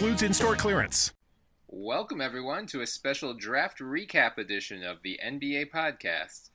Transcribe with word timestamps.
In 0.00 0.32
store 0.32 0.56
clearance. 0.56 1.12
Welcome, 1.68 2.20
everyone, 2.20 2.66
to 2.68 2.80
a 2.80 2.86
special 2.86 3.34
draft 3.34 3.78
recap 3.78 4.36
edition 4.38 4.82
of 4.82 4.96
the 5.04 5.20
NBA 5.24 5.70
podcast. 5.70 6.50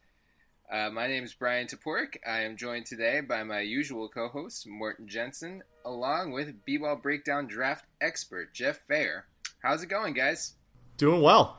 Uh, 0.69 0.89
my 0.89 1.07
name 1.07 1.23
is 1.23 1.33
Bryan 1.33 1.67
Toporek. 1.67 2.17
I 2.27 2.41
am 2.41 2.57
joined 2.57 2.87
today 2.87 3.21
by 3.21 3.43
my 3.43 3.61
usual 3.61 4.09
co 4.09 4.27
host, 4.27 4.67
Morten 4.67 5.07
Jensen, 5.07 5.63
along 5.85 6.31
with 6.31 6.65
B 6.65 6.77
Ball 6.77 6.97
Breakdown 6.97 7.47
draft 7.47 7.85
expert, 8.01 8.53
Jeff 8.53 8.81
Feyerer. 8.89 9.21
How's 9.59 9.81
it 9.81 9.87
going, 9.87 10.13
guys? 10.13 10.55
Doing 10.97 11.21
well. 11.21 11.57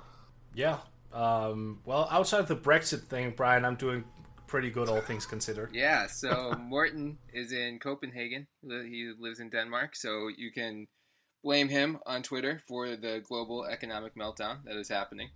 Yeah. 0.55 0.79
Um, 1.13 1.81
well, 1.87 2.07
outside 2.11 2.41
of 2.41 2.49
the 2.49 2.57
Brexit 2.57 3.05
thing, 3.05 3.33
Brian, 3.35 3.65
I'm 3.65 3.77
doing 3.77 4.05
pretty 4.47 4.69
good, 4.69 4.89
all 4.91 5.01
things 5.01 5.25
considered. 5.25 5.71
Yeah, 5.73 6.07
so 6.07 6.55
Morton 6.61 7.17
is 7.33 7.53
in 7.53 7.79
Copenhagen. 7.79 8.47
He 8.63 9.13
lives 9.19 9.41
in 9.41 9.49
Denmark, 9.49 9.97
so 9.97 10.29
you 10.37 10.51
can 10.53 10.87
blame 11.43 11.69
him 11.69 11.99
on 12.07 12.23
Twitter 12.23 12.61
for 12.67 12.97
the 12.97 13.23
global 13.29 13.65
economic 13.65 14.15
meltdown 14.17 14.65
that 14.65 14.77
is 14.77 14.89
happening. 14.89 15.31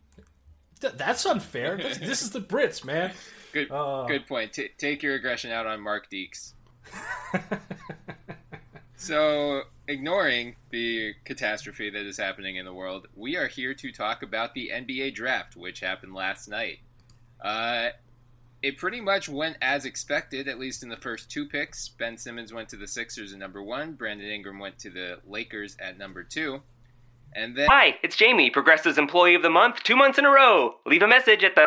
Th- 0.81 0.95
that's 0.95 1.25
unfair. 1.27 1.77
This, 1.77 1.99
this 1.99 2.23
is 2.23 2.31
the 2.31 2.41
Brits, 2.41 2.85
man. 2.85 3.13
Good, 3.53 3.71
Uh. 3.71 4.07
good 4.07 4.27
point. 4.27 4.53
T- 4.55 4.71
take 4.79 5.03
your 5.03 5.15
aggression 5.15 5.51
out 5.53 5.67
on 5.67 5.81
Mark 5.81 6.11
Deeks. 6.11 6.55
so, 8.97 9.63
ignoring 9.89 10.57
the 10.71 11.13
catastrophe 11.25 11.91
that 11.91 12.07
is 12.07 12.17
happening 12.17 12.57
in 12.57 12.65
the 12.65 12.73
world, 12.73 13.09
we 13.15 13.37
are 13.37 13.49
here 13.49 13.75
to 13.75 13.93
talk 13.93 14.23
about 14.23 14.55
the 14.55 14.71
NBA 14.73 15.15
draft, 15.15 15.57
which 15.57 15.81
happened 15.81 16.15
last 16.15 16.49
night. 16.49 16.79
Uh, 17.41 17.91
it 18.63 18.79
pretty 18.79 19.01
much 19.01 19.29
went 19.29 19.57
as 19.61 19.85
expected, 19.85 20.49
at 20.49 20.59
least 20.59 20.83
in 20.83 20.89
the 20.89 20.97
first 20.97 21.31
two 21.31 21.47
picks. 21.47 21.89
Ben 21.89 22.17
Simmons 22.17 22.53
went 22.53 22.69
to 22.69 22.77
the 22.77 22.87
Sixers 22.87 23.33
at 23.33 23.39
number 23.39 23.63
one. 23.63 23.93
Brandon 23.93 24.29
Ingram 24.29 24.59
went 24.59 24.79
to 24.81 24.91
the 24.91 25.19
Lakers 25.27 25.77
at 25.81 25.99
number 25.99 26.23
two. 26.23 26.63
And 27.35 27.57
then 27.57 27.67
Hi, 27.71 27.97
it's 28.03 28.17
Jamie, 28.17 28.51
Progressive's 28.51 28.99
Employee 28.99 29.35
of 29.35 29.43
the 29.43 29.51
Month, 29.51 29.83
two 29.83 29.97
months 29.97 30.19
in 30.19 30.25
a 30.25 30.31
row. 30.31 30.75
Leave 30.87 31.03
a 31.03 31.09
message 31.09 31.43
at 31.45 31.55
the. 31.55 31.67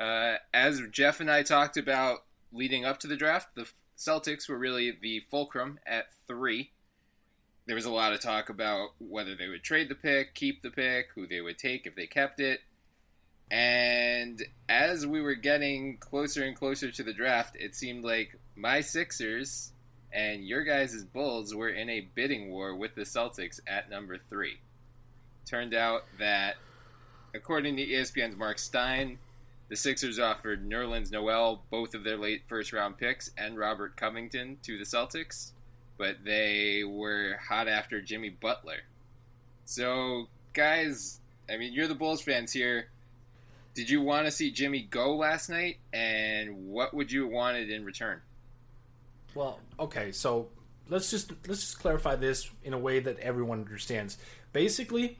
Uh, 0.00 0.36
as 0.54 0.80
Jeff 0.90 1.20
and 1.20 1.30
I 1.30 1.42
talked 1.42 1.76
about 1.76 2.24
leading 2.52 2.86
up 2.86 2.98
to 3.00 3.06
the 3.06 3.16
draft, 3.16 3.54
the 3.54 3.66
Celtics 3.98 4.48
were 4.48 4.56
really 4.56 4.96
the 4.98 5.20
fulcrum 5.30 5.78
at 5.86 6.06
three. 6.26 6.70
There 7.66 7.76
was 7.76 7.84
a 7.84 7.92
lot 7.92 8.14
of 8.14 8.20
talk 8.20 8.48
about 8.48 8.90
whether 8.98 9.36
they 9.36 9.48
would 9.48 9.62
trade 9.62 9.90
the 9.90 9.94
pick, 9.94 10.34
keep 10.34 10.62
the 10.62 10.70
pick, 10.70 11.08
who 11.14 11.26
they 11.26 11.42
would 11.42 11.58
take 11.58 11.86
if 11.86 11.94
they 11.94 12.06
kept 12.06 12.40
it. 12.40 12.60
And 13.50 14.42
as 14.68 15.06
we 15.06 15.20
were 15.20 15.34
getting 15.34 15.98
closer 15.98 16.44
and 16.44 16.56
closer 16.56 16.90
to 16.90 17.02
the 17.02 17.12
draft, 17.12 17.56
it 17.56 17.74
seemed 17.74 18.02
like 18.02 18.38
my 18.56 18.80
Sixers 18.80 19.72
and 20.12 20.46
your 20.46 20.64
guys' 20.64 21.04
Bulls 21.04 21.54
were 21.54 21.68
in 21.68 21.90
a 21.90 22.08
bidding 22.14 22.50
war 22.50 22.74
with 22.74 22.94
the 22.94 23.02
Celtics 23.02 23.60
at 23.66 23.90
number 23.90 24.16
three. 24.30 24.58
Turned 25.46 25.74
out 25.74 26.04
that, 26.18 26.56
according 27.34 27.76
to 27.76 27.86
ESPN's 27.86 28.36
Marc 28.36 28.58
Stein, 28.58 29.18
the 29.70 29.76
Sixers 29.76 30.18
offered 30.18 30.68
Nerlens 30.68 31.12
Noel 31.12 31.62
both 31.70 31.94
of 31.94 32.02
their 32.02 32.16
late 32.16 32.42
first 32.48 32.72
round 32.72 32.98
picks 32.98 33.30
and 33.38 33.56
Robert 33.56 33.96
Covington 33.96 34.58
to 34.64 34.76
the 34.76 34.84
Celtics, 34.84 35.52
but 35.96 36.16
they 36.24 36.82
were 36.84 37.36
hot 37.48 37.68
after 37.68 38.02
Jimmy 38.02 38.30
Butler. 38.30 38.80
So, 39.64 40.26
guys, 40.52 41.20
I 41.48 41.56
mean, 41.56 41.72
you're 41.72 41.86
the 41.86 41.94
Bulls 41.94 42.20
fans 42.20 42.52
here. 42.52 42.88
Did 43.74 43.88
you 43.88 44.00
want 44.00 44.26
to 44.26 44.32
see 44.32 44.50
Jimmy 44.50 44.88
go 44.90 45.14
last 45.14 45.48
night, 45.48 45.78
and 45.92 46.66
what 46.66 46.92
would 46.92 47.12
you 47.12 47.22
have 47.22 47.30
wanted 47.30 47.70
in 47.70 47.84
return? 47.84 48.20
Well, 49.36 49.60
okay, 49.78 50.10
so 50.10 50.48
let's 50.88 51.12
just 51.12 51.30
let's 51.46 51.60
just 51.60 51.78
clarify 51.78 52.16
this 52.16 52.50
in 52.64 52.72
a 52.72 52.78
way 52.78 52.98
that 52.98 53.20
everyone 53.20 53.60
understands. 53.60 54.18
Basically, 54.52 55.16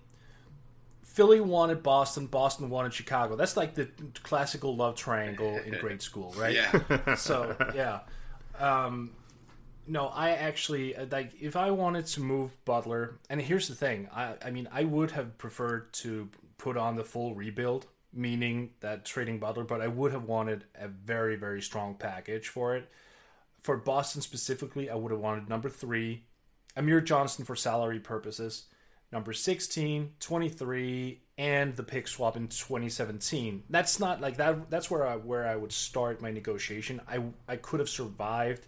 Philly 1.13 1.41
wanted 1.41 1.83
Boston, 1.83 2.27
Boston 2.27 2.71
wanted 2.71 2.95
Chicago. 2.95 3.37
That's 3.37 3.57
like 3.57 3.75
the 3.75 3.89
classical 4.23 4.77
love 4.77 4.95
triangle 4.95 5.59
in 5.59 5.73
grade 5.81 6.03
school, 6.03 6.33
right? 6.37 6.55
Yeah. 6.55 7.15
so 7.17 7.57
yeah 7.75 8.01
um 8.61 9.11
no 9.87 10.07
i 10.09 10.31
actually 10.31 10.95
uh, 10.95 11.07
like 11.11 11.33
if 11.41 11.57
i 11.57 11.71
wanted 11.71 12.07
to 12.07 12.21
move 12.21 12.63
butler 12.65 13.19
and 13.29 13.41
here's 13.41 13.69
the 13.69 13.75
thing 13.75 14.09
i 14.15 14.35
i 14.45 14.51
mean 14.51 14.69
i 14.71 14.85
would 14.85 15.11
have 15.11 15.37
preferred 15.39 15.93
to 15.93 16.29
put 16.59 16.77
on 16.77 16.97
the 16.97 17.05
full 17.05 17.35
rebuild 17.35 17.87
meaning 18.13 18.71
that 18.81 19.05
trading 19.05 19.39
butler 19.39 19.65
but 19.65 19.81
i 19.81 19.89
would 19.89 20.13
have 20.13 20.25
wanted 20.25 20.65
a 20.79 20.89
very 20.89 21.37
very 21.37 21.63
strong 21.63 21.95
package 21.95 22.49
for 22.49 22.77
it 22.77 22.89
for 23.63 23.77
boston 23.77 24.21
specifically 24.21 24.91
i 24.91 24.95
would 24.95 25.11
have 25.11 25.21
wanted 25.21 25.49
number 25.49 25.69
three 25.69 26.25
amir 26.77 27.01
johnson 27.01 27.45
for 27.45 27.57
salary 27.57 27.99
purposes 27.99 28.67
number 29.13 29.33
16 29.33 30.13
23 30.21 31.21
and 31.39 31.75
the 31.77 31.83
pick 31.83 32.07
swap 32.07 32.37
in 32.37 32.49
2017 32.49 33.65
that's 33.71 33.99
not 33.99 34.21
like 34.21 34.37
that 34.37 34.71
that's 34.71 34.91
where 34.91 35.07
i 35.07 35.17
where 35.17 35.47
i 35.47 35.57
would 35.57 35.73
start 35.73 36.21
my 36.21 36.31
negotiation. 36.31 37.01
I 37.09 37.23
i 37.49 37.57
could 37.57 37.81
have 37.81 37.89
survived 37.89 38.67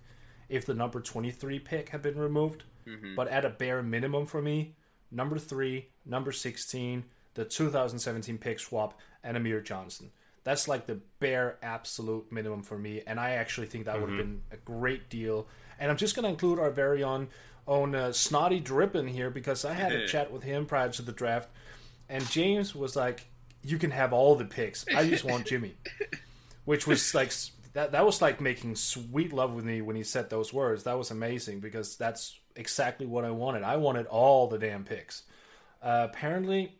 if 0.48 0.66
the 0.66 0.74
number 0.74 1.00
23 1.00 1.58
pick 1.60 1.90
had 1.90 2.02
been 2.02 2.18
removed 2.18 2.64
mm-hmm. 2.86 3.14
but 3.14 3.28
at 3.28 3.44
a 3.44 3.50
bare 3.50 3.82
minimum 3.82 4.26
for 4.26 4.42
me 4.42 4.74
number 5.10 5.38
3 5.38 5.86
number 6.06 6.32
16 6.32 7.04
the 7.34 7.44
2017 7.44 8.38
pick 8.38 8.58
swap 8.58 8.98
and 9.24 9.36
amir 9.36 9.60
johnson. 9.60 10.10
That's 10.44 10.66
like 10.66 10.86
the 10.86 10.98
bare 11.20 11.56
absolute 11.62 12.32
minimum 12.32 12.62
for 12.62 12.76
me 12.76 13.02
and 13.06 13.20
i 13.20 13.32
actually 13.32 13.68
think 13.68 13.84
that 13.84 14.00
would 14.00 14.10
have 14.10 14.18
mm-hmm. 14.18 14.32
been 14.32 14.42
a 14.50 14.56
great 14.56 15.08
deal. 15.08 15.46
And 15.78 15.90
i'm 15.90 15.96
just 15.96 16.14
going 16.16 16.24
to 16.24 16.30
include 16.30 16.58
our 16.58 16.70
very 16.70 17.02
own 17.02 17.28
own 17.66 17.94
uh, 17.94 18.12
snotty 18.12 18.58
drippin 18.60 19.06
here 19.06 19.30
because 19.30 19.64
i 19.64 19.72
had 19.72 19.92
a 19.92 20.06
chat 20.06 20.32
with 20.32 20.42
him 20.42 20.66
prior 20.66 20.88
to 20.88 21.02
the 21.02 21.12
draft 21.12 21.48
and 22.12 22.28
James 22.30 22.74
was 22.74 22.94
like, 22.94 23.26
"You 23.62 23.78
can 23.78 23.90
have 23.90 24.12
all 24.12 24.36
the 24.36 24.44
picks. 24.44 24.84
I 24.94 25.08
just 25.08 25.24
want 25.24 25.46
Jimmy," 25.46 25.74
which 26.66 26.86
was 26.86 27.14
like 27.14 27.32
that. 27.72 27.92
That 27.92 28.04
was 28.04 28.20
like 28.20 28.40
making 28.40 28.76
sweet 28.76 29.32
love 29.32 29.54
with 29.54 29.64
me 29.64 29.80
when 29.80 29.96
he 29.96 30.02
said 30.02 30.28
those 30.28 30.52
words. 30.52 30.84
That 30.84 30.98
was 30.98 31.10
amazing 31.10 31.60
because 31.60 31.96
that's 31.96 32.38
exactly 32.54 33.06
what 33.06 33.24
I 33.24 33.30
wanted. 33.30 33.62
I 33.62 33.76
wanted 33.76 34.06
all 34.06 34.46
the 34.46 34.58
damn 34.58 34.84
picks. 34.84 35.22
Uh, 35.82 36.06
apparently, 36.10 36.76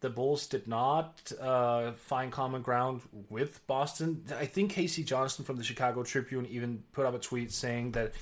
the 0.00 0.08
Bulls 0.08 0.46
did 0.46 0.66
not 0.66 1.30
uh, 1.38 1.92
find 1.92 2.32
common 2.32 2.62
ground 2.62 3.02
with 3.28 3.64
Boston. 3.66 4.24
I 4.38 4.46
think 4.46 4.70
K.C. 4.70 5.04
Johnson 5.04 5.44
from 5.44 5.56
the 5.56 5.64
Chicago 5.64 6.02
Tribune 6.02 6.46
even 6.46 6.82
put 6.92 7.04
up 7.04 7.14
a 7.14 7.18
tweet 7.18 7.52
saying 7.52 7.92
that 7.92 8.14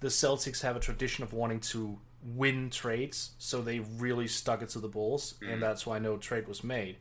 the 0.00 0.08
Celtics 0.08 0.62
have 0.62 0.76
a 0.76 0.80
tradition 0.80 1.24
of 1.24 1.32
wanting 1.32 1.60
to 1.60 1.98
win 2.22 2.70
trades, 2.70 3.32
so 3.38 3.60
they 3.60 3.80
really 3.80 4.26
stuck 4.26 4.62
it 4.62 4.70
to 4.70 4.80
the 4.80 4.88
Bulls, 4.88 5.34
mm. 5.42 5.52
and 5.52 5.62
that's 5.62 5.86
why 5.86 5.98
no 5.98 6.16
trade 6.16 6.48
was 6.48 6.64
made. 6.64 6.96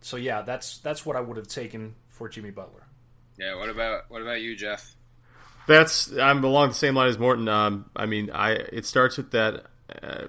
So 0.00 0.16
yeah, 0.16 0.42
that's 0.42 0.78
that's 0.78 1.04
what 1.04 1.16
I 1.16 1.20
would 1.20 1.36
have 1.36 1.48
taken 1.48 1.94
for 2.08 2.28
Jimmy 2.28 2.50
Butler. 2.50 2.86
Yeah. 3.38 3.56
What 3.56 3.68
about 3.68 4.04
what 4.08 4.22
about 4.22 4.40
you, 4.40 4.56
Jeff? 4.56 4.94
That's 5.66 6.12
I'm 6.16 6.42
along 6.44 6.68
the 6.68 6.74
same 6.74 6.94
line 6.94 7.08
as 7.08 7.18
Morten. 7.18 7.48
Um, 7.48 7.90
I 7.94 8.06
mean, 8.06 8.30
I 8.30 8.52
it 8.52 8.86
starts 8.86 9.16
with 9.16 9.32
that. 9.32 9.66
Uh, 10.02 10.26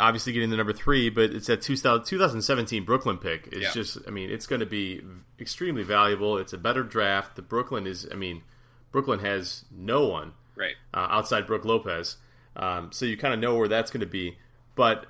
obviously 0.00 0.32
getting 0.32 0.50
the 0.50 0.56
number 0.56 0.72
three, 0.72 1.08
but 1.08 1.30
it's 1.30 1.46
that 1.46 1.62
2017 1.62 2.84
Brooklyn 2.84 3.16
pick. 3.16 3.46
It's 3.52 3.62
yeah. 3.62 3.70
just, 3.72 3.98
I 4.08 4.10
mean, 4.10 4.28
it's 4.28 4.48
going 4.48 4.58
to 4.58 4.66
be 4.66 5.00
extremely 5.38 5.84
valuable. 5.84 6.36
It's 6.36 6.52
a 6.52 6.58
better 6.58 6.82
draft. 6.82 7.36
The 7.36 7.42
Brooklyn 7.42 7.86
is, 7.86 8.08
I 8.10 8.16
mean, 8.16 8.42
Brooklyn 8.90 9.20
has 9.20 9.64
no 9.70 10.08
one 10.08 10.32
right 10.56 10.74
uh, 10.94 11.08
outside 11.10 11.46
Brook 11.46 11.64
Lopez, 11.64 12.16
um, 12.56 12.92
so 12.92 13.06
you 13.06 13.16
kind 13.16 13.34
of 13.34 13.40
know 13.40 13.56
where 13.56 13.68
that's 13.68 13.90
going 13.90 14.00
to 14.00 14.06
be. 14.06 14.36
But 14.74 15.06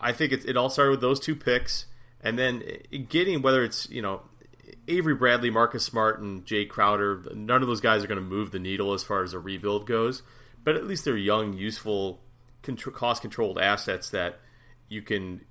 I 0.00 0.12
think 0.12 0.32
it, 0.32 0.44
it 0.44 0.56
all 0.56 0.70
started 0.70 0.92
with 0.92 1.00
those 1.00 1.20
two 1.20 1.36
picks, 1.36 1.86
and 2.20 2.38
then 2.38 2.62
getting 3.08 3.42
whether 3.42 3.62
it's 3.62 3.88
you 3.90 4.02
know 4.02 4.22
Avery 4.88 5.14
Bradley, 5.14 5.50
Marcus 5.50 5.84
Smart, 5.84 6.20
and 6.20 6.44
Jae 6.44 6.68
Crowder, 6.68 7.22
none 7.34 7.62
of 7.62 7.68
those 7.68 7.80
guys 7.80 8.02
are 8.02 8.08
going 8.08 8.20
to 8.20 8.24
move 8.24 8.50
the 8.50 8.58
needle 8.58 8.92
as 8.92 9.02
far 9.02 9.22
as 9.22 9.32
a 9.32 9.38
rebuild 9.38 9.86
goes. 9.86 10.22
But 10.64 10.76
at 10.76 10.86
least 10.86 11.04
they're 11.04 11.16
young, 11.16 11.54
useful, 11.54 12.20
cost 12.62 13.22
controlled 13.22 13.58
assets 13.58 14.10
that 14.10 14.38
you 14.88 15.02
can 15.02 15.44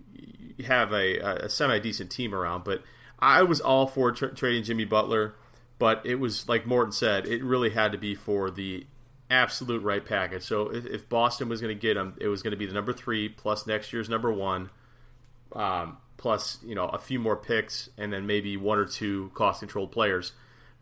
have 0.65 0.93
a, 0.93 1.17
a 1.45 1.49
semi 1.49 1.79
decent 1.79 2.11
team 2.11 2.33
around. 2.33 2.63
But 2.63 2.83
I 3.19 3.43
was 3.43 3.61
all 3.61 3.87
for 3.87 4.11
tra- 4.11 4.33
trading 4.33 4.63
Jimmy 4.63 4.85
Butler, 4.85 5.35
but 5.79 6.05
it 6.05 6.15
was 6.15 6.47
like 6.47 6.65
Morten 6.65 6.91
said, 6.91 7.27
it 7.27 7.43
really 7.43 7.69
had 7.71 7.91
to 7.91 7.97
be 7.97 8.15
for 8.15 8.49
the 8.49 8.85
absolute 9.31 9.81
right 9.81 10.05
package. 10.05 10.43
So 10.43 10.69
if, 10.69 10.85
if 10.85 11.09
Boston 11.09 11.49
was 11.49 11.61
going 11.61 11.75
to 11.75 11.79
get 11.79 11.97
him, 11.97 12.15
it 12.19 12.27
was 12.27 12.43
going 12.43 12.51
to 12.51 12.57
be 12.57 12.65
the 12.65 12.73
number 12.73 12.93
three 12.93 13.29
plus 13.29 13.65
next 13.65 13.91
year's 13.93 14.09
number 14.09 14.31
one. 14.31 14.69
Um, 15.53 15.97
plus 16.17 16.59
you 16.63 16.75
know 16.75 16.85
a 16.85 16.99
few 16.99 17.19
more 17.19 17.35
picks 17.35 17.89
and 17.97 18.13
then 18.13 18.25
maybe 18.27 18.55
one 18.55 18.77
or 18.77 18.85
two 18.85 19.31
cost 19.33 19.59
controlled 19.59 19.91
players. 19.91 20.33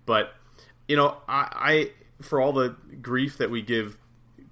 But 0.05 0.33
you 0.87 0.95
know, 0.95 1.17
I, 1.27 1.47
I 1.53 1.91
for 2.21 2.41
all 2.41 2.51
the 2.51 2.75
grief 3.01 3.37
that 3.37 3.49
we 3.49 3.61
give 3.61 3.97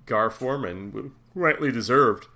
Gar 0.05 0.29
Forman, 0.29 1.11
rightly 1.35 1.71
deserved. 1.71 2.27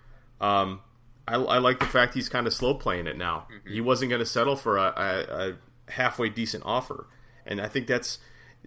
Um, 0.42 0.82
I, 1.28 1.36
I, 1.36 1.58
like 1.60 1.80
the 1.80 1.86
fact 1.86 2.16
he's 2.16 2.28
kind 2.30 2.48
of 2.48 2.54
slow 2.54 2.74
playing 2.74 3.06
it 3.06 3.16
now. 3.16 3.46
Mm-hmm. 3.54 3.74
He 3.74 3.80
wasn't 3.80 4.10
going 4.10 4.20
to 4.20 4.26
settle 4.26 4.56
for 4.56 4.78
a, 4.78 4.82
a, 4.98 5.50
a, 5.50 5.92
halfway 5.92 6.30
decent 6.30 6.64
offer, 6.66 7.08
and 7.46 7.62
I 7.62 7.68
think 7.68 7.86
that's 7.86 8.18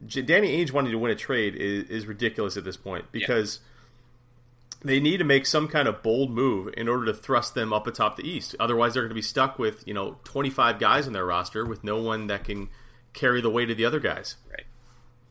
Danny 0.06 0.56
Ainge 0.64 0.73
wanting 0.73 0.93
to 0.93 0.99
win 0.99 1.11
a 1.11 1.17
trade 1.17 1.55
is, 1.56 1.88
is 1.88 2.06
ridiculous 2.06 2.56
at 2.56 2.64
this 2.64 2.76
point 2.76 3.06
because. 3.12 3.61
Yeah 3.62 3.70
they 4.85 5.00
need 5.00 5.17
to 5.17 5.25
make 5.25 5.46
some 5.46 5.67
kind 5.67 5.88
of 5.88 6.02
bold 6.02 6.31
move 6.31 6.73
in 6.76 6.88
order 6.88 7.06
to 7.06 7.14
thrust 7.14 7.55
them 7.55 7.73
up 7.73 7.87
atop 7.87 8.17
the 8.17 8.29
East. 8.29 8.55
Otherwise, 8.61 8.93
they're 8.93 9.02
going 9.02 9.08
to 9.08 9.14
be 9.14 9.23
stuck 9.23 9.58
with 9.58 9.82
you 9.88 9.94
know 9.94 10.19
25 10.25 10.79
guys 10.79 11.06
in 11.06 11.14
their 11.14 11.25
roster 11.25 11.64
with 11.64 11.82
no 11.82 12.00
one 12.00 12.26
that 12.26 12.44
can 12.44 12.69
carry 13.14 13.41
the 13.41 13.49
weight 13.49 13.70
of 13.70 13.79
the 13.79 13.85
other 13.85 13.99
guys. 13.99 14.37
Right. 14.50 14.67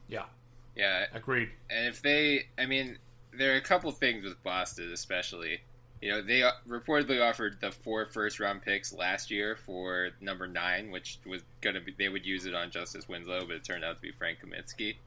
Yeah. 0.07 0.25
Yeah. 0.75 1.05
Agreed. 1.13 1.49
And 1.69 1.87
if 1.87 2.01
they, 2.01 2.47
I 2.57 2.65
mean, 2.65 2.97
there 3.31 3.53
are 3.53 3.57
a 3.57 3.61
couple 3.61 3.91
things 3.91 4.23
with 4.23 4.41
Boston, 4.43 4.91
especially. 4.91 5.61
You 6.03 6.11
know, 6.11 6.21
they 6.21 6.43
uh, 6.43 6.51
reportedly 6.67 7.25
offered 7.25 7.61
the 7.61 7.71
four 7.71 8.05
first 8.07 8.37
round 8.37 8.61
picks 8.61 8.91
last 8.91 9.31
year 9.31 9.55
for 9.55 10.09
number 10.19 10.47
nine, 10.47 10.91
which 10.91 11.17
was 11.25 11.43
going 11.61 11.75
to 11.75 11.79
be, 11.79 11.95
they 11.97 12.09
would 12.09 12.25
use 12.25 12.45
it 12.45 12.53
on 12.53 12.71
Justice 12.71 13.07
Winslow, 13.07 13.45
but 13.45 13.55
it 13.55 13.63
turned 13.63 13.85
out 13.85 13.95
to 13.95 14.01
be 14.01 14.11
Frank 14.11 14.39
Kaminsky. 14.41 14.97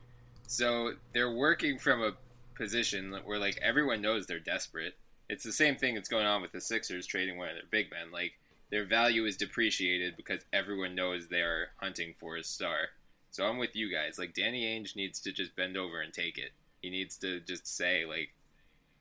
So 0.47 0.95
they're 1.13 1.31
working 1.31 1.79
from 1.79 2.03
a 2.03 2.13
position 2.55 3.15
where 3.27 3.39
like 3.39 3.59
everyone 3.61 4.01
knows 4.01 4.27
they're 4.27 4.39
desperate. 4.39 4.95
It's 5.29 5.45
the 5.45 5.53
same 5.53 5.77
thing 5.77 5.95
that's 5.95 6.09
going 6.09 6.25
on 6.25 6.41
with 6.41 6.53
the 6.53 6.63
Sixers 6.63 7.07
trading 7.07 7.37
one 7.37 7.51
of 7.51 7.57
their 7.57 7.65
big 7.71 7.91
men. 7.91 8.11
Like 8.11 8.33
their 8.71 8.87
value 8.87 9.27
is 9.27 9.37
depreciated 9.37 10.17
because 10.17 10.47
everyone 10.55 10.95
knows 10.95 11.29
they 11.29 11.43
are 11.43 11.69
hunting 11.77 12.15
for 12.19 12.37
a 12.37 12.43
star. 12.43 12.89
So 13.33 13.45
I'm 13.45 13.59
with 13.59 13.77
you 13.77 13.93
guys. 13.93 14.19
Like 14.19 14.33
Danny 14.33 14.65
Ainge 14.65 14.97
needs 14.97 15.21
to 15.21 15.33
just 15.33 15.55
bend 15.57 15.77
over 15.77 16.01
and 16.01 16.15
take 16.15 16.39
it. 16.39 16.53
He 16.81 16.89
needs 16.89 17.19
to 17.19 17.41
just 17.41 17.67
say 17.67 18.07
like 18.07 18.31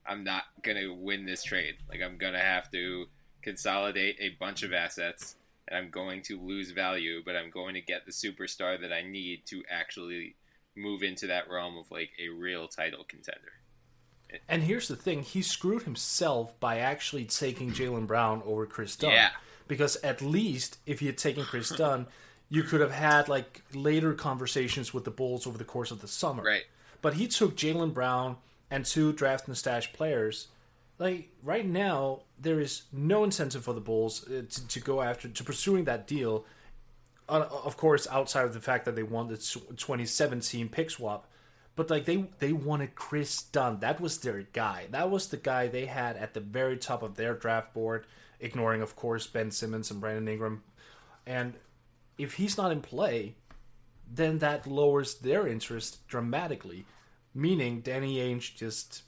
I'm 0.07 0.23
not 0.23 0.43
going 0.61 0.77
to 0.77 0.93
win 0.93 1.25
this 1.25 1.43
trade. 1.43 1.75
Like 1.89 2.01
I'm 2.01 2.17
going 2.17 2.33
to 2.33 2.39
have 2.39 2.71
to 2.71 3.05
consolidate 3.41 4.17
a 4.19 4.29
bunch 4.39 4.63
of 4.63 4.73
assets 4.73 5.35
and 5.67 5.77
I'm 5.77 5.89
going 5.89 6.21
to 6.23 6.39
lose 6.39 6.71
value, 6.71 7.21
but 7.25 7.35
I'm 7.35 7.49
going 7.49 7.73
to 7.73 7.81
get 7.81 8.05
the 8.05 8.11
superstar 8.11 8.79
that 8.81 8.93
I 8.93 9.01
need 9.01 9.45
to 9.47 9.63
actually 9.69 10.35
move 10.75 11.03
into 11.03 11.27
that 11.27 11.49
realm 11.49 11.77
of 11.77 11.89
like 11.89 12.11
a 12.23 12.29
real 12.29 12.67
title 12.67 13.03
contender. 13.07 13.53
And 14.49 14.63
here's 14.63 14.87
the 14.87 14.95
thing: 14.95 15.21
he 15.21 15.41
screwed 15.41 15.83
himself 15.83 16.59
by 16.59 16.79
actually 16.79 17.25
taking 17.25 17.71
Jaylen 17.71 18.07
Brown 18.07 18.41
over 18.45 18.65
Kris 18.65 18.95
Dunn. 18.95 19.11
Yeah. 19.11 19.29
Because 19.67 19.95
at 19.97 20.21
least 20.21 20.77
if 20.85 20.99
he 20.99 21.05
had 21.07 21.17
taken 21.17 21.43
Kris 21.43 21.69
Dunn, 21.77 22.07
you 22.49 22.63
could 22.63 22.81
have 22.81 22.91
had 22.91 23.29
like 23.29 23.63
later 23.73 24.13
conversations 24.13 24.93
with 24.93 25.05
the 25.05 25.11
Bulls 25.11 25.47
over 25.47 25.57
the 25.57 25.63
course 25.63 25.91
of 25.91 26.01
the 26.01 26.07
summer. 26.07 26.43
Right. 26.43 26.63
But 27.01 27.15
he 27.15 27.27
took 27.27 27.55
Jaylen 27.55 27.93
Brown 27.93 28.37
and 28.75 28.85
two 28.85 29.13
draft 29.13 29.47
and 29.47 29.57
stash 29.57 29.93
players. 29.93 30.47
Like 30.99 31.29
right 31.43 31.65
now, 31.65 32.21
there 32.39 32.59
is 32.59 32.83
no 32.91 33.23
incentive 33.23 33.63
for 33.63 33.73
the 33.73 33.81
Bulls 33.81 34.27
uh, 34.27 34.43
to, 34.49 34.67
to 34.67 34.79
go 34.79 35.01
after 35.01 35.27
to 35.27 35.43
pursuing 35.43 35.85
that 35.85 36.07
deal 36.07 36.45
uh, 37.27 37.47
of 37.63 37.77
course, 37.77 38.07
outside 38.11 38.45
of 38.45 38.53
the 38.53 38.59
fact 38.59 38.85
that 38.85 38.95
they 38.95 39.03
won 39.03 39.27
the 39.27 39.37
2017 39.37 40.69
pick 40.69 40.91
swap, 40.91 41.27
but 41.75 41.89
like 41.89 42.05
they 42.05 42.27
they 42.39 42.53
wanted 42.53 42.95
Kris 42.95 43.41
Dunn. 43.41 43.79
That 43.79 43.99
was 43.99 44.19
their 44.19 44.43
guy. 44.53 44.87
That 44.91 45.09
was 45.09 45.27
the 45.27 45.37
guy 45.37 45.67
they 45.67 45.85
had 45.85 46.17
at 46.17 46.33
the 46.33 46.39
very 46.39 46.77
top 46.77 47.01
of 47.01 47.15
their 47.15 47.33
draft 47.33 47.73
board, 47.73 48.05
ignoring 48.39 48.81
of 48.81 48.95
course 48.95 49.27
Ben 49.27 49.51
Simmons 49.51 49.89
and 49.89 49.99
Brandon 49.99 50.27
Ingram. 50.27 50.63
And 51.25 51.55
if 52.17 52.33
he's 52.33 52.57
not 52.57 52.71
in 52.71 52.81
play, 52.81 53.35
then 54.11 54.37
that 54.39 54.67
lowers 54.67 55.15
their 55.15 55.47
interest 55.47 56.07
dramatically. 56.07 56.85
Meaning 57.35 57.81
Danny 57.81 58.17
Ainge 58.17 58.55
just 58.55 59.03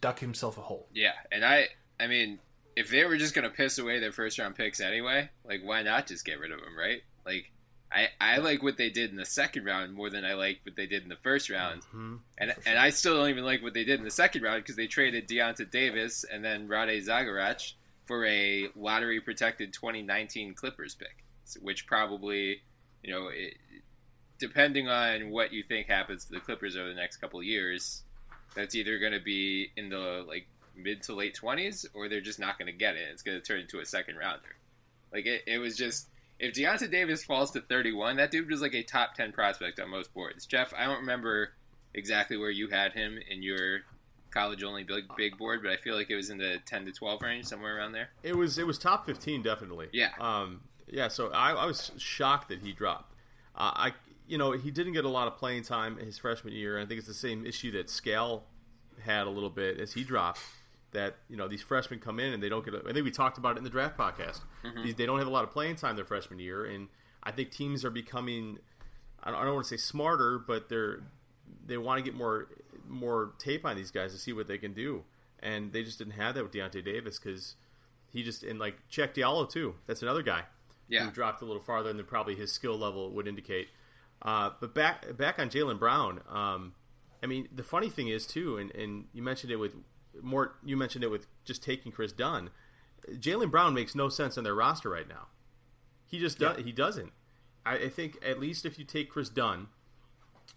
dug 0.00 0.18
himself 0.18 0.58
a 0.58 0.62
hole. 0.62 0.88
Yeah, 0.94 1.12
and 1.30 1.44
I 1.44 1.68
I 2.00 2.06
mean 2.06 2.38
if 2.74 2.90
they 2.90 3.04
were 3.04 3.16
just 3.16 3.34
gonna 3.34 3.50
piss 3.50 3.78
away 3.78 4.00
their 4.00 4.12
first 4.12 4.38
round 4.38 4.56
picks 4.56 4.80
anyway, 4.80 5.30
like 5.44 5.60
why 5.62 5.82
not 5.82 6.06
just 6.06 6.24
get 6.24 6.40
rid 6.40 6.50
of 6.50 6.60
them, 6.60 6.76
right? 6.76 7.02
Like 7.24 7.52
I, 7.94 8.08
I 8.20 8.38
like 8.38 8.62
what 8.62 8.78
they 8.78 8.90
did 8.90 9.10
in 9.10 9.16
the 9.16 9.26
second 9.26 9.64
round 9.64 9.92
more 9.92 10.08
than 10.08 10.24
I 10.24 10.34
like 10.34 10.60
what 10.64 10.76
they 10.76 10.86
did 10.86 11.02
in 11.02 11.08
the 11.08 11.16
first 11.16 11.50
round, 11.50 11.82
mm-hmm. 11.82 12.16
and 12.38 12.54
and 12.64 12.78
I 12.78 12.90
still 12.90 13.16
don't 13.16 13.28
even 13.28 13.44
like 13.44 13.62
what 13.62 13.74
they 13.74 13.84
did 13.84 13.98
in 13.98 14.04
the 14.04 14.10
second 14.10 14.42
round 14.42 14.62
because 14.62 14.76
they 14.76 14.86
traded 14.86 15.28
Deyonta 15.28 15.70
Davis 15.70 16.24
and 16.24 16.44
then 16.44 16.68
Rade 16.68 17.04
Zagorac 17.04 17.72
for 18.06 18.24
a 18.24 18.68
lottery 18.74 19.20
protected 19.20 19.72
2019 19.72 20.54
Clippers 20.54 20.94
pick, 20.94 21.24
which 21.60 21.86
probably 21.86 22.62
you 23.02 23.12
know 23.12 23.28
it, 23.28 23.54
depending 24.42 24.88
on 24.88 25.30
what 25.30 25.52
you 25.52 25.62
think 25.62 25.86
happens 25.86 26.24
to 26.24 26.32
the 26.32 26.40
Clippers 26.40 26.76
over 26.76 26.88
the 26.88 26.96
next 26.96 27.18
couple 27.18 27.38
of 27.38 27.46
years, 27.46 28.02
that's 28.56 28.74
either 28.74 28.98
going 28.98 29.12
to 29.12 29.20
be 29.20 29.70
in 29.76 29.88
the 29.88 30.24
like 30.26 30.48
mid 30.74 31.00
to 31.04 31.14
late 31.14 31.34
twenties, 31.34 31.86
or 31.94 32.08
they're 32.08 32.20
just 32.20 32.40
not 32.40 32.58
going 32.58 32.66
to 32.66 32.76
get 32.76 32.96
it. 32.96 33.08
It's 33.12 33.22
going 33.22 33.40
to 33.40 33.46
turn 33.46 33.60
into 33.60 33.78
a 33.78 33.86
second 33.86 34.16
rounder. 34.16 34.56
Like 35.12 35.26
it, 35.26 35.42
it 35.46 35.58
was 35.58 35.76
just 35.76 36.08
if 36.40 36.54
Deyonta 36.54 36.90
Davis 36.90 37.22
falls 37.22 37.52
to 37.52 37.60
thirty 37.60 37.92
one, 37.92 38.16
that 38.16 38.32
dude 38.32 38.50
was 38.50 38.60
like 38.60 38.74
a 38.74 38.82
top 38.82 39.14
ten 39.14 39.30
prospect 39.30 39.78
on 39.78 39.88
most 39.88 40.12
boards. 40.12 40.44
Jeff, 40.44 40.74
I 40.76 40.86
don't 40.86 41.02
remember 41.02 41.52
exactly 41.94 42.36
where 42.36 42.50
you 42.50 42.66
had 42.66 42.92
him 42.92 43.20
in 43.30 43.44
your 43.44 43.82
college 44.32 44.64
only 44.64 44.82
big 44.82 45.04
big 45.16 45.38
board, 45.38 45.62
but 45.62 45.70
I 45.70 45.76
feel 45.76 45.94
like 45.94 46.10
it 46.10 46.16
was 46.16 46.30
in 46.30 46.38
the 46.38 46.58
ten 46.66 46.84
to 46.86 46.90
twelve 46.90 47.22
range, 47.22 47.44
somewhere 47.44 47.76
around 47.76 47.92
there. 47.92 48.08
It 48.24 48.36
was 48.36 48.58
it 48.58 48.66
was 48.66 48.76
top 48.76 49.06
fifteen 49.06 49.40
definitely. 49.40 49.86
Yeah. 49.92 50.10
Um. 50.18 50.62
Yeah. 50.90 51.06
So 51.06 51.30
I, 51.30 51.52
I 51.52 51.66
was 51.66 51.92
shocked 51.96 52.48
that 52.48 52.58
he 52.58 52.72
dropped. 52.72 53.14
Uh, 53.54 53.70
I 53.74 53.92
you 54.26 54.38
know 54.38 54.52
he 54.52 54.70
didn't 54.70 54.92
get 54.92 55.04
a 55.04 55.08
lot 55.08 55.28
of 55.28 55.36
playing 55.36 55.62
time 55.62 55.96
his 55.98 56.18
freshman 56.18 56.54
year. 56.54 56.80
I 56.80 56.86
think 56.86 56.98
it's 56.98 57.08
the 57.08 57.14
same 57.14 57.46
issue 57.46 57.72
that 57.72 57.90
Skal 57.90 58.44
had 59.04 59.26
a 59.26 59.30
little 59.30 59.50
bit 59.50 59.80
as 59.80 59.92
he 59.92 60.04
dropped 60.04 60.40
that 60.92 61.16
you 61.28 61.36
know 61.36 61.48
these 61.48 61.62
freshmen 61.62 61.98
come 61.98 62.20
in 62.20 62.32
and 62.32 62.42
they 62.42 62.48
don't 62.48 62.64
get. 62.64 62.74
A, 62.74 62.82
I 62.88 62.92
think 62.92 63.04
we 63.04 63.10
talked 63.10 63.38
about 63.38 63.56
it 63.56 63.58
in 63.58 63.64
the 63.64 63.70
draft 63.70 63.96
podcast. 63.96 64.40
Mm-hmm. 64.64 64.84
These, 64.84 64.94
they 64.94 65.06
don't 65.06 65.18
have 65.18 65.26
a 65.26 65.30
lot 65.30 65.44
of 65.44 65.50
playing 65.50 65.76
time 65.76 65.96
their 65.96 66.04
freshman 66.04 66.38
year, 66.38 66.64
and 66.64 66.88
I 67.22 67.32
think 67.32 67.50
teams 67.50 67.84
are 67.84 67.90
becoming. 67.90 68.58
I 69.22 69.30
don't, 69.30 69.40
I 69.40 69.44
don't 69.44 69.54
want 69.54 69.66
to 69.66 69.70
say 69.70 69.80
smarter, 69.80 70.38
but 70.38 70.68
they're 70.68 71.00
they 71.66 71.78
want 71.78 71.98
to 71.98 72.04
get 72.04 72.14
more 72.16 72.48
more 72.88 73.32
tape 73.38 73.64
on 73.64 73.76
these 73.76 73.90
guys 73.90 74.12
to 74.12 74.18
see 74.18 74.32
what 74.32 74.46
they 74.46 74.58
can 74.58 74.72
do, 74.72 75.04
and 75.40 75.72
they 75.72 75.82
just 75.82 75.98
didn't 75.98 76.14
have 76.14 76.34
that 76.34 76.42
with 76.42 76.52
Deyonta 76.52 76.84
Davis 76.84 77.18
because 77.18 77.56
he 78.12 78.22
just 78.22 78.42
and 78.42 78.58
like 78.58 78.76
Cheick 78.90 79.14
Diallo 79.14 79.48
too. 79.48 79.74
That's 79.86 80.02
another 80.02 80.22
guy 80.22 80.42
yeah. 80.88 81.04
who 81.04 81.10
dropped 81.10 81.42
a 81.42 81.44
little 81.44 81.62
farther 81.62 81.92
than 81.92 82.04
probably 82.04 82.36
his 82.36 82.52
skill 82.52 82.78
level 82.78 83.10
would 83.12 83.26
indicate. 83.26 83.68
Uh, 84.22 84.50
but 84.60 84.74
back 84.74 85.16
back 85.16 85.38
on 85.38 85.50
Jaylen 85.50 85.78
Brown. 85.78 86.20
Um, 86.28 86.74
I 87.22 87.26
mean, 87.26 87.48
the 87.54 87.62
funny 87.62 87.88
thing 87.88 88.08
is 88.08 88.26
too, 88.26 88.56
and, 88.56 88.70
and 88.74 89.06
you 89.12 89.22
mentioned 89.22 89.52
it 89.52 89.56
with 89.56 89.74
more 90.22 90.54
you 90.64 90.76
mentioned 90.76 91.04
it 91.04 91.10
with 91.10 91.26
just 91.44 91.62
taking 91.62 91.92
Kris 91.92 92.12
Dunn. 92.12 92.50
Jaylen 93.10 93.50
Brown 93.50 93.74
makes 93.74 93.94
no 93.94 94.08
sense 94.08 94.38
on 94.38 94.44
their 94.44 94.54
roster 94.54 94.90
right 94.90 95.08
now. 95.08 95.26
He 96.06 96.18
just 96.18 96.38
does, 96.38 96.58
yeah. 96.58 96.64
he 96.64 96.72
doesn't. 96.72 97.12
I, 97.66 97.74
I, 97.76 97.88
think 97.88 98.18
at 98.24 98.38
least 98.38 98.64
if 98.64 98.78
you 98.78 98.84
take 98.84 99.10
Kris 99.10 99.28
Dunn 99.28 99.68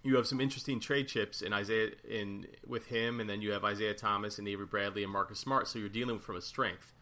you 0.06 0.16
have 0.16 0.28
some 0.28 0.40
interesting 0.40 0.80
trade 0.80 1.08
chips 1.08 1.42
in 1.42 1.52
Isaiah 1.52 1.90
in 2.08 2.46
with 2.66 2.88
him, 2.88 3.20
and 3.20 3.28
then 3.28 3.42
you 3.42 3.52
have 3.52 3.64
Isaiah 3.64 3.96
Thomas 3.96 4.38
and 4.38 4.48
Avery 4.48 4.68
Bradley 4.68 5.04
and 5.04 5.12
Marcus 5.12 5.40
Smart. 5.40 5.68
So 5.68 5.80
you're 5.80 5.90
dealing 5.90 6.20
from 6.20 6.36
a 6.36 6.42
strength. 6.42 6.94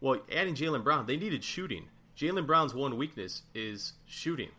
Well, 0.00 0.20
adding 0.34 0.54
Jaylen 0.54 0.82
Brown, 0.82 1.06
they 1.06 1.18
needed 1.18 1.44
shooting. 1.44 1.88
Jaylen 2.16 2.46
Brown's 2.46 2.74
one 2.74 2.96
weakness 2.96 3.42
is 3.54 3.92
shooting. 4.06 4.50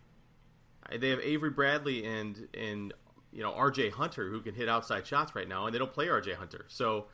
They 0.97 1.09
have 1.09 1.19
Avery 1.19 1.49
Bradley 1.49 2.05
and 2.05 2.47
and 2.53 2.93
you 3.31 3.43
know 3.43 3.53
R.J. 3.53 3.91
Hunter 3.91 4.29
who 4.29 4.41
can 4.41 4.55
hit 4.55 4.69
outside 4.69 5.05
shots 5.05 5.35
right 5.35 5.47
now, 5.47 5.65
and 5.65 5.73
they 5.73 5.79
don't 5.79 5.93
play 5.93 6.09
R.J. 6.09 6.33
Hunter. 6.33 6.65
So 6.67 7.05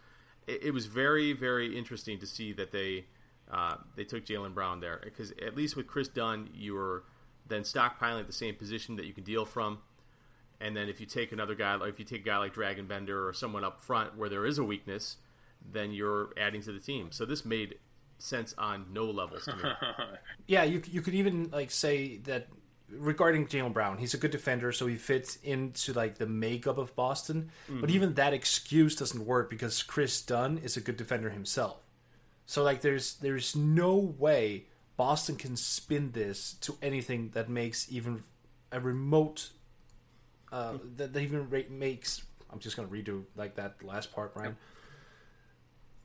it, 0.47 0.65
it 0.65 0.71
was 0.71 0.85
very 0.85 1.33
very 1.33 1.77
interesting 1.77 2.19
to 2.19 2.27
see 2.27 2.53
that 2.53 2.71
they 2.71 3.05
uh, 3.51 3.75
they 3.95 4.03
took 4.03 4.25
Jaylen 4.25 4.53
Brown 4.53 4.79
there 4.79 5.01
because 5.03 5.31
at 5.45 5.55
least 5.55 5.75
with 5.75 5.87
Kris 5.87 6.07
Dunn, 6.07 6.49
you 6.53 6.73
were 6.73 7.03
then 7.47 7.61
stockpiling 7.61 8.21
at 8.21 8.27
the 8.27 8.33
same 8.33 8.55
position 8.55 8.95
that 8.95 9.05
you 9.05 9.13
can 9.13 9.23
deal 9.23 9.45
from. 9.45 9.79
And 10.61 10.75
then 10.75 10.87
if 10.89 10.99
you 10.99 11.05
take 11.05 11.31
another 11.31 11.53
guy, 11.53 11.75
like 11.75 11.89
if 11.89 11.99
you 11.99 12.05
take 12.05 12.21
a 12.21 12.25
guy 12.25 12.37
like 12.37 12.53
Dragan 12.53 12.87
Bender 12.87 13.27
or 13.27 13.33
someone 13.33 13.63
up 13.63 13.81
front 13.81 14.17
where 14.17 14.29
there 14.29 14.45
is 14.45 14.57
a 14.57 14.63
weakness, 14.63 15.17
then 15.71 15.91
you're 15.91 16.29
adding 16.37 16.61
to 16.63 16.71
the 16.71 16.79
team. 16.79 17.11
So 17.11 17.25
this 17.25 17.45
made 17.45 17.75
sense 18.17 18.55
on 18.57 18.85
no 18.91 19.05
levels 19.05 19.45
to 19.45 19.55
me. 19.55 19.63
yeah, 20.47 20.63
you 20.63 20.81
you 20.89 21.01
could 21.01 21.13
even 21.13 21.49
like 21.51 21.71
say 21.71 22.17
that 22.19 22.47
regarding 22.97 23.47
Jaylen 23.47 23.73
Brown, 23.73 23.97
he's 23.97 24.13
a 24.13 24.17
good 24.17 24.31
defender, 24.31 24.71
so 24.71 24.87
he 24.87 24.95
fits 24.95 25.37
into 25.37 25.93
like 25.93 26.17
the 26.17 26.25
makeup 26.25 26.77
of 26.77 26.95
Boston. 26.95 27.51
Mm-hmm. 27.69 27.81
But 27.81 27.89
even 27.89 28.13
that 28.15 28.33
excuse 28.33 28.95
doesn't 28.95 29.25
work 29.25 29.49
because 29.49 29.83
Kris 29.83 30.21
Dunn 30.21 30.57
is 30.57 30.77
a 30.77 30.81
good 30.81 30.97
defender 30.97 31.29
himself. 31.29 31.77
So 32.45 32.63
like, 32.63 32.81
there's 32.81 33.15
there's 33.15 33.55
no 33.55 33.95
way 33.95 34.65
Boston 34.97 35.35
can 35.35 35.55
spin 35.55 36.11
this 36.11 36.53
to 36.61 36.77
anything 36.81 37.31
that 37.33 37.49
makes 37.49 37.91
even 37.91 38.23
a 38.71 38.79
remote 38.79 39.49
uh, 40.51 40.77
that, 40.97 41.13
that 41.13 41.21
even 41.21 41.47
makes. 41.69 42.23
I'm 42.51 42.59
just 42.59 42.75
gonna 42.75 42.87
redo 42.87 43.23
like 43.35 43.55
that 43.55 43.83
last 43.83 44.13
part, 44.13 44.33
Bryan. 44.33 44.57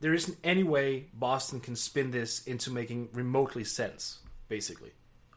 There 0.00 0.14
isn't 0.14 0.38
any 0.42 0.62
way 0.62 1.08
Boston 1.12 1.60
can 1.60 1.76
spin 1.76 2.10
this 2.10 2.46
into 2.46 2.70
making 2.70 3.10
remotely 3.12 3.64
sense. 3.64 4.20
Basically, 4.48 4.90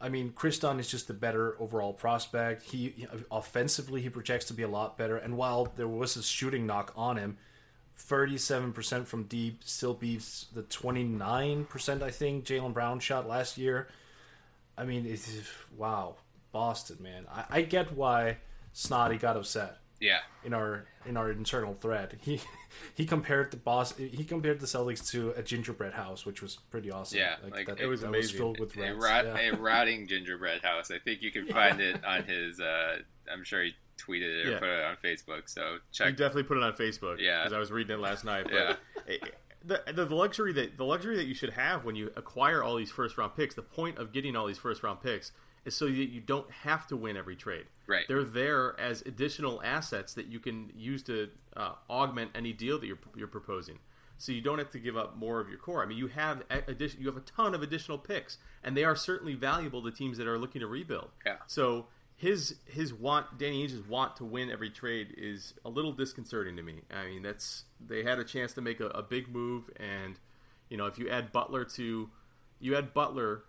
I 0.03 0.09
mean, 0.09 0.33
Kris 0.33 0.59
Dunn 0.59 0.81
is 0.81 0.91
just 0.91 1.07
the 1.07 1.13
better 1.13 1.55
overall 1.61 1.93
prospect. 1.93 2.63
He 2.63 3.07
offensively 3.31 4.01
he 4.01 4.09
projects 4.09 4.43
to 4.45 4.53
be 4.53 4.63
a 4.63 4.67
lot 4.67 4.97
better. 4.97 5.15
And 5.15 5.37
while 5.37 5.71
there 5.77 5.87
was 5.87 6.17
a 6.17 6.23
shooting 6.23 6.65
knock 6.67 6.91
on 6.97 7.15
him, 7.15 7.37
37% 7.97 9.05
from 9.05 9.23
deep 9.23 9.61
still 9.63 9.93
beats 9.93 10.47
the 10.53 10.63
29% 10.63 12.01
I 12.01 12.11
think 12.11 12.43
Jaylen 12.43 12.73
Brown 12.73 12.99
shot 12.99 13.29
last 13.29 13.57
year. 13.57 13.87
I 14.77 14.83
mean, 14.83 15.05
it's 15.05 15.29
wow, 15.77 16.15
Boston, 16.51 16.97
man. 16.99 17.25
I, 17.31 17.45
I 17.49 17.61
get 17.61 17.93
why 17.93 18.39
Snotty 18.73 19.17
got 19.17 19.37
upset. 19.37 19.77
Yeah. 20.03 20.19
In 20.43 20.53
our 20.53 20.85
in 21.05 21.15
our 21.15 21.31
internal 21.31 21.75
thread, 21.75 22.17
he 22.21 22.41
he 22.93 23.05
compared 23.05 23.51
the 23.51 23.57
boss 23.57 23.95
he 23.95 24.25
compared 24.25 24.59
the 24.59 24.67
Celtics 24.67 25.09
to 25.11 25.31
a 25.31 25.41
gingerbread 25.41 25.93
house, 25.93 26.25
which 26.25 26.41
was 26.41 26.57
pretty 26.69 26.91
awesome. 26.91 27.19
Yeah, 27.19 27.35
like, 27.41 27.53
like 27.53 27.67
that, 27.67 27.79
it 27.79 27.87
was 27.87 28.01
that 28.01 28.09
amazing. 28.09 28.33
Was 28.33 28.37
filled 28.37 28.59
with 28.59 28.75
a, 28.77 28.93
rot, 28.93 29.25
yeah. 29.25 29.51
a 29.51 29.55
rotting 29.55 30.07
gingerbread 30.07 30.61
house. 30.61 30.91
I 30.91 30.99
think 30.99 31.21
you 31.21 31.31
can 31.31 31.47
find 31.47 31.79
yeah. 31.79 31.85
it 31.85 32.05
on 32.05 32.23
his. 32.25 32.59
Uh, 32.59 32.97
I'm 33.31 33.45
sure 33.45 33.63
he 33.63 33.75
tweeted 33.97 34.41
it 34.41 34.47
or 34.47 34.51
yeah. 34.51 34.59
put 34.59 34.67
it 34.67 34.83
on 34.83 34.97
Facebook. 35.01 35.43
So 35.45 35.77
check. 35.93 36.07
You 36.07 36.13
definitely 36.13 36.43
put 36.43 36.57
it 36.57 36.63
on 36.63 36.73
Facebook. 36.73 37.19
Yeah, 37.19 37.43
because 37.43 37.53
I 37.53 37.59
was 37.59 37.71
reading 37.71 37.95
it 37.95 38.01
last 38.01 38.25
night. 38.25 38.43
But 38.51 38.79
yeah. 39.07 39.15
the, 39.63 39.81
the 39.93 40.13
luxury 40.13 40.51
that 40.51 40.77
the 40.77 40.83
luxury 40.83 41.15
that 41.15 41.27
you 41.27 41.33
should 41.33 41.51
have 41.51 41.85
when 41.85 41.95
you 41.95 42.11
acquire 42.17 42.61
all 42.61 42.75
these 42.75 42.91
first 42.91 43.17
round 43.17 43.37
picks, 43.37 43.55
the 43.55 43.61
point 43.61 43.97
of 43.97 44.11
getting 44.11 44.35
all 44.35 44.47
these 44.47 44.57
first 44.57 44.83
round 44.83 45.01
picks 45.01 45.31
is 45.63 45.77
so 45.77 45.85
that 45.85 45.93
you 45.93 46.19
don't 46.19 46.51
have 46.51 46.87
to 46.87 46.97
win 46.97 47.15
every 47.15 47.37
trade. 47.37 47.65
Right. 47.87 48.05
They're 48.07 48.23
there 48.23 48.79
as 48.79 49.01
additional 49.01 49.61
assets 49.63 50.13
that 50.13 50.27
you 50.27 50.39
can 50.39 50.71
use 50.75 51.03
to 51.03 51.29
uh, 51.55 51.73
augment 51.89 52.31
any 52.35 52.53
deal 52.53 52.79
that 52.79 52.87
you're, 52.87 52.99
you're 53.15 53.27
proposing. 53.27 53.79
So 54.17 54.31
you 54.31 54.41
don't 54.41 54.57
have 54.57 54.69
to 54.71 54.79
give 54.79 54.95
up 54.95 55.17
more 55.17 55.41
of 55.41 55.49
your 55.49 55.57
core. 55.57 55.83
I 55.83 55.85
mean, 55.85 55.97
you 55.97 56.07
have 56.07 56.43
addition, 56.49 57.01
you 57.01 57.07
have 57.07 57.17
a 57.17 57.21
ton 57.21 57.53
of 57.53 57.61
additional 57.61 57.97
picks, 57.97 58.37
and 58.63 58.77
they 58.77 58.85
are 58.85 58.95
certainly 58.95 59.33
valuable 59.33 59.83
to 59.83 59.91
teams 59.91 60.17
that 60.17 60.27
are 60.27 60.37
looking 60.37 60.61
to 60.61 60.67
rebuild. 60.67 61.09
Yeah. 61.25 61.37
So 61.47 61.87
his 62.15 62.55
his 62.65 62.93
want, 62.93 63.37
Danny 63.37 63.63
Ainge's 63.63 63.85
want 63.85 64.15
to 64.17 64.23
win 64.23 64.49
every 64.49 64.69
trade 64.69 65.13
is 65.17 65.53
a 65.65 65.69
little 65.69 65.91
disconcerting 65.91 66.55
to 66.55 66.63
me. 66.63 66.81
I 66.89 67.07
mean, 67.07 67.21
that's 67.21 67.65
they 67.85 68.03
had 68.03 68.17
a 68.17 68.23
chance 68.23 68.53
to 68.53 68.61
make 68.61 68.79
a, 68.79 68.87
a 68.87 69.03
big 69.03 69.27
move, 69.27 69.69
and 69.77 70.17
you 70.69 70.77
know, 70.77 70.85
if 70.85 70.97
you 70.97 71.09
add 71.09 71.33
Butler 71.33 71.65
to 71.65 72.09
you 72.59 72.75
add 72.77 72.93
Butler 72.93 73.43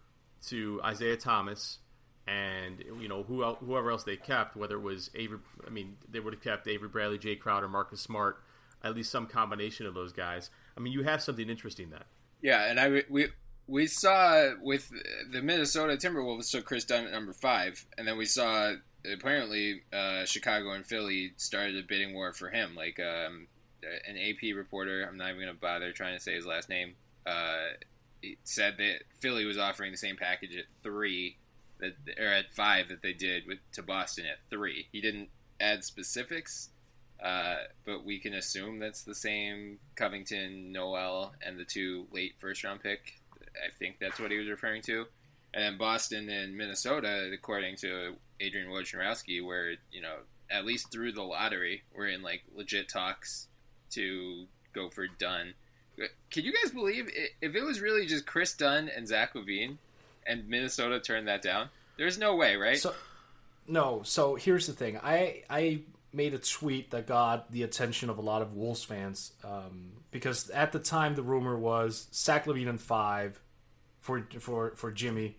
to 0.47 0.81
Isaiah 0.83 1.17
Thomas 1.17 1.79
and 2.27 2.83
you 3.01 3.09
know 3.09 3.23
who 3.23 3.45
whoever 3.45 3.91
else 3.91 4.05
they 4.05 4.17
kept, 4.17 4.57
whether 4.57 4.77
it 4.77 4.83
was 4.83 5.11
Avery, 5.15 5.39
I 5.67 5.71
mean 5.71 5.97
they 6.11 6.21
would 6.21 6.33
have 6.33 6.43
kept 6.43 6.67
Avery 6.67 6.89
Bradley, 6.89 7.19
Jae 7.19 7.39
Crowder, 7.39 7.69
Marcus 7.69 8.01
Smart, 8.01 8.43
at 8.83 8.95
least 8.95 9.11
some 9.11 9.27
combination 9.27 9.87
of 9.87 9.95
those 9.95 10.13
guys. 10.13 10.51
I 10.77 10.81
mean, 10.81 10.93
you 10.93 11.03
have 11.03 11.23
something 11.23 11.49
interesting 11.49 11.91
then. 11.91 12.05
Yeah, 12.41 12.69
and 12.69 12.81
I 12.81 13.03
we 13.09 13.29
we 13.67 13.87
saw 13.87 14.53
with 14.63 14.91
the 15.31 15.43
Minnesota 15.43 15.97
Timberwolves 15.97 16.51
took 16.51 16.65
Kris 16.65 16.85
Dunn 16.85 17.07
at 17.07 17.13
number 17.13 17.33
five, 17.33 17.85
and 17.99 18.07
then 18.07 18.17
we 18.17 18.27
saw 18.27 18.73
apparently 19.11 19.83
uh, 19.93 20.25
Chicago 20.25 20.73
and 20.73 20.87
Philly 20.87 21.33
started 21.37 21.77
a 21.77 21.87
bidding 21.87 22.15
war 22.15 22.33
for 22.33 22.49
him. 22.49 22.75
Like 22.75 23.01
um, 23.01 23.47
an 24.07 24.17
AP 24.17 24.55
reporter, 24.55 25.07
I'm 25.09 25.17
not 25.17 25.29
even 25.31 25.43
going 25.43 25.55
to 25.55 25.61
bother 25.61 25.93
trying 25.93 26.17
to 26.17 26.23
say 26.23 26.35
his 26.35 26.47
last 26.47 26.69
name, 26.69 26.95
uh, 27.27 27.73
said 28.45 28.77
that 28.79 29.03
Philly 29.21 29.45
was 29.45 29.59
offering 29.59 29.93
the 29.93 29.99
same 29.99 30.17
package 30.17 30.57
at 30.57 30.65
three 30.83 31.37
that 31.81 31.95
or 32.19 32.27
at 32.27 32.53
five 32.53 32.89
that 32.89 33.03
they 33.03 33.13
did 33.13 33.47
with 33.47 33.59
to 33.73 33.83
Boston 33.83 34.27
at 34.27 34.39
three. 34.51 34.87
He 34.93 35.01
didn't 35.01 35.29
add 35.61 35.85
specifics, 35.85 36.71
uh, 37.23 37.57
but 37.85 38.05
we 38.05 38.19
can 38.19 38.35
assume 38.35 38.79
that's 38.79 39.03
the 39.03 39.15
same 39.15 39.79
Covington, 39.97 40.73
Noel, 40.73 41.33
and 41.45 41.59
the 41.59 41.65
two 41.65 42.07
late 42.13 42.35
first 42.39 42.65
round 42.65 42.83
pick. 42.83 43.15
I 43.41 43.71
think 43.79 43.99
that's 44.01 44.19
what 44.19 44.31
he 44.31 44.39
was 44.39 44.49
referring 44.49 44.83
to. 44.83 45.07
And 45.53 45.63
then 45.63 45.79
Boston 45.79 46.29
and 46.29 46.57
Minnesota, 46.57 47.31
according 47.33 47.77
to 47.77 48.15
Adrian 48.41 48.69
Wojnarowski, 48.69 49.45
where 49.45 49.73
you 49.93 50.03
know 50.03 50.17
at 50.51 50.65
least 50.65 50.91
through 50.91 51.13
the 51.13 51.23
lottery, 51.23 51.83
we're 51.95 52.09
in 52.09 52.23
like 52.23 52.43
legit 52.55 52.89
talks 52.89 53.49
to 53.91 54.47
go 54.75 54.91
for 54.91 55.07
Dunn. 55.07 55.55
Can 56.31 56.45
you 56.45 56.53
guys 56.53 56.73
believe 56.73 57.09
if 57.41 57.55
it 57.55 57.63
was 57.63 57.81
really 57.81 58.07
just 58.07 58.27
Kris 58.27 58.55
Dunn 58.55 58.89
and 58.89 59.07
Zach 59.07 59.35
LaVine? 59.35 59.79
And 60.27 60.49
Minnesota 60.49 61.01
turned 61.01 61.29
that 61.29 61.43
down? 61.43 61.69
There's 61.97 62.19
no 62.19 62.35
way, 62.35 62.57
right? 62.57 62.79
So, 62.79 62.95
no. 63.67 64.03
So 64.05 64.35
here's 64.35 64.67
the 64.67 64.73
thing. 64.73 64.99
I 65.03 65.43
I 65.49 65.83
made 66.13 66.35
a 66.35 66.39
tweet 66.39 66.91
that 66.93 67.07
got 67.07 67.51
the 67.51 67.63
attention 67.63 68.09
of 68.09 68.19
a 68.19 68.21
lot 68.21 68.43
of 68.43 68.55
Wolves 68.55 68.85
fans 68.85 69.33
um, 69.43 69.93
because 70.11 70.49
at 70.51 70.73
the 70.73 70.79
time 70.79 71.15
the 71.15 71.23
rumor 71.23 71.57
was 71.57 72.09
Zach 72.13 72.47
LaVine 72.47 72.69
and 72.69 72.81
five 72.81 73.41
for 74.01 74.27
for 74.39 74.73
for 74.77 74.93
Jimmy, 74.93 75.37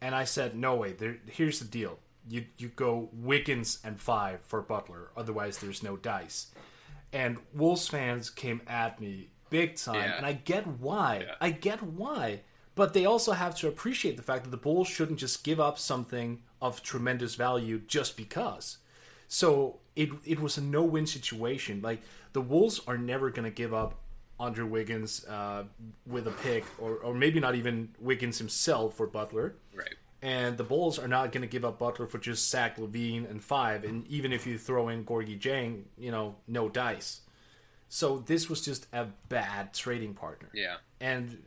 and 0.00 0.14
I 0.14 0.24
said 0.24 0.56
no 0.56 0.76
way. 0.76 0.92
There, 0.92 1.18
here's 1.26 1.58
the 1.58 1.66
deal. 1.66 1.98
You 2.28 2.44
you 2.58 2.68
go 2.68 3.08
Wiggins 3.12 3.78
and 3.84 4.00
five 4.00 4.40
for 4.42 4.60
Butler. 4.62 5.10
Otherwise, 5.16 5.58
there's 5.58 5.82
no 5.82 5.96
dice. 5.96 6.48
And 7.12 7.38
Wolves 7.54 7.88
fans 7.88 8.28
came 8.28 8.60
at 8.66 9.00
me 9.00 9.28
big 9.48 9.76
time, 9.76 9.94
yeah. 9.94 10.16
and 10.18 10.26
I 10.26 10.34
get 10.34 10.66
why. 10.66 11.24
Yeah. 11.26 11.34
I 11.40 11.50
get 11.50 11.82
why 11.82 12.42
but 12.78 12.94
they 12.94 13.04
also 13.04 13.32
have 13.32 13.56
to 13.56 13.66
appreciate 13.66 14.16
the 14.16 14.22
fact 14.22 14.44
that 14.44 14.50
the 14.50 14.56
Bulls 14.56 14.86
shouldn't 14.86 15.18
just 15.18 15.42
give 15.42 15.58
up 15.58 15.80
something 15.80 16.44
of 16.62 16.80
tremendous 16.80 17.34
value 17.34 17.80
just 17.88 18.16
because. 18.16 18.78
So 19.26 19.80
it 19.96 20.10
it 20.24 20.38
was 20.38 20.58
a 20.58 20.62
no 20.62 20.84
win 20.84 21.04
situation. 21.04 21.80
Like 21.82 22.02
the 22.34 22.40
Wolves 22.40 22.80
are 22.86 22.96
never 22.96 23.30
going 23.30 23.46
to 23.46 23.50
give 23.50 23.74
up 23.74 23.98
Andrew 24.38 24.64
Wiggins 24.64 25.24
uh, 25.24 25.64
with 26.06 26.28
a 26.28 26.30
pick, 26.30 26.64
or 26.78 26.98
or 26.98 27.14
maybe 27.14 27.40
not 27.40 27.56
even 27.56 27.88
Wiggins 27.98 28.38
himself 28.38 28.94
for 28.94 29.08
Butler. 29.08 29.56
Right. 29.74 29.96
And 30.22 30.56
the 30.56 30.62
Bulls 30.62 31.00
are 31.00 31.08
not 31.08 31.32
going 31.32 31.42
to 31.42 31.48
give 31.48 31.64
up 31.64 31.80
Butler 31.80 32.06
for 32.06 32.18
just 32.18 32.48
Zach 32.48 32.76
LaVine 32.76 33.28
and 33.28 33.42
five. 33.42 33.82
And 33.82 34.06
even 34.06 34.32
if 34.32 34.46
you 34.46 34.56
throw 34.56 34.88
in 34.88 35.04
Gorgui 35.04 35.36
Dieng, 35.40 35.82
you 35.96 36.12
know, 36.12 36.36
no 36.46 36.68
dice. 36.68 37.22
So 37.88 38.18
this 38.18 38.48
was 38.48 38.64
just 38.64 38.86
a 38.92 39.06
bad 39.28 39.74
trading 39.74 40.14
partner. 40.14 40.50
Yeah. 40.54 40.76
And 41.00 41.42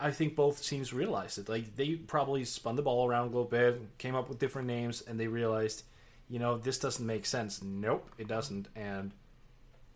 I 0.00 0.10
think 0.10 0.36
both 0.36 0.64
teams 0.64 0.92
realized 0.92 1.38
it. 1.38 1.48
Like 1.48 1.76
they 1.76 1.94
probably 1.94 2.44
spun 2.44 2.76
the 2.76 2.82
ball 2.82 3.08
around 3.08 3.22
a 3.22 3.30
little 3.30 3.44
bit, 3.44 3.80
came 3.98 4.14
up 4.14 4.28
with 4.28 4.38
different 4.38 4.68
names, 4.68 5.02
and 5.06 5.18
they 5.18 5.28
realized, 5.28 5.82
you 6.28 6.38
know, 6.38 6.58
this 6.58 6.78
doesn't 6.78 7.06
make 7.06 7.26
sense. 7.26 7.62
Nope, 7.62 8.10
it 8.18 8.28
doesn't, 8.28 8.68
and 8.74 9.12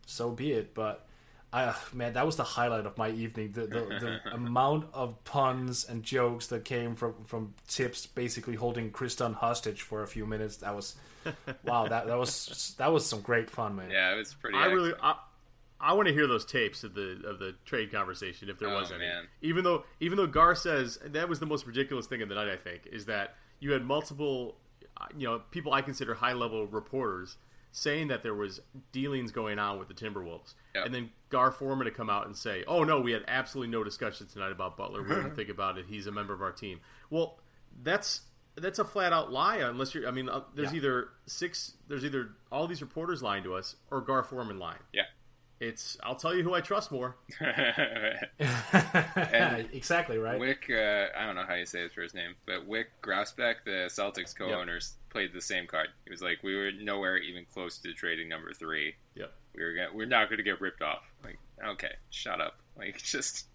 so 0.07 0.31
be 0.31 0.53
it. 0.53 0.75
But 0.75 1.07
I, 1.53 1.75
man, 1.93 2.13
that 2.13 2.27
was 2.27 2.37
the 2.37 2.45
highlight 2.45 2.87
of 2.87 2.97
my 2.97 3.11
evening. 3.11 3.53
The, 3.53 3.63
the, 3.63 4.21
the 4.25 4.31
amount 4.35 4.87
of 4.93 5.23
puns 5.25 5.85
and 5.85 6.03
jokes 6.03 6.47
that 6.49 6.65
came 6.65 6.95
from 6.95 7.15
from 7.25 7.55
Thibs 7.67 8.07
basically 8.07 8.55
holding 8.55 8.91
Kris 8.91 9.17
Dunn 9.17 9.33
hostage 9.33 9.83
for 9.83 10.03
a 10.03 10.07
few 10.07 10.27
minutes. 10.27 10.59
That 10.59 10.77
was 10.77 10.95
wow. 11.65 11.89
That 11.89 12.07
that 12.07 12.19
was 12.19 12.75
that 12.79 12.93
was 12.93 13.05
some 13.05 13.21
great 13.21 13.51
fun, 13.51 13.77
man. 13.77 13.91
Yeah, 13.91 14.15
it 14.15 14.19
was 14.19 14.35
pretty. 14.35 14.57
I 14.57 14.67
really. 14.67 14.93
I, 15.03 15.17
I 15.81 15.93
want 15.95 16.09
to 16.09 16.15
hear 16.15 16.27
those 16.27 16.45
tapes 16.45 16.85
of 16.85 16.95
the 16.95 17.23
of 17.27 17.39
the 17.39 17.55
trade 17.65 17.91
conversation 17.91 18.49
if 18.51 18.59
there 18.59 18.69
oh, 18.69 18.81
was 18.81 18.91
any. 18.91 19.01
Man. 19.01 19.25
Even 19.43 19.65
though 19.65 19.85
even 20.01 20.17
though 20.19 20.27
Gar 20.27 20.55
says 20.55 20.99
that 21.05 21.29
was 21.29 21.41
the 21.41 21.47
most 21.47 21.67
ridiculous 21.67 22.07
thing 22.07 22.23
of 22.23 22.29
the 22.29 22.35
night, 22.35 22.49
I 22.49 22.57
think 22.57 22.87
is 22.91 23.07
that 23.07 23.35
you 23.61 23.73
had 23.73 23.85
multiple 23.85 24.57
you 25.17 25.27
know, 25.27 25.41
people 25.51 25.73
I 25.73 25.83
consider 25.83 26.15
high 26.15 26.35
level 26.35 26.67
reporters 26.67 27.37
saying 27.73 28.09
that 28.09 28.23
there 28.23 28.35
was 28.35 28.61
dealings 28.93 29.31
going 29.31 29.59
on 29.59 29.79
with 29.79 29.89
the 29.89 29.95
Timberwolves, 29.95 30.55
Yep. 30.75 30.87
and 30.87 30.95
then 30.95 31.11
Gar 31.29 31.53
Forman 31.53 31.85
to 31.85 31.91
come 31.93 32.11
out 32.11 32.27
and 32.27 32.37
say, 32.37 32.65
"Oh 32.67 32.85
no, 32.85 33.01
we 33.01 33.13
had 33.13 33.23
absolutely 33.29 33.71
no 33.71 33.85
discussion 33.85 34.27
tonight 34.27 34.51
about 34.53 34.77
Butler. 34.77 35.03
We 35.03 35.09
didn't 35.15 35.35
think 35.37 35.49
about 35.49 35.79
it. 35.79 35.87
He's 35.89 36.07
a 36.07 36.13
member 36.13 36.35
of 36.35 36.43
our 36.43 36.53
team." 36.53 36.81
Well, 37.11 37.39
that's 37.83 38.23
that's 38.57 38.79
a 38.81 38.85
flat 38.85 39.13
out 39.13 39.31
lie. 39.33 39.59
Unless 39.59 39.95
you're, 39.95 40.07
I 40.07 40.11
mean, 40.11 40.29
uh, 40.29 40.43
there's 40.55 40.73
Yeah. 40.73 40.79
either 40.79 41.09
six, 41.27 41.75
there's 41.89 42.05
either 42.05 42.31
all 42.51 42.67
these 42.67 42.83
reporters 42.83 43.23
lying 43.23 43.45
to 43.45 43.55
us 43.55 43.77
or 43.91 44.01
Gar 44.01 44.25
Forman 44.25 44.59
lying. 44.59 44.81
Yeah. 44.93 45.05
It's 45.61 45.99
I'll 46.03 46.17
tell 46.17 46.35
you 46.35 46.43
who 46.43 46.55
I 46.55 46.63
trust 46.63 46.91
more. 46.91 47.17
exactly 49.73 50.17
right. 50.17 50.41
Wyc, 50.41 50.71
uh, 50.71 51.11
I 51.15 51.27
don't 51.27 51.35
know 51.35 51.45
how 51.47 51.55
you 51.55 51.67
say 51.67 51.83
his 51.83 51.93
first 51.93 52.15
name, 52.15 52.35
but 52.47 52.67
Wyc 52.67 52.87
Grousbeck, 53.03 53.57
the 53.67 53.91
Celtics 53.91 54.35
co-owners, 54.35 54.95
played 55.11 55.35
the 55.35 55.41
same 55.43 55.67
card. 55.67 55.89
He 56.05 56.11
was 56.11 56.23
like, 56.23 56.43
"We 56.43 56.57
were 56.57 56.73
nowhere 56.73 57.19
even 57.19 57.45
close 57.53 57.77
to 57.79 57.93
trading 57.93 58.27
number 58.31 58.55
three. 58.55 58.95
Yep. 59.17 59.35
We 59.55 59.63
were 59.63 59.75
gonna, 59.75 59.91
we're 59.93 60.07
not 60.07 60.31
going 60.31 60.39
to 60.39 60.43
get 60.43 60.63
ripped 60.63 60.81
off." 60.81 61.03
Like, 61.23 61.39
okay, 61.63 61.93
shut 62.09 62.41
up. 62.41 62.55
Like, 62.79 62.97
just 63.03 63.47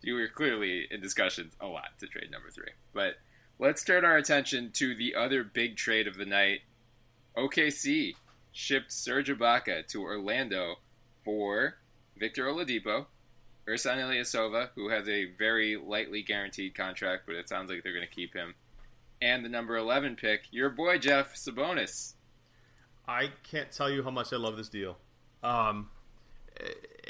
you 0.00 0.14
were 0.14 0.28
clearly 0.28 0.86
in 0.90 1.02
discussions 1.02 1.54
a 1.60 1.66
lot 1.66 1.98
to 1.98 2.06
trade 2.06 2.30
number 2.30 2.48
three. 2.50 2.72
But 2.94 3.16
let's 3.58 3.84
turn 3.84 4.06
our 4.06 4.16
attention 4.16 4.70
to 4.72 4.94
the 4.94 5.14
other 5.14 5.44
big 5.44 5.76
trade 5.76 6.06
of 6.06 6.16
the 6.16 6.24
night. 6.24 6.60
OKC 7.36 8.14
shipped 8.52 8.90
Serge 8.90 9.28
Ibaka 9.28 9.86
to 9.88 10.02
Orlando 10.02 10.76
for 11.26 11.74
Victor 12.16 12.44
Oladipo, 12.46 13.04
Ersan 13.68 13.98
Ilyasova, 13.98 14.70
who 14.74 14.88
has 14.88 15.06
a 15.08 15.26
very 15.36 15.76
lightly 15.76 16.22
guaranteed 16.22 16.74
contract, 16.74 17.24
but 17.26 17.34
it 17.34 17.48
sounds 17.48 17.68
like 17.70 17.82
they're 17.82 17.92
going 17.92 18.06
to 18.06 18.14
keep 18.14 18.32
him, 18.32 18.54
and 19.20 19.44
the 19.44 19.48
number 19.48 19.76
11 19.76 20.16
pick, 20.16 20.42
your 20.50 20.70
boy 20.70 20.96
Jeff 20.98 21.34
Sabonis. 21.34 22.14
I 23.08 23.30
can't 23.42 23.70
tell 23.70 23.90
you 23.90 24.02
how 24.02 24.10
much 24.10 24.32
I 24.32 24.36
love 24.36 24.56
this 24.56 24.68
deal. 24.68 24.96
Um, 25.42 25.90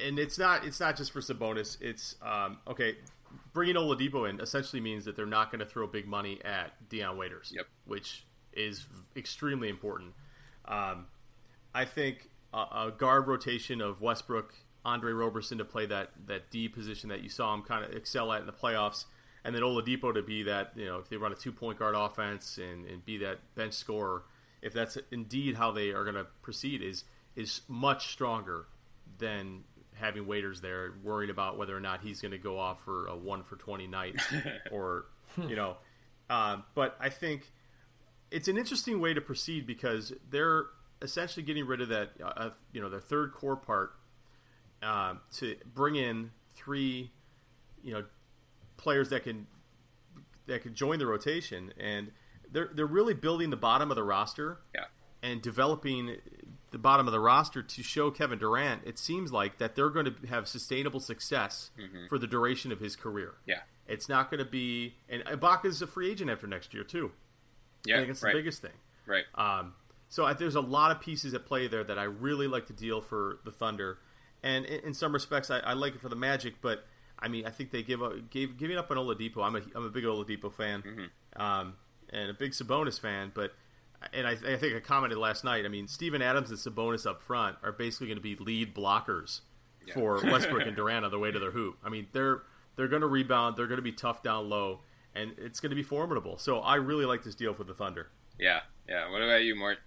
and 0.02 0.18
it's 0.18 0.38
not 0.38 0.64
it's 0.64 0.80
not 0.80 0.96
just 0.96 1.12
for 1.12 1.20
Sabonis. 1.20 1.76
It's 1.80 2.16
um, 2.22 2.58
okay. 2.66 2.96
Bringing 3.52 3.76
Oladipo 3.76 4.28
in 4.28 4.40
essentially 4.40 4.80
means 4.80 5.04
that 5.06 5.16
they're 5.16 5.26
not 5.26 5.50
going 5.50 5.60
to 5.60 5.66
throw 5.66 5.86
big 5.86 6.06
money 6.06 6.40
at 6.44 6.88
Dion 6.88 7.16
Waiters, 7.16 7.52
Yep. 7.54 7.66
which 7.86 8.24
is 8.52 8.86
extremely 9.14 9.68
important. 9.68 10.12
Um, 10.66 11.06
I 11.74 11.84
think 11.84 12.28
a, 12.56 12.86
a 12.86 12.94
guard 12.96 13.28
rotation 13.28 13.80
of 13.80 14.00
Westbrook, 14.00 14.54
Andre 14.84 15.12
Roberson 15.12 15.58
to 15.58 15.64
play 15.64 15.86
that 15.86 16.10
that 16.26 16.50
D 16.50 16.68
position 16.68 17.10
that 17.10 17.22
you 17.22 17.28
saw 17.28 17.52
him 17.54 17.62
kind 17.62 17.84
of 17.84 17.92
excel 17.92 18.32
at 18.32 18.40
in 18.40 18.46
the 18.46 18.52
playoffs, 18.52 19.04
and 19.44 19.54
then 19.54 19.62
Oladipo 19.62 20.14
to 20.14 20.22
be 20.22 20.42
that 20.44 20.72
you 20.74 20.86
know 20.86 20.98
if 20.98 21.08
they 21.08 21.16
run 21.16 21.32
a 21.32 21.36
two 21.36 21.52
point 21.52 21.78
guard 21.78 21.94
offense 21.94 22.58
and, 22.58 22.86
and 22.86 23.04
be 23.04 23.18
that 23.18 23.38
bench 23.54 23.74
scorer, 23.74 24.22
if 24.62 24.72
that's 24.72 24.96
indeed 25.10 25.56
how 25.56 25.70
they 25.70 25.90
are 25.90 26.04
going 26.04 26.16
to 26.16 26.26
proceed, 26.42 26.82
is 26.82 27.04
is 27.34 27.60
much 27.68 28.08
stronger 28.12 28.66
than 29.18 29.64
having 29.94 30.26
waiters 30.26 30.60
there 30.60 30.92
worrying 31.02 31.30
about 31.30 31.56
whether 31.56 31.76
or 31.76 31.80
not 31.80 32.00
he's 32.02 32.20
going 32.20 32.32
to 32.32 32.38
go 32.38 32.58
off 32.58 32.82
for 32.84 33.06
a 33.06 33.16
one 33.16 33.42
for 33.42 33.56
twenty 33.56 33.86
night 33.86 34.16
or 34.70 35.06
you 35.36 35.56
know. 35.56 35.76
Um, 36.28 36.64
but 36.74 36.96
I 37.00 37.08
think 37.08 37.52
it's 38.30 38.48
an 38.48 38.58
interesting 38.58 39.00
way 39.00 39.14
to 39.14 39.20
proceed 39.20 39.66
because 39.66 40.12
they're 40.30 40.66
essentially 41.02 41.42
getting 41.44 41.66
rid 41.66 41.80
of 41.80 41.88
that, 41.88 42.10
uh, 42.22 42.50
you 42.72 42.80
know, 42.80 42.88
their 42.88 43.00
third 43.00 43.32
core 43.32 43.56
part 43.56 43.92
um, 44.82 45.20
to 45.34 45.56
bring 45.74 45.96
in 45.96 46.30
three, 46.54 47.10
you 47.82 47.92
know, 47.92 48.04
players 48.76 49.10
that 49.10 49.24
can 49.24 49.46
that 50.46 50.62
can 50.62 50.74
join 50.74 50.98
the 50.98 51.06
rotation, 51.06 51.72
and 51.78 52.10
they're 52.52 52.70
they're 52.74 52.86
really 52.86 53.14
building 53.14 53.50
the 53.50 53.56
bottom 53.56 53.90
of 53.90 53.96
the 53.96 54.04
roster 54.04 54.58
Yeah. 54.74 54.84
and 55.22 55.42
developing 55.42 56.16
the 56.70 56.78
bottom 56.78 57.06
of 57.06 57.12
the 57.12 57.20
roster 57.20 57.62
to 57.62 57.82
show 57.82 58.10
Kevin 58.10 58.38
Durant. 58.38 58.82
It 58.84 58.98
seems 58.98 59.32
like 59.32 59.58
that 59.58 59.74
they're 59.74 59.90
going 59.90 60.06
to 60.06 60.26
have 60.28 60.46
sustainable 60.46 61.00
success 61.00 61.70
for 62.08 62.18
the 62.18 62.26
duration 62.26 62.70
of 62.72 62.80
his 62.80 62.96
career. 62.96 63.34
Yeah. 63.46 63.60
It's 63.88 64.08
not 64.08 64.30
going 64.30 64.44
to 64.44 64.50
be, 64.50 64.96
and 65.08 65.24
Ibaka 65.24 65.66
is 65.66 65.80
a 65.80 65.86
free 65.86 66.10
agent 66.10 66.28
after 66.28 66.46
next 66.48 66.74
year 66.74 66.82
too. 66.82 67.12
Yeah, 67.84 67.96
I 67.96 67.98
think 68.00 68.10
it's 68.10 68.22
right. 68.22 68.32
the 68.32 68.38
biggest 68.40 68.60
thing. 68.62 68.72
Right. 69.06 69.24
Um, 69.36 69.74
so 70.08 70.24
I, 70.24 70.32
there's 70.32 70.54
a 70.54 70.60
lot 70.60 70.90
of 70.90 71.00
pieces 71.00 71.34
at 71.34 71.46
play 71.46 71.68
there 71.68 71.84
that 71.84 71.98
I 71.98 72.04
really 72.04 72.46
like 72.46 72.66
the 72.66 72.72
deal 72.72 73.00
for 73.00 73.38
the 73.44 73.50
Thunder, 73.50 73.98
and 74.42 74.64
in, 74.64 74.86
in 74.86 74.94
some 74.94 75.12
respects 75.12 75.50
I, 75.50 75.58
I 75.60 75.72
like 75.72 75.94
it 75.94 76.00
for 76.00 76.08
the 76.08 76.16
Magic. 76.16 76.54
But 76.60 76.86
I 77.18 77.28
mean, 77.28 77.46
I 77.46 77.50
think 77.50 77.70
they 77.70 77.82
give 77.82 78.02
up, 78.02 78.30
gave 78.30 78.56
giving 78.56 78.76
up 78.76 78.90
on 78.90 78.96
Oladipo. 78.96 79.44
I'm 79.44 79.56
a 79.56 79.62
I'm 79.74 79.84
a 79.84 79.90
big 79.90 80.04
Oladipo 80.04 80.52
fan, 80.52 81.10
um, 81.36 81.74
and 82.10 82.30
a 82.30 82.34
big 82.34 82.52
Sabonis 82.52 83.00
fan. 83.00 83.32
But 83.34 83.52
and 84.12 84.26
I, 84.26 84.32
I 84.32 84.56
think 84.56 84.76
I 84.76 84.80
commented 84.80 85.18
last 85.18 85.44
night. 85.44 85.64
I 85.64 85.68
mean, 85.68 85.88
Steven 85.88 86.22
Adams 86.22 86.50
and 86.50 86.58
Sabonis 86.58 87.06
up 87.06 87.22
front 87.22 87.56
are 87.62 87.72
basically 87.72 88.08
going 88.08 88.18
to 88.18 88.22
be 88.22 88.36
lead 88.36 88.74
blockers 88.74 89.40
for 89.92 90.20
Westbrook 90.24 90.66
and 90.66 90.76
Durant 90.76 91.04
on 91.04 91.10
the 91.10 91.18
way 91.18 91.30
to 91.30 91.38
their 91.38 91.52
hoop. 91.52 91.78
I 91.84 91.88
mean, 91.88 92.06
they're 92.12 92.42
they're 92.76 92.88
going 92.88 93.02
to 93.02 93.08
rebound. 93.08 93.56
They're 93.56 93.66
going 93.66 93.78
to 93.78 93.82
be 93.82 93.92
tough 93.92 94.22
down 94.22 94.48
low, 94.48 94.80
and 95.14 95.32
it's 95.38 95.60
going 95.60 95.70
to 95.70 95.76
be 95.76 95.82
formidable. 95.82 96.38
So 96.38 96.60
I 96.60 96.76
really 96.76 97.06
like 97.06 97.24
this 97.24 97.34
deal 97.34 97.54
for 97.54 97.64
the 97.64 97.74
Thunder. 97.74 98.08
Yeah. 98.38 98.60
Yeah. 98.88 99.10
What 99.10 99.22
about 99.22 99.42
you, 99.42 99.54
Mort? 99.54 99.78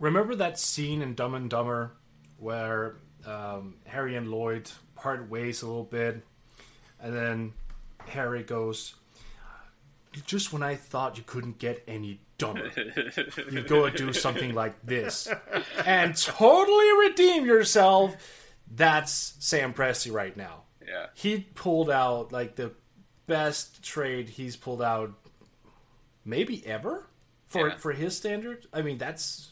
Remember 0.00 0.34
that 0.34 0.58
scene 0.58 1.02
in 1.02 1.14
Dumb 1.14 1.34
and 1.34 1.48
Dumber 1.48 1.92
where 2.38 2.96
um, 3.26 3.74
Harry 3.86 4.16
and 4.16 4.28
Lloyd 4.30 4.70
part 4.96 5.28
ways 5.30 5.62
a 5.62 5.66
little 5.66 5.84
bit, 5.84 6.24
and 7.00 7.14
then 7.14 7.52
Harry 8.08 8.42
goes, 8.42 8.94
"Just 10.26 10.52
when 10.52 10.62
I 10.62 10.74
thought 10.74 11.18
you 11.18 11.22
couldn't 11.24 11.58
get 11.58 11.82
any 11.86 12.20
dumber, 12.38 12.70
you 13.50 13.62
go 13.62 13.84
and 13.84 13.94
do 13.96 14.12
something 14.14 14.54
like 14.54 14.74
this, 14.82 15.28
and 15.86 16.16
totally 16.16 16.92
redeem 17.08 17.44
yourself." 17.44 18.16
That's 18.72 19.34
Sam 19.40 19.74
Presti 19.74 20.12
right 20.12 20.36
now. 20.36 20.62
Yeah. 20.86 21.06
He 21.14 21.40
pulled 21.54 21.90
out 21.90 22.32
like 22.32 22.56
the 22.56 22.72
best 23.26 23.82
trade 23.82 24.28
he's 24.30 24.56
pulled 24.56 24.80
out, 24.80 25.12
maybe 26.24 26.64
ever 26.66 27.06
for 27.48 27.68
Yeah. 27.68 27.76
for 27.76 27.92
his 27.92 28.16
standard. 28.16 28.66
I 28.72 28.82
mean, 28.82 28.96
that's 28.96 29.50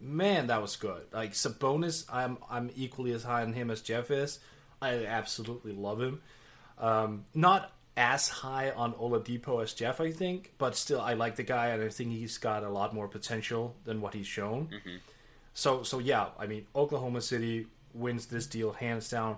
man, 0.00 0.48
that 0.48 0.62
was 0.62 0.76
good. 0.76 1.02
Like 1.12 1.32
Sabonis, 1.32 2.04
I'm 2.12 2.38
I'm 2.48 2.70
equally 2.74 3.12
as 3.12 3.22
high 3.22 3.42
on 3.42 3.52
him 3.52 3.70
as 3.70 3.80
Jeff 3.80 4.10
is. 4.10 4.38
I 4.82 5.04
absolutely 5.04 5.72
love 5.72 6.00
him. 6.00 6.22
Um, 6.78 7.26
not 7.34 7.72
as 7.96 8.28
high 8.28 8.70
on 8.70 8.94
Oladipo 8.94 9.62
as 9.62 9.74
Jeff, 9.74 10.00
I 10.00 10.10
think, 10.10 10.54
but 10.56 10.74
still, 10.74 11.00
I 11.00 11.14
like 11.14 11.36
the 11.36 11.42
guy, 11.42 11.68
and 11.68 11.82
I 11.82 11.88
think 11.88 12.12
he's 12.12 12.38
got 12.38 12.64
a 12.64 12.70
lot 12.70 12.94
more 12.94 13.08
potential 13.08 13.76
than 13.84 14.00
what 14.00 14.14
he's 14.14 14.26
shown. 14.26 14.68
So, 15.52 15.82
so 15.82 15.98
yeah, 15.98 16.28
I 16.38 16.46
mean, 16.46 16.66
Oklahoma 16.74 17.20
City 17.20 17.66
wins 17.92 18.26
this 18.26 18.46
deal 18.46 18.72
hands 18.72 19.10
down. 19.10 19.36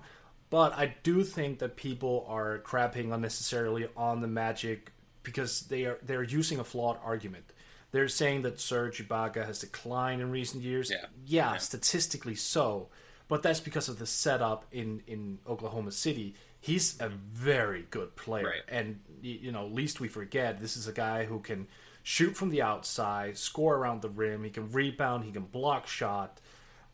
But 0.51 0.75
I 0.75 0.95
do 1.03 1.25
think 1.25 1.61
that 1.61 1.77
people 1.77 2.27
are 2.29 2.59
crapping 2.59 3.13
unnecessarily 3.13 3.89
on 3.97 4.21
the 4.21 4.29
Magic 4.29 4.93
because 5.23 5.63
they 5.63 5.87
are 5.87 5.99
they're 6.03 6.23
using 6.23 6.59
a 6.59 6.65
flawed 6.65 6.99
argument. 7.03 7.45
They're 7.93 8.09
saying 8.09 8.43
that 8.43 8.59
Serge 8.59 9.07
Ibaka 9.07 9.47
has 9.47 9.61
declined 9.61 10.21
in 10.23 10.31
recent 10.31 10.63
years. 10.63 10.91
Yeah. 10.91 11.07
yeah, 11.27 11.57
statistically 11.59 12.35
so, 12.35 12.89
but 13.29 13.43
that's 13.43 13.61
because 13.61 13.89
of 13.89 13.99
the 13.99 14.07
setup 14.07 14.65
in 14.73 15.03
in 15.07 15.39
Oklahoma 15.47 15.93
City. 15.93 16.35
He's 16.61 17.01
a 17.01 17.09
very 17.09 17.87
good 17.91 18.17
player, 18.17 18.47
Right. 18.47 18.63
and 18.69 19.01
you 19.21 19.53
know, 19.53 19.67
least 19.67 20.01
we 20.01 20.09
forget, 20.09 20.61
this 20.61 20.77
is 20.77 20.89
a 20.89 20.93
guy 20.93 21.25
who 21.25 21.41
can 21.41 21.69
shoot 22.03 22.37
from 22.37 22.51
the 22.51 22.63
outside, 22.63 23.37
score 23.37 23.77
around 23.77 24.03
the 24.03 24.09
rim. 24.09 24.45
He 24.45 24.51
can 24.51 24.71
rebound. 24.73 25.25
He 25.25 25.33
can 25.33 25.45
block 25.45 25.87
shot. 25.87 26.41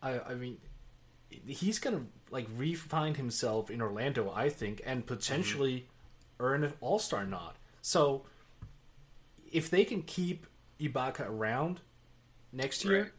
I, 0.02 0.20
I 0.20 0.34
mean, 0.34 0.58
he's 1.28 1.78
gonna 1.78 2.06
like 2.30 2.46
refine 2.56 3.14
himself 3.14 3.70
in 3.70 3.80
Orlando, 3.80 4.32
I 4.34 4.48
think, 4.48 4.82
and 4.84 5.06
potentially 5.06 5.76
mm-hmm. 5.76 6.44
earn 6.44 6.64
an 6.64 6.72
All 6.80 6.98
Star 6.98 7.24
nod. 7.24 7.54
So, 7.82 8.24
if 9.52 9.70
they 9.70 9.84
can 9.84 10.02
keep 10.02 10.46
Ibaka 10.80 11.28
around 11.28 11.80
next 12.52 12.84
year, 12.84 13.02
Right. 13.02 13.10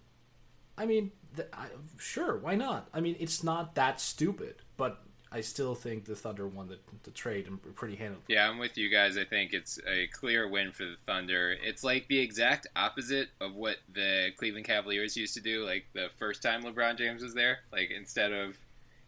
I 0.78 0.86
mean, 0.86 1.12
th- 1.36 1.50
I, 1.54 1.68
sure, 1.98 2.38
why 2.38 2.56
not? 2.56 2.88
I 2.94 3.02
mean, 3.02 3.16
it's 3.20 3.44
not 3.44 3.76
that 3.76 4.00
stupid, 4.00 4.56
but 4.78 5.02
I 5.32 5.42
still 5.42 5.76
think 5.76 6.06
the 6.06 6.16
Thunder 6.16 6.48
won 6.48 6.70
the, 6.70 6.80
the 7.04 7.12
trade 7.12 7.48
and 7.48 7.62
pretty 7.76 7.96
handily. 7.96 8.22
Yeah, 8.30 8.50
I'm 8.50 8.58
with 8.58 8.78
you 8.78 8.90
guys. 8.90 9.18
I 9.18 9.26
think 9.26 9.54
it's 9.54 9.78
a 9.86 10.08
clear 10.08 10.48
win 10.48 10.72
for 10.72 10.86
the 10.86 10.96
Thunder. 11.06 11.56
It's 11.62 11.84
like 11.84 12.08
the 12.08 12.20
exact 12.20 12.68
opposite 12.76 13.30
of 13.42 13.54
what 13.54 13.78
the 13.94 14.30
Cleveland 14.38 14.66
Cavaliers 14.66 15.16
used 15.18 15.34
to 15.36 15.42
do, 15.42 15.66
like 15.66 15.86
the 15.94 16.10
first 16.18 16.42
time 16.42 16.64
LeBron 16.64 16.98
James 16.98 17.22
was 17.22 17.34
there. 17.34 17.60
Like 17.72 17.92
instead 17.92 18.32
of 18.32 18.58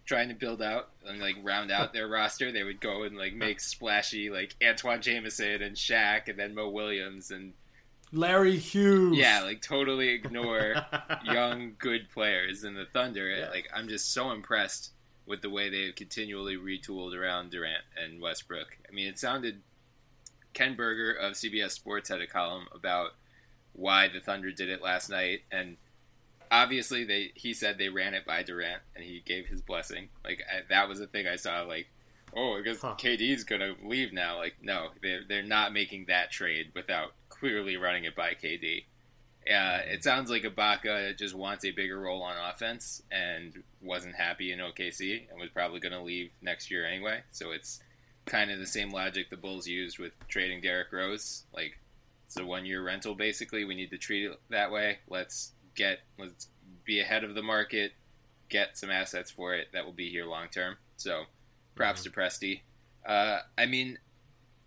trying 0.05 0.27
to 0.27 0.35
build 0.35 0.61
out 0.61 0.89
and 1.07 1.19
like 1.19 1.37
round 1.41 1.71
out 1.71 1.93
their 1.93 2.07
roster, 2.09 2.51
they 2.51 2.63
would 2.63 2.81
go 2.81 3.03
and 3.03 3.17
like 3.17 3.33
make 3.33 3.59
splashy 3.61 4.29
like 4.29 4.55
Antawn 4.61 5.01
Jamison 5.01 5.61
and 5.63 5.75
Shaq 5.75 6.27
and 6.27 6.37
then 6.37 6.53
Mo 6.53 6.69
Williams 6.69 7.31
and 7.31 7.53
Larry 8.11 8.57
Hughes. 8.57 9.17
yeah, 9.17 9.41
like 9.43 9.61
totally 9.61 10.09
ignore 10.09 10.75
young 11.23 11.73
good 11.79 12.09
players 12.09 12.63
in 12.63 12.73
the 12.75 12.85
Thunder. 12.85 13.47
Like 13.51 13.69
I'm 13.73 13.87
just 13.87 14.13
so 14.13 14.31
impressed 14.31 14.91
with 15.25 15.41
the 15.41 15.49
way 15.49 15.69
they've 15.69 15.95
continually 15.95 16.57
retooled 16.57 17.15
around 17.15 17.51
Durant 17.51 17.83
and 18.01 18.21
Westbrook. 18.21 18.77
I 18.89 18.93
mean, 18.93 19.07
it 19.07 19.19
sounded 19.19 19.61
Ken 20.53 20.75
Berger 20.75 21.13
of 21.13 21.33
CBS 21.33 21.71
Sports 21.71 22.09
had 22.09 22.19
a 22.21 22.27
column 22.27 22.67
about 22.75 23.11
why 23.73 24.09
the 24.09 24.19
Thunder 24.19 24.51
did 24.51 24.69
it 24.69 24.81
last 24.81 25.09
night, 25.09 25.41
and 25.51 25.77
obviously 26.51 27.05
they 27.05 27.31
he 27.35 27.53
said 27.53 27.77
they 27.77 27.87
ran 27.89 28.13
it 28.13 28.25
by 28.25 28.43
Durant, 28.43 28.81
and 28.95 29.05
he 29.05 29.21
gave 29.25 29.45
his 29.47 29.61
blessing. 29.61 30.09
Like 30.25 30.41
I, 30.51 30.61
that 30.69 30.89
was 30.89 30.99
the 30.99 31.07
thing 31.07 31.27
I 31.27 31.37
saw. 31.37 31.61
Like, 31.61 31.87
oh, 32.35 32.57
I 32.57 32.61
guess 32.61 32.81
Huh. 32.81 32.95
KD's 32.97 33.45
gonna 33.45 33.75
leave 33.85 34.11
now. 34.11 34.37
Like, 34.37 34.55
no, 34.61 34.89
they're 35.01 35.21
they're 35.25 35.43
not 35.43 35.71
making 35.71 36.05
that 36.09 36.31
trade 36.31 36.71
without 36.75 37.13
clearly 37.41 37.75
running 37.75 38.05
it 38.05 38.15
by 38.15 38.33
KD. 38.33 38.83
Uh, 39.47 39.81
it 39.87 40.03
sounds 40.03 40.29
like 40.29 40.43
Ibaka 40.43 41.17
just 41.17 41.33
wants 41.33 41.65
a 41.65 41.71
bigger 41.71 41.99
role 41.99 42.21
on 42.21 42.35
offense 42.37 43.01
and 43.11 43.63
wasn't 43.81 44.13
happy 44.13 44.51
in 44.51 44.59
OKC 44.59 45.23
and 45.29 45.39
was 45.39 45.49
probably 45.49 45.79
going 45.79 45.93
to 45.93 46.01
leave 46.01 46.29
next 46.43 46.69
year 46.69 46.85
anyway. 46.85 47.21
So 47.31 47.49
it's 47.49 47.81
kind 48.25 48.51
of 48.51 48.59
the 48.59 48.67
same 48.67 48.91
logic 48.91 49.31
the 49.31 49.37
Bulls 49.37 49.67
used 49.67 49.97
with 49.97 50.13
trading 50.27 50.61
Derrick 50.61 50.91
Rose. 50.91 51.43
Like 51.55 51.79
it's 52.27 52.37
a 52.37 52.45
one 52.45 52.67
year 52.67 52.83
rental 52.83 53.15
basically. 53.15 53.65
We 53.65 53.73
need 53.73 53.89
to 53.89 53.97
treat 53.97 54.25
it 54.25 54.39
that 54.51 54.71
way. 54.71 54.99
Let's 55.09 55.51
get 55.75 56.01
let's 56.19 56.47
be 56.85 56.99
ahead 56.99 57.23
of 57.23 57.33
the 57.33 57.41
market, 57.41 57.93
get 58.49 58.77
some 58.77 58.91
assets 58.91 59.31
for 59.31 59.55
it 59.55 59.69
that 59.73 59.83
will 59.83 59.91
be 59.91 60.11
here 60.11 60.25
long 60.25 60.49
term. 60.49 60.75
So 60.97 61.23
props 61.75 62.03
to 62.03 62.11
Presti. 62.11 62.61
Uh, 63.03 63.39
I 63.57 63.65
mean, 63.65 63.97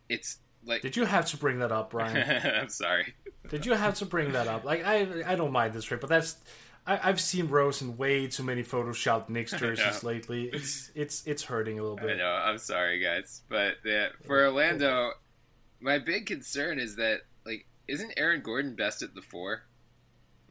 it's 0.08 0.38
like 0.66 0.82
Did 0.82 0.96
you 0.96 1.04
have 1.04 1.26
to 1.26 1.36
bring 1.36 1.58
that 1.60 1.72
up, 1.72 1.90
Bryan? 1.90 2.42
I'm 2.60 2.68
sorry. 2.68 3.14
Did 3.48 3.66
you 3.66 3.74
have 3.74 3.94
to 3.96 4.06
bring 4.06 4.32
that 4.32 4.48
up? 4.48 4.64
Like 4.64 4.84
I, 4.84 5.22
I 5.26 5.34
don't 5.34 5.52
mind 5.52 5.74
this 5.74 5.84
trip, 5.84 6.00
but 6.00 6.10
that's 6.10 6.36
I, 6.86 7.00
I've 7.02 7.20
seen 7.20 7.48
Rose 7.48 7.82
in 7.82 7.96
way 7.96 8.26
too 8.26 8.42
many 8.42 8.62
photoshopped 8.62 9.28
Knicks 9.30 9.52
jerseys 9.52 10.02
lately. 10.02 10.50
It's 10.52 10.90
it's 10.94 11.26
it's 11.26 11.42
hurting 11.42 11.78
a 11.78 11.82
little 11.82 11.98
I 12.00 12.06
bit. 12.06 12.18
know. 12.18 12.30
I'm 12.32 12.58
sorry, 12.58 13.00
guys, 13.00 13.42
but 13.48 13.76
yeah, 13.84 14.08
for 14.26 14.44
Orlando, 14.44 15.12
my 15.80 15.98
big 15.98 16.26
concern 16.26 16.78
is 16.78 16.96
that 16.96 17.20
like, 17.46 17.66
isn't 17.88 18.12
Aaron 18.16 18.42
Gordon 18.42 18.74
best 18.74 19.02
at 19.02 19.14
the 19.14 19.22
four? 19.22 19.62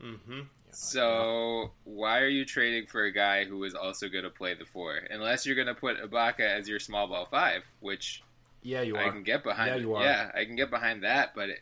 Mm-hmm. 0.01 0.41
So 0.71 1.71
why 1.83 2.19
are 2.19 2.27
you 2.27 2.45
trading 2.45 2.87
for 2.87 3.03
a 3.03 3.11
guy 3.11 3.45
who 3.45 3.63
is 3.63 3.75
also 3.75 4.09
going 4.09 4.23
to 4.23 4.31
play 4.31 4.55
the 4.55 4.65
four? 4.65 4.99
Unless 5.11 5.45
you're 5.45 5.55
going 5.55 5.67
to 5.67 5.75
put 5.75 6.01
Ibaka 6.01 6.39
as 6.41 6.67
your 6.67 6.79
small 6.79 7.07
ball 7.07 7.27
five, 7.29 7.61
which 7.79 8.23
Yeah, 8.63 8.81
you 8.81 8.95
are. 8.95 9.03
I 9.05 9.09
can 9.09 9.23
get 9.23 9.43
behind. 9.43 9.69
Yeah, 9.69 9.75
you 9.75 9.95
are. 9.95 10.03
Yeah, 10.03 10.31
I 10.33 10.45
can 10.45 10.55
get 10.55 10.69
behind 10.69 11.03
that, 11.03 11.33
but 11.35 11.49
it, 11.49 11.59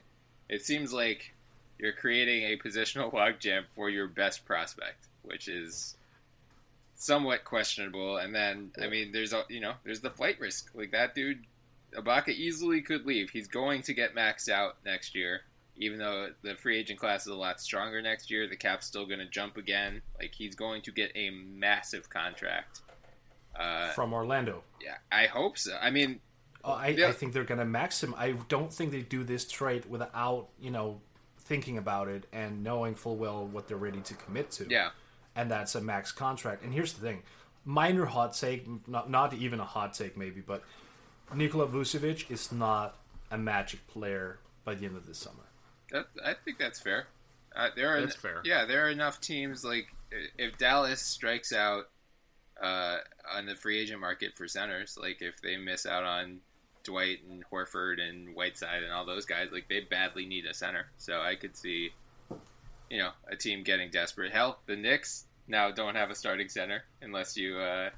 it 0.49 0.65
seems 0.65 0.93
like 0.93 1.33
you're 1.77 1.93
creating 1.93 2.43
a 2.43 2.57
positional 2.57 3.11
logjam 3.13 3.63
for 3.75 3.89
your 3.89 4.07
best 4.07 4.45
prospect, 4.45 5.07
which 5.23 5.47
is 5.47 5.95
somewhat 6.95 7.43
questionable. 7.43 8.17
And 8.17 8.33
then, 8.33 8.71
I 8.81 8.87
mean, 8.87 9.11
there's 9.11 9.33
a 9.33 9.43
you 9.49 9.59
know, 9.59 9.73
there's 9.83 10.01
the 10.01 10.11
flight 10.11 10.39
risk. 10.39 10.69
Like 10.75 10.91
that 10.91 11.15
dude, 11.15 11.43
Ibaka 11.95 12.29
easily 12.29 12.81
could 12.81 13.05
leave. 13.05 13.31
He's 13.31 13.47
going 13.47 13.81
to 13.83 13.93
get 13.93 14.15
maxed 14.15 14.49
out 14.49 14.77
next 14.85 15.15
year, 15.15 15.41
even 15.77 15.97
though 15.97 16.29
the 16.43 16.55
free 16.55 16.77
agent 16.77 16.99
class 16.99 17.21
is 17.21 17.31
a 17.31 17.35
lot 17.35 17.59
stronger 17.59 18.01
next 18.01 18.29
year. 18.29 18.47
The 18.47 18.55
cap's 18.55 18.85
still 18.85 19.05
going 19.05 19.19
to 19.19 19.25
jump 19.25 19.57
again. 19.57 20.01
Like 20.19 20.33
he's 20.35 20.55
going 20.55 20.83
to 20.83 20.91
get 20.91 21.11
a 21.15 21.31
massive 21.31 22.09
contract. 22.09 22.81
Uh, 23.59 23.91
From 23.91 24.13
Orlando. 24.13 24.63
yeah, 24.81 24.95
I 25.11 25.25
hope 25.25 25.57
so. 25.57 25.77
I 25.81 25.89
mean, 25.89 26.21
Oh, 26.63 26.73
I, 26.73 26.87
Yeah. 26.89 27.07
I 27.07 27.11
think 27.11 27.33
they're 27.33 27.43
gonna 27.43 27.65
max 27.65 28.03
him. 28.03 28.13
I 28.17 28.31
don't 28.49 28.71
think 28.71 28.91
they 28.91 29.01
do 29.01 29.23
this 29.23 29.47
trade 29.47 29.85
without 29.85 30.49
you 30.59 30.71
know 30.71 31.01
thinking 31.39 31.77
about 31.77 32.07
it 32.07 32.25
and 32.31 32.63
knowing 32.63 32.95
full 32.95 33.17
well 33.17 33.45
what 33.45 33.67
they're 33.67 33.77
ready 33.77 34.01
to 34.01 34.13
commit 34.13 34.51
to. 34.51 34.67
yeah. 34.69 34.89
and 35.35 35.49
that's 35.49 35.75
a 35.75 35.81
max 35.81 36.11
contract. 36.11 36.63
And 36.63 36.73
here's 36.73 36.93
the 36.93 37.01
thing: 37.01 37.23
minor 37.65 38.05
hot 38.05 38.33
take, 38.33 38.67
not 38.87 39.09
not 39.09 39.33
even 39.33 39.59
a 39.59 39.65
hot 39.65 39.93
take 39.93 40.15
maybe, 40.17 40.41
but 40.41 40.63
Nikola 41.33 41.67
Vucevic 41.67 42.29
is 42.29 42.51
not 42.51 42.97
a 43.31 43.37
Magic 43.37 43.85
player 43.87 44.39
by 44.65 44.75
the 44.75 44.85
end 44.85 44.97
of 44.97 45.07
this 45.07 45.17
summer. 45.17 45.43
That, 45.91 46.07
I 46.23 46.33
think 46.33 46.57
that's 46.57 46.79
fair. 46.79 47.07
Uh, 47.55 47.69
there 47.75 47.89
are 47.95 48.01
That's 48.01 48.15
fair. 48.15 48.41
Yeah, 48.45 48.65
there 48.65 48.85
are 48.85 48.89
enough 48.89 49.19
teams 49.19 49.65
like 49.65 49.87
if 50.37 50.57
Dallas 50.57 51.01
strikes 51.01 51.51
out 51.51 51.85
uh, 52.61 52.97
on 53.33 53.45
the 53.45 53.55
free 53.55 53.79
agent 53.79 53.99
market 53.99 54.35
for 54.35 54.47
centers, 54.47 54.97
like 55.01 55.21
if 55.21 55.41
they 55.41 55.57
miss 55.57 55.85
out 55.85 56.03
on 56.03 56.39
Dwight 56.83 57.19
and 57.29 57.43
Horford 57.51 58.01
and 58.01 58.35
Whiteside 58.35 58.83
and 58.83 58.91
all 58.91 59.05
those 59.05 59.25
guys, 59.25 59.49
like 59.51 59.67
they 59.69 59.81
badly 59.81 60.25
need 60.25 60.45
a 60.45 60.53
center. 60.53 60.87
So 60.97 61.21
I 61.21 61.35
could 61.35 61.55
see, 61.55 61.91
you 62.89 62.97
know, 62.97 63.11
a 63.31 63.35
team 63.35 63.63
getting 63.63 63.89
desperate. 63.89 64.31
Hell, 64.31 64.59
the 64.65 64.75
Knicks 64.75 65.25
now 65.47 65.71
don't 65.71 65.95
have 65.95 66.09
a 66.09 66.15
starting 66.15 66.49
center 66.49 66.83
unless 67.01 67.35
you, 67.37 67.57
uh, 67.57 67.89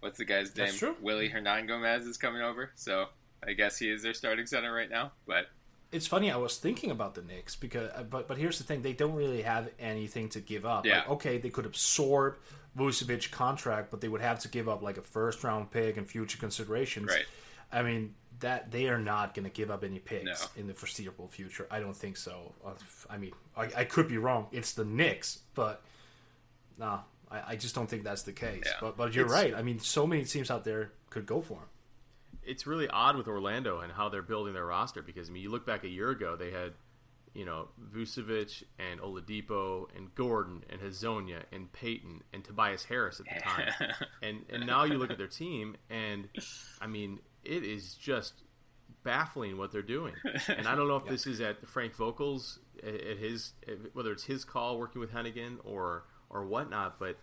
what's 0.00 0.18
the 0.18 0.24
guy's 0.24 0.54
name? 0.56 0.66
That's 0.66 0.78
true. 0.78 0.96
Willy 1.00 1.28
Hernangómez 1.28 2.06
is 2.06 2.16
coming 2.16 2.42
over. 2.42 2.70
So 2.74 3.06
I 3.46 3.52
guess 3.52 3.78
he 3.78 3.90
is 3.90 4.02
their 4.02 4.14
starting 4.14 4.46
center 4.46 4.72
right 4.72 4.90
now. 4.90 5.12
But 5.26 5.46
It's 5.92 6.06
funny. 6.06 6.30
I 6.30 6.36
was 6.36 6.56
thinking 6.56 6.90
about 6.90 7.14
the 7.14 7.22
Knicks 7.22 7.56
because, 7.56 7.90
uh, 7.94 8.02
but 8.02 8.28
but 8.28 8.38
here's 8.38 8.58
the 8.58 8.64
thing: 8.64 8.82
they 8.82 8.92
don't 8.92 9.14
really 9.14 9.42
have 9.42 9.70
anything 9.78 10.28
to 10.30 10.40
give 10.40 10.64
up. 10.64 10.86
Yeah. 10.86 10.98
Like, 10.98 11.10
okay, 11.10 11.38
they 11.38 11.50
could 11.50 11.66
absorb 11.66 12.36
Vucevic 12.78 13.30
contract, 13.30 13.90
but 13.90 14.00
they 14.00 14.08
would 14.08 14.20
have 14.20 14.38
to 14.40 14.48
give 14.48 14.68
up 14.68 14.82
like 14.82 14.98
a 14.98 15.02
first 15.02 15.42
round 15.42 15.70
pick 15.70 15.96
and 15.96 16.08
future 16.08 16.38
considerations. 16.38 17.08
Right. 17.08 17.24
I 17.72 17.82
mean 17.82 18.14
that 18.40 18.70
they 18.70 18.88
are 18.88 18.98
not 18.98 19.34
going 19.34 19.44
to 19.44 19.50
give 19.50 19.70
up 19.70 19.84
any 19.84 19.98
picks 19.98 20.24
No. 20.24 20.60
in 20.60 20.66
the 20.66 20.74
foreseeable 20.74 21.28
future. 21.28 21.66
I 21.70 21.80
don't 21.80 21.96
think 21.96 22.16
so. 22.16 22.54
Uh, 22.64 22.70
I 23.08 23.16
mean, 23.18 23.32
I, 23.56 23.68
I 23.76 23.84
could 23.84 24.08
be 24.08 24.18
wrong. 24.18 24.46
It's 24.52 24.72
the 24.72 24.84
Knicks, 24.84 25.40
but 25.54 25.82
no, 26.78 27.00
I, 27.30 27.42
I 27.52 27.56
just 27.56 27.74
don't 27.74 27.88
think 27.88 28.04
that's 28.04 28.22
the 28.22 28.32
case. 28.32 28.62
Yeah. 28.66 28.72
But 28.80 28.96
but 28.96 29.14
you're 29.14 29.26
It's- 29.26 29.42
right. 29.44 29.54
I 29.54 29.62
mean, 29.62 29.78
so 29.78 30.06
many 30.06 30.24
teams 30.24 30.50
out 30.50 30.64
there 30.64 30.92
could 31.10 31.26
go 31.26 31.40
for 31.42 31.54
him. 31.54 31.68
it's 32.42 32.66
really 32.66 32.88
odd 32.88 33.16
with 33.16 33.28
Orlando 33.28 33.80
and 33.80 33.92
how 33.92 34.08
they're 34.08 34.22
building 34.22 34.54
their 34.54 34.64
roster 34.66 35.02
because 35.02 35.28
I 35.28 35.32
mean 35.32 35.42
you 35.42 35.50
look 35.50 35.66
back 35.66 35.84
a 35.84 35.88
year 35.88 36.10
ago 36.10 36.36
they 36.36 36.50
had 36.50 36.72
you 37.34 37.44
know 37.44 37.68
Vucevic 37.94 38.62
and 38.78 38.98
Oladipo 39.00 39.86
and 39.96 40.12
Gordon 40.14 40.64
and 40.70 40.80
Hezonja 40.80 41.42
and 41.52 41.70
Payton 41.72 42.22
and 42.32 42.42
Tobias 42.44 42.84
Harris 42.84 43.20
at 43.20 43.26
the 43.26 43.40
time 43.40 43.72
and 44.22 44.44
and 44.48 44.66
now 44.66 44.84
you 44.84 44.94
look 44.98 45.10
at 45.10 45.18
their 45.18 45.26
team 45.26 45.76
and 45.90 46.28
I 46.80 46.86
mean 46.86 47.18
it 47.44 47.64
is 47.64 47.94
just 47.94 48.42
baffling 49.02 49.56
what 49.56 49.72
they're 49.72 49.82
doing 49.82 50.14
and 50.48 50.66
I 50.68 50.74
don't 50.74 50.88
know 50.88 50.96
if 50.96 51.06
this 51.06 51.26
is 51.26 51.40
at 51.40 51.66
Frank 51.66 51.94
Vogel 51.94 52.42
at 52.82 52.94
at 52.94 53.18
his 53.18 53.52
whether 53.92 54.12
it's 54.12 54.24
his 54.24 54.44
call 54.44 54.78
working 54.78 55.00
with 55.00 55.12
Hennigan 55.12 55.58
or 55.64 56.04
or 56.28 56.44
whatnot 56.44 56.98
but 56.98 57.16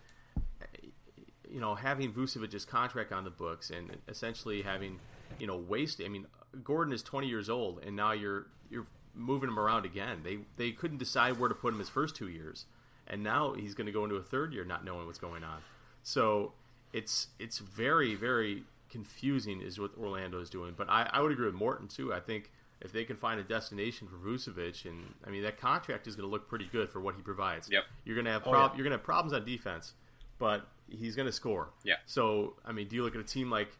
you 1.50 1.60
know, 1.60 1.74
having 1.74 2.12
Vucevic's 2.12 2.64
contract 2.64 3.12
on 3.12 3.24
the 3.24 3.30
books 3.30 3.70
and 3.70 3.96
essentially 4.08 4.62
having, 4.62 4.98
you 5.38 5.46
know, 5.46 5.56
wasted. 5.56 6.06
I 6.06 6.08
mean, 6.08 6.26
Gordon 6.62 6.92
is 6.92 7.02
20 7.02 7.26
years 7.26 7.48
old, 7.48 7.82
and 7.84 7.96
now 7.96 8.12
you're 8.12 8.46
you're 8.70 8.86
moving 9.14 9.48
him 9.48 9.58
around 9.58 9.84
again. 9.84 10.20
They 10.22 10.38
they 10.56 10.72
couldn't 10.72 10.98
decide 10.98 11.38
where 11.38 11.48
to 11.48 11.54
put 11.54 11.72
him 11.72 11.78
his 11.78 11.88
first 11.88 12.16
two 12.16 12.28
years, 12.28 12.66
and 13.06 13.22
now 13.22 13.54
he's 13.54 13.74
going 13.74 13.86
to 13.86 13.92
go 13.92 14.04
into 14.04 14.16
a 14.16 14.22
third 14.22 14.52
year 14.52 14.64
not 14.64 14.84
knowing 14.84 15.06
what's 15.06 15.18
going 15.18 15.44
on. 15.44 15.60
So 16.02 16.52
it's 16.92 17.28
it's 17.38 17.58
very 17.58 18.14
very 18.14 18.64
confusing 18.90 19.60
is 19.60 19.78
what 19.78 19.90
Orlando 19.98 20.40
is 20.40 20.50
doing. 20.50 20.74
But 20.76 20.88
I, 20.88 21.08
I 21.12 21.20
would 21.20 21.32
agree 21.32 21.46
with 21.46 21.54
Morten 21.54 21.88
too. 21.88 22.12
I 22.12 22.20
think 22.20 22.50
if 22.80 22.92
they 22.92 23.04
can 23.04 23.16
find 23.16 23.40
a 23.40 23.42
destination 23.44 24.06
for 24.08 24.16
Vucevic, 24.16 24.84
and 24.84 25.14
I 25.26 25.30
mean 25.30 25.42
that 25.42 25.58
contract 25.58 26.06
is 26.06 26.14
going 26.16 26.28
to 26.28 26.30
look 26.30 26.48
pretty 26.48 26.66
good 26.70 26.90
for 26.90 27.00
what 27.00 27.14
he 27.16 27.22
provides. 27.22 27.68
Yep. 27.70 27.84
You're 28.04 28.14
going 28.14 28.24
to 28.26 28.30
have 28.32 28.42
Oh, 28.46 28.52
yeah. 28.52 28.66
you're 28.68 28.84
going 28.84 28.90
to 28.92 28.96
have 28.98 29.02
problems 29.04 29.32
on 29.32 29.44
defense, 29.44 29.92
but 30.38 30.66
he's 30.88 31.16
going 31.16 31.26
to 31.26 31.32
score. 31.32 31.70
Yeah. 31.84 31.94
So 32.06 32.54
I 32.64 32.72
mean, 32.72 32.88
do 32.88 32.96
you 32.96 33.02
look 33.02 33.14
at 33.14 33.20
a 33.20 33.24
team 33.24 33.50
like 33.50 33.70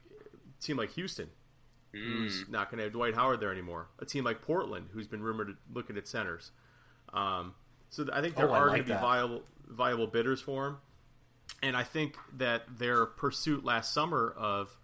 team 0.60 0.76
like 0.76 0.90
Houston, 0.92 1.28
who's 1.92 2.44
Mm. 2.44 2.50
not 2.50 2.70
going 2.70 2.78
to 2.78 2.84
have 2.84 2.92
Dwight 2.92 3.14
Howard 3.14 3.40
there 3.40 3.52
anymore? 3.52 3.88
A 4.00 4.04
team 4.04 4.24
like 4.24 4.42
Portland, 4.42 4.88
who's 4.92 5.06
been 5.06 5.22
rumored 5.22 5.48
to 5.48 5.54
looking 5.72 5.96
at 5.96 6.08
centers. 6.08 6.50
Um, 7.14 7.54
so 7.90 8.04
th- 8.04 8.14
I 8.16 8.20
think 8.20 8.34
there 8.36 8.48
Oh, 8.50 8.52
are 8.54 8.66
like 8.68 8.70
going 8.70 8.84
to 8.88 8.94
be 8.94 9.00
viable 9.00 9.42
viable 9.68 10.06
bidders 10.06 10.40
for 10.40 10.66
him, 10.66 10.76
and 11.62 11.76
I 11.76 11.84
think 11.84 12.16
that 12.36 12.64
their 12.78 13.04
pursuit 13.06 13.64
last 13.64 13.92
summer 13.92 14.34
of 14.36 14.77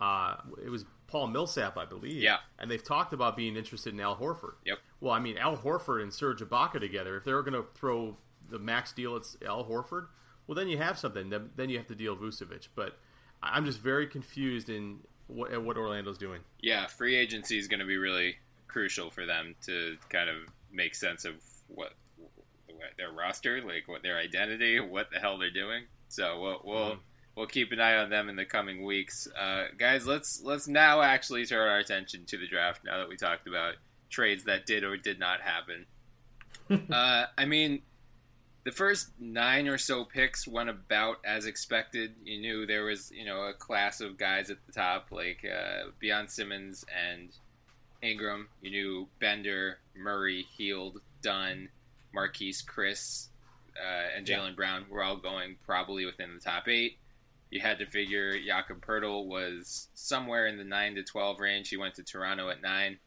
uh, 0.00 0.36
it 0.64 0.70
was 0.70 0.84
Paul 1.06 1.26
Millsap, 1.28 1.76
I 1.76 1.84
believe. 1.84 2.22
Yeah. 2.22 2.38
And 2.58 2.70
they've 2.70 2.82
talked 2.82 3.12
about 3.12 3.36
being 3.36 3.56
interested 3.56 3.92
in 3.92 4.00
Al 4.00 4.16
Horford. 4.16 4.54
Yep. 4.64 4.78
Well, 5.00 5.12
I 5.12 5.18
mean, 5.18 5.36
Al 5.38 5.56
Horford 5.56 6.02
and 6.02 6.12
Serge 6.12 6.40
Ibaka 6.40 6.80
together, 6.80 7.16
if 7.16 7.24
they're 7.24 7.42
going 7.42 7.60
to 7.60 7.66
throw 7.74 8.16
the 8.48 8.58
max 8.58 8.92
deal 8.92 9.16
at 9.16 9.22
Al 9.46 9.64
Horford, 9.64 10.06
well, 10.46 10.54
then 10.54 10.68
you 10.68 10.78
have 10.78 10.98
something. 10.98 11.30
Then, 11.30 11.50
then 11.56 11.68
you 11.68 11.78
have 11.78 11.86
to 11.88 11.94
deal 11.94 12.16
Vucevic. 12.16 12.68
But 12.74 12.98
I'm 13.42 13.64
just 13.64 13.80
very 13.80 14.06
confused 14.06 14.68
in 14.70 15.00
what, 15.26 15.52
at 15.52 15.62
what 15.62 15.76
Orlando's 15.76 16.18
doing. 16.18 16.40
yeah, 16.60 16.86
free 16.86 17.16
agency 17.16 17.58
is 17.58 17.68
going 17.68 17.80
to 17.80 17.86
be 17.86 17.96
really 17.96 18.36
crucial 18.68 19.10
for 19.10 19.26
them 19.26 19.54
to 19.66 19.96
kind 20.08 20.28
of 20.28 20.36
make 20.72 20.94
sense 20.94 21.24
of 21.24 21.34
what, 21.68 21.92
what 22.66 22.90
their 22.96 23.12
roster, 23.12 23.60
like 23.62 23.86
what 23.86 24.02
their 24.02 24.16
identity, 24.16 24.80
what 24.80 25.10
the 25.12 25.18
hell 25.18 25.38
they're 25.38 25.50
doing. 25.50 25.84
So 26.08 26.40
we'll 26.40 26.60
we'll, 26.64 26.96
we'll 27.40 27.48
keep 27.48 27.72
an 27.72 27.80
eye 27.80 27.96
on 27.96 28.10
them 28.10 28.28
in 28.28 28.36
the 28.36 28.44
coming 28.44 28.84
weeks, 28.84 29.26
uh, 29.28 29.64
guys. 29.78 30.06
Let's 30.06 30.42
let's 30.44 30.68
now 30.68 31.00
actually 31.00 31.46
turn 31.46 31.66
our 31.66 31.78
attention 31.78 32.26
to 32.26 32.36
the 32.36 32.46
draft. 32.46 32.82
Now 32.84 32.98
that 32.98 33.08
we 33.08 33.16
talked 33.16 33.48
about 33.48 33.76
trades 34.10 34.44
that 34.44 34.66
did 34.66 34.84
or 34.84 34.98
did 34.98 35.18
not 35.18 35.40
happen. 35.40 35.86
uh, 36.92 37.24
I 37.38 37.46
mean, 37.46 37.80
the 38.64 38.72
first 38.72 39.08
nine 39.18 39.68
or 39.68 39.78
so 39.78 40.04
picks 40.04 40.46
went 40.46 40.68
about 40.68 41.16
as 41.24 41.46
expected. 41.46 42.12
You 42.22 42.42
knew 42.42 42.66
there 42.66 42.84
was, 42.84 43.10
you 43.10 43.24
know, 43.24 43.44
a 43.44 43.54
class 43.54 44.02
of 44.02 44.18
guys 44.18 44.50
at 44.50 44.58
the 44.66 44.72
top 44.72 45.06
like 45.10 45.42
uh, 45.42 45.88
Ben 45.98 46.28
Simmons 46.28 46.84
and 47.10 47.30
Ingram, 48.02 48.48
you 48.60 48.70
knew 48.70 49.08
Bender, 49.18 49.78
Murray, 49.96 50.46
Hield, 50.56 51.00
Dunn, 51.22 51.70
Marquese, 52.14 52.64
Chriss, 52.64 53.28
uh, 53.76 54.16
and 54.16 54.26
Jaylen 54.26 54.56
Brown 54.56 54.84
were 54.90 55.02
all 55.02 55.16
going 55.16 55.56
probably 55.64 56.04
within 56.04 56.34
the 56.34 56.40
top 56.40 56.68
eight. 56.68 56.98
You 57.50 57.60
had 57.60 57.78
to 57.80 57.86
figure 57.86 58.38
Jakob 58.40 58.84
Poeltl 58.84 59.26
was 59.26 59.88
somewhere 59.94 60.46
in 60.46 60.56
the 60.56 60.64
nine 60.64 60.94
to 60.94 61.02
twelve 61.02 61.40
range. 61.40 61.68
He 61.68 61.76
went 61.76 61.94
to 61.96 62.04
Toronto 62.04 62.48
at 62.48 62.62
nine, 62.62 62.98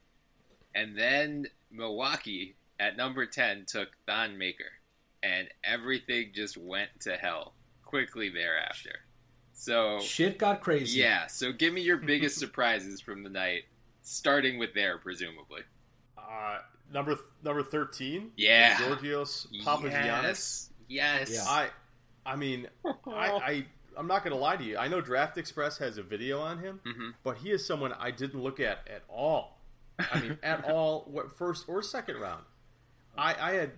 and 0.75 0.97
then 0.97 1.47
Milwaukee 1.71 2.55
at 2.79 2.97
number 2.97 3.25
ten 3.25 3.65
took 3.65 3.89
Thon 4.05 4.37
Maker, 4.37 4.71
and 5.21 5.47
everything 5.63 6.31
just 6.33 6.57
went 6.57 6.89
to 7.01 7.15
hell 7.15 7.53
quickly 7.85 8.29
thereafter. 8.29 8.99
So 9.53 9.99
Shit 10.01 10.37
got 10.39 10.61
crazy. 10.61 10.99
yeah, 10.99 11.27
so 11.27 11.51
give 11.53 11.73
me 11.73 11.81
your 11.81 11.97
biggest 11.97 12.37
surprises 12.39 12.99
from 12.99 13.23
the 13.23 13.29
night, 13.29 13.63
starting 14.01 14.57
with 14.57 14.73
there, 14.73 14.97
presumably. 14.97 15.61
Uh, 16.17 16.57
number 16.91 17.17
number 17.43 17.63
thirteen. 17.63 18.31
Yeah. 18.35 18.77
Georgios 18.79 19.47
Papagiannis. 19.63 20.69
Yes. 20.89 21.29
Yes. 21.29 21.31
Yeah. 21.33 21.43
I, 21.45 21.69
I 22.25 22.35
mean, 22.35 22.67
I, 22.85 22.91
I, 23.07 23.65
I'm 23.97 24.07
not 24.07 24.23
gonna 24.23 24.35
lie 24.37 24.55
to 24.57 24.63
you. 24.63 24.77
I 24.77 24.87
know 24.87 25.01
Draft 25.01 25.37
Express 25.37 25.77
has 25.77 25.97
a 25.97 26.03
video 26.03 26.39
on 26.39 26.59
him, 26.59 26.79
Mhm. 26.85 27.13
but 27.23 27.37
he 27.37 27.51
is 27.51 27.65
someone 27.65 27.93
I 27.93 28.11
didn't 28.11 28.41
look 28.41 28.59
at 28.59 28.87
at 28.87 29.03
all. 29.09 29.59
I 29.99 30.19
mean, 30.19 30.37
at 30.43 30.65
all, 30.69 31.05
what 31.09 31.31
first 31.37 31.65
or 31.67 31.81
second 31.81 32.17
round. 32.17 32.43
I, 33.17 33.35
I 33.35 33.51
had 33.53 33.71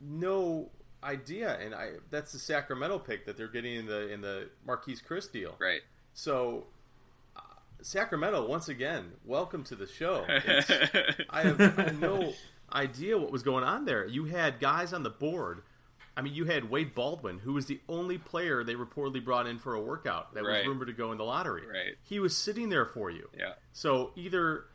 no 0.00 0.70
idea, 1.04 1.56
and 1.58 1.74
I 1.74 1.92
that's 2.10 2.32
the 2.32 2.38
Sacramento 2.38 2.98
pick 2.98 3.26
that 3.26 3.36
they're 3.36 3.48
getting 3.48 3.74
in 3.76 3.86
the 3.86 4.08
in 4.12 4.20
the 4.20 4.48
Marquese 4.66 5.04
Chriss 5.04 5.30
deal. 5.30 5.54
Right. 5.60 5.82
So, 6.14 6.66
uh, 7.36 7.40
Sacramento 7.80 8.46
once 8.46 8.68
again, 8.68 9.12
welcome 9.24 9.62
to 9.64 9.76
the 9.76 9.86
show. 9.86 10.24
I 10.28 11.42
have, 11.42 11.60
I 11.60 11.82
have 11.82 12.00
no 12.00 12.34
idea 12.72 13.16
what 13.18 13.30
was 13.30 13.42
going 13.42 13.64
on 13.64 13.84
there. 13.84 14.06
You 14.06 14.24
had 14.24 14.58
guys 14.60 14.92
on 14.92 15.02
the 15.04 15.10
board. 15.10 15.62
I 16.16 16.20
mean, 16.22 16.34
you 16.34 16.44
had 16.44 16.68
Wade 16.68 16.94
Baldwin, 16.94 17.38
who 17.38 17.54
was 17.54 17.66
the 17.66 17.80
only 17.88 18.18
player 18.18 18.62
they 18.64 18.74
reportedly 18.74 19.24
brought 19.24 19.46
in 19.46 19.58
for 19.58 19.74
a 19.74 19.80
workout 19.80 20.34
that 20.34 20.44
Right. 20.44 20.58
was 20.58 20.66
rumored 20.68 20.88
to 20.88 20.92
go 20.92 21.10
in 21.12 21.18
the 21.18 21.24
lottery. 21.24 21.66
Right. 21.66 21.94
He 22.02 22.20
was 22.20 22.36
sitting 22.36 22.68
there 22.68 22.84
for 22.84 23.10
you. 23.10 23.30
yeah. 23.38 23.54
So 23.72 24.12
either 24.16 24.66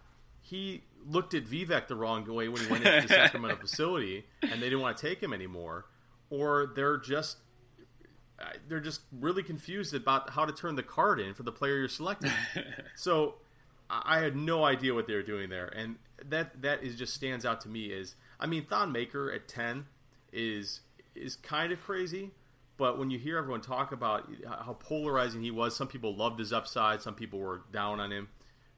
he 0.41 0.83
looked 1.05 1.33
at 1.35 1.45
Vivek 1.45 1.87
the 1.87 1.95
wrong 1.95 2.25
way 2.25 2.47
when 2.47 2.61
he 2.63 2.67
went 2.71 2.85
into 2.85 3.07
the 3.07 3.13
Sacramento 3.13 3.57
facility, 3.61 4.25
and 4.41 4.53
they 4.61 4.67
didn't 4.69 4.81
want 4.81 4.97
to 4.97 5.07
take 5.07 5.21
him 5.21 5.31
anymore, 5.33 5.85
or 6.29 6.71
they're 6.75 6.97
just 6.97 7.37
they're 8.67 8.79
just 8.79 9.01
really 9.11 9.41
confused 9.43 9.93
about 9.95 10.29
how 10.31 10.45
to 10.45 10.53
turn 10.53 10.75
the 10.75 10.83
card 10.83 11.19
in 11.19 11.33
for 11.33 11.43
the 11.43 11.51
player 11.51 11.77
you're 11.77 11.87
selecting. 11.87 12.31
so 12.95 13.35
I 13.89 14.17
I 14.17 14.19
had 14.19 14.35
no 14.35 14.63
idea 14.63 14.93
what 14.93 15.07
they 15.07 15.13
were 15.15 15.23
doing 15.23 15.49
there, 15.49 15.67
and 15.67 15.95
that 16.25 16.61
that 16.61 16.83
is 16.83 16.95
just 16.97 17.13
stands 17.13 17.45
out 17.45 17.61
to 17.61 17.69
me. 17.69 17.85
Is 17.87 18.15
I 18.39 18.45
mean, 18.45 18.65
Thon 18.65 18.91
Maker 18.91 19.31
at 19.31 19.47
ten 19.47 19.85
is 20.31 20.81
is 21.17 21.35
kind 21.35 21.71
of 21.71 21.81
crazy, 21.81 22.31
but 22.77 22.99
when 22.99 23.09
you 23.09 23.17
hear 23.17 23.37
everyone 23.37 23.61
talk 23.61 23.91
about 23.91 24.29
how 24.45 24.77
polarizing 24.79 25.41
he 25.41 25.51
was, 25.51 25.75
some 25.75 25.87
people 25.87 26.15
loved 26.15 26.39
his 26.39 26.53
upside, 26.53 27.01
some 27.01 27.15
people 27.15 27.39
were 27.39 27.63
down 27.71 27.99
on 27.99 28.11
him. 28.11 28.29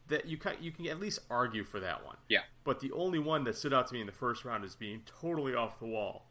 That 0.07 0.25
you 0.25 0.37
can 0.37 0.55
you 0.59 0.71
can 0.71 0.87
at 0.87 0.99
least 0.99 1.19
argue 1.29 1.63
for 1.63 1.79
that 1.81 2.03
one. 2.03 2.15
Yeah. 2.29 2.41
But 2.63 2.79
the 2.79 2.91
only 2.93 3.19
one 3.19 3.43
that 3.43 3.55
stood 3.55 3.73
out 3.73 3.87
to 3.87 3.93
me 3.93 3.99
in 3.99 4.07
the 4.07 4.11
first 4.11 4.43
round 4.43 4.63
as 4.63 4.73
being 4.73 5.01
totally 5.05 5.53
off 5.53 5.79
the 5.79 5.85
wall 5.85 6.25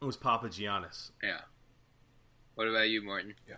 was 0.00 0.16
Papagiannis. 0.16 1.10
Yeah. 1.22 1.40
What 2.54 2.68
about 2.68 2.88
you, 2.88 3.02
Morten? 3.02 3.34
Yeah. 3.48 3.56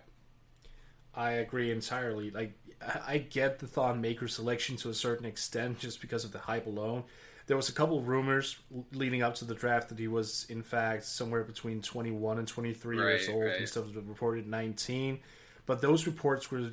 I 1.13 1.31
agree 1.33 1.71
entirely. 1.71 2.31
Like, 2.31 2.53
I 2.81 3.13
I 3.13 3.17
get 3.17 3.59
the 3.59 3.67
Thon 3.67 4.01
Maker 4.01 4.27
selection 4.27 4.77
to 4.77 4.89
a 4.89 4.93
certain 4.93 5.25
extent 5.25 5.79
just 5.79 6.01
because 6.01 6.25
of 6.25 6.31
the 6.31 6.39
hype 6.39 6.65
alone. 6.65 7.03
There 7.47 7.57
was 7.57 7.69
a 7.69 7.73
couple 7.73 7.97
of 7.97 8.07
rumors 8.07 8.57
leading 8.93 9.21
up 9.21 9.35
to 9.35 9.45
the 9.45 9.55
draft 9.55 9.89
that 9.89 9.99
he 9.99 10.07
was, 10.07 10.45
in 10.49 10.63
fact, 10.63 11.03
somewhere 11.05 11.43
between 11.43 11.81
21 11.81 12.39
and 12.39 12.47
23 12.47 12.97
years 12.97 13.29
old 13.29 13.43
right. 13.43 13.59
instead 13.59 13.83
of 13.83 13.95
reported 14.07 14.47
19. 14.47 15.19
But 15.65 15.81
those 15.81 16.07
reports 16.07 16.51
were 16.51 16.71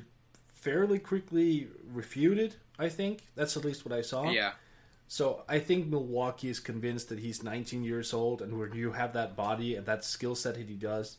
fairly 0.53 0.99
quickly 0.99 1.67
refuted, 1.91 2.55
I 2.79 2.89
think. 2.89 3.21
That's 3.35 3.57
at 3.57 3.65
least 3.65 3.85
what 3.85 3.93
I 3.93 4.01
saw. 4.01 4.29
Yeah. 4.29 4.51
So 5.07 5.43
I 5.49 5.59
think 5.59 5.87
Milwaukee 5.87 6.47
is 6.47 6.61
convinced 6.61 7.09
that 7.09 7.19
he's 7.19 7.43
19 7.43 7.83
years 7.83 8.13
old, 8.13 8.41
and 8.41 8.57
when 8.57 8.73
you 8.73 8.93
have 8.93 9.11
that 9.13 9.35
body 9.35 9.75
and 9.75 9.85
that 9.85 10.05
skill 10.05 10.35
set 10.35 10.55
that 10.55 10.69
he 10.69 10.75
does, 10.75 11.17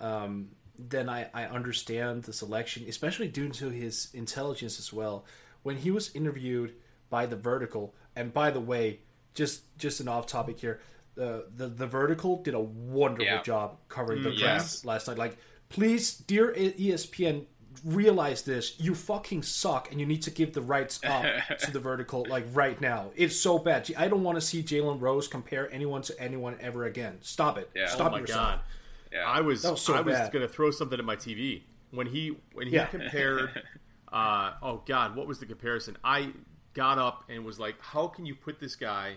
um, 0.00 0.48
then 0.78 1.10
I, 1.10 1.28
I 1.34 1.44
understand 1.44 2.22
the 2.22 2.32
selection, 2.32 2.86
especially 2.88 3.28
due 3.28 3.50
to 3.50 3.68
his 3.68 4.08
intelligence 4.14 4.78
as 4.78 4.94
well. 4.94 5.26
When 5.62 5.76
he 5.76 5.90
was 5.90 6.14
interviewed 6.14 6.74
by 7.10 7.26
the 7.26 7.36
Vertical, 7.36 7.94
and 8.18 8.32
by 8.34 8.50
the 8.50 8.60
way, 8.60 9.00
just 9.34 9.62
just 9.78 10.00
an 10.00 10.08
off 10.08 10.26
topic 10.26 10.58
here, 10.60 10.80
uh, 11.20 11.40
the 11.56 11.68
the 11.68 11.86
Vertical 11.86 12.42
did 12.42 12.54
a 12.54 12.60
wonderful 12.60 13.24
Yeah. 13.26 13.42
job 13.42 13.78
covering 13.88 14.22
the 14.22 14.30
Mm, 14.30 14.38
draft 14.38 14.64
yes. 14.64 14.84
last 14.84 15.08
night. 15.08 15.18
Like, 15.18 15.36
please, 15.68 16.16
dear 16.16 16.52
ESPN, 16.54 17.46
realize 17.84 18.42
this. 18.42 18.74
You 18.80 18.94
fucking 18.94 19.42
suck, 19.42 19.90
and 19.90 20.00
you 20.00 20.06
need 20.06 20.22
to 20.22 20.30
give 20.30 20.52
the 20.52 20.60
rights 20.62 21.00
up 21.06 21.24
to 21.60 21.70
the 21.70 21.78
vertical 21.80 22.26
like 22.28 22.44
right 22.52 22.80
now. 22.80 23.10
It's 23.16 23.38
so 23.38 23.58
bad. 23.58 23.88
I 23.96 24.08
don't 24.08 24.24
want 24.24 24.36
to 24.36 24.40
see 24.42 24.62
Jalen 24.62 25.00
Rose 25.00 25.28
compare 25.28 25.72
anyone 25.72 26.02
to 26.02 26.20
anyone 26.20 26.56
ever 26.60 26.84
again. 26.86 27.18
Stop 27.20 27.58
it. 27.58 27.70
Yeah. 27.74 27.86
Stop 27.86 28.08
oh 28.08 28.16
my 28.16 28.20
yourself. 28.20 28.38
god! 28.48 28.60
Yeah. 29.12 29.24
I 29.26 29.40
was, 29.40 29.62
was 29.64 29.80
so 29.80 29.94
I 29.94 30.00
was 30.00 30.18
going 30.30 30.42
to 30.42 30.48
throw 30.48 30.70
something 30.70 30.98
at 30.98 31.04
my 31.04 31.16
TV 31.16 31.62
when 31.92 32.06
he 32.08 32.36
when 32.52 32.66
he 32.66 32.74
Yeah. 32.74 32.86
compared. 32.86 33.62
uh, 34.12 34.52
oh 34.62 34.82
God, 34.86 35.14
what 35.16 35.26
was 35.26 35.38
the 35.38 35.46
comparison? 35.46 35.96
I 36.02 36.32
got 36.74 36.98
up 36.98 37.24
and 37.28 37.44
was 37.44 37.58
like, 37.58 37.80
"How 37.80 38.06
can 38.08 38.26
you 38.26 38.34
put 38.34 38.60
this 38.60 38.76
guy 38.76 39.16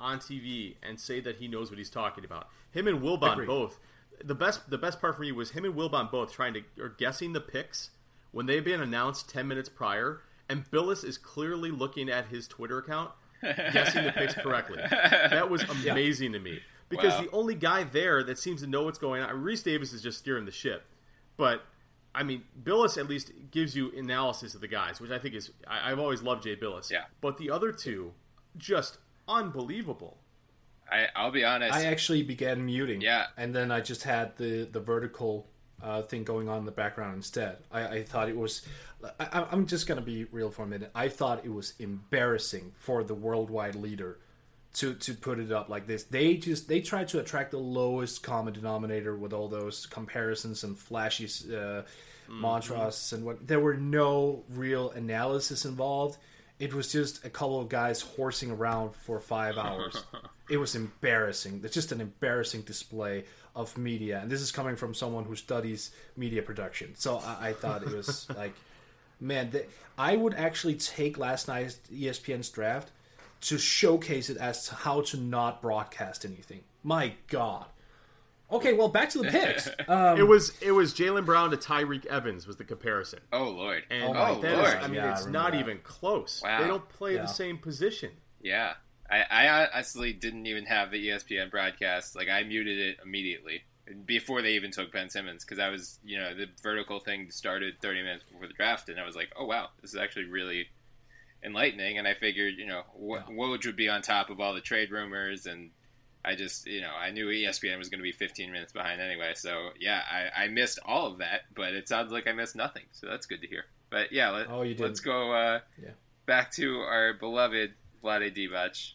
on 0.00 0.18
TV 0.18 0.76
and 0.82 0.98
say 0.98 1.20
that 1.20 1.36
he 1.36 1.46
knows 1.48 1.70
what 1.70 1.78
he's 1.78 1.90
talking 1.90 2.24
about?" 2.24 2.48
Him 2.72 2.86
and 2.88 3.00
Wilbon 3.02 3.32
Agreed. 3.34 3.46
both. 3.46 3.78
The 4.24 4.34
best 4.34 4.68
the 4.70 4.78
best 4.78 5.00
part 5.00 5.16
for 5.16 5.22
me 5.22 5.32
was 5.32 5.52
him 5.52 5.64
and 5.64 5.74
Wilbon 5.74 6.10
both 6.10 6.32
trying 6.32 6.54
to 6.54 6.62
or 6.78 6.88
guessing 6.90 7.32
the 7.32 7.40
picks 7.40 7.90
when 8.32 8.46
they've 8.46 8.64
been 8.64 8.80
announced 8.80 9.28
ten 9.30 9.48
minutes 9.48 9.68
prior, 9.68 10.20
and 10.48 10.70
Bilas 10.70 11.04
is 11.04 11.16
clearly 11.18 11.70
looking 11.70 12.08
at 12.10 12.26
his 12.28 12.46
Twitter 12.46 12.78
account 12.78 13.10
guessing 13.42 14.04
the 14.04 14.12
picks 14.12 14.34
correctly. 14.34 14.76
That 14.90 15.48
was 15.50 15.62
amazing 15.64 16.32
to 16.32 16.38
me 16.38 16.60
because 16.90 17.14
Wow. 17.14 17.22
the 17.22 17.30
only 17.30 17.54
guy 17.54 17.84
there 17.84 18.22
that 18.24 18.38
seems 18.38 18.60
to 18.60 18.66
know 18.66 18.82
what's 18.82 18.98
going 18.98 19.22
on, 19.22 19.30
Rece 19.36 19.64
Davis 19.64 19.92
is 19.94 20.02
just 20.02 20.18
steering 20.18 20.44
the 20.44 20.50
ship. 20.52 20.84
But 21.38 21.62
I 22.14 22.22
mean, 22.22 22.42
Bilas 22.62 22.98
at 22.98 23.08
least 23.08 23.32
gives 23.50 23.76
you 23.76 23.92
analysis 23.96 24.54
of 24.54 24.60
the 24.60 24.68
guys, 24.68 25.00
which 25.00 25.10
I 25.10 25.18
think 25.18 25.34
is 25.34 25.50
I, 25.66 25.90
I've 25.90 25.98
always 25.98 26.22
loved 26.22 26.42
Jay 26.42 26.56
Bilas. 26.56 26.90
Yeah. 26.90 27.04
But 27.20 27.38
the 27.38 27.50
other 27.50 27.72
two, 27.72 28.12
just 28.56 28.98
unbelievable. 29.28 30.18
I, 30.90 31.06
I'll 31.14 31.30
be 31.30 31.44
honest. 31.44 31.72
I 31.72 31.84
actually 31.84 32.22
began 32.22 32.64
muting. 32.64 33.00
Yeah. 33.00 33.26
And 33.36 33.54
then 33.54 33.70
I 33.70 33.80
just 33.80 34.02
had 34.02 34.36
the 34.36 34.64
the 34.64 34.80
vertical 34.80 35.46
uh, 35.82 36.02
thing 36.02 36.24
going 36.24 36.48
on 36.48 36.58
in 36.58 36.64
the 36.64 36.72
background 36.72 37.14
instead. 37.14 37.58
I, 37.70 37.86
I 37.86 38.02
thought 38.02 38.28
it 38.28 38.36
was. 38.36 38.62
I, 39.18 39.46
I'm 39.50 39.66
just 39.66 39.86
gonna 39.86 40.00
be 40.00 40.24
real 40.24 40.50
for 40.50 40.62
a 40.62 40.66
minute. 40.66 40.90
I 40.94 41.08
thought 41.08 41.44
it 41.44 41.52
was 41.52 41.74
embarrassing 41.78 42.72
for 42.76 43.04
the 43.04 43.14
worldwide 43.14 43.76
leader 43.76 44.18
to 44.74 44.94
to 44.94 45.14
put 45.14 45.38
it 45.38 45.50
up 45.50 45.68
like 45.68 45.86
this. 45.86 46.04
They 46.04 46.36
just 46.36 46.68
they 46.68 46.80
tried 46.80 47.08
to 47.08 47.18
attract 47.18 47.50
the 47.50 47.58
lowest 47.58 48.22
common 48.22 48.54
denominator 48.54 49.16
with 49.16 49.32
all 49.32 49.48
those 49.48 49.86
comparisons 49.86 50.64
and 50.64 50.78
flashy 50.78 51.28
uh, 51.54 51.82
mantras 52.28 53.12
and 53.12 53.24
what. 53.24 53.46
There 53.46 53.60
were 53.60 53.76
no 53.76 54.44
real 54.50 54.90
analysis 54.90 55.64
involved. 55.64 56.18
It 56.58 56.74
was 56.74 56.92
just 56.92 57.24
a 57.24 57.30
couple 57.30 57.58
of 57.58 57.70
guys 57.70 58.02
horsing 58.02 58.50
around 58.50 58.94
for 58.94 59.18
five 59.18 59.56
hours. 59.56 60.04
it 60.50 60.58
was 60.58 60.74
embarrassing. 60.74 61.62
It's 61.64 61.74
just 61.74 61.90
an 61.90 62.00
embarrassing 62.00 62.62
display 62.62 63.24
of 63.56 63.76
media, 63.78 64.20
and 64.20 64.30
this 64.30 64.42
is 64.42 64.52
coming 64.52 64.76
from 64.76 64.94
someone 64.94 65.24
who 65.24 65.34
studies 65.34 65.90
media 66.16 66.42
production. 66.42 66.94
So 66.96 67.16
I, 67.18 67.48
I 67.48 67.52
thought 67.54 67.82
it 67.82 67.92
was 67.92 68.28
like, 68.36 68.52
man, 69.20 69.50
th- 69.50 69.68
I 69.98 70.16
would 70.16 70.34
actually 70.34 70.74
take 70.74 71.18
last 71.18 71.48
night's 71.48 71.80
ESPN's 71.92 72.50
draft 72.50 72.90
to 73.42 73.58
showcase 73.58 74.28
it 74.30 74.36
as 74.36 74.66
to 74.68 74.74
how 74.74 75.00
to 75.02 75.16
not 75.16 75.62
broadcast 75.62 76.24
anything. 76.24 76.60
My 76.82 77.14
God. 77.28 77.66
Okay, 78.52 78.72
well, 78.72 78.88
back 78.88 79.10
to 79.10 79.18
the 79.18 79.28
picks. 79.30 79.68
Um, 79.88 80.18
it 80.18 80.26
was 80.26 80.52
it 80.60 80.72
was 80.72 80.92
Jaylen 80.92 81.24
Brown 81.24 81.50
to 81.50 81.56
Tyreke 81.56 82.06
Evans 82.06 82.46
was 82.46 82.56
the 82.56 82.64
comparison. 82.64 83.20
oh 83.32 83.48
Lord. 83.48 83.84
And 83.90 84.04
Oh, 84.04 84.12
my 84.12 84.34
that 84.40 84.52
is- 84.52 84.58
Lord. 84.58 84.74
I 84.74 84.86
mean, 84.86 84.94
Yeah, 84.94 85.12
it's 85.12 85.20
remember 85.26 85.38
not 85.38 85.52
that. 85.52 85.60
even 85.60 85.78
close. 85.82 86.40
Wow. 86.42 86.60
They 86.60 86.66
don't 86.66 86.88
play 86.88 87.14
Yeah. 87.14 87.22
the 87.22 87.26
same 87.28 87.58
position. 87.58 88.10
Yeah. 88.42 88.74
I, 89.10 89.22
I 89.30 89.68
honestly 89.74 90.12
didn't 90.12 90.46
even 90.46 90.66
have 90.66 90.90
the 90.90 91.08
ESPN 91.08 91.50
broadcast. 91.50 92.14
Like 92.16 92.28
I 92.28 92.42
muted 92.44 92.78
it 92.78 92.96
immediately 93.04 93.62
before 94.04 94.40
they 94.42 94.52
even 94.52 94.70
took 94.70 94.92
Ben 94.92 95.10
Simmons 95.10 95.44
because 95.44 95.58
I 95.58 95.68
was, 95.68 95.98
you 96.04 96.16
know, 96.18 96.32
the 96.34 96.46
vertical 96.62 97.00
thing 97.00 97.28
started 97.30 97.74
30 97.82 98.02
minutes 98.02 98.22
before 98.30 98.46
the 98.46 98.52
draft, 98.54 98.88
and 98.88 99.00
I 99.00 99.04
was 99.06 99.16
like, 99.16 99.32
oh 99.36 99.46
wow, 99.46 99.70
this 99.82 99.92
is 99.92 99.96
actually 100.00 100.26
really 100.26 100.68
enlightening. 101.44 101.98
And 101.98 102.06
I 102.06 102.14
figured, 102.14 102.54
you 102.58 102.66
know, 102.66 102.82
what 102.94 103.28
Woj 103.28 103.66
would 103.66 103.76
be 103.76 103.88
on 103.88 104.02
top 104.02 104.30
of 104.30 104.40
all 104.40 104.54
the 104.54 104.60
trade 104.60 104.90
rumors, 104.90 105.46
and 105.46 105.70
I 106.24 106.34
just, 106.34 106.66
you 106.66 106.80
know, 106.80 106.92
I 106.92 107.10
knew 107.10 107.26
ESPN 107.28 107.78
was 107.78 107.88
going 107.88 108.00
to 108.00 108.04
be 108.04 108.12
15 108.12 108.52
minutes 108.52 108.72
behind 108.72 109.00
anyway. 109.00 109.32
So 109.34 109.70
yeah, 109.78 110.02
I, 110.10 110.44
I 110.44 110.48
missed 110.48 110.78
all 110.84 111.06
of 111.06 111.18
that, 111.18 111.42
but 111.54 111.74
it 111.74 111.88
sounds 111.88 112.12
like 112.12 112.26
I 112.28 112.32
missed 112.32 112.56
nothing. 112.56 112.84
So 112.92 113.06
that's 113.06 113.26
good 113.26 113.40
to 113.40 113.46
hear. 113.46 113.64
But 113.90 114.12
yeah, 114.12 114.30
let, 114.30 114.50
Oh, 114.50 114.62
you 114.62 114.74
let's 114.78 115.00
go 115.00 115.32
uh, 115.32 115.60
Yeah. 115.82 115.90
back 116.26 116.50
to 116.52 116.80
our 116.80 117.14
beloved 117.14 117.72
Vlade 118.04 118.36
Divac. 118.36 118.92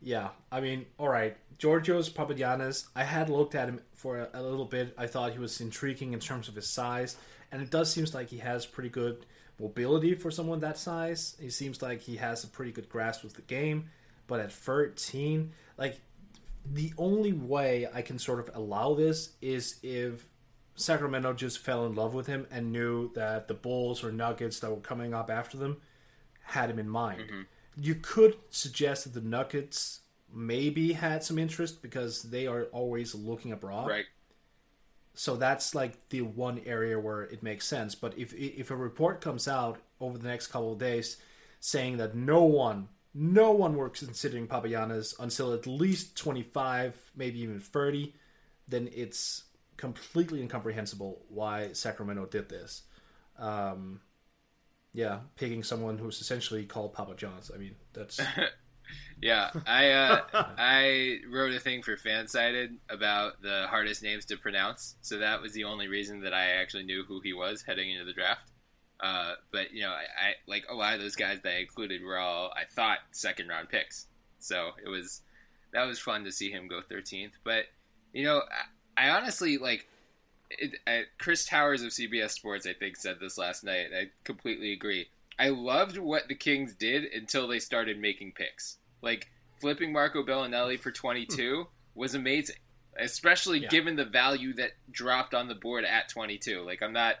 Yeah, 0.00 0.30
I 0.50 0.60
mean, 0.60 0.86
all 0.98 1.08
right. 1.08 1.36
Georgios 1.58 2.10
Papagiannis, 2.10 2.88
I 2.96 3.04
had 3.04 3.30
looked 3.30 3.54
at 3.54 3.68
him 3.68 3.80
for 3.94 4.18
a, 4.18 4.30
a, 4.34 4.42
little 4.42 4.64
bit. 4.64 4.94
I 4.98 5.06
thought 5.06 5.32
he 5.32 5.38
was 5.38 5.60
intriguing 5.60 6.12
in 6.12 6.18
terms 6.18 6.48
of 6.48 6.56
his 6.56 6.66
size, 6.68 7.16
and 7.52 7.62
it 7.62 7.70
does 7.70 7.92
seems 7.92 8.12
like 8.12 8.28
he 8.28 8.38
has 8.38 8.66
pretty 8.66 8.88
good 8.88 9.24
mobility 9.62 10.14
for 10.14 10.30
someone 10.30 10.60
that 10.60 10.76
size. 10.76 11.36
He 11.40 11.50
seems 11.50 11.80
like 11.80 12.00
he 12.00 12.16
has 12.16 12.44
a 12.44 12.48
pretty 12.48 12.72
good 12.72 12.88
grasp 12.88 13.24
of 13.24 13.34
the 13.34 13.42
game, 13.42 13.88
but 14.26 14.40
at 14.40 14.52
13, 14.52 15.52
like 15.78 16.00
the 16.70 16.92
only 16.98 17.32
way 17.32 17.88
I 17.94 18.02
can 18.02 18.18
sort 18.18 18.40
of 18.40 18.50
allow 18.54 18.94
this 18.94 19.32
is 19.40 19.78
if 19.82 20.28
Sacramento 20.74 21.32
just 21.32 21.58
fell 21.58 21.86
in 21.86 21.94
love 21.94 22.14
with 22.14 22.26
him 22.26 22.46
and 22.50 22.72
knew 22.72 23.12
that 23.14 23.48
the 23.48 23.54
Bulls 23.54 24.04
or 24.04 24.12
Nuggets 24.12 24.60
that 24.60 24.70
were 24.70 24.76
coming 24.76 25.14
up 25.14 25.30
after 25.30 25.56
them 25.56 25.78
had 26.42 26.68
him 26.70 26.78
in 26.78 26.88
mind. 26.88 27.20
Mm-hmm 27.20 27.42
you 27.76 27.94
could 27.94 28.36
suggest 28.50 29.04
that 29.04 29.14
the 29.14 29.26
Nuggets 29.26 30.00
maybe 30.32 30.92
had 30.92 31.22
some 31.22 31.38
interest 31.38 31.82
because 31.82 32.22
they 32.22 32.46
are 32.46 32.64
always 32.64 33.14
looking 33.14 33.52
abroad. 33.52 33.88
Right. 33.88 34.04
So 35.14 35.36
that's 35.36 35.74
like 35.74 36.08
the 36.08 36.22
one 36.22 36.60
area 36.64 36.98
where 36.98 37.22
it 37.22 37.42
makes 37.42 37.66
sense. 37.66 37.94
But 37.94 38.16
if 38.18 38.32
if 38.34 38.70
a 38.70 38.76
report 38.76 39.20
comes 39.20 39.46
out 39.46 39.78
over 40.00 40.18
the 40.18 40.28
next 40.28 40.48
couple 40.48 40.72
of 40.72 40.78
days 40.78 41.18
saying 41.60 41.98
that 41.98 42.14
no 42.14 42.44
one, 42.44 42.88
no 43.14 43.52
one 43.52 43.76
were 43.76 43.90
considering 43.90 44.46
Papagiannis 44.46 45.18
until 45.20 45.52
at 45.52 45.66
least 45.66 46.16
twenty 46.16 46.42
five, 46.42 46.96
maybe 47.14 47.40
even 47.40 47.60
thirty, 47.60 48.14
then 48.68 48.88
it's 48.94 49.44
completely 49.76 50.40
incomprehensible 50.40 51.22
why 51.28 51.72
Sacramento 51.72 52.26
did 52.26 52.48
this. 52.48 52.82
Um, 53.38 54.00
yeah, 54.94 55.20
picking 55.36 55.62
someone 55.62 55.98
who's 55.98 56.20
essentially 56.20 56.64
called 56.64 56.94
Papa 56.94 57.14
John's. 57.16 57.50
I 57.54 57.58
mean, 57.58 57.76
that's. 57.92 58.20
yeah, 59.22 59.50
I 59.66 59.90
uh, 59.90 60.20
I 60.58 61.20
wrote 61.30 61.54
a 61.54 61.60
thing 61.60 61.82
for 61.82 61.96
Fansided 61.96 62.74
about 62.90 63.40
the 63.40 63.66
hardest 63.70 64.02
names 64.02 64.24
to 64.26 64.36
pronounce, 64.36 64.96
so 65.00 65.18
that 65.18 65.40
was 65.40 65.52
the 65.52 65.64
only 65.64 65.86
reason 65.86 66.20
that 66.22 66.34
I 66.34 66.50
actually 66.60 66.82
knew 66.82 67.04
who 67.04 67.20
he 67.20 67.32
was 67.32 67.62
heading 67.62 67.92
into 67.92 68.04
the 68.04 68.12
draft. 68.12 68.50
Uh, 69.00 69.34
but 69.52 69.72
you 69.72 69.82
know, 69.82 69.90
I, 69.90 70.02
I, 70.02 70.34
like 70.48 70.64
a 70.68 70.74
lot 70.74 70.94
of 70.94 71.00
those 71.00 71.14
guys 71.14 71.38
that 71.42 71.54
I 71.54 71.58
included 71.58 72.02
were 72.02 72.18
all 72.18 72.52
I 72.56 72.64
thought 72.68 72.98
second 73.12 73.48
round 73.48 73.68
picks, 73.68 74.06
so 74.40 74.70
it 74.84 74.88
was 74.88 75.22
that 75.72 75.84
was 75.84 76.00
fun 76.00 76.24
to 76.24 76.32
see 76.32 76.50
him 76.50 76.66
go 76.66 76.80
13th. 76.90 77.32
But 77.44 77.66
you 78.12 78.24
know, 78.24 78.42
I, 78.96 79.06
I 79.06 79.10
honestly 79.10 79.56
like 79.56 79.86
it, 80.50 80.80
uh, 80.86 81.06
Chris 81.18 81.46
Towers 81.46 81.82
of 81.82 81.90
CBS 81.90 82.30
Sports, 82.30 82.66
I 82.66 82.72
think, 82.72 82.96
said 82.96 83.18
this 83.20 83.38
last 83.38 83.62
night. 83.62 83.86
I 83.96 84.10
completely 84.24 84.72
agree. 84.72 85.08
I 85.38 85.50
loved 85.50 85.96
what 85.96 86.26
the 86.26 86.34
Kings 86.34 86.74
did 86.74 87.04
until 87.12 87.46
they 87.46 87.58
started 87.60 87.98
making 88.00 88.32
picks. 88.32 88.78
Like 89.02 89.30
flipping 89.60 89.92
Marco 89.92 90.22
Belinelli 90.22 90.78
for 90.78 90.90
22 90.90 91.36
mm. 91.36 91.66
was 91.94 92.14
amazing, 92.14 92.56
especially 92.98 93.60
yeah. 93.60 93.68
given 93.68 93.96
the 93.96 94.04
value 94.04 94.54
that 94.54 94.72
dropped 94.90 95.34
on 95.34 95.48
the 95.48 95.54
board 95.54 95.84
at 95.84 96.08
22. 96.08 96.62
Like 96.62 96.82
I'm 96.82 96.92
not 96.92 97.16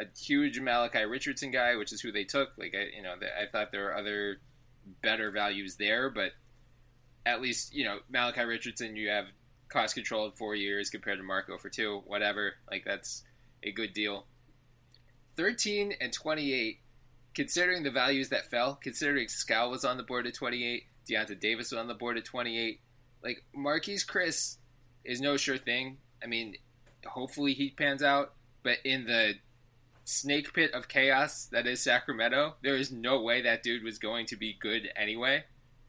a 0.00 0.04
huge 0.18 0.60
Malachi 0.60 1.04
Richardson 1.04 1.50
guy, 1.50 1.76
which 1.76 1.92
is 1.92 2.00
who 2.00 2.12
they 2.12 2.24
took. 2.24 2.50
Like 2.56 2.74
I, 2.74 2.96
you 2.96 3.02
know, 3.02 3.14
I 3.14 3.46
thought 3.50 3.72
there 3.72 3.84
were 3.84 3.96
other 3.96 4.38
better 5.02 5.30
values 5.30 5.76
there, 5.76 6.10
but 6.10 6.32
at 7.26 7.40
least 7.40 7.74
you 7.74 7.84
know 7.84 7.98
Malachi 8.08 8.42
Richardson, 8.42 8.96
you 8.96 9.08
have 9.08 9.26
cost 9.68 9.94
controlled 9.94 10.36
four 10.36 10.54
years 10.54 10.90
compared 10.90 11.18
to 11.18 11.24
Marco 11.24 11.58
for 11.58 11.68
two, 11.68 12.02
whatever. 12.06 12.54
Like 12.70 12.84
that's 12.84 13.22
a 13.62 13.72
good 13.72 13.92
deal. 13.92 14.26
13 15.36 15.94
and 16.00 16.12
28, 16.12 16.80
considering 17.34 17.82
the 17.82 17.90
values 17.90 18.28
that 18.30 18.50
fell, 18.50 18.74
considering 18.82 19.28
Skal 19.28 19.70
was 19.70 19.84
on 19.84 19.96
the 19.96 20.02
board 20.02 20.26
at 20.26 20.34
28, 20.34 20.84
Deyonta 21.08 21.38
Davis 21.38 21.70
was 21.70 21.78
on 21.78 21.88
the 21.88 21.94
board 21.94 22.16
at 22.16 22.24
28, 22.24 22.80
like 23.22 23.44
Marquese 23.56 24.06
Chriss 24.06 24.56
is 25.04 25.20
no 25.20 25.36
sure 25.36 25.58
thing. 25.58 25.98
I 26.22 26.26
mean, 26.26 26.56
hopefully 27.06 27.54
he 27.54 27.70
pans 27.70 28.02
out, 28.02 28.34
but 28.62 28.78
in 28.84 29.04
the 29.04 29.34
snake 30.04 30.52
pit 30.54 30.72
of 30.72 30.88
chaos 30.88 31.46
that 31.52 31.66
is 31.66 31.80
Sacramento, 31.80 32.54
there 32.62 32.76
is 32.76 32.90
no 32.90 33.20
way 33.20 33.42
that 33.42 33.62
dude 33.62 33.82
was 33.82 33.98
going 33.98 34.26
to 34.26 34.36
be 34.36 34.56
good 34.60 34.88
anyway. 34.96 35.44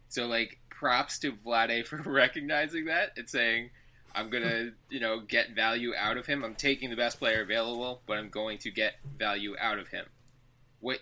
So 0.09 0.27
like 0.27 0.59
props 0.69 1.19
to 1.19 1.33
Vlade 1.33 1.85
for 1.87 2.01
recognizing 2.05 2.85
that 2.85 3.11
and 3.17 3.29
saying, 3.29 3.69
I'm 4.15 4.29
gonna, 4.29 4.71
you 4.89 4.99
know, 4.99 5.19
get 5.19 5.55
value 5.55 5.93
out 5.95 6.17
of 6.17 6.25
him. 6.25 6.43
I'm 6.43 6.55
taking 6.55 6.89
the 6.89 6.95
best 6.95 7.19
player 7.19 7.41
available, 7.41 8.01
but 8.07 8.17
I'm 8.17 8.29
going 8.29 8.57
to 8.59 8.71
get 8.71 8.95
value 9.17 9.55
out 9.59 9.77
of 9.77 9.87
him. 9.89 10.05
What 10.79 10.99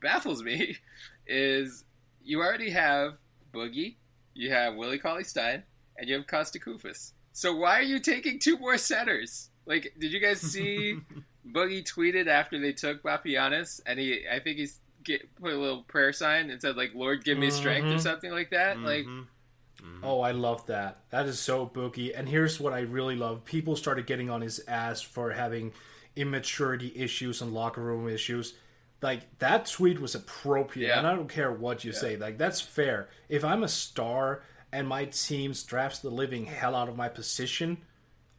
baffles 0.00 0.42
me 0.42 0.76
is 1.26 1.84
you 2.22 2.40
already 2.40 2.70
have 2.70 3.14
Boogie, 3.56 3.96
you 4.34 4.50
have 4.50 4.74
Willie 4.74 4.98
Cauley 4.98 5.24
Stein, 5.24 5.62
and 5.96 6.08
you 6.08 6.14
have 6.16 6.26
Kosta 6.26 6.62
Koufos. 6.62 7.12
So 7.32 7.54
why 7.54 7.78
are 7.78 7.82
you 7.82 7.98
taking 7.98 8.38
two 8.38 8.58
more 8.58 8.78
centers? 8.78 9.50
Like, 9.66 9.94
did 9.98 10.12
you 10.12 10.20
guys 10.20 10.40
see 10.40 10.98
Boogie 11.52 11.84
tweeted 11.84 12.26
after 12.26 12.58
they 12.60 12.72
took 12.72 13.02
Papagiannis, 13.02 13.80
and 13.86 13.98
he, 13.98 14.24
I 14.30 14.40
think 14.40 14.58
he's 14.58 14.80
get 15.04 15.34
put 15.36 15.52
a 15.52 15.58
little 15.58 15.82
prayer 15.84 16.12
sign 16.12 16.50
and 16.50 16.60
said 16.60 16.76
like 16.76 16.92
"Lord, 16.94 17.24
give 17.24 17.38
me 17.38 17.50
strength" 17.50 17.86
mm-hmm. 17.86 17.96
or 17.96 18.00
something 18.00 18.30
like 18.30 18.50
that. 18.50 18.76
Mm-hmm. 18.76 18.86
Like, 18.86 19.06
mm-hmm. 19.06 20.04
oh, 20.04 20.20
I 20.20 20.32
love 20.32 20.66
that. 20.66 20.98
That 21.10 21.26
is 21.26 21.38
so 21.38 21.66
Boogie. 21.66 22.12
And 22.14 22.28
here's 22.28 22.60
what 22.60 22.72
I 22.72 22.80
really 22.80 23.16
love: 23.16 23.44
people 23.44 23.76
started 23.76 24.06
getting 24.06 24.28
on 24.28 24.40
his 24.40 24.60
ass 24.68 25.00
for 25.00 25.32
having 25.32 25.72
immaturity 26.16 26.92
issues 26.96 27.40
and 27.40 27.52
locker 27.52 27.82
room 27.82 28.08
issues. 28.08 28.54
Like 29.02 29.38
that 29.38 29.66
tweet 29.66 30.00
was 30.00 30.14
appropriate, 30.14 30.88
yeah. 30.88 30.98
and 30.98 31.06
I 31.06 31.14
don't 31.14 31.28
care 31.28 31.52
what 31.52 31.84
you 31.84 31.92
yeah. 31.92 31.98
say. 31.98 32.16
Like 32.16 32.38
that's 32.38 32.60
fair. 32.60 33.08
If 33.28 33.44
I'm 33.44 33.62
a 33.62 33.68
star 33.68 34.42
and 34.72 34.88
my 34.88 35.04
team 35.06 35.52
drafts 35.66 36.00
the 36.00 36.10
living 36.10 36.46
hell 36.46 36.74
out 36.74 36.88
of 36.88 36.96
my 36.96 37.08
position, 37.08 37.78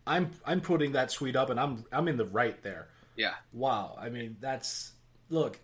I'm 0.05 0.31
I'm 0.45 0.61
putting 0.61 0.93
that 0.93 1.09
tweet 1.09 1.35
up, 1.35 1.49
and 1.49 1.59
I'm 1.59 1.85
I'm 1.91 2.07
in 2.07 2.17
the 2.17 2.25
right 2.25 2.61
there. 2.63 2.87
Yeah. 3.15 3.33
Wow. 3.51 3.97
I 3.99 4.09
mean, 4.09 4.37
that's 4.39 4.93
look, 5.29 5.59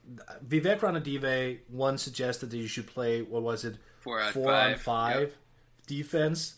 Vivek 0.46 0.80
Ranadive 0.80 1.60
one 1.70 1.98
suggested 1.98 2.52
that 2.52 2.58
you 2.58 2.68
should 2.68 2.88
play 2.88 3.22
what 3.22 3.42
was 3.42 3.64
it 3.64 3.78
four 4.00 4.22
on 4.22 4.34
five, 4.34 4.74
on 4.74 4.80
five 4.80 5.20
yep. 5.22 5.34
defense 5.88 6.56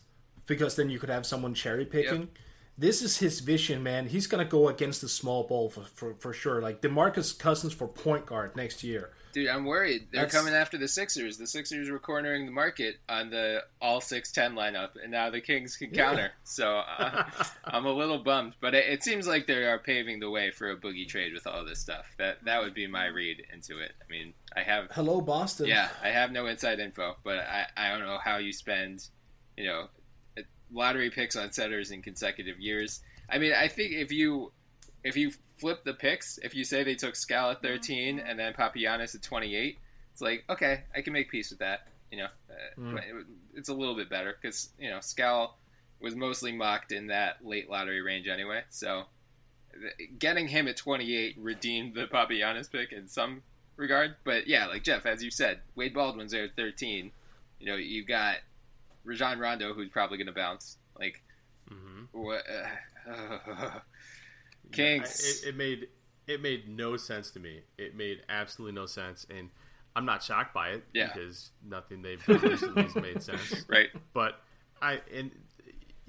because 0.47 0.75
then 0.75 0.89
you 0.89 0.99
could 0.99 1.09
have 1.09 1.25
someone 1.25 1.53
cherry 1.53 1.85
picking. 1.85 2.21
Yep. 2.21 2.29
This 2.77 3.01
is 3.01 3.17
his 3.17 3.39
vision, 3.39 3.83
man. 3.83 4.07
He's 4.07 4.27
gonna 4.27 4.45
go 4.45 4.67
against 4.67 5.01
the 5.01 5.07
small 5.07 5.43
ball 5.43 5.69
for, 5.69 5.81
for, 5.81 6.13
for 6.15 6.33
sure. 6.33 6.61
Like 6.61 6.81
Demarcus 6.81 7.37
Cousins 7.37 7.73
for 7.73 7.87
point 7.87 8.25
guard 8.25 8.55
next 8.55 8.83
year. 8.83 9.11
Dude, 9.35 9.49
I'm 9.49 9.65
worried. 9.65 10.07
They're 10.11 10.23
That's... 10.23 10.33
coming 10.33 10.53
after 10.53 10.77
the 10.77 10.87
Sixers. 10.87 11.37
The 11.37 11.45
Sixers 11.47 11.89
were 11.89 11.99
cornering 11.99 12.45
the 12.45 12.53
market 12.53 12.99
on 13.09 13.29
the 13.29 13.63
all 13.81 13.99
six 13.99 14.31
ten 14.31 14.55
lineup, 14.55 14.91
and 15.01 15.11
now 15.11 15.29
the 15.29 15.41
Kings 15.41 15.75
can 15.75 15.91
counter. 15.91 16.21
Yeah. 16.21 16.43
So 16.45 16.77
uh, 16.77 17.23
I'm 17.65 17.85
a 17.85 17.91
little 17.91 18.19
bummed, 18.19 18.55
but 18.61 18.73
it, 18.73 18.85
it, 18.87 19.03
seems 19.03 19.27
like 19.27 19.45
they 19.45 19.65
are 19.65 19.77
paving 19.79 20.21
the 20.21 20.29
way 20.29 20.51
for 20.51 20.71
a 20.71 20.77
boogie 20.77 21.07
trade 21.07 21.33
with 21.33 21.47
all 21.47 21.65
this 21.65 21.79
stuff. 21.79 22.05
That 22.17 22.43
that 22.45 22.61
would 22.61 22.73
be 22.73 22.87
my 22.87 23.07
read 23.07 23.43
into 23.53 23.79
it. 23.79 23.91
I 24.01 24.09
mean, 24.09 24.33
I 24.55 24.61
have 24.61 24.87
hello 24.91 25.19
Boston. 25.19 25.67
Yeah, 25.67 25.89
I 26.01 26.09
have 26.09 26.31
no 26.31 26.45
inside 26.47 26.79
info, 26.79 27.17
but 27.23 27.39
I 27.39 27.65
I 27.75 27.89
don't 27.89 28.07
know 28.07 28.19
how 28.23 28.37
you 28.37 28.53
spend, 28.53 29.07
you 29.57 29.65
know, 29.65 29.87
lottery 30.75 31.09
picks 31.09 31.35
on 31.35 31.51
setters 31.51 31.91
in 31.91 32.01
consecutive 32.01 32.59
years. 32.59 33.01
I 33.29 33.39
mean, 33.39 33.53
I 33.53 33.67
think 33.67 33.93
if 33.93 34.11
you 34.11 34.51
if 35.03 35.15
you 35.15 35.31
flip 35.57 35.83
the 35.83 35.93
picks, 35.93 36.37
if 36.39 36.55
you 36.55 36.63
say 36.63 36.83
they 36.83 36.95
took 36.95 37.15
Skal 37.15 37.51
at 37.51 37.61
13 37.61 38.19
and 38.19 38.37
then 38.37 38.53
Papagiannis 38.53 39.15
at 39.15 39.21
28, 39.21 39.77
it's 40.11 40.21
like, 40.21 40.43
okay, 40.49 40.81
I 40.95 41.01
can 41.01 41.13
make 41.13 41.29
peace 41.29 41.51
with 41.51 41.59
that. 41.59 41.87
You 42.11 42.19
know, 42.19 42.27
mm. 42.77 43.23
it's 43.53 43.69
a 43.69 43.73
little 43.73 43.95
bit 43.95 44.09
better 44.09 44.35
because, 44.39 44.69
you 44.79 44.89
know, 44.89 44.99
Skal 44.99 45.57
was 46.01 46.15
mostly 46.15 46.51
mocked 46.51 46.91
in 46.91 47.07
that 47.07 47.45
late 47.45 47.69
lottery 47.69 48.01
range 48.01 48.27
anyway. 48.27 48.63
So 48.69 49.03
getting 50.19 50.47
him 50.47 50.67
at 50.67 50.77
28 50.77 51.37
redeemed 51.39 51.93
the 51.93 52.07
Papagiannis 52.07 52.71
pick 52.71 52.91
in 52.91 53.07
some 53.07 53.43
regard. 53.75 54.15
But 54.23 54.47
yeah, 54.47 54.67
like 54.67 54.83
Jeff, 54.83 55.05
as 55.05 55.23
you 55.23 55.31
said, 55.31 55.59
Wade 55.75 55.93
Baldwin's 55.93 56.31
there 56.31 56.45
at 56.45 56.55
13. 56.55 57.11
You 57.59 57.65
know, 57.65 57.75
you've 57.75 58.07
got 58.07 58.37
Rajon 59.05 59.39
Rondo, 59.39 59.73
who's 59.73 59.89
probably 59.89 60.17
going 60.17 60.27
to 60.27 60.33
bounce. 60.33 60.77
Like, 60.99 61.23
mm-hmm. 61.71 62.05
what? 62.11 62.43
Uh, 63.09 63.79
Kinks. 64.71 65.43
it, 65.43 65.49
it, 65.49 65.55
made 65.55 65.87
it 66.27 66.41
made 66.41 66.67
no 66.67 66.97
sense 66.97 67.31
to 67.31 67.39
me. 67.39 67.61
It 67.77 67.95
made 67.95 68.23
absolutely 68.27 68.75
no 68.75 68.85
sense, 68.87 69.25
and 69.29 69.49
I'm 69.95 70.05
not 70.05 70.23
shocked 70.23 70.53
by 70.53 70.69
it 70.69 70.83
yeah. 70.93 71.11
because 71.13 71.51
nothing 71.65 72.01
they've 72.01 72.23
done 72.25 72.39
recently 72.39 72.83
has 72.83 72.95
made 72.95 73.23
sense. 73.23 73.65
Right. 73.69 73.89
But 74.13 74.39
I 74.81 74.99
and 75.13 75.31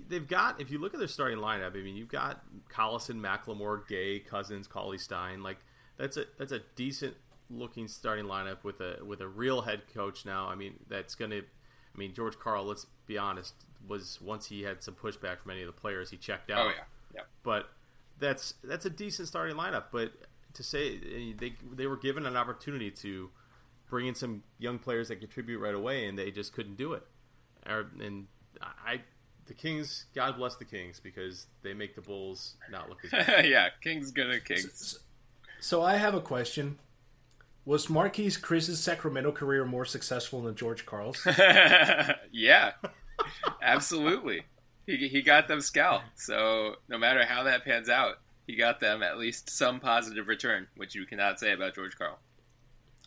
they've 0.09 0.27
got 0.27 0.61
if 0.61 0.71
you 0.71 0.79
look 0.79 0.95
at 0.95 0.99
their 0.99 1.09
starting 1.09 1.39
lineup, 1.39 1.77
I 1.77 1.83
mean 1.83 1.97
you've 1.97 2.09
got 2.09 2.43
Collison, 2.73 3.21
McLemore, 3.21 3.87
Gay, 3.87 4.19
Cousins, 4.19 4.67
Cauley 4.67 4.99
Stein. 4.99 5.43
Like 5.43 5.59
that's 5.97 6.17
a 6.17 6.25
that's 6.39 6.53
a 6.53 6.61
decent 6.75 7.15
looking 7.49 7.87
starting 7.87 8.25
lineup 8.25 8.65
with 8.65 8.81
a 8.81 8.99
with 9.05 9.21
a 9.21 9.29
real 9.29 9.63
head 9.63 9.83
coach 9.95 10.27
now. 10.27 10.49
I 10.49 10.57
mean 10.57 10.75
that's 10.89 11.15
gonna 11.15 11.43
I 11.97 11.99
mean 11.99 12.15
George 12.15 12.39
Karl, 12.39 12.65
let's 12.65 12.87
be 13.07 13.17
honest, 13.17 13.55
was 13.89 14.21
once 14.21 14.47
he 14.47 14.63
had 14.63 14.83
some 14.83 14.95
pushback 14.95 15.41
from 15.41 15.53
any 15.53 15.63
of 15.63 15.67
the 15.67 15.81
players, 15.81 16.11
he 16.11 16.17
checked 16.17 16.51
out. 16.51 16.67
Oh 16.67 16.69
yeah. 16.69 16.85
Yeah. 17.15 17.21
But 17.43 17.71
that's 18.19 18.55
that's 18.63 18.85
a 18.85 18.91
decent 18.91 19.29
starting 19.29 19.57
lineup. 19.57 19.85
But 19.93 20.13
to 20.55 20.63
say 20.63 20.97
eh, 20.97 21.33
they 21.39 21.55
they 21.73 21.87
were 21.87 21.97
given 21.97 22.27
an 22.27 22.37
opportunity 22.37 22.91
to 22.91 23.31
bring 23.89 24.07
in 24.07 24.15
some 24.15 24.43
young 24.59 24.79
players 24.79 25.09
that 25.09 25.21
contribute 25.21 25.59
right 25.59 25.75
away, 25.75 26.07
and 26.07 26.19
they 26.19 26.31
just 26.31 26.53
couldn't 26.53 26.77
do 26.77 26.93
it. 26.93 27.05
And 27.65 28.27
I, 28.61 29.01
the 29.47 29.55
Kings, 29.55 30.07
God 30.15 30.37
bless 30.37 30.57
the 30.57 30.65
Kings 30.65 31.01
because 31.01 31.47
they 31.63 31.75
make 31.75 31.95
the 31.95 32.01
Bulls 32.01 32.55
not 32.71 32.89
look 32.89 33.05
as 33.05 33.11
bad. 33.27 33.47
yeah, 33.47 33.69
King's 33.83 34.11
gonna 34.11 34.41
Kings. 34.41 34.99
So 35.61 35.83
I 35.83 35.97
have 35.97 36.15
a 36.15 36.21
question. 36.21 36.79
Was 37.67 37.89
Marquese 37.89 38.41
Chriss's 38.41 38.79
Sacramento 38.79 39.33
career 39.33 39.65
more 39.65 39.85
successful 39.85 40.41
than 40.41 40.55
George 40.55 40.87
Karl's? 40.87 41.27
yeah, 42.33 42.71
absolutely. 43.61 44.45
He 44.87 45.09
he 45.09 45.21
got 45.21 45.49
them 45.49 45.61
Skal. 45.61 46.03
So 46.15 46.77
no 46.89 46.97
matter 46.97 47.25
how 47.25 47.43
that 47.43 47.65
pans 47.65 47.89
out, 47.89 48.21
he 48.47 48.55
got 48.55 48.79
them 48.79 49.03
at 49.03 49.19
least 49.19 49.51
some 49.51 49.81
positive 49.81 50.29
return, 50.29 50.69
which 50.77 50.95
you 50.95 51.05
cannot 51.07 51.41
say 51.41 51.53
about 51.53 51.75
George 51.75 51.99
Karl. 51.99 52.21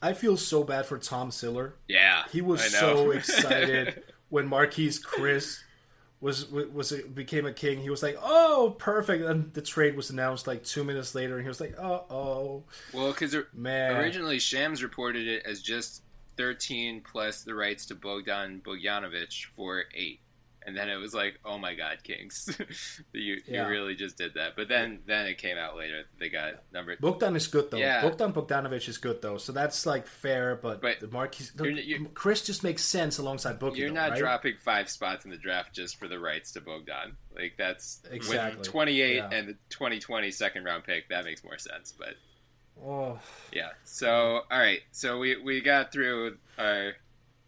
I 0.01 0.11
feel 0.11 0.35
so 0.35 0.65
bad 0.65 0.85
for 0.85 0.97
Tom 0.97 1.31
Ziller. 1.31 1.75
Yeah, 1.87 2.23
He 2.29 2.41
was 2.41 2.61
so 2.63 3.11
excited 3.11 4.03
when 4.27 4.49
Marquese 4.49 5.01
Chriss 5.01 5.61
was 6.21 6.49
was 6.49 6.91
became 6.91 7.45
a 7.45 7.53
king. 7.53 7.79
He 7.79 7.89
was 7.89 8.03
like, 8.03 8.17
"Oh, 8.21 8.75
perfect!" 8.77 9.23
And 9.23 9.53
the 9.53 9.61
trade 9.61 9.95
was 9.95 10.09
announced 10.09 10.47
like 10.47 10.63
two 10.63 10.83
minutes 10.83 11.15
later, 11.15 11.35
and 11.35 11.43
he 11.43 11.47
was 11.47 11.61
like, 11.61 11.75
"Oh, 11.79 12.05
oh, 12.09 12.63
well, 12.93 13.11
because 13.11 13.35
man." 13.53 13.95
originally 13.95 14.39
Shams 14.39 14.83
reported 14.83 15.27
it 15.27 15.45
as 15.45 15.61
just 15.61 16.03
13 16.37 17.01
plus 17.01 17.43
the 17.43 17.53
rights 17.53 17.85
to 17.87 17.95
Bogdan 17.95 18.61
Bogdanovic 18.65 19.45
for 19.55 19.85
eight, 19.93 20.19
and 20.69 20.77
then 20.77 20.87
it 20.89 20.95
was 20.97 21.13
like, 21.13 21.39
oh 21.43 21.57
my 21.57 21.73
God, 21.73 21.97
Kings, 22.03 22.47
you 23.13 23.41
Yeah. 23.47 23.63
you 23.65 23.69
really 23.69 23.95
just 23.95 24.17
did 24.17 24.35
that. 24.35 24.55
But 24.55 24.67
then 24.69 24.99
then 25.05 25.25
it 25.25 25.37
came 25.39 25.57
out 25.57 25.75
later 25.75 26.03
they 26.19 26.29
got 26.29 26.53
number. 26.71 26.95
Bogdan 26.99 27.35
is 27.35 27.47
good 27.47 27.71
though. 27.71 27.77
Yeah. 27.77 28.01
Bogdan 28.01 28.31
Bogdanovic 28.33 28.87
is 28.87 28.97
good 28.97 29.21
though, 29.21 29.37
so 29.37 29.51
that's 29.51 29.85
like 29.85 30.05
fair. 30.07 30.55
But, 30.55 30.81
But 30.81 30.99
the 30.99 31.07
Marquese, 31.07 31.51
you're- 31.59 31.81
you're- 31.81 32.05
Chriss 32.13 32.45
just 32.45 32.63
makes 32.63 32.83
sense 32.83 33.17
alongside 33.17 33.59
Boogie. 33.59 33.77
You're 33.77 33.91
not 33.91 34.11
right? 34.11 34.19
dropping 34.19 34.55
five 34.63 34.89
spots 34.89 35.25
in 35.25 35.31
the 35.31 35.37
draft 35.37 35.73
just 35.73 35.97
for 35.97 36.07
the 36.07 36.19
rights 36.19 36.51
to 36.53 36.61
Bogdan. 36.61 37.17
Like 37.35 37.55
that's 37.57 38.01
Exactly. 38.11 38.59
with 38.59 38.67
28 38.67 39.15
Yeah. 39.15 39.29
and 39.31 39.47
the 39.49 39.53
2020 39.69 40.31
second 40.31 40.63
round 40.65 40.83
pick. 40.83 41.09
That 41.09 41.25
makes 41.25 41.43
more 41.43 41.57
sense. 41.57 41.91
But 41.97 42.15
Oh, 42.81 43.19
yeah. 43.51 43.69
So 43.83 44.41
all 44.49 44.57
right. 44.57 44.79
So 44.91 45.19
we 45.19 45.35
we 45.41 45.59
got 45.61 45.91
through 45.91 46.37
our 46.57 46.93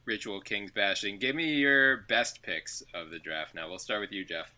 ritual 0.05 0.41
Kings 0.41 0.71
bashing. 0.71 1.19
Give 1.19 1.35
me 1.35 1.55
your 1.55 1.97
best 2.07 2.41
picks 2.43 2.83
of 2.93 3.09
the 3.11 3.19
draft. 3.19 3.53
Now 3.55 3.69
we'll 3.69 3.79
start 3.79 4.01
with 4.01 4.11
you, 4.11 4.25
Jeff. 4.25 4.53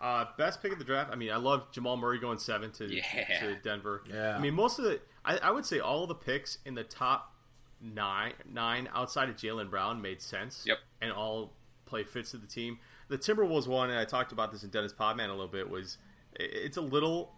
Uh, 0.00 0.26
best 0.36 0.62
pick 0.62 0.72
of 0.72 0.78
the 0.78 0.84
draft. 0.84 1.10
I 1.12 1.16
mean, 1.16 1.30
I 1.32 1.36
love 1.36 1.72
Jamal 1.72 1.96
Murray 1.96 2.20
going 2.20 2.38
seven 2.38 2.70
to, 2.72 2.86
Yeah. 2.92 3.02
to 3.40 3.56
Denver. 3.64 4.02
Yeah. 4.08 4.36
I 4.36 4.38
mean, 4.38 4.54
most 4.54 4.78
of 4.78 4.84
the, 4.84 5.00
I, 5.24 5.38
I 5.38 5.50
would 5.50 5.66
say 5.66 5.80
all 5.80 6.02
of 6.04 6.08
the 6.08 6.14
picks 6.14 6.58
in 6.64 6.74
the 6.74 6.84
top 6.84 7.34
nine, 7.80 8.34
nine 8.48 8.88
outside 8.94 9.28
of 9.28 9.34
Jaylen 9.36 9.70
Brown 9.70 10.00
made 10.00 10.22
sense. 10.22 10.62
Yep. 10.66 10.78
And 11.02 11.10
all 11.12 11.52
play 11.86 12.04
fits 12.04 12.30
to 12.30 12.36
the 12.36 12.46
team. 12.46 12.78
The 13.08 13.18
Timberwolves 13.18 13.66
one, 13.66 13.90
and 13.90 13.98
I 13.98 14.04
talked 14.04 14.30
about 14.30 14.52
this 14.52 14.62
in 14.62 14.70
Dennis 14.70 14.92
Podman 14.92 15.26
a 15.28 15.32
little 15.32 15.48
bit, 15.48 15.68
was 15.68 15.98
it's 16.34 16.76
a 16.76 16.80
little 16.82 17.32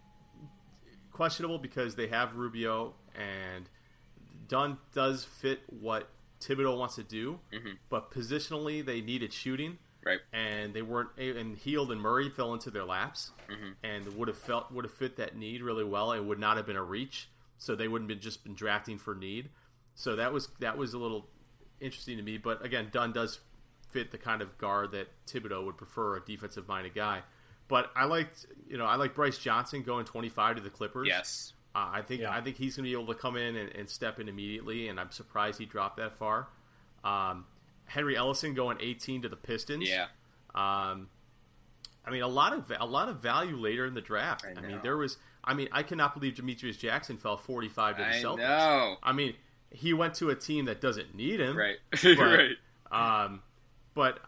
questionable 1.13 1.59
because 1.59 1.95
they 1.95 2.09
have 2.09 2.35
Rubio 2.37 2.95
and 3.15 3.69
Dunn 4.49 4.79
does 4.93 5.25
fit 5.25 5.61
what 5.69 6.11
Thibodeau 6.41 6.78
wants 6.78 6.97
to 6.97 7.03
do, 7.03 7.41
mm-hmm. 7.53 7.72
but 7.88 8.11
positionally 8.11 8.84
they 8.84 9.01
needed 9.01 9.32
shooting. 9.32 9.78
Right. 10.03 10.20
and 10.32 10.72
they 10.72 10.80
weren't 10.80 11.11
and 11.18 11.59
Hield 11.59 11.93
and 11.93 12.01
Murray 12.01 12.30
fell 12.30 12.55
into 12.55 12.70
their 12.70 12.86
laps 12.86 13.32
mm-hmm. 13.51 13.72
and 13.84 14.16
would 14.16 14.28
have 14.28 14.38
felt 14.38 14.72
would 14.72 14.86
have 14.86 14.95
fit 14.95 15.16
that 15.16 15.36
need 15.36 15.61
really 15.61 15.84
well. 15.84 16.12
And 16.12 16.26
would 16.26 16.38
not 16.38 16.57
have 16.57 16.64
been 16.64 16.76
a 16.76 16.82
reach 16.82 17.28
so 17.59 17.74
they 17.74 17.86
wouldn't 17.86 18.11
have 18.11 18.18
just 18.20 18.43
been 18.43 18.55
drafting 18.55 18.97
for 18.97 19.14
need. 19.14 19.51
So 19.95 20.16
that 20.16 20.32
was 20.32 20.49
that 20.61 20.78
was 20.78 20.95
a 20.95 20.99
little 20.99 21.28
interesting 21.82 22.16
to 22.16 22.22
me 22.22 22.38
but 22.38 22.64
again 22.64 22.88
Dunn 22.91 23.12
does 23.12 23.41
fit 23.91 24.11
the 24.11 24.18
kind 24.18 24.41
of 24.41 24.57
guard 24.57 24.93
that 24.93 25.09
Thibodeau 25.26 25.64
would 25.66 25.76
prefer 25.76 26.16
a 26.16 26.20
defensive 26.24 26.66
minded 26.66 26.95
guy. 26.95 27.20
But 27.68 27.91
I 27.95 28.07
liked 28.07 28.47
you 28.68 28.78
know 28.78 28.86
I 28.86 28.97
like 28.97 29.14
Brice 29.14 29.36
Johnson 29.36 29.82
going 29.82 30.07
25 30.07 30.57
to 30.57 30.62
the 30.62 30.70
Clippers. 30.70 31.09
Yes. 31.09 31.53
Uh, 31.75 31.89
I 31.93 32.03
think 32.03 32.23
Yeah. 32.23 32.33
I 32.33 32.41
think 32.41 32.57
he's 32.57 32.77
going 32.77 32.85
to 32.85 32.91
be 32.91 33.01
able 33.01 33.12
to 33.14 33.18
come 33.21 33.37
in 33.37 33.57
and, 33.57 33.75
and 33.77 33.89
step 33.89 34.18
in 34.18 34.29
immediately, 34.29 34.89
and 34.89 34.99
I'm 34.99 35.11
surprised 35.12 35.59
he 35.59 35.66
dropped 35.66 35.99
that 35.99 36.18
far. 36.18 36.49
Um, 37.05 37.47
Henry 37.85 38.14
Ellenson 38.14 38.55
going 38.55 38.79
18 38.81 39.23
to 39.23 39.29
the 39.29 39.37
Pistons. 39.37 39.89
Yeah. 39.89 40.07
Um, 40.55 41.09
I 42.05 42.11
mean, 42.11 42.23
a 42.23 42.29
lot 42.29 42.53
of 42.53 42.73
a 42.79 42.87
lot 42.87 43.09
of 43.09 43.18
value 43.21 43.57
later 43.57 43.87
in 43.87 43.95
the 43.95 44.01
draft. 44.01 44.45
I 44.45 44.59
I, 44.59 44.62
mean, 44.66 44.81
there 44.83 44.97
was. 44.97 45.16
I 45.45 45.55
mean, 45.55 45.68
I 45.73 45.83
cannot 45.83 46.14
believe 46.14 46.35
Demetrius 46.37 46.77
Jackson 46.77 47.16
fell 47.16 47.37
45 47.37 47.97
to 47.97 48.03
the 48.03 48.09
I 48.09 48.12
Celtics. 48.14 48.37
know. 48.39 48.97
I 49.03 49.12
mean, 49.12 49.35
he 49.71 49.93
went 49.95 50.14
to 50.14 50.31
a 50.31 50.35
team 50.35 50.64
that 50.66 50.81
doesn't 50.81 51.14
need 51.14 51.41
him. 51.41 51.57
Right. 51.57 51.77
But, 52.03 52.18
right. 52.18 52.57
Um, 53.25 53.43
but 53.95 54.18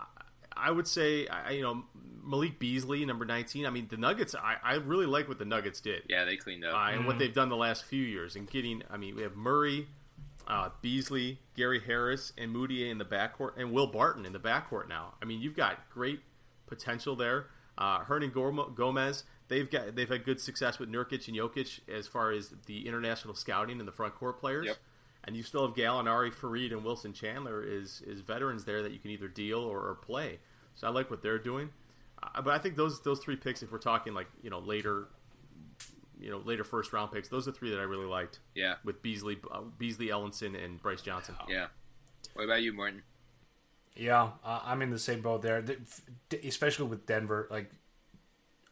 I 0.57 0.71
would 0.71 0.87
say, 0.87 1.27
I, 1.27 1.51
you 1.53 1.63
know, 1.63 1.85
Malik 2.25 2.59
Beasley, 2.59 3.05
number 3.05 3.25
19. 3.25 3.67
I 3.67 3.71
mean, 3.71 3.89
the 3.91 3.97
Nuggets. 3.97 4.35
I, 4.35 4.57
I 4.63 4.75
really 4.75 5.07
like 5.07 5.29
what 5.29 5.39
the 5.39 5.45
Nuggets 5.45 5.81
did 5.81 6.03
Yeah, 6.09 6.25
they 6.25 6.37
cleaned 6.37 6.65
up. 6.65 6.75
uh, 6.75 6.91
and 6.93 7.07
what 7.07 7.19
they've 7.19 7.35
done 7.35 7.49
the 7.49 7.57
last 7.57 7.85
few 7.85 8.03
years 8.03 8.37
and 8.37 8.49
getting. 8.49 8.83
I 8.91 8.97
mean, 8.97 9.17
we 9.17 9.23
have 9.23 9.37
Murray, 9.37 9.89
uh, 10.47 10.71
Beasley, 10.81 11.39
Gary 11.57 11.81
Harris, 11.81 12.33
and 12.39 12.55
Mudiay 12.55 12.91
in 12.91 12.99
the 12.99 13.05
backcourt, 13.05 13.53
and 13.57 13.73
Will 13.73 13.87
Barton 13.87 14.25
in 14.27 14.33
the 14.33 14.41
backcourt 14.41 14.89
now. 14.89 15.15
I 15.21 15.25
mean, 15.25 15.41
you've 15.41 15.57
got 15.57 15.89
great 15.91 16.21
potential 16.67 17.17
there. 17.17 17.47
Uh, 17.77 18.05
Hernangómez, 18.05 19.25
they've 19.49 19.71
got 19.71 19.95
they've 19.97 20.09
had 20.09 20.25
good 20.25 20.41
success 20.41 20.79
with 20.79 20.91
Nurkic 20.91 21.27
and 21.29 21.37
Jokic 21.37 21.81
as 21.89 22.07
far 22.07 22.31
as 22.33 22.53
the 22.67 22.87
international 22.87 23.35
scouting 23.35 23.79
and 23.79 23.89
the 23.89 23.93
front 23.93 24.15
court 24.15 24.39
players. 24.39 24.67
Yep. 24.67 24.77
And 25.25 25.37
you 25.37 25.43
still 25.45 25.67
have 25.67 25.77
Gallinari, 25.77 26.35
Faried, 26.35 26.73
and 26.73 26.85
Wilson 26.85 27.13
Chandler 27.13 27.63
is 27.63 28.03
is 28.07 28.21
veterans 28.21 28.65
there 28.65 28.83
that 28.83 28.93
you 28.93 28.99
can 28.99 29.11
either 29.11 29.29
deal 29.29 29.61
or, 29.61 29.79
or 29.79 29.95
play. 29.95 30.39
So 30.75 30.87
I 30.87 30.91
like 30.91 31.11
what 31.11 31.23
they're 31.23 31.39
doing. 31.39 31.71
But 32.45 32.49
I 32.49 32.59
think 32.59 32.77
those 32.77 33.03
those 33.03 33.19
three 33.19 33.37
picks, 33.37 33.63
if 33.63 33.73
we're 33.73 33.79
talking 33.79 34.15
like 34.15 34.29
you 34.43 34.51
know 34.51 34.61
later 34.61 35.09
you 36.23 36.31
know 36.31 36.39
later 36.39 36.65
first 36.65 36.93
round 36.93 37.13
picks. 37.13 37.29
Those 37.29 37.49
are 37.49 37.53
three 37.53 37.71
that 37.71 37.81
I 37.81 37.83
really 37.83 38.07
liked. 38.07 38.39
Yeah. 38.55 38.77
with 38.85 39.03
Beasley, 39.03 39.39
uh, 39.51 39.63
Beasley, 39.79 40.09
Ellenson, 40.09 40.63
and 40.63 40.81
Brice 40.81 41.03
Johnson. 41.03 41.35
yeah. 41.49 41.67
What 42.35 42.45
about 42.45 42.63
you, 42.63 42.73
Morten? 42.73 43.03
Yeah, 43.97 44.31
uh, 44.45 44.61
I'm 44.65 44.81
in 44.81 44.91
the 44.91 44.99
same 44.99 45.21
boat 45.21 45.43
there. 45.43 45.63
Especially 46.45 46.87
with 46.87 47.05
Denver, 47.05 47.49
like 47.51 47.71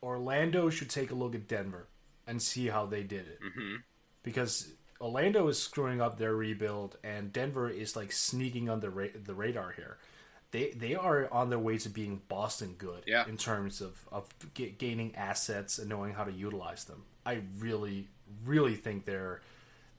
Orlando 0.02 0.70
should 0.70 0.88
take 0.88 1.10
a 1.10 1.14
look 1.14 1.34
at 1.34 1.46
Denver 1.46 1.88
and 2.26 2.40
see 2.40 2.68
how 2.68 2.86
they 2.86 3.02
did 3.02 3.26
it, 3.26 3.40
mm-hmm. 3.42 3.76
because 4.22 4.72
Orlando 5.00 5.46
is 5.48 5.58
screwing 5.60 6.00
up 6.00 6.16
their 6.16 6.34
rebuild, 6.34 6.96
and 7.04 7.32
Denver 7.32 7.68
is 7.68 7.96
like 7.96 8.12
sneaking 8.12 8.70
on 8.70 8.80
the 8.80 8.88
ra- 8.88 9.06
the 9.22 9.34
radar 9.34 9.72
here. 9.72 9.98
They 10.52 10.70
they 10.70 10.94
are 10.96 11.28
on 11.32 11.48
their 11.50 11.58
way 11.58 11.78
to 11.78 11.88
being 11.88 12.22
Boston 12.28 12.74
good 12.76 13.04
Yeah. 13.06 13.26
in 13.28 13.36
terms 13.36 13.80
of 13.80 13.98
of 14.10 14.28
ga- 14.54 14.74
gaining 14.78 15.14
assets 15.14 15.78
and 15.78 15.88
knowing 15.88 16.12
how 16.14 16.24
to 16.24 16.32
utilize 16.32 16.84
them. 16.84 17.04
I 17.24 17.42
really 17.58 18.08
really 18.44 18.74
think 18.76 19.04
they're 19.04 19.40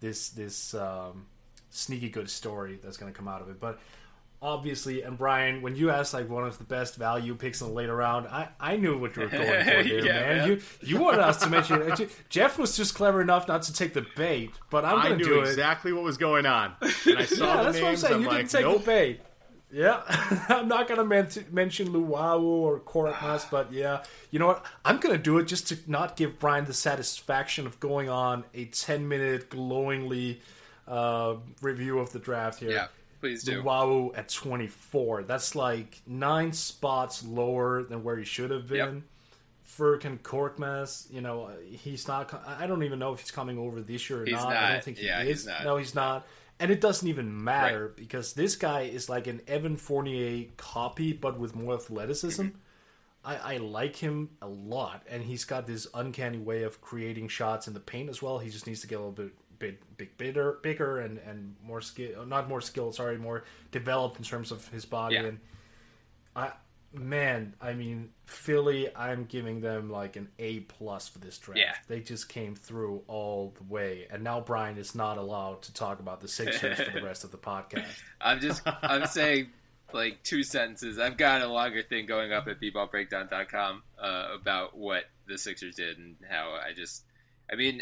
this 0.01 0.29
this 0.29 0.73
um, 0.73 1.27
sneaky 1.69 2.09
good 2.09 2.29
story 2.29 2.79
that's 2.83 2.97
going 2.97 3.11
to 3.11 3.17
come 3.17 3.27
out 3.29 3.41
of 3.41 3.49
it. 3.49 3.59
But 3.61 3.79
obviously, 4.41 5.03
and 5.03 5.17
Bryan, 5.17 5.61
when 5.61 5.75
you 5.75 5.89
asked 5.91 6.13
like 6.13 6.27
one 6.29 6.43
of 6.45 6.57
the 6.57 6.63
best 6.63 6.95
value 6.95 7.35
picks 7.35 7.61
in 7.61 7.67
the 7.67 7.73
later 7.73 7.95
round, 7.95 8.27
I, 8.27 8.49
I 8.59 8.75
knew 8.75 8.97
what 8.97 9.15
you 9.15 9.23
were 9.23 9.27
going 9.29 9.43
for 9.47 9.51
there, 9.63 9.83
Yeah, 9.83 10.03
man. 10.03 10.37
man. 10.37 10.47
You 10.49 10.61
you 10.81 10.99
wanted 10.99 11.19
us 11.21 11.37
to 11.43 11.49
mention. 11.49 12.09
Jeff 12.29 12.57
was 12.57 12.75
just 12.75 12.95
clever 12.95 13.21
enough 13.21 13.47
not 13.47 13.61
to 13.63 13.73
take 13.73 13.93
the 13.93 14.05
bait, 14.17 14.51
but 14.69 14.83
I'm 14.83 15.01
going 15.07 15.17
to 15.19 15.23
knew 15.25 15.33
do 15.35 15.39
it. 15.41 15.47
exactly 15.49 15.93
what 15.93 16.03
was 16.03 16.17
going 16.17 16.45
on, 16.45 16.73
and 16.81 17.17
I 17.19 17.25
saw 17.25 17.45
Yeah, 17.45 17.57
the 17.57 17.63
that's 17.63 17.75
what 17.77 17.83
I'm 17.83 17.83
names. 17.83 17.99
saying. 18.01 18.13
I'm 18.15 18.21
you 18.23 18.27
like, 18.27 18.37
didn't 18.37 18.49
take 18.51 18.61
nope. 18.65 18.79
the 18.81 18.85
bait. 18.85 19.21
Yeah, 19.73 20.01
I'm 20.49 20.67
not 20.67 20.87
gonna 20.87 21.05
men- 21.05 21.29
mention 21.51 21.89
Luwawu 21.89 22.41
or 22.43 22.79
Korkmaz, 22.81 23.49
but 23.49 23.71
yeah, 23.71 24.03
you 24.29 24.39
know 24.39 24.47
what? 24.47 24.65
I'm 24.83 24.97
gonna 24.99 25.17
do 25.17 25.37
it 25.37 25.45
just 25.45 25.67
to 25.69 25.77
not 25.87 26.15
give 26.17 26.39
Bryan 26.39 26.65
the 26.65 26.73
satisfaction 26.73 27.65
of 27.65 27.79
going 27.79 28.09
on 28.09 28.43
a 28.53 28.65
10 28.65 29.07
minute 29.07 29.49
glowingly 29.49 30.41
uh, 30.87 31.35
review 31.61 31.99
of 31.99 32.11
the 32.11 32.19
draft 32.19 32.59
here. 32.59 32.71
Yeah, 32.71 32.87
please 33.21 33.43
do. 33.43 33.61
Luwawu 33.63 34.17
at 34.17 34.27
24. 34.29 35.23
That's 35.23 35.55
like 35.55 36.01
nine 36.05 36.51
spots 36.51 37.23
lower 37.25 37.83
than 37.83 38.03
where 38.03 38.17
he 38.17 38.25
should 38.25 38.51
have 38.51 38.67
been. 38.67 38.77
Yep. 38.95 39.03
Furkan 39.77 40.19
Korkmaz, 40.19 41.09
you 41.13 41.21
know, 41.21 41.49
he's 41.71 42.05
not. 42.07 42.33
I 42.59 42.67
don't 42.67 42.83
even 42.83 42.99
know 42.99 43.13
if 43.13 43.21
he's 43.21 43.31
coming 43.31 43.57
over 43.57 43.79
this 43.79 44.09
year 44.09 44.23
or 44.23 44.25
He's 44.25 44.33
not. 44.33 44.47
I 44.53 44.73
don't 44.73 44.83
think 44.83 44.97
he 44.97 45.05
Yeah, 45.05 45.21
is. 45.21 45.27
he's 45.29 45.47
not. 45.47 45.63
No, 45.63 45.77
he's 45.77 45.95
not. 45.95 46.27
And 46.61 46.69
it 46.69 46.79
doesn't 46.79 47.07
even 47.07 47.43
matter 47.43 47.91
because 47.95 48.33
this 48.33 48.55
guy 48.55 48.81
is 48.81 49.09
like 49.09 49.25
an 49.25 49.41
Evan 49.47 49.77
Fournier 49.77 50.45
copy, 50.57 51.11
but 51.11 51.39
with 51.39 51.55
more 51.55 51.73
athleticism. 51.73 52.43
Mm-hmm. 52.43 52.57
I, 53.25 53.55
I 53.55 53.57
like 53.57 53.95
him 53.95 54.29
a 54.43 54.47
lot, 54.47 55.03
and 55.09 55.23
he's 55.23 55.43
got 55.43 55.65
this 55.65 55.87
uncanny 55.93 56.37
way 56.37 56.61
of 56.61 56.79
creating 56.79 57.29
shots 57.29 57.67
in 57.67 57.73
the 57.73 57.79
paint 57.79 58.09
as 58.09 58.21
well. 58.21 58.37
He 58.37 58.51
just 58.51 58.67
needs 58.67 58.81
to 58.81 58.87
get 58.87 58.95
a 58.95 58.99
little 58.99 59.11
bit 59.11 59.31
bit 59.57 59.97
big 59.97 60.17
bigger, 60.17 60.59
bigger, 60.61 60.99
and 60.99 61.17
and 61.19 61.55
more 61.63 61.81
skill, 61.81 62.25
not 62.27 62.47
more 62.47 62.61
skilled. 62.61 62.93
Sorry, 62.93 63.17
more 63.17 63.43
developed 63.71 64.17
in 64.17 64.23
terms 64.23 64.51
of 64.51 64.67
his 64.69 64.85
body. 64.85 65.15
Yeah. 65.15 65.23
And 65.23 65.39
I 66.35 66.51
man, 66.93 67.53
I 67.61 67.73
mean, 67.73 68.09
Philly, 68.25 68.89
I'm 68.95 69.25
giving 69.25 69.61
them 69.61 69.89
like 69.89 70.15
an 70.15 70.29
A 70.39 70.61
plus 70.61 71.07
for 71.07 71.19
this 71.19 71.37
draft. 71.37 71.59
Yeah. 71.59 71.75
They 71.87 72.01
just 72.01 72.29
came 72.29 72.55
through 72.55 73.03
all 73.07 73.53
the 73.57 73.63
way, 73.63 74.07
and 74.11 74.23
now 74.23 74.41
Bryan 74.41 74.77
is 74.77 74.95
not 74.95 75.17
allowed 75.17 75.63
to 75.63 75.73
talk 75.73 75.99
about 75.99 76.21
the 76.21 76.27
Sixers 76.27 76.79
for 76.79 76.91
the 76.91 77.01
rest 77.05 77.23
of 77.23 77.31
the 77.31 77.37
podcast. 77.37 77.85
I'm 78.19 78.39
just 78.39 78.61
I'm 78.65 79.05
saying 79.05 79.47
like 79.93 80.23
two 80.23 80.43
sentences. 80.43 80.99
I've 80.99 81.17
got 81.17 81.41
a 81.41 81.47
longer 81.47 81.83
thing 81.83 82.05
going 82.05 82.31
up 82.31 82.47
at 82.47 82.61
bballbreakdown.com 82.61 83.83
uh, 83.99 84.27
about 84.33 84.77
what 84.77 85.05
the 85.27 85.37
Sixers 85.37 85.75
did 85.75 85.97
and 85.97 86.15
how 86.29 86.51
I 86.51 86.73
just 86.73 87.03
I 87.51 87.55
mean 87.55 87.81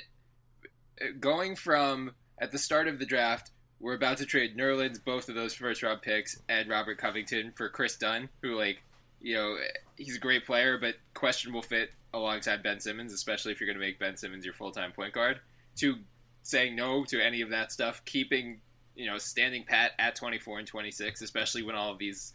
going 1.19 1.55
from 1.55 2.11
at 2.37 2.51
the 2.51 2.57
start 2.57 2.87
of 2.87 2.99
the 2.99 3.05
draft 3.05 3.51
we're 3.79 3.95
about 3.95 4.17
to 4.17 4.25
trade 4.25 4.57
Nerlens, 4.57 5.03
both 5.03 5.29
of 5.29 5.35
those 5.35 5.53
first 5.53 5.83
round 5.83 6.01
picks, 6.01 6.37
and 6.49 6.69
Robert 6.69 6.97
Covington 6.97 7.51
for 7.51 7.69
Kris 7.69 7.95
Dunn, 7.95 8.29
who 8.41 8.57
like 8.57 8.81
you 9.21 9.35
know 9.35 9.57
he's 9.97 10.15
a 10.15 10.19
great 10.19 10.45
player 10.45 10.77
but 10.77 10.95
questionable 11.13 11.61
fit 11.61 11.91
alongside 12.13 12.63
Ben 12.63 12.79
Simmons, 12.79 13.13
especially 13.13 13.51
if 13.51 13.59
you're 13.59 13.67
going 13.67 13.79
to 13.79 13.85
make 13.85 13.99
Ben 13.99 14.17
Simmons 14.17 14.45
your 14.45 14.53
full 14.53 14.71
time 14.71 14.91
point 14.91 15.13
guard. 15.13 15.39
To 15.77 15.95
saying 16.43 16.75
no 16.75 17.03
to 17.05 17.23
any 17.23 17.41
of 17.41 17.49
that 17.51 17.71
stuff, 17.71 18.03
keeping 18.05 18.61
you 18.95 19.05
know 19.05 19.17
standing 19.17 19.63
pat 19.63 19.91
at 19.99 20.15
24 20.15 20.59
and 20.59 20.67
26, 20.67 21.21
especially 21.21 21.63
when 21.63 21.75
all 21.75 21.91
of 21.91 21.99
these 21.99 22.33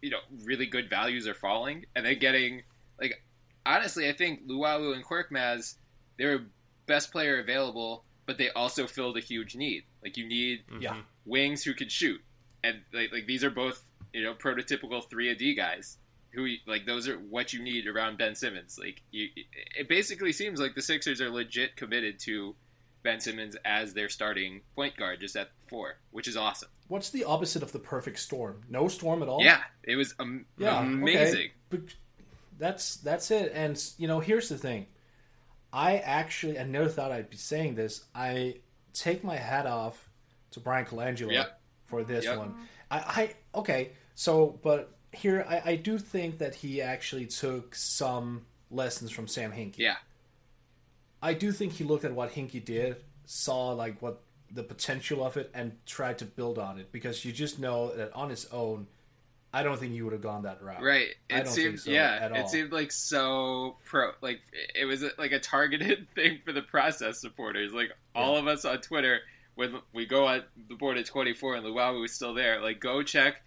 you 0.00 0.10
know 0.10 0.18
really 0.44 0.66
good 0.66 0.90
values 0.90 1.26
are 1.26 1.34
falling, 1.34 1.86
and 1.94 2.04
then 2.04 2.18
getting 2.18 2.62
like 3.00 3.22
honestly, 3.64 4.08
I 4.08 4.12
think 4.12 4.46
Luwawu 4.46 4.94
and 4.94 5.04
Korkmaz 5.04 5.76
they're 6.18 6.46
best 6.86 7.10
player 7.12 7.40
available, 7.40 8.04
but 8.26 8.38
they 8.38 8.50
also 8.50 8.86
filled 8.86 9.16
a 9.16 9.20
huge 9.20 9.56
need. 9.56 9.84
Like 10.02 10.16
you 10.16 10.26
need 10.26 10.66
mm-hmm. 10.66 10.82
Yeah. 10.82 10.96
wings 11.24 11.62
who 11.62 11.74
can 11.74 11.88
shoot, 11.88 12.20
and 12.64 12.80
like, 12.92 13.12
like 13.12 13.26
these 13.26 13.44
are 13.44 13.50
both 13.50 13.82
you 14.12 14.22
know 14.22 14.34
prototypical 14.34 15.08
three 15.08 15.30
a 15.30 15.34
D 15.34 15.54
guys 15.54 15.98
who 16.32 16.48
like 16.66 16.86
those 16.86 17.08
are 17.08 17.16
what 17.16 17.52
you 17.52 17.62
need 17.62 17.86
around 17.86 18.18
Ben 18.18 18.34
Simmons. 18.34 18.78
Like 18.78 19.02
you, 19.10 19.28
it 19.78 19.88
basically 19.88 20.32
seems 20.32 20.60
like 20.60 20.74
the 20.74 20.82
Sixers 20.82 21.20
are 21.20 21.30
legit 21.30 21.76
committed 21.76 22.18
to 22.20 22.54
Ben 23.02 23.20
Simmons 23.20 23.56
as 23.64 23.92
their 23.94 24.08
starting 24.08 24.60
point 24.74 24.96
guard, 24.96 25.20
just 25.20 25.36
at 25.36 25.50
four, 25.68 25.96
which 26.10 26.28
is 26.28 26.36
awesome. 26.36 26.68
What's 26.88 27.10
the 27.10 27.24
opposite 27.24 27.62
of 27.62 27.72
the 27.72 27.78
perfect 27.78 28.18
storm? 28.18 28.62
No 28.68 28.88
storm 28.88 29.22
at 29.22 29.28
all. 29.28 29.42
Yeah, 29.42 29.60
it 29.82 29.96
was 29.96 30.14
am- 30.20 30.46
Yeah, 30.58 30.80
amazing. 30.80 31.34
okay. 31.36 31.52
But 31.70 31.80
that's 32.58 32.96
that's 32.96 33.30
it. 33.30 33.52
And 33.54 33.82
you 33.98 34.06
know, 34.08 34.20
here's 34.20 34.48
the 34.48 34.58
thing. 34.58 34.86
I 35.72 35.96
actually, 35.98 36.58
I 36.58 36.64
never 36.64 36.88
thought 36.88 37.12
I'd 37.12 37.30
be 37.30 37.38
saying 37.38 37.74
this. 37.76 38.04
I 38.14 38.56
take 38.92 39.24
my 39.24 39.36
hat 39.36 39.66
off 39.66 40.10
to 40.50 40.60
Bryan 40.60 40.84
Colangelo 40.84 41.32
Yep. 41.32 41.60
for 41.86 42.04
this 42.04 42.24
Yep. 42.26 42.38
one. 42.38 42.54
I, 42.90 42.98
I 43.54 43.58
okay. 43.58 43.92
So, 44.14 44.60
but 44.62 44.94
here, 45.12 45.44
I, 45.48 45.72
I 45.72 45.76
do 45.76 45.98
think 45.98 46.38
that 46.38 46.54
he 46.54 46.82
actually 46.82 47.26
took 47.26 47.74
some 47.74 48.46
lessons 48.70 49.10
from 49.10 49.28
Sam 49.28 49.52
Hinkie. 49.52 49.78
Yeah, 49.78 49.96
I 51.22 51.34
do 51.34 51.52
think 51.52 51.74
he 51.74 51.84
looked 51.84 52.04
at 52.04 52.12
what 52.12 52.32
Hinkie 52.32 52.64
did, 52.64 52.96
saw 53.26 53.70
like 53.70 54.00
what 54.00 54.22
the 54.50 54.62
potential 54.62 55.24
of 55.24 55.36
it, 55.36 55.50
and 55.54 55.72
tried 55.86 56.18
to 56.18 56.24
build 56.24 56.58
on 56.58 56.78
it. 56.78 56.90
Because 56.92 57.24
you 57.24 57.32
just 57.32 57.58
know 57.58 57.94
that 57.94 58.12
on 58.14 58.30
his 58.30 58.46
own, 58.46 58.86
I 59.52 59.62
don't 59.62 59.78
think 59.78 59.92
he 59.92 60.02
would 60.02 60.14
have 60.14 60.22
gone 60.22 60.42
that 60.42 60.62
route. 60.62 60.82
right. 60.82 61.08
It 61.28 61.46
seemed 61.46 61.80
so 61.80 61.90
yeah, 61.90 62.34
it 62.34 62.48
seemed 62.48 62.72
like 62.72 62.90
so 62.90 63.76
pro. 63.84 64.12
Like 64.22 64.40
it 64.74 64.86
was 64.86 65.04
like 65.18 65.32
a 65.32 65.38
targeted 65.38 66.08
thing 66.14 66.40
for 66.44 66.52
the 66.52 66.62
process 66.62 67.20
supporters. 67.20 67.72
Like 67.72 67.92
all 68.14 68.36
of 68.36 68.46
us 68.46 68.64
on 68.64 68.78
Twitter 68.78 69.20
when 69.54 69.74
we 69.92 70.06
go 70.06 70.26
on 70.26 70.42
the 70.68 70.74
board 70.74 70.96
at 70.96 71.04
24 71.04 71.56
and 71.56 71.66
Luwawu 71.66 72.00
was 72.00 72.12
still 72.12 72.32
there. 72.32 72.60
Like 72.60 72.80
go 72.80 73.02
check 73.02 73.42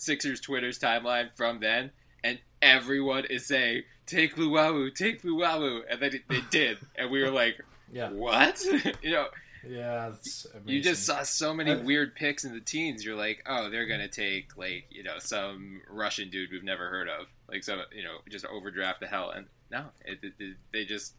Sixers 0.00 0.40
Twitter's 0.40 0.78
timeline 0.78 1.30
from 1.36 1.60
then, 1.60 1.90
and 2.24 2.38
everyone 2.62 3.24
is 3.26 3.46
saying 3.46 3.82
take 4.06 4.36
Luwawu, 4.36 4.94
take 4.94 5.22
Luwawu, 5.22 5.82
and 5.88 6.00
then 6.00 6.20
they 6.28 6.40
did, 6.50 6.78
and 6.96 7.10
we 7.10 7.22
were 7.22 7.30
like, 7.30 7.60
Yeah. 7.92 8.10
what? 8.10 8.60
you 9.02 9.10
know. 9.12 9.26
Yeah. 9.68 10.12
You 10.64 10.80
just 10.80 11.04
saw 11.04 11.22
so 11.22 11.52
many 11.52 11.76
weird 11.76 12.14
picks 12.14 12.44
in 12.44 12.54
the 12.54 12.60
teens. 12.60 13.04
You're 13.04 13.14
like, 13.14 13.44
oh, 13.46 13.68
they're 13.68 13.86
gonna 13.86 14.08
take 14.08 14.56
like 14.56 14.86
you 14.90 15.02
know 15.02 15.18
some 15.18 15.82
Russian 15.90 16.30
dude 16.30 16.50
we've 16.50 16.64
never 16.64 16.88
heard 16.88 17.08
of, 17.10 17.26
like 17.46 17.62
some 17.62 17.82
you 17.94 18.02
know 18.02 18.16
just 18.30 18.46
overdraft 18.46 19.00
the 19.00 19.06
hell. 19.06 19.30
And 19.30 19.44
no, 19.70 19.84
it, 20.06 20.18
it, 20.22 20.32
it- 20.38 20.56
they 20.72 20.86
just 20.86 21.12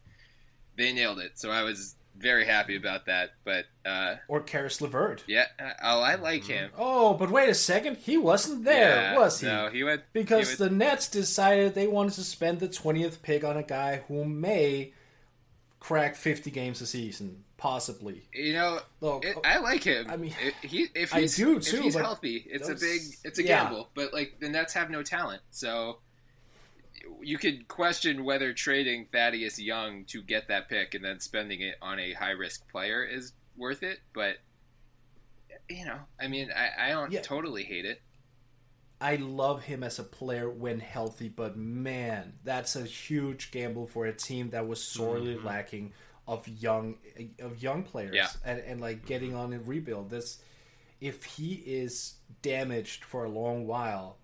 they 0.75 0.91
nailed 0.91 1.19
it. 1.19 1.33
So 1.35 1.51
I 1.51 1.61
was 1.61 1.93
very 2.17 2.45
happy 2.45 2.75
about 2.75 3.05
that. 3.07 3.31
But 3.43 3.65
uh, 3.85 4.15
or 4.27 4.41
Caris 4.41 4.79
Levert. 4.81 5.23
yeah, 5.27 5.45
oh, 5.83 6.01
I 6.01 6.15
like 6.15 6.43
him. 6.45 6.69
Oh, 6.77 7.13
but 7.15 7.31
wait 7.31 7.49
a 7.49 7.53
second, 7.53 7.97
he 7.97 8.17
wasn't 8.17 8.63
there, 8.65 8.95
Yeah, 9.13 9.17
was 9.17 9.39
he? 9.39 9.47
No, 9.47 9.69
he 9.69 9.83
went 9.83 10.03
because 10.13 10.49
he 10.51 10.55
the 10.55 10.69
Nets 10.69 11.07
decided 11.09 11.73
they 11.75 11.87
wanted 11.87 12.13
to 12.13 12.23
spend 12.23 12.59
the 12.59 12.67
twentieth 12.67 13.21
pick 13.21 13.43
on 13.43 13.57
a 13.57 13.63
guy 13.63 14.03
who 14.07 14.25
may 14.25 14.93
crack 15.79 16.15
fifty 16.15 16.51
games 16.51 16.79
a 16.81 16.85
season, 16.85 17.43
possibly. 17.57 18.21
you 18.33 18.53
know. 18.53 18.79
Look, 19.01 19.25
It, 19.25 19.35
I 19.43 19.57
like 19.59 19.83
him. 19.83 20.07
I 20.09 20.17
mean, 20.17 20.35
It- 20.41 20.53
he 20.61 20.87
if 20.93 21.13
I 21.13 21.21
he's, 21.21 21.35
do 21.37 21.57
if 21.57 21.67
he's 21.67 21.95
healthy, 21.95 22.45
it's 22.49 22.67
those- 22.67 22.81
a 22.81 22.85
big, 22.85 23.01
it's 23.23 23.39
a 23.39 23.43
yeah. 23.43 23.63
gamble. 23.63 23.89
But 23.95 24.13
like 24.13 24.35
the 24.39 24.49
Nets 24.49 24.73
have 24.73 24.89
no 24.91 25.01
talent, 25.01 25.41
so 25.49 25.97
you 27.21 27.37
could 27.37 27.67
question 27.67 28.23
whether 28.23 28.53
trading 28.53 29.07
Thaddeus 29.11 29.59
Young 29.59 30.05
to 30.05 30.21
get 30.21 30.47
that 30.47 30.69
pick 30.69 30.93
and 30.93 31.03
then 31.03 31.19
spending 31.19 31.61
it 31.61 31.75
on 31.81 31.99
a 31.99 32.13
high 32.13 32.31
risk 32.31 32.69
player 32.69 33.03
is 33.03 33.33
worth 33.57 33.83
it. 33.83 33.99
But 34.13 34.37
you 35.69 35.85
know, 35.85 35.99
I 36.19 36.27
mean, 36.27 36.49
I, 36.55 36.87
I 36.87 36.89
don't 36.89 37.11
Yeah. 37.11 37.21
totally 37.21 37.63
hate 37.63 37.85
it. 37.85 38.01
I 38.99 39.15
love 39.15 39.63
him 39.63 39.83
as 39.83 39.97
a 39.97 40.03
player 40.03 40.49
when 40.49 40.79
healthy, 40.79 41.27
but 41.27 41.57
man, 41.57 42.33
that's 42.43 42.75
a 42.75 42.83
huge 42.83 43.49
gamble 43.51 43.87
for 43.87 44.05
a 44.05 44.13
team 44.13 44.51
that 44.51 44.67
was 44.67 44.83
sorely 44.83 45.35
mm-hmm. 45.35 45.47
lacking 45.47 45.93
of 46.27 46.47
young 46.47 46.97
of 47.39 47.61
young 47.61 47.83
players 47.83 48.15
Yeah. 48.15 48.29
and, 48.45 48.59
and 48.59 48.79
like 48.81 49.05
getting 49.05 49.33
on 49.35 49.53
a 49.53 49.59
rebuild. 49.59 50.09
This 50.09 50.39
if 50.99 51.23
he 51.23 51.53
is 51.55 52.13
damaged 52.43 53.03
for 53.03 53.25
a 53.25 53.29
long 53.29 53.65
while 53.65 54.17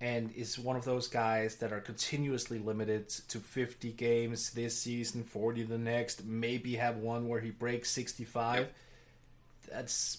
and 0.00 0.32
is 0.32 0.58
one 0.58 0.76
of 0.76 0.84
those 0.84 1.08
guys 1.08 1.56
that 1.56 1.72
are 1.72 1.80
continuously 1.80 2.58
limited 2.58 3.08
to 3.08 3.38
50 3.38 3.92
games 3.92 4.50
this 4.50 4.78
season, 4.78 5.22
40 5.24 5.64
the 5.64 5.78
next, 5.78 6.24
maybe 6.24 6.76
have 6.76 6.96
one 6.96 7.28
where 7.28 7.40
he 7.40 7.50
breaks 7.50 7.90
65. 7.90 8.60
Yep. 8.60 8.74
That's 9.70 10.18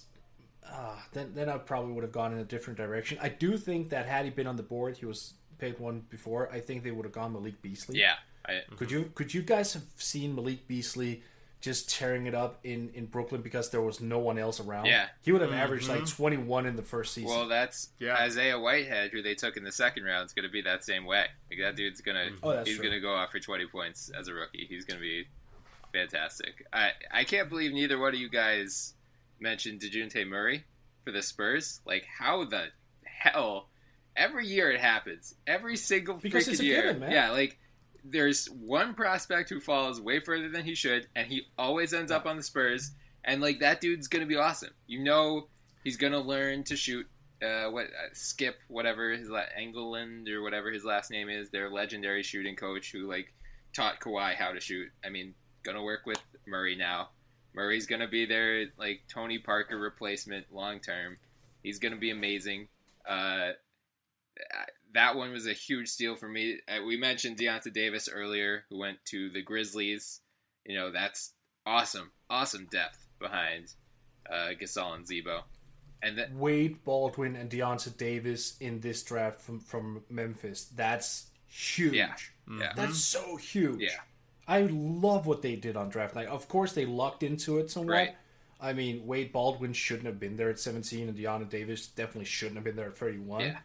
uh, 0.72 0.96
then 1.14 1.32
then 1.34 1.50
I 1.50 1.58
probably 1.58 1.94
would 1.94 2.04
have 2.04 2.14
gone 2.14 2.32
in 2.32 2.40
a 2.40 2.46
different 2.46 2.78
direction. 2.78 3.18
I 3.22 3.30
do 3.30 3.58
think 3.58 3.90
that 3.90 4.06
had 4.06 4.26
he 4.26 4.32
been 4.32 4.48
on 4.48 4.56
the 4.56 4.64
board, 4.64 4.98
he 4.98 5.06
was 5.06 5.34
paid 5.58 5.80
one 5.80 6.06
before. 6.10 6.50
I 6.52 6.60
think 6.60 6.84
they 6.84 6.92
would 6.92 7.06
have 7.06 7.14
gone 7.14 7.34
Malik 7.34 7.62
Beasley. 7.62 8.00
Yeah, 8.00 8.14
I, 8.48 8.62
Could 8.78 8.92
you 8.92 9.12
could 9.16 9.34
you 9.34 9.42
guys 9.42 9.74
have 9.74 9.84
seen 9.98 10.36
Malik 10.36 10.68
Beasley 10.68 11.24
just 11.62 11.90
tearing 11.90 12.26
it 12.26 12.34
up 12.34 12.60
in 12.64 12.90
in 12.94 13.06
Brooklyn 13.06 13.42
because 13.42 13.70
there 13.70 13.82
was 13.82 14.02
no 14.02 14.20
one 14.20 14.38
else 14.38 14.60
around? 14.60 14.88
Yeah. 14.88 15.08
he 15.22 15.32
would 15.32 15.42
have 15.42 15.52
mm-hmm. 15.52 15.60
averaged 15.60 15.88
like 15.88 16.08
21 16.08 16.66
in 16.66 16.76
the 16.76 16.82
first 16.82 17.14
season. 17.14 17.30
well, 17.30 17.48
that's 17.48 17.90
Yeah. 18.00 18.16
Isaiah 18.16 18.60
Whitehead, 18.60 19.12
who 19.12 19.22
they 19.22 19.36
took 19.36 19.58
in 19.58 19.64
the 19.64 19.72
second 19.72 20.04
round, 20.04 20.26
is 20.26 20.34
going 20.34 20.48
to 20.48 20.52
be 20.52 20.62
that 20.64 20.84
same 20.84 21.06
way. 21.06 21.28
Like 21.50 21.60
that 21.62 21.76
dude's 21.76 22.02
gonna, 22.02 22.26
mm-hmm. 22.26 22.44
Oh, 22.44 22.54
that's 22.54 22.68
he's 22.68 22.80
gonna 22.80 23.00
go 23.00 23.14
off 23.14 23.32
for 23.32 23.40
twenty 23.40 23.68
points 23.68 24.12
as 24.18 24.28
a 24.28 24.34
rookie. 24.34 24.66
He's 24.68 24.86
gonna 24.86 25.00
be 25.00 25.28
fantastic. 25.94 26.66
I 26.74 26.92
I 27.12 27.24
can't 27.24 27.50
believe 27.50 27.74
neither 27.74 28.00
one 28.00 28.14
of 28.14 28.20
you 28.20 28.30
guys 28.30 28.94
mentioned 29.40 29.82
Dejounte 29.82 30.28
Murray 30.28 30.64
for 31.04 31.12
the 31.12 31.22
Spurs. 31.22 31.80
Like 31.86 32.06
how 32.06 32.44
the 32.46 32.68
hell? 33.04 33.68
Every 34.16 34.48
year 34.48 34.72
it 34.72 34.80
happens. 34.80 35.36
Every 35.48 35.78
single 35.78 36.16
Because 36.16 36.48
freaking 36.48 36.52
it's 36.52 36.60
a 36.60 36.66
year. 36.66 36.82
given, 36.82 37.00
man. 37.00 37.12
Yeah, 37.12 37.32
like 37.32 37.58
there's 38.04 38.48
one 38.48 38.94
prospect 38.94 39.50
who 39.50 39.60
falls 39.60 40.02
way 40.02 40.20
further 40.20 40.50
than 40.50 40.66
he 40.66 40.76
should, 40.76 41.08
and 41.16 41.28
he 41.28 41.44
always 41.58 41.94
ends 41.94 42.12
up 42.12 42.26
on 42.26 42.38
the 42.38 42.44
Spurs. 42.44 42.92
And 43.24 43.42
like 43.42 43.60
that 43.60 43.82
dude's 43.82 44.08
gonna 44.08 44.26
be 44.26 44.38
awesome. 44.38 44.72
You 44.88 45.04
know, 45.04 45.48
he's 45.84 45.98
gonna 45.98 46.20
learn 46.20 46.64
to 46.66 46.76
shoot. 46.76 47.08
Uh, 47.42 47.72
what 47.72 47.86
uh, 47.86 48.10
Skip, 48.14 48.60
whatever 48.68 49.12
his 49.12 49.28
la- 49.28 49.42
Engelland 49.60 50.30
or 50.30 50.44
whatever 50.44 50.72
his 50.72 50.86
last 50.86 51.10
name 51.10 51.28
is, 51.30 51.50
their 51.50 51.70
legendary 51.70 52.22
shooting 52.22 52.56
coach 52.56 52.92
who 52.92 53.08
like 53.08 53.34
taught 53.74 54.00
Kawhi 54.00 54.36
how 54.36 54.52
to 54.52 54.60
shoot. 54.60 54.90
I 55.04 55.10
mean, 55.10 55.34
gonna 55.64 55.84
work 55.84 56.06
with 56.06 56.20
Murray 56.48 56.76
now. 56.76 57.10
Murray's 57.54 57.86
gonna 57.86 58.08
be 58.08 58.26
their 58.26 58.68
like 58.78 59.02
Tony 59.08 59.40
Parker 59.40 59.78
replacement 59.78 60.52
long 60.52 60.80
term. 60.80 61.18
He's 61.64 61.80
gonna 61.80 61.98
be 61.98 62.12
amazing. 62.12 62.68
Uh, 63.08 63.52
that 64.94 65.16
one 65.16 65.32
was 65.32 65.48
a 65.48 65.54
huge 65.54 65.88
steal 65.88 66.16
for 66.16 66.28
me. 66.28 66.58
Uh, 66.68 66.84
we 66.86 66.98
mentioned 66.98 67.38
Deyonta 67.38 67.72
Davis 67.74 68.10
earlier, 68.12 68.66
who 68.70 68.78
went 68.80 68.98
to 69.06 69.30
the 69.30 69.42
Grizzlies. 69.42 70.22
You 70.66 70.76
know, 70.76 70.92
that's 70.92 71.34
awesome, 71.66 72.12
awesome 72.30 72.68
depth 72.72 73.08
behind 73.20 73.74
uh, 74.30 74.50
Gasol 74.60 74.96
and 74.96 75.06
Zebo. 75.06 75.44
And 76.04 76.18
that, 76.18 76.34
Wade 76.34 76.84
Baldwin 76.84 77.36
and 77.36 77.50
Deyonta 77.50 77.96
Davis 77.96 78.58
in 78.60 78.80
this 78.80 79.04
draft 79.04 79.40
from 79.42 79.60
from 79.60 80.04
Memphis. 80.10 80.66
That's 80.76 81.28
huge. 81.48 81.94
yeah, 81.94 82.14
yeah, 82.60 82.74
That's 82.76 83.00
so 83.00 83.36
huge. 83.38 83.82
Yeah. 83.82 84.00
I 84.48 84.64
love 84.64 85.28
what 85.28 85.42
they 85.42 85.56
did 85.56 85.78
on 85.78 85.90
draft 85.90 86.16
night. 86.16 86.28
Of 86.28 86.48
course, 86.48 86.74
they 86.74 86.86
lucked 86.86 87.24
into 87.24 87.60
it 87.60 87.70
somewhat. 87.70 87.94
Right. 87.94 88.16
I 88.60 88.74
mean, 88.74 89.06
Wade 89.08 89.32
Baldwin 89.32 89.74
shouldn't 89.74 90.06
have 90.06 90.20
been 90.20 90.36
there 90.36 90.50
at 90.50 90.60
17, 90.60 91.08
and 91.08 91.18
Deyonta 91.18 91.50
Davis 91.50 91.88
definitely 91.88 92.26
shouldn't 92.26 92.58
have 92.58 92.64
been 92.64 92.76
there 92.76 92.90
at 92.90 92.98
31. 92.98 93.42
yeah. 93.42 93.58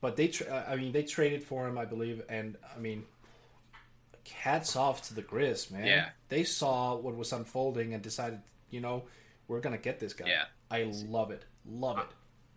But 0.00 0.16
they, 0.16 0.28
tra- 0.28 0.66
I 0.68 0.76
mean, 0.76 0.92
they 0.92 1.02
traded 1.02 1.42
for 1.42 1.66
him, 1.66 1.78
I 1.78 1.84
believe, 1.84 2.22
and 2.28 2.56
I 2.74 2.78
mean, 2.78 3.04
hats 4.34 4.76
off 4.76 5.02
to 5.08 5.14
the 5.14 5.22
Grizz, 5.22 5.70
man. 5.70 5.86
Yeah. 5.86 6.08
they 6.28 6.44
saw 6.44 6.96
what 6.96 7.16
was 7.16 7.32
unfolding 7.32 7.94
and 7.94 8.02
decided, 8.02 8.40
you 8.70 8.80
know, 8.80 9.04
we're 9.48 9.60
gonna 9.60 9.78
get 9.78 10.00
this 10.00 10.12
guy. 10.12 10.26
Yeah. 10.28 10.44
I 10.70 10.82
love 11.08 11.30
it, 11.30 11.44
love 11.64 11.98
it. 11.98 12.06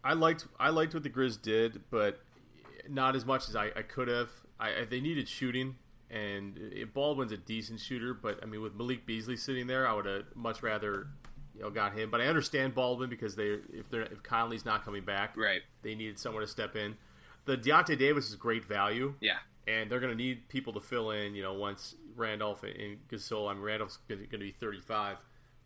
I 0.03 0.13
liked 0.13 0.47
I 0.59 0.69
liked 0.69 0.93
what 0.93 1.03
the 1.03 1.09
Grizz 1.09 1.41
did, 1.41 1.81
but 1.91 2.19
not 2.89 3.15
as 3.15 3.25
much 3.25 3.47
as 3.49 3.55
I, 3.55 3.65
I 3.75 3.81
could 3.83 4.07
have. 4.07 4.29
I, 4.59 4.69
I, 4.81 4.85
they 4.85 4.99
needed 4.99 5.27
shooting, 5.27 5.75
and 6.09 6.57
it, 6.57 6.93
Baldwin's 6.93 7.31
a 7.31 7.37
decent 7.37 7.79
shooter, 7.79 8.13
but 8.13 8.39
I 8.41 8.45
mean 8.47 8.61
with 8.61 8.73
Malik 8.75 9.05
Beasley 9.05 9.37
sitting 9.37 9.67
there, 9.67 9.87
I 9.87 9.93
would 9.93 10.05
have 10.05 10.23
much 10.35 10.63
rather 10.63 11.07
you 11.55 11.61
know 11.61 11.69
got 11.69 11.93
him. 11.95 12.09
But 12.09 12.21
I 12.21 12.25
understand 12.25 12.73
Baldwin 12.73 13.09
because 13.09 13.35
they 13.35 13.57
if 13.71 13.89
they're 13.91 14.03
if 14.03 14.23
Conley's 14.23 14.65
not 14.65 14.83
coming 14.83 15.03
back, 15.03 15.37
Right. 15.37 15.61
They 15.83 15.93
needed 15.93 16.17
someone 16.17 16.41
to 16.41 16.47
step 16.47 16.75
in. 16.75 16.95
The 17.49 17.57
Deyonta 17.57 17.97
Davis 17.97 18.29
is 18.29 18.35
great 18.35 18.63
value, 18.65 19.15
Yeah. 19.21 19.37
and 19.67 19.89
they're 19.89 19.99
going 19.99 20.11
to 20.15 20.23
need 20.23 20.49
people 20.49 20.73
to 20.73 20.79
fill 20.79 21.11
in. 21.11 21.33
You 21.35 21.43
know, 21.43 21.53
once 21.53 21.95
Randolph 22.15 22.63
and 22.63 22.97
Gasol, 23.09 23.49
I 23.49 23.53
mean 23.53 23.63
Randolph's 23.63 23.97
going 24.07 24.27
to 24.29 24.37
be 24.37 24.51
35. 24.51 25.17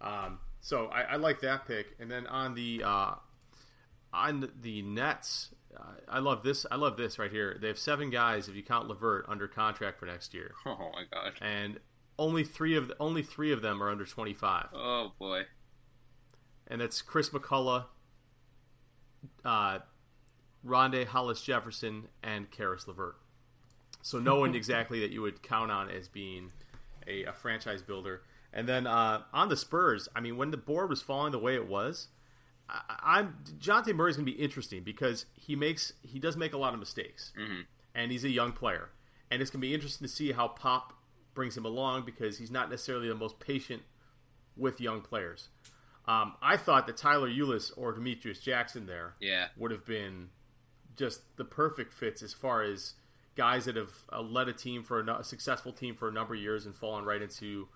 Um, 0.02 0.40
so 0.62 0.88
I, 0.88 1.02
I 1.02 1.16
like 1.18 1.42
that 1.42 1.66
pick. 1.68 1.96
And 2.00 2.10
then 2.10 2.26
on 2.28 2.54
the 2.56 2.84
uh, 2.86 3.16
on 4.14 4.50
the 4.62 4.82
Nets, 4.82 5.50
uh, 5.76 5.84
I 6.08 6.20
love 6.20 6.44
this. 6.44 6.66
I 6.72 6.76
love 6.76 6.96
this 6.98 7.18
right 7.20 7.32
here. 7.32 7.58
They 7.60 7.68
have 7.68 7.80
seven 7.80 8.10
guys, 8.10 8.48
if 8.48 8.56
you 8.56 8.64
count 8.64 8.88
Levert, 8.88 9.26
under 9.28 9.48
contract 9.48 10.00
for 10.00 10.06
next 10.06 10.34
year, 10.34 10.52
Oh 10.66 10.92
my 10.94 11.04
god. 11.12 11.34
and 11.42 11.80
only 12.20 12.44
three 12.44 12.78
of 12.78 12.88
the, 12.90 12.96
only 13.00 13.24
three 13.24 13.52
of 13.52 13.62
them 13.62 13.82
are 13.82 13.90
under 13.90 14.06
25, 14.06 14.68
Oh 14.74 15.12
boy. 15.20 15.42
and 16.68 16.80
that's 16.80 17.02
Chris 17.02 17.30
McCullough, 17.32 17.86
uh, 19.44 19.80
Rondae 20.66 21.06
Hollis 21.06 21.42
Jefferson, 21.42 22.08
and 22.24 22.50
Caris 22.52 22.88
Levert. 22.88 23.16
So 24.02 24.20
no 24.20 24.40
one 24.40 24.56
exactly 24.62 25.00
that 25.02 25.12
you 25.12 25.22
would 25.22 25.42
count 25.44 25.72
on 25.72 25.90
as 25.90 26.08
being 26.08 26.52
a, 27.08 27.24
a 27.26 27.34
franchise 27.34 27.82
builder. 27.82 28.22
And 28.54 28.68
then 28.68 28.86
uh, 28.86 29.24
on 29.34 29.50
the 29.50 29.58
Spurs, 29.58 30.08
I 30.16 30.22
mean, 30.22 30.38
when 30.38 30.52
the 30.52 30.58
board 30.58 30.90
was 30.90 31.02
falling 31.02 31.32
the 31.32 31.40
way 31.40 31.56
it 31.56 31.68
was, 31.68 32.08
I, 32.70 32.82
I'm 33.04 33.38
Jonte 33.60 33.94
Murray's 33.96 34.16
going 34.18 34.26
to 34.28 34.32
be 34.32 34.38
interesting 34.40 34.84
because 34.84 35.26
he 35.34 35.56
makes 35.56 35.94
he 36.02 36.20
does 36.20 36.38
make 36.38 36.54
a 36.54 36.58
lot 36.58 36.74
of 36.74 36.80
mistakes, 36.80 37.34
and 37.96 38.12
he's 38.12 38.24
a 38.24 38.30
young 38.30 38.52
player, 38.52 38.90
and 39.32 39.42
it's 39.42 39.50
going 39.52 39.60
to 39.62 39.68
be 39.68 39.74
interesting 39.74 40.08
to 40.08 40.14
see 40.14 40.32
how 40.34 40.48
Pop 40.50 40.94
brings 41.34 41.58
him 41.58 41.66
along 41.66 42.06
because 42.06 42.38
he's 42.38 42.52
not 42.52 42.70
necessarily 42.70 43.08
the 43.10 43.16
most 43.16 43.40
patient 43.40 43.82
with 44.56 44.80
young 44.80 45.02
players. 45.02 45.50
Um, 46.08 46.36
I 46.42 46.58
thought 46.58 46.86
that 46.88 46.96
Tyler 46.98 47.30
Ulis 47.30 47.72
or 47.76 47.92
Demetrius 47.94 48.40
Jackson 48.40 48.86
there 48.86 49.16
Yeah. 49.20 49.48
would 49.58 49.72
have 49.72 49.84
been 49.86 50.30
just 50.96 51.22
the 51.38 51.46
perfect 51.46 51.94
fits 51.94 52.22
as 52.22 52.34
far 52.34 52.64
as 52.64 52.94
guys 53.36 53.66
that 53.66 53.76
have 53.76 53.92
uh, 54.12 54.22
led 54.22 54.48
a 54.48 54.54
team 54.54 54.84
for 54.84 55.00
a, 55.00 55.20
a 55.20 55.24
successful 55.24 55.72
team 55.72 55.96
for 55.96 56.08
a 56.08 56.12
number 56.12 56.36
of 56.36 56.40
years 56.40 56.66
and 56.66 56.76
fallen 56.76 57.04
right 57.06 57.22
into 57.22 57.68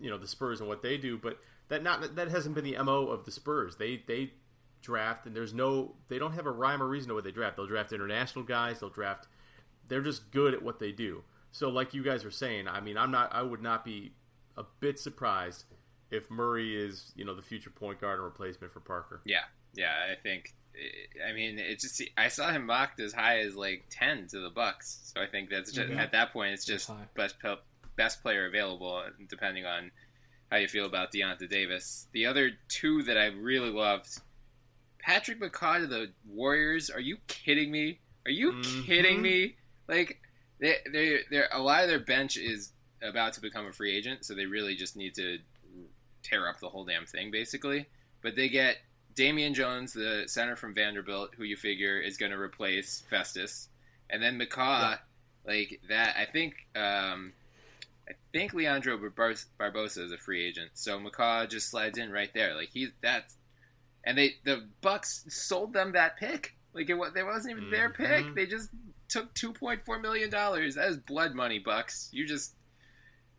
you 0.00 0.10
know 0.10 0.18
the 0.18 0.28
Spurs 0.28 0.60
and 0.60 0.68
what 0.68 0.82
they 0.82 0.96
do. 0.96 1.18
But 1.18 1.38
that 1.68 1.82
not 1.82 2.16
that 2.16 2.28
hasn't 2.28 2.54
been 2.54 2.64
the 2.64 2.82
mo 2.82 3.06
of 3.08 3.24
the 3.24 3.30
Spurs. 3.30 3.76
They 3.76 4.02
they 4.06 4.32
draft 4.82 5.26
and 5.26 5.36
there's 5.36 5.54
no 5.54 5.94
they 6.08 6.18
don't 6.18 6.32
have 6.32 6.46
a 6.46 6.50
rhyme 6.50 6.82
or 6.82 6.88
reason 6.88 7.08
to 7.08 7.14
what 7.14 7.24
they 7.24 7.30
draft. 7.30 7.56
They'll 7.56 7.66
draft 7.66 7.92
international 7.92 8.44
guys. 8.44 8.80
They'll 8.80 8.90
draft. 8.90 9.28
They're 9.88 10.02
just 10.02 10.30
good 10.30 10.54
at 10.54 10.62
what 10.62 10.78
they 10.78 10.92
do. 10.92 11.22
So 11.52 11.68
like 11.68 11.94
you 11.94 12.02
guys 12.02 12.24
were 12.24 12.30
saying, 12.30 12.66
I 12.66 12.80
mean, 12.80 12.96
I'm 12.96 13.10
not. 13.10 13.32
I 13.32 13.42
would 13.42 13.62
not 13.62 13.84
be 13.84 14.12
a 14.56 14.64
bit 14.80 14.98
surprised 14.98 15.64
if 16.10 16.30
Murray 16.30 16.76
is 16.76 17.12
you 17.14 17.24
know 17.24 17.34
the 17.34 17.42
future 17.42 17.70
point 17.70 18.00
guard 18.00 18.18
and 18.18 18.24
replacement 18.24 18.72
for 18.72 18.80
Parker. 18.80 19.20
Yeah. 19.24 19.44
Yeah. 19.74 19.92
I 20.10 20.20
think. 20.20 20.54
I 21.28 21.32
mean, 21.32 21.58
it's 21.58 21.82
just. 21.82 22.02
I 22.16 22.28
saw 22.28 22.50
him 22.50 22.66
mocked 22.66 22.98
as 23.00 23.12
high 23.12 23.40
as 23.40 23.54
like 23.54 23.84
ten 23.90 24.26
to 24.28 24.40
the 24.40 24.50
Bucks. 24.50 25.00
So 25.14 25.20
I 25.22 25.26
think 25.26 25.50
that's 25.50 25.70
just 25.72 25.90
Mhm. 25.90 25.98
at 25.98 26.12
that 26.12 26.32
point 26.32 26.54
it's 26.54 26.64
just 26.64 26.90
best 27.14 27.36
best 27.96 28.22
player 28.22 28.46
available, 28.46 29.04
depending 29.28 29.66
on 29.66 29.90
how 30.50 30.56
you 30.56 30.68
feel 30.68 30.86
about 30.86 31.12
Deyonta 31.12 31.48
Davis. 31.48 32.06
The 32.12 32.26
other 32.26 32.50
two 32.68 33.02
that 33.04 33.18
I 33.18 33.26
really 33.26 33.70
loved, 33.70 34.08
Patrick 34.98 35.40
McCaw 35.40 35.80
to 35.80 35.86
the 35.86 36.12
Warriors. 36.26 36.88
Are 36.90 37.00
you 37.00 37.18
kidding 37.26 37.70
me? 37.70 38.00
Are 38.24 38.30
you 38.30 38.52
Mhm. 38.52 38.86
kidding 38.86 39.20
me? 39.22 39.56
Like 39.88 40.20
they 40.58 40.76
they 40.90 41.18
they 41.30 41.42
a 41.50 41.58
lot 41.58 41.82
of 41.82 41.88
their 41.90 41.98
bench 42.00 42.36
is 42.36 42.72
about 43.02 43.32
to 43.34 43.40
become 43.40 43.66
a 43.66 43.72
free 43.72 43.94
agent, 43.96 44.24
so 44.24 44.34
they 44.34 44.46
really 44.46 44.74
just 44.76 44.96
need 44.96 45.14
to 45.16 45.38
tear 46.22 46.48
up 46.48 46.60
the 46.60 46.68
whole 46.70 46.84
damn 46.84 47.04
thing, 47.04 47.30
basically. 47.30 47.86
But 48.22 48.36
they 48.36 48.48
get 48.48 48.78
Damian 49.14 49.54
Jones, 49.54 49.92
the 49.92 50.24
center 50.26 50.56
from 50.56 50.74
Vanderbilt, 50.74 51.34
who 51.36 51.44
you 51.44 51.56
figure 51.56 52.00
is 52.00 52.16
going 52.16 52.32
to 52.32 52.38
replace 52.38 53.02
Festus, 53.10 53.68
and 54.10 54.22
then 54.22 54.38
McCaw, 54.38 54.98
like 55.46 55.80
that. 55.88 56.16
I 56.16 56.24
think 56.30 56.54
um, 56.74 57.32
I 58.08 58.12
think 58.32 58.54
Leandro 58.54 58.98
Barbos- 58.98 59.46
Barbosa 59.58 59.98
is 59.98 60.12
a 60.12 60.18
free 60.18 60.44
agent, 60.46 60.70
so 60.74 60.98
McCaw 60.98 61.48
just 61.48 61.70
slides 61.70 61.98
in 61.98 62.10
right 62.10 62.32
there. 62.34 62.54
Like 62.54 62.70
he's 62.72 62.90
that's, 63.02 63.36
and 64.04 64.16
they 64.16 64.36
the 64.44 64.66
Bucks 64.80 65.24
sold 65.28 65.72
them 65.72 65.92
that 65.92 66.16
pick. 66.16 66.54
Like 66.74 66.88
it 66.88 66.98
it 67.16 67.24
wasn't 67.24 67.56
even 67.56 67.70
their 67.70 67.90
pick. 67.90 68.34
They 68.34 68.46
just 68.46 68.70
took 69.08 69.32
two 69.34 69.52
point 69.52 69.84
four 69.84 69.98
million 69.98 70.30
dollars. 70.30 70.74
That 70.74 70.88
is 70.88 70.96
blood 70.96 71.34
money, 71.34 71.58
Bucks. 71.58 72.08
You 72.12 72.26
just 72.26 72.54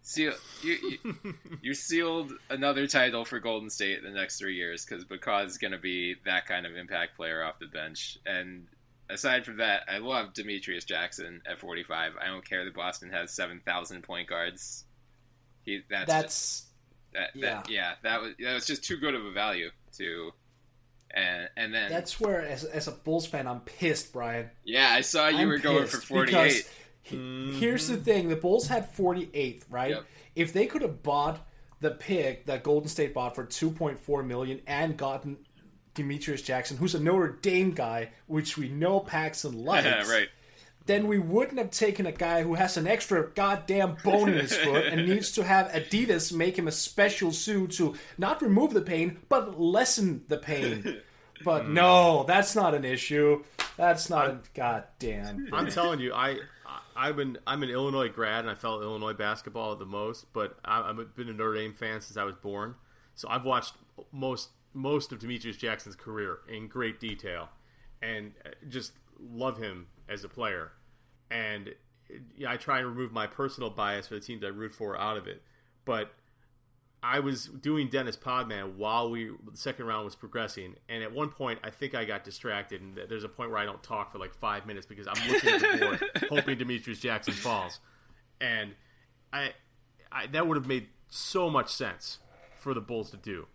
seal 0.04 0.34
you, 0.62 1.00
you 1.04 1.16
you 1.62 1.74
sealed 1.74 2.34
another 2.50 2.86
title 2.88 3.26
for 3.26 3.40
Golden 3.40 3.70
State 3.70 3.98
in 4.00 4.04
the 4.04 4.12
next 4.12 4.38
three 4.38 4.56
years 4.56 4.86
because 4.86 5.06
McCaw 5.06 5.46
is 5.46 5.58
going 5.58 5.72
to 5.72 5.78
be 5.80 6.16
that 6.26 6.46
kind 6.46 6.66
of 6.66 6.76
impact 6.76 7.16
player 7.16 7.44
off 7.44 7.58
the 7.60 7.68
bench. 7.68 8.18
And 8.26 8.68
aside 9.10 9.46
from 9.46 9.58
that, 9.58 9.84
I 9.90 9.98
love 10.00 10.34
Demetrius 10.34 10.84
Jackson 10.84 11.42
at 11.50 11.58
45. 11.60 12.14
I 12.22 12.28
don't 12.28 12.48
care 12.48 12.66
that 12.66 12.76
Boston 12.76 13.10
has 13.12 13.32
7,000 13.32 14.04
point 14.04 14.28
guards. 14.28 14.84
He 15.66 15.82
that's 15.90 16.12
just- 16.12 16.68
That's 17.14 17.34
that, 17.36 17.42
that, 17.42 17.70
yeah. 17.70 17.94
that 18.04 18.22
was 18.22 18.34
that 18.40 18.54
was 18.56 18.66
just 18.66 18.84
too 18.84 18.98
good 18.98 19.16
of 19.16 19.24
a 19.26 19.32
value 19.32 19.70
to. 19.98 20.32
And 21.16 21.48
and 21.56 21.72
then 21.72 21.92
that's 21.92 22.20
where, 22.20 22.42
as, 22.42 22.64
as 22.64 22.88
a 22.88 22.92
Bulls 22.92 23.28
fan, 23.28 23.46
I'm 23.48 23.60
pissed, 23.60 24.12
Bryan. 24.12 24.50
yeah, 24.66 24.90
I 24.92 25.02
saw 25.02 25.28
you 25.28 25.38
I'm 25.38 25.48
were 25.48 25.60
going 25.60 25.86
for 25.86 25.98
pissed 25.98 26.08
48. 26.08 26.70
Because 27.04 27.12
he- 27.12 27.18
mm-hmm. 27.18 27.60
Here's 27.60 27.88
the 27.88 27.98
thing: 27.98 28.30
the 28.30 28.36
Bulls 28.36 28.68
had 28.68 28.96
48th, 28.96 29.64
right? 29.70 29.92
Yep. 29.92 30.06
If 30.36 30.54
they 30.54 30.66
could 30.66 30.82
have 30.82 31.04
bought 31.04 31.46
the 31.80 31.92
pick 31.92 32.46
that 32.46 32.64
Golden 32.64 32.88
State 32.90 33.14
bought 33.14 33.36
for 33.36 33.46
2.4 33.46 34.26
million 34.26 34.62
and 34.66 34.98
gotten 34.98 35.38
Demetrius 35.94 36.42
Jackson, 36.42 36.78
who's 36.78 36.96
a 36.96 37.00
Notre 37.00 37.38
Dame 37.42 37.72
guy, 37.72 38.12
which 38.28 38.58
we 38.58 38.70
know 38.70 39.00
Paxson 39.00 39.64
likes, 39.66 39.86
Yeah, 39.86 40.10
right. 40.10 40.30
then 40.86 41.08
we 41.08 41.20
wouldn't 41.20 41.58
have 41.58 41.72
taken 41.72 42.06
a 42.06 42.12
guy 42.12 42.42
who 42.42 42.56
has 42.56 42.78
an 42.78 42.88
extra 42.88 43.30
goddamn 43.32 43.98
bone 44.04 44.30
in 44.30 44.40
his 44.40 44.56
foot 44.56 44.86
and 44.86 45.08
needs 45.10 45.32
to 45.34 45.44
have 45.44 45.68
Adidas 45.72 46.34
make 46.34 46.58
him 46.58 46.68
a 46.68 46.72
special 46.72 47.32
suit 47.32 47.72
to 47.74 47.96
not 48.18 48.42
remove 48.42 48.74
the 48.74 48.82
pain, 48.82 49.20
but 49.30 49.60
lessen 49.60 50.24
the 50.30 50.38
pain. 50.38 51.02
But 51.44 51.66
mm. 51.66 51.74
no, 51.74 52.24
that's 52.26 52.56
not 52.56 52.74
an 52.74 52.86
issue. 52.86 53.44
That's 53.76 54.10
not 54.10 54.30
a 54.30 54.40
goddamn. 54.54 55.50
I'm 55.52 55.68
telling 55.68 56.00
you, 56.00 56.14
I, 56.14 56.30
I 56.30 56.38
I've 56.96 57.16
been 57.16 57.38
I'm 57.46 57.64
an 57.64 57.70
Illinois 57.70 58.10
grad 58.10 58.42
and 58.42 58.50
I 58.50 58.56
follow 58.56 58.82
Illinois 58.82 59.14
basketball 59.14 59.76
the 59.76 59.86
most, 59.86 60.32
but 60.34 60.58
I, 60.64 60.82
I've 60.82 61.16
been 61.16 61.30
a 61.30 61.34
Notre 61.34 61.56
Dame 61.56 61.74
fan 61.74 62.02
since 62.02 62.18
I 62.18 62.24
was 62.24 62.36
born, 62.36 62.76
so 63.16 63.28
I've 63.30 63.46
watched 63.46 63.76
most 64.12 64.50
most 64.74 65.12
of 65.12 65.20
Demetrius 65.20 65.58
Jackson's 65.58 65.96
career 65.96 66.40
in 66.48 66.68
great 66.68 67.00
detail, 67.00 67.50
and 68.02 68.34
just 68.70 68.94
love 69.20 69.58
him 69.58 69.88
as 70.10 70.24
a 70.24 70.30
player. 70.30 70.72
And 71.30 71.74
I 72.48 72.58
try 72.58 72.80
and 72.80 72.88
remove 72.88 73.12
my 73.12 73.28
personal 73.28 73.70
bias 73.70 74.08
for 74.08 74.16
the 74.16 74.20
teams 74.20 74.44
I 74.44 74.48
root 74.48 74.72
for 74.72 75.00
out 75.00 75.18
of 75.18 75.28
it, 75.28 75.42
but 75.86 76.14
I 77.06 77.20
was 77.20 77.48
doing 77.48 77.90
Dennis 77.90 78.16
Podman 78.16 78.76
while 78.78 79.10
we 79.12 79.26
the 79.26 79.58
second 79.58 79.86
round 79.88 80.06
was 80.06 80.16
progressing, 80.16 80.76
and 80.88 81.04
at 81.04 81.12
one 81.12 81.30
point 81.30 81.60
I 81.64 81.70
think 81.70 81.96
I 81.96 82.06
got 82.06 82.24
distracted, 82.24 82.82
and 82.82 82.98
there's 83.10 83.26
a 83.26 83.30
point 83.30 83.50
where 83.50 83.60
I 83.60 83.66
don't 83.66 83.84
talk 83.84 84.12
for 84.14 84.20
like 84.20 84.34
five 84.34 84.66
minutes 84.66 84.86
because 84.86 85.06
I'm 85.08 85.30
looking 85.32 85.50
at 85.50 85.62
the 85.62 85.78
board, 85.86 86.28
hoping 86.30 86.58
Demetrius 86.58 87.00
Jackson 87.00 87.34
falls, 87.34 87.80
and 88.40 88.72
I, 89.34 89.52
I 90.12 90.28
that 90.28 90.48
would 90.48 90.56
have 90.56 90.66
made 90.68 90.88
so 91.10 91.50
much 91.50 91.70
sense 91.70 92.20
for 92.58 92.74
the 92.74 92.80
Bulls 92.82 93.12
to 93.12 93.18
do, 93.18 93.48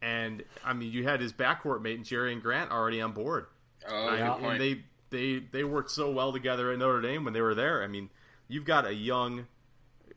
and 0.00 0.44
I 0.64 0.72
mean 0.72 0.92
you 0.92 1.02
had 1.02 1.20
his 1.20 1.32
backcourt 1.32 1.82
mate 1.82 1.96
and 1.96 2.06
Jerian 2.06 2.40
Grant 2.40 2.70
already 2.70 3.00
on 3.00 3.10
board, 3.12 3.46
Oh, 3.88 4.06
I- 4.08 4.16
good 4.38 4.44
and 4.52 4.60
they 4.60 4.84
they 5.10 5.38
they 5.50 5.64
worked 5.64 5.90
so 5.90 6.08
well 6.10 6.32
together 6.32 6.70
at 6.70 6.78
Notre 6.78 7.00
Dame 7.02 7.24
when 7.24 7.34
they 7.34 7.40
were 7.42 7.54
there. 7.56 7.82
I 7.82 7.88
mean, 7.88 8.10
you've 8.46 8.64
got 8.64 8.86
a 8.86 8.94
young, 8.94 9.46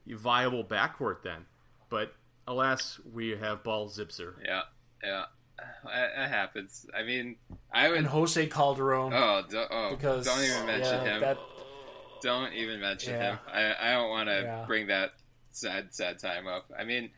viable 0.07 0.63
backcourt 0.63 1.23
then, 1.23 1.45
but 1.89 2.13
alas, 2.47 2.99
we 3.13 3.31
have 3.31 3.63
Paul 3.63 3.89
Zipser. 3.89 4.35
yeah, 4.43 4.61
yeah. 5.03 5.25
That, 5.85 6.09
that 6.15 6.29
happens. 6.29 6.85
I 6.97 7.03
mean, 7.03 7.37
I 7.71 7.89
would. 7.89 7.99
And 7.99 8.07
Jose 8.07 8.45
Calderon. 8.47 9.13
Oh, 9.13 9.43
do, 9.49 9.63
oh 9.71 9.91
because 9.91 10.25
don't 10.25 10.43
even 10.43 10.65
mention 10.65 11.05
yeah, 11.05 11.13
him. 11.13 11.21
That, 11.21 11.37
Don't 12.21 12.53
even 12.53 12.81
mention 12.81 13.13
Yeah. 13.13 13.31
him. 13.31 13.39
I, 13.51 13.75
I 13.79 13.91
don't 13.93 14.09
want 14.09 14.27
to 14.29 14.41
Yeah. 14.41 14.65
bring 14.65 14.87
that 14.87 15.13
sad 15.51 15.93
sad 15.93 16.19
time 16.19 16.47
up. 16.47 16.71
I 16.77 16.83
mean, 16.83 17.11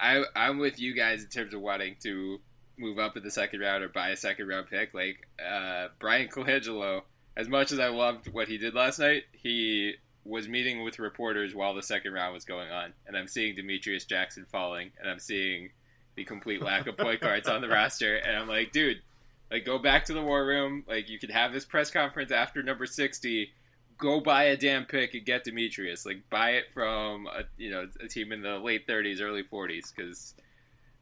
I 0.00 0.24
I'm 0.34 0.58
with 0.58 0.80
you 0.80 0.94
guys 0.94 1.22
in 1.22 1.28
terms 1.28 1.54
of 1.54 1.60
wanting 1.60 1.96
to 2.02 2.40
move 2.76 2.98
up 2.98 3.16
in 3.16 3.22
the 3.22 3.30
second 3.30 3.60
round 3.60 3.84
or 3.84 3.88
buy 3.88 4.10
a 4.10 4.16
second 4.16 4.48
round 4.48 4.68
pick. 4.68 4.92
Like 4.92 5.28
uh, 5.38 5.88
Bryan 6.00 6.28
Colangelo 6.28 7.02
as 7.36 7.48
much 7.48 7.70
as 7.70 7.78
I 7.78 7.88
loved 7.88 8.32
what 8.32 8.48
he 8.48 8.56
did 8.58 8.74
last 8.74 8.98
night, 8.98 9.24
he 9.32 9.94
was 10.26 10.48
meeting 10.48 10.82
with 10.82 10.98
reporters 10.98 11.54
while 11.54 11.74
the 11.74 11.82
second 11.82 12.12
round 12.12 12.34
was 12.34 12.44
going 12.44 12.70
on, 12.70 12.92
and 13.06 13.16
I'm 13.16 13.28
seeing 13.28 13.54
Demetrius 13.54 14.04
Jackson 14.04 14.46
falling, 14.50 14.90
and 15.00 15.08
I'm 15.08 15.18
seeing 15.18 15.70
the 16.16 16.24
complete 16.24 16.62
lack 16.62 16.86
of 16.86 16.96
point 16.96 17.20
guards 17.20 17.48
on 17.48 17.60
the 17.60 17.68
roster, 17.68 18.16
and 18.16 18.36
I'm 18.36 18.48
like, 18.48 18.72
dude, 18.72 19.02
like 19.50 19.64
go 19.64 19.78
back 19.78 20.04
to 20.06 20.12
the 20.12 20.22
war 20.22 20.44
room. 20.44 20.84
Like 20.88 21.08
you 21.08 21.18
could 21.18 21.30
have 21.30 21.52
this 21.52 21.64
press 21.64 21.90
conference 21.90 22.32
after 22.32 22.62
number 22.62 22.86
sixty. 22.86 23.52
Go 23.98 24.20
buy 24.20 24.44
a 24.44 24.56
damn 24.56 24.84
pick 24.84 25.14
and 25.14 25.24
get 25.24 25.44
Demetrius. 25.44 26.04
Like 26.04 26.28
buy 26.28 26.50
it 26.52 26.64
from 26.74 27.26
a 27.26 27.44
you 27.56 27.70
know 27.70 27.86
a 28.00 28.08
team 28.08 28.32
in 28.32 28.42
the 28.42 28.58
late 28.58 28.86
thirties, 28.86 29.20
early 29.20 29.42
forties, 29.42 29.92
because 29.94 30.34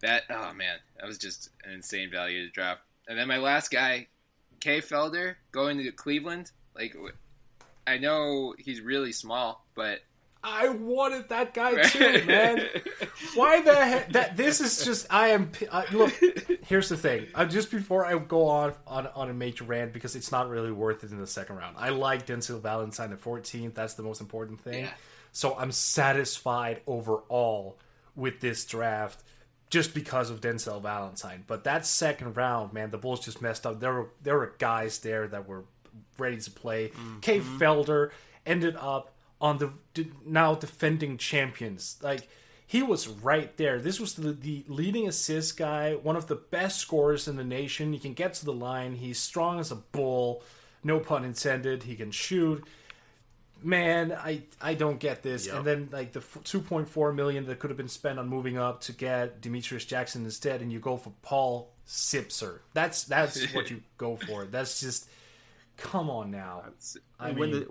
that 0.01 0.25
oh 0.31 0.53
man, 0.53 0.77
that 0.99 1.07
was 1.07 1.19
just 1.19 1.51
an 1.65 1.73
insane 1.73 2.11
value 2.11 2.45
to 2.47 2.53
drop. 2.53 2.81
And 3.09 3.19
then 3.19 3.29
my 3.29 3.39
last 3.39 3.71
guy, 3.71 4.09
Kay 4.61 4.81
Felder, 4.81 5.37
going 5.53 5.79
to 5.79 5.93
Cleveland. 5.93 6.51
Like 6.77 6.97
I 7.87 7.99
know 7.99 8.55
he's 8.59 8.81
really 8.81 9.13
small, 9.13 9.65
but 9.75 10.01
I 10.45 10.69
wanted 10.69 11.31
that 11.31 11.55
guy 11.55 11.83
too, 11.89 12.23
man. 12.27 12.69
Why 13.35 13.63
the 13.63 13.75
heck? 13.75 14.13
That 14.13 14.37
this 14.37 14.61
is 14.61 14.85
just. 14.85 15.07
I 15.11 15.29
am. 15.29 15.51
Uh, 15.71 15.85
look, 15.93 16.13
here's 16.67 16.91
the 16.91 16.99
thing. 16.99 17.27
Uh, 17.35 17.47
just 17.47 17.71
before 17.71 18.05
I 18.05 18.19
go 18.19 18.47
on, 18.49 18.75
on 18.87 19.07
on 19.09 19.31
a 19.31 19.35
major 19.35 19.65
rant, 19.65 19.93
because 19.95 20.15
it's 20.15 20.31
not 20.31 20.51
really 20.51 20.71
worth 20.71 21.03
it 21.03 21.11
in 21.13 21.19
the 21.19 21.27
second 21.27 21.57
round. 21.57 21.77
I 21.79 21.89
like 21.89 22.27
Denzel 22.27 22.61
Valentine 22.61 23.13
at 23.13 23.23
14th. 23.23 23.75
That's 23.75 23.95
the 23.95 24.03
most 24.03 24.21
important 24.21 24.61
thing. 24.61 24.85
Yeah. 24.85 24.91
So 25.33 25.57
I'm 25.57 25.73
satisfied 25.73 26.83
overall 26.87 27.79
with 28.15 28.41
this 28.41 28.65
draft. 28.67 29.23
Just 29.71 29.95
because 29.95 30.31
of 30.31 30.41
Denzel 30.41 30.81
Valentine, 30.81 31.43
but 31.49 31.65
that 31.65 31.85
second 31.85 32.37
round, 32.37 32.73
man, 32.73 32.91
the 32.91 32.99
Bulls 32.99 33.25
just 33.25 33.43
messed 33.43 33.67
up. 33.67 33.81
There 33.81 33.93
were 33.93 34.11
there 34.23 34.37
were 34.37 34.55
guys 34.59 35.01
there 35.01 35.27
that 35.27 35.49
were 35.49 35.65
ready 36.19 36.39
to 36.39 36.51
play. 36.51 36.89
Mm-hmm. 36.89 37.21
Kay 37.21 37.41
Felder 37.41 38.11
ended 38.47 38.77
up 38.77 39.15
on 39.41 39.59
the 39.59 39.71
now 40.25 40.55
defending 40.55 41.19
champions. 41.19 41.99
Like 42.03 42.29
he 42.67 42.83
was 42.83 43.09
right 43.09 43.57
there. 43.57 43.79
This 43.79 44.01
was 44.01 44.15
the, 44.15 44.33
the 44.33 44.65
leading 44.69 45.07
assist 45.07 45.57
guy, 45.57 45.95
one 45.95 46.17
of 46.17 46.27
the 46.27 46.37
best 46.37 46.81
scorers 46.81 47.29
in 47.29 47.37
the 47.37 47.45
nation. 47.45 47.93
He 47.93 47.99
can 47.99 48.15
get 48.15 48.35
to 48.35 48.45
the 48.45 48.53
line. 48.53 48.95
He's 48.95 49.19
strong 49.19 49.61
as 49.61 49.71
a 49.71 49.77
bull. 49.77 50.43
No 50.83 50.99
pun 50.99 51.25
intended. 51.25 51.85
He 51.85 51.95
can 51.95 52.11
shoot. 52.11 52.65
Man, 53.63 54.13
I 54.13 54.43
I 54.61 54.75
don't 54.75 54.99
get 54.99 55.23
this. 55.23 55.47
Yep. 55.47 55.57
And 55.57 55.67
then 55.67 55.89
like 55.93 56.13
the 56.13 56.21
2.4 56.21 57.15
million 57.15 57.47
that 57.47 57.59
could 57.59 57.71
have 57.71 57.77
been 57.77 57.89
spent 57.89 58.19
on 58.19 58.29
moving 58.29 58.59
up 58.59 58.83
to 58.83 58.93
get 58.93 59.41
Demetrius 59.41 59.85
Jackson 59.85 60.25
instead, 60.25 60.61
and 60.61 60.73
you 60.73 60.81
go 60.81 60.97
for 60.97 61.13
Paul 61.23 61.71
Zipser. 61.87 62.61
That's 62.73 63.05
that's 63.05 63.45
what 63.55 63.71
you 63.71 63.83
go 63.97 64.17
for. 64.17 64.45
That's 64.45 64.81
just 64.81 65.09
come 65.77 66.11
on 66.11 66.31
now. 66.31 66.65
I 67.19 67.33
when 67.33 67.51
the 67.51 67.69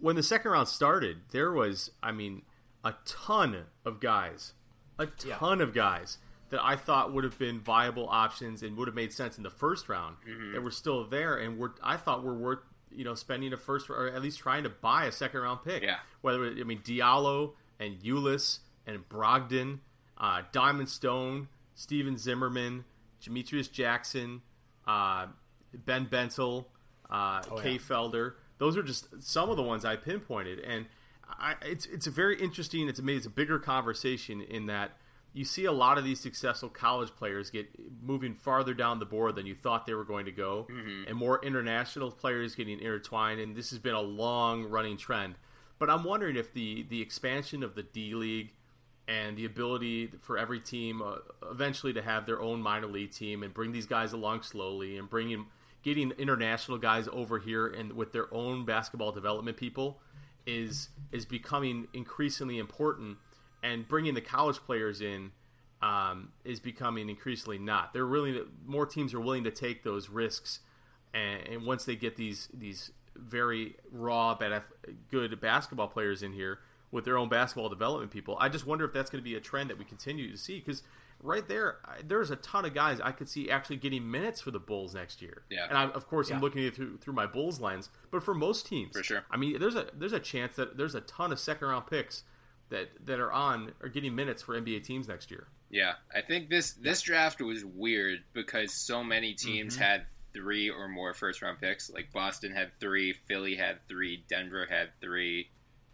when 0.00 0.16
the 0.16 0.22
second 0.22 0.50
round 0.50 0.68
started, 0.68 1.18
there 1.30 1.52
was, 1.52 1.90
I 2.02 2.10
mean, 2.12 2.42
a 2.84 2.94
ton 3.04 3.64
of 3.84 4.00
guys, 4.00 4.52
a 4.98 5.06
ton 5.06 5.60
of 5.60 5.72
guys 5.72 6.18
that 6.50 6.60
I 6.62 6.76
thought 6.76 7.12
would 7.12 7.24
have 7.24 7.38
been 7.38 7.60
viable 7.60 8.08
options 8.08 8.62
and 8.62 8.76
would 8.76 8.88
have 8.88 8.94
made 8.94 9.12
sense 9.12 9.36
in 9.36 9.42
the 9.42 9.50
first 9.50 9.88
round 9.88 10.16
Mm-hmm. 10.28 10.52
that 10.52 10.62
were 10.62 10.70
still 10.70 11.06
there 11.06 11.36
and 11.36 11.56
were 11.58 11.74
I 11.82 11.96
thought 11.96 12.22
were 12.24 12.34
worth 12.34 12.58
you 12.90 13.04
know 13.04 13.14
spending 13.14 13.52
a 13.52 13.56
first 13.56 13.88
or 13.88 14.08
at 14.08 14.20
least 14.20 14.38
trying 14.40 14.64
to 14.64 14.68
buy 14.68 15.06
a 15.06 15.12
second 15.12 15.40
round 15.40 15.60
pick. 15.64 15.82
Yeah. 15.82 15.96
Whether 16.20 16.44
it, 16.46 16.58
I 16.60 16.64
mean 16.64 16.80
Diallo 16.80 17.52
and 17.80 17.98
Ulis 18.00 18.58
and 18.86 19.08
Brogdon, 19.08 19.78
uh, 20.18 20.42
Diamond 20.52 20.88
Stone, 20.88 21.48
Stephen 21.74 22.18
Zimmerman, 22.18 22.84
Demetrius 23.24 23.68
Jackson, 23.68 24.42
uh, 24.86 25.26
Ben 25.72 26.06
Bentil, 26.06 26.66
uh, 27.12 27.40
Kay 27.60 27.78
Felder. 27.78 28.34
Those 28.58 28.76
are 28.76 28.82
just 28.82 29.22
some 29.22 29.50
of 29.50 29.56
the 29.56 29.62
ones 29.62 29.84
I 29.84 29.96
pinpointed, 29.96 30.58
and 30.60 30.86
I, 31.28 31.54
it's 31.62 31.86
it's 31.86 32.06
a 32.06 32.10
very 32.10 32.40
interesting. 32.40 32.88
It's 32.88 33.00
made 33.00 33.16
it's 33.16 33.26
a 33.26 33.30
bigger 33.30 33.58
conversation 33.58 34.40
in 34.40 34.66
that 34.66 34.92
you 35.34 35.44
see 35.44 35.64
a 35.64 35.72
lot 35.72 35.98
of 35.98 36.04
these 36.04 36.20
successful 36.20 36.68
college 36.68 37.10
players 37.16 37.50
get 37.50 37.68
moving 38.02 38.34
farther 38.34 38.74
down 38.74 38.98
the 38.98 39.06
board 39.06 39.34
than 39.34 39.46
you 39.46 39.54
thought 39.54 39.86
they 39.86 39.94
were 39.94 40.04
going 40.04 40.26
to 40.26 40.32
go, 40.32 40.66
and 41.06 41.16
more 41.16 41.44
international 41.44 42.10
players 42.10 42.54
getting 42.54 42.80
intertwined. 42.80 43.40
And 43.40 43.54
this 43.54 43.70
has 43.70 43.78
been 43.78 43.94
a 43.94 44.00
long 44.00 44.64
running 44.64 44.96
trend. 44.96 45.34
But 45.78 45.90
I'm 45.90 46.04
wondering 46.04 46.36
if 46.36 46.52
the 46.54 46.84
the 46.88 47.02
expansion 47.02 47.62
of 47.62 47.74
the 47.74 47.82
D 47.82 48.14
League 48.14 48.52
and 49.08 49.36
the 49.36 49.44
ability 49.44 50.10
for 50.20 50.38
every 50.38 50.60
team 50.60 51.02
uh, 51.02 51.16
eventually 51.50 51.92
to 51.92 52.02
have 52.02 52.24
their 52.24 52.40
own 52.40 52.62
minor 52.62 52.86
league 52.86 53.10
team 53.10 53.42
and 53.42 53.52
bring 53.52 53.72
these 53.72 53.86
guys 53.86 54.12
along 54.12 54.42
slowly 54.42 54.96
and 54.96 55.10
bringing 55.10 55.46
getting 55.82 56.12
international 56.12 56.78
guys 56.78 57.08
over 57.12 57.38
here 57.38 57.66
and 57.66 57.92
with 57.92 58.12
their 58.12 58.32
own 58.32 58.64
basketball 58.64 59.12
development 59.12 59.56
people 59.56 60.00
is 60.46 60.88
is 61.10 61.24
becoming 61.24 61.86
increasingly 61.92 62.58
important 62.58 63.18
and 63.62 63.86
bringing 63.86 64.14
the 64.14 64.20
college 64.20 64.58
players 64.58 65.00
in 65.00 65.32
um, 65.80 66.30
is 66.44 66.60
becoming 66.60 67.08
increasingly 67.08 67.58
not. 67.58 67.92
They're 67.92 68.06
really 68.06 68.40
more 68.64 68.86
teams 68.86 69.14
are 69.14 69.20
willing 69.20 69.44
to 69.44 69.50
take 69.50 69.82
those 69.82 70.08
risks 70.08 70.60
and, 71.14 71.46
and 71.46 71.66
once 71.66 71.84
they 71.84 71.96
get 71.96 72.16
these 72.16 72.48
these 72.52 72.90
very 73.14 73.76
raw 73.90 74.34
but 74.34 74.64
good 75.10 75.38
basketball 75.40 75.88
players 75.88 76.22
in 76.22 76.32
here 76.32 76.60
with 76.90 77.04
their 77.04 77.18
own 77.18 77.28
basketball 77.28 77.68
development 77.68 78.10
people 78.10 78.36
i 78.40 78.48
just 78.48 78.66
wonder 78.66 78.84
if 78.84 78.92
that's 78.92 79.10
going 79.10 79.22
to 79.22 79.24
be 79.24 79.34
a 79.34 79.40
trend 79.40 79.68
that 79.68 79.78
we 79.78 79.84
continue 79.84 80.30
to 80.30 80.38
see 80.38 80.58
because 80.58 80.82
right 81.22 81.46
there 81.48 81.78
I- 81.84 82.02
there's 82.04 82.30
a 82.30 82.36
ton 82.36 82.64
of 82.64 82.74
guys 82.74 83.00
i 83.00 83.12
could 83.12 83.28
see 83.28 83.48
actually 83.50 83.76
getting 83.76 84.10
minutes 84.10 84.40
for 84.40 84.50
the 84.50 84.58
bulls 84.58 84.94
next 84.94 85.22
year 85.22 85.42
Yeah. 85.50 85.66
and 85.68 85.78
I, 85.78 85.84
of 85.84 86.06
course 86.08 86.30
i'm 86.30 86.40
looking 86.40 86.60
at 86.62 86.68
it 86.68 86.74
through, 86.74 86.98
through 86.98 87.14
my 87.14 87.26
bulls 87.26 87.60
lens 87.60 87.88
but 88.10 88.22
for 88.22 88.34
most 88.34 88.66
teams 88.66 88.92
For 88.92 89.02
sure. 89.02 89.24
i 89.30 89.36
mean 89.36 89.58
there's 89.60 89.76
a 89.76 89.86
there's 89.94 90.12
a 90.12 90.20
chance 90.20 90.56
that 90.56 90.76
there's 90.76 90.94
a 90.94 91.00
ton 91.02 91.32
of 91.32 91.38
second 91.38 91.68
round 91.68 91.86
picks 91.86 92.24
that 92.70 92.88
that 93.06 93.20
are 93.20 93.32
on 93.32 93.72
are 93.82 93.88
getting 93.88 94.14
minutes 94.14 94.42
for 94.42 94.60
nba 94.60 94.82
teams 94.84 95.06
next 95.08 95.30
year 95.30 95.46
Yeah, 95.70 95.94
I 96.14 96.20
think 96.20 96.50
this 96.50 96.72
this 96.74 97.00
draft 97.02 97.40
was 97.40 97.64
weird 97.64 98.18
because 98.34 98.72
so 98.74 99.02
many 99.04 99.32
teams 99.34 99.74
Mm-hmm. 99.74 99.82
had 99.82 100.06
three 100.34 100.68
or 100.70 100.88
more 100.88 101.12
first 101.14 101.40
round 101.42 101.60
picks. 101.60 101.90
Like 101.90 102.10
Boston 102.12 102.52
had 102.52 102.72
three, 102.80 103.12
Philly 103.28 103.54
had 103.54 103.78
three, 103.86 104.24
Denver 104.28 104.66
had 104.68 104.88
three, 105.00 105.50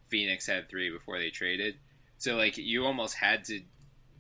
Phoenix 0.09 0.47
had 0.47 0.69
three 0.69 0.91
before 0.91 1.19
they 1.19 1.31
traded. 1.31 1.75
So 2.19 2.37
like 2.37 2.57
you 2.57 2.85
almost 2.87 3.15
had 3.15 3.45
to 3.47 3.61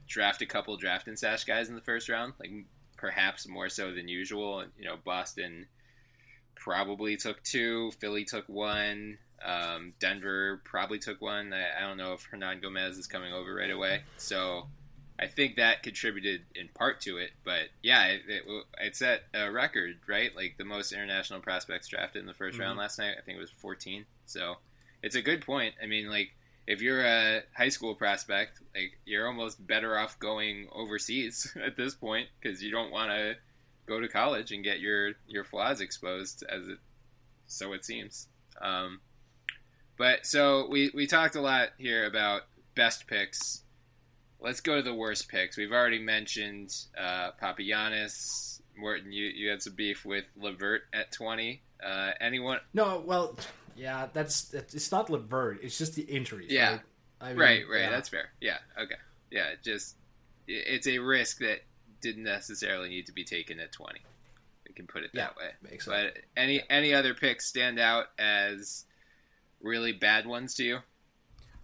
draft 0.09 0.43
a 0.43 0.47
couple 0.47 0.77
draft 0.77 1.07
and 1.07 1.19
stash 1.19 1.45
guys 1.45 1.69
in 1.69 1.75
the 1.75 1.81
first 1.81 2.09
round, 2.09 2.33
like 2.41 2.51
perhaps 2.97 3.47
more 3.47 3.69
so 3.69 3.93
than 3.93 4.09
usual. 4.09 4.61
And 4.61 4.73
you 4.79 4.85
know, 4.85 4.97
Boston 5.05 5.67
probably 6.55 7.17
took 7.17 7.43
two, 7.43 7.93
Philly 8.01 8.25
took 8.25 8.49
one. 8.49 9.19
Um, 9.45 9.93
Denver 10.01 10.61
probably 10.65 10.99
took 10.99 11.21
one. 11.21 11.53
I, 11.53 11.79
I 11.79 11.87
don't 11.87 11.97
know 11.97 12.13
if 12.15 12.29
Hernangómez 12.29 12.99
is 12.99 13.07
coming 13.07 13.33
over 13.33 13.55
right 13.55 13.71
away. 13.71 14.03
So 14.17 14.67
I 15.19 15.27
think 15.27 15.57
that 15.57 15.83
contributed 15.83 16.43
in 16.55 16.69
part 16.69 17.01
to 17.03 17.19
it, 17.19 17.31
but 17.45 17.69
yeah, 17.83 18.07
it, 18.07 18.23
it, 18.29 18.43
it 18.81 18.97
set 18.97 19.23
a 19.35 19.51
record, 19.51 19.97
right? 20.09 20.35
Like 20.35 20.55
the 20.59 20.65
most 20.65 20.93
international 20.93 21.41
prospects 21.41 21.89
drafted 21.89 22.21
in 22.21 22.27
the 22.27 22.35
1st 22.35 22.61
round 22.61 22.79
last 22.79 22.99
night. 22.99 23.15
I 23.19 23.23
think 23.23 23.37
it 23.37 23.41
was 23.41 23.51
14. 23.51 24.05
So 24.27 24.57
it's 25.03 25.17
a 25.17 25.23
good 25.23 25.45
point. 25.45 25.75
I 25.83 25.87
mean, 25.87 26.09
like 26.09 26.31
if 26.69 26.81
you're 26.83 27.05
a 27.05 27.43
high 27.57 27.71
school 27.71 27.95
prospect, 27.95 28.61
like 28.75 28.99
you're 29.05 29.27
almost 29.27 29.67
better 29.67 29.99
off 29.99 30.19
going 30.19 30.69
overseas 30.73 31.57
at 31.65 31.77
this 31.77 31.95
point 31.95 32.29
because 32.41 32.63
you 32.63 32.71
don't 32.71 32.93
want 32.93 33.11
to 33.11 33.35
go 33.87 33.99
to 34.01 34.09
college 34.09 34.53
and 34.53 34.63
get 34.63 34.79
your 34.79 35.13
your 35.27 35.45
flaws 35.45 35.81
exposed, 35.81 36.45
as 36.49 36.69
it 36.69 36.79
so 37.47 37.73
it 37.73 37.85
seems. 37.85 38.29
Um, 38.61 39.01
but 39.97 40.27
so 40.27 40.69
we 40.71 40.91
we 40.95 41.07
talked 41.07 41.35
a 41.35 41.41
lot 41.41 41.71
here 41.79 42.07
about 42.07 42.43
best 42.77 43.07
picks 43.09 43.63
let's 44.41 44.61
go 44.61 44.77
to 44.77 44.83
the 44.83 44.95
worst 44.95 45.29
picks. 45.29 45.57
We've 45.57 45.73
already 45.73 45.99
mentioned 45.99 46.75
uh. 46.97 47.31
Morten, 48.77 49.11
you, 49.11 49.25
you 49.25 49.51
had 49.51 49.61
some 49.61 49.75
beef 49.75 50.05
with 50.05 50.25
Levert 50.37 50.83
at 50.93 51.11
20. 51.11 51.61
Uh, 51.85 52.11
anyone? 52.21 52.59
No, 52.73 53.03
well, 53.05 53.37
yeah, 53.79 54.09
that's, 54.13 54.43
that's 54.45 54.75
it's 54.75 54.91
not 54.93 55.09
Levert. 55.11 55.61
It's 55.63 55.79
just 55.79 55.95
the 55.95 56.03
injuries. 56.03 56.51
Yeah. 56.51 56.71
right? 56.73 56.81
I 57.21 57.29
mean, 57.31 57.39
right, 57.39 57.63
right. 57.71 57.81
yeah. 57.83 57.91
That's 57.91 58.09
fair. 58.09 58.29
Yeah, 58.41 58.59
okay. 58.81 58.95
Yeah, 59.31 59.51
just 59.63 59.97
it's 60.47 60.87
a 60.87 60.99
risk 60.99 61.39
that 61.39 61.61
didn't 62.01 62.25
necessarily 62.25 62.89
need 62.89 63.07
to 63.07 63.13
be 63.13 63.25
taken 63.25 63.59
at 63.61 63.73
20. 63.73 64.01
We 64.67 64.75
can 64.75 64.87
put 64.87 65.03
it 65.05 65.11
that 65.15 65.35
Yeah, 65.37 65.45
way. 65.45 65.51
makes 65.71 65.85
sense. 65.85 66.13
But 66.15 66.23
any 66.37 66.63
any 66.71 66.95
other 66.95 67.15
picks 67.15 67.47
stand 67.47 67.79
out 67.79 68.07
as 68.19 68.85
really 69.61 69.93
bad 69.93 70.27
ones 70.27 70.55
to 70.57 70.65
you? 70.65 70.79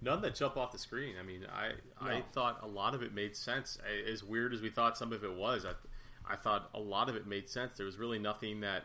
None 0.03 0.21
that 0.23 0.35
jump 0.35 0.57
off 0.57 0.73
the 0.73 0.79
screen. 0.79 1.15
I 1.19 1.23
mean, 1.23 1.47
I 1.51 1.73
I 2.01 2.23
thought 2.33 2.61
a 2.62 2.67
lot 2.67 2.95
of 2.95 3.03
it 3.03 3.15
made 3.15 3.37
sense. 3.37 3.79
I- 3.87 4.11
As 4.11 4.23
weird 4.25 4.53
as 4.53 4.61
we 4.61 4.69
thought 4.71 4.99
some 4.99 5.12
of 5.12 5.25
it 5.25 5.33
was, 5.35 5.65
I, 5.65 5.73
I 6.31 6.37
thought 6.37 6.69
a 6.75 6.81
lot 6.81 7.09
of 7.09 7.17
it 7.17 7.27
made 7.27 7.49
sense. 7.49 7.77
There 7.77 7.87
was 7.87 7.97
really 7.97 8.19
nothing 8.19 8.61
that 8.61 8.85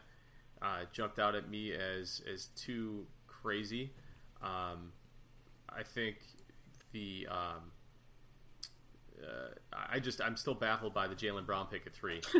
uh, 0.62 0.84
jumped 0.94 1.20
out 1.20 1.36
at 1.36 1.50
me 1.50 1.72
as 1.74 2.22
as 2.32 2.46
too 2.56 3.06
crazy. 3.42 3.92
Um, 4.42 4.92
I 5.70 5.84
think 5.84 6.18
the 6.92 7.28
um, 7.30 7.72
uh, 9.22 9.50
I 9.92 10.00
just 10.00 10.22
I'm 10.22 10.38
still 10.38 10.54
baffled 10.54 10.94
by 10.94 11.08
the 11.08 11.16
Jaylen 11.16 11.46
Brown 11.46 11.68
pick 11.68 11.86
at 11.86 11.94
three, 11.94 12.22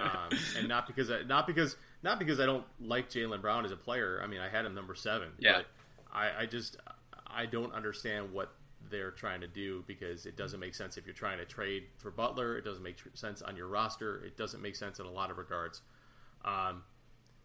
um, 0.00 0.36
and 0.58 0.68
not 0.68 0.86
because 0.86 1.10
I, 1.10 1.22
not 1.22 1.46
because 1.46 1.76
not 2.02 2.18
because 2.18 2.40
I 2.40 2.46
don't 2.46 2.64
like 2.80 3.08
Jaylen 3.08 3.40
Brown 3.40 3.64
as 3.64 3.70
a 3.70 3.76
player. 3.76 4.20
I 4.22 4.26
mean, 4.26 4.40
I 4.40 4.48
had 4.48 4.64
him 4.64 4.74
number 4.74 4.94
seven. 4.94 5.28
Yeah. 5.38 5.58
But 5.58 5.66
I, 6.12 6.42
I 6.42 6.46
just 6.46 6.76
I 7.26 7.46
don't 7.46 7.72
understand 7.72 8.32
what 8.32 8.52
they're 8.90 9.10
trying 9.10 9.40
to 9.40 9.46
do 9.46 9.84
because 9.86 10.26
it 10.26 10.36
doesn't 10.36 10.60
make 10.60 10.74
sense 10.74 10.96
if 10.96 11.06
you're 11.06 11.14
trying 11.14 11.38
to 11.38 11.44
trade 11.44 11.84
for 11.98 12.10
Butler. 12.10 12.56
It 12.58 12.64
doesn't 12.64 12.82
make 12.82 12.96
tr- 12.96 13.08
sense 13.14 13.40
on 13.42 13.56
your 13.56 13.68
roster. 13.68 14.22
It 14.24 14.36
doesn't 14.36 14.60
make 14.60 14.76
sense 14.76 14.98
in 14.98 15.06
a 15.06 15.10
lot 15.10 15.30
of 15.30 15.38
regards. 15.38 15.82
Um, 16.44 16.82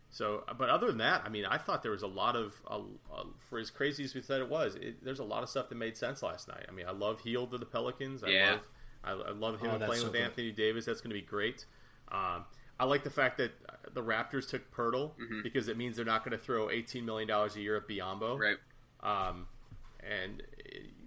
so, 0.10 0.44
but 0.58 0.70
other 0.70 0.88
than 0.88 0.98
that, 1.00 1.24
I 1.26 1.30
mean, 1.30 1.46
I 1.46 1.58
thought 1.58 1.84
there 1.84 1.92
was 1.92 2.02
a 2.04 2.08
lot 2.08 2.36
of, 2.36 2.56
uh, 2.70 2.80
uh, 3.14 3.24
for 3.50 3.60
as 3.60 3.70
crazy 3.70 4.04
as 4.04 4.16
we 4.16 4.22
said 4.22 4.40
it 4.42 4.50
was, 4.50 4.76
it, 4.76 5.04
there's 5.04 5.20
a 5.20 5.24
lot 5.24 5.44
of 5.44 5.50
stuff 5.50 5.70
that 5.70 5.76
made 5.76 5.98
sense 5.98 6.24
last 6.24 6.48
night. 6.48 6.66
I 6.68 6.72
mean, 6.72 6.86
I 6.88 6.92
love 6.92 7.20
Hield 7.22 7.52
to 7.52 7.58
the 7.58 7.66
Pelicans. 7.66 8.24
I 8.24 8.30
Yeah. 8.30 8.52
love, 8.52 8.62
I, 9.04 9.12
I 9.30 9.32
love 9.34 9.60
him 9.60 9.70
Oh, 9.72 9.78
playing 9.78 10.02
so 10.02 10.04
with 10.06 10.14
good. 10.14 10.22
Anthony 10.22 10.52
Davis. 10.52 10.86
That's 10.86 11.02
going 11.02 11.10
to 11.12 11.20
be 11.20 11.26
great. 11.26 11.66
Um, 12.12 12.46
I 12.80 12.86
like 12.86 13.04
the 13.04 13.10
fact 13.10 13.38
that 13.40 13.52
the 13.94 14.02
Raptors 14.04 14.48
took 14.50 14.72
Poeltl 14.74 15.12
Mm-hmm. 15.20 15.42
because 15.44 15.68
it 15.68 15.78
means 15.78 15.96
they're 15.98 16.06
not 16.06 16.24
going 16.24 16.38
to 16.38 16.44
throw 16.44 16.70
18 16.70 17.06
million 17.06 17.28
dollars 17.28 17.56
a 17.56 17.62
year 17.62 17.76
at 17.76 17.88
Biyombo. 17.88 18.40
Right. 18.40 18.58
Um, 19.04 19.48
and 20.00 20.42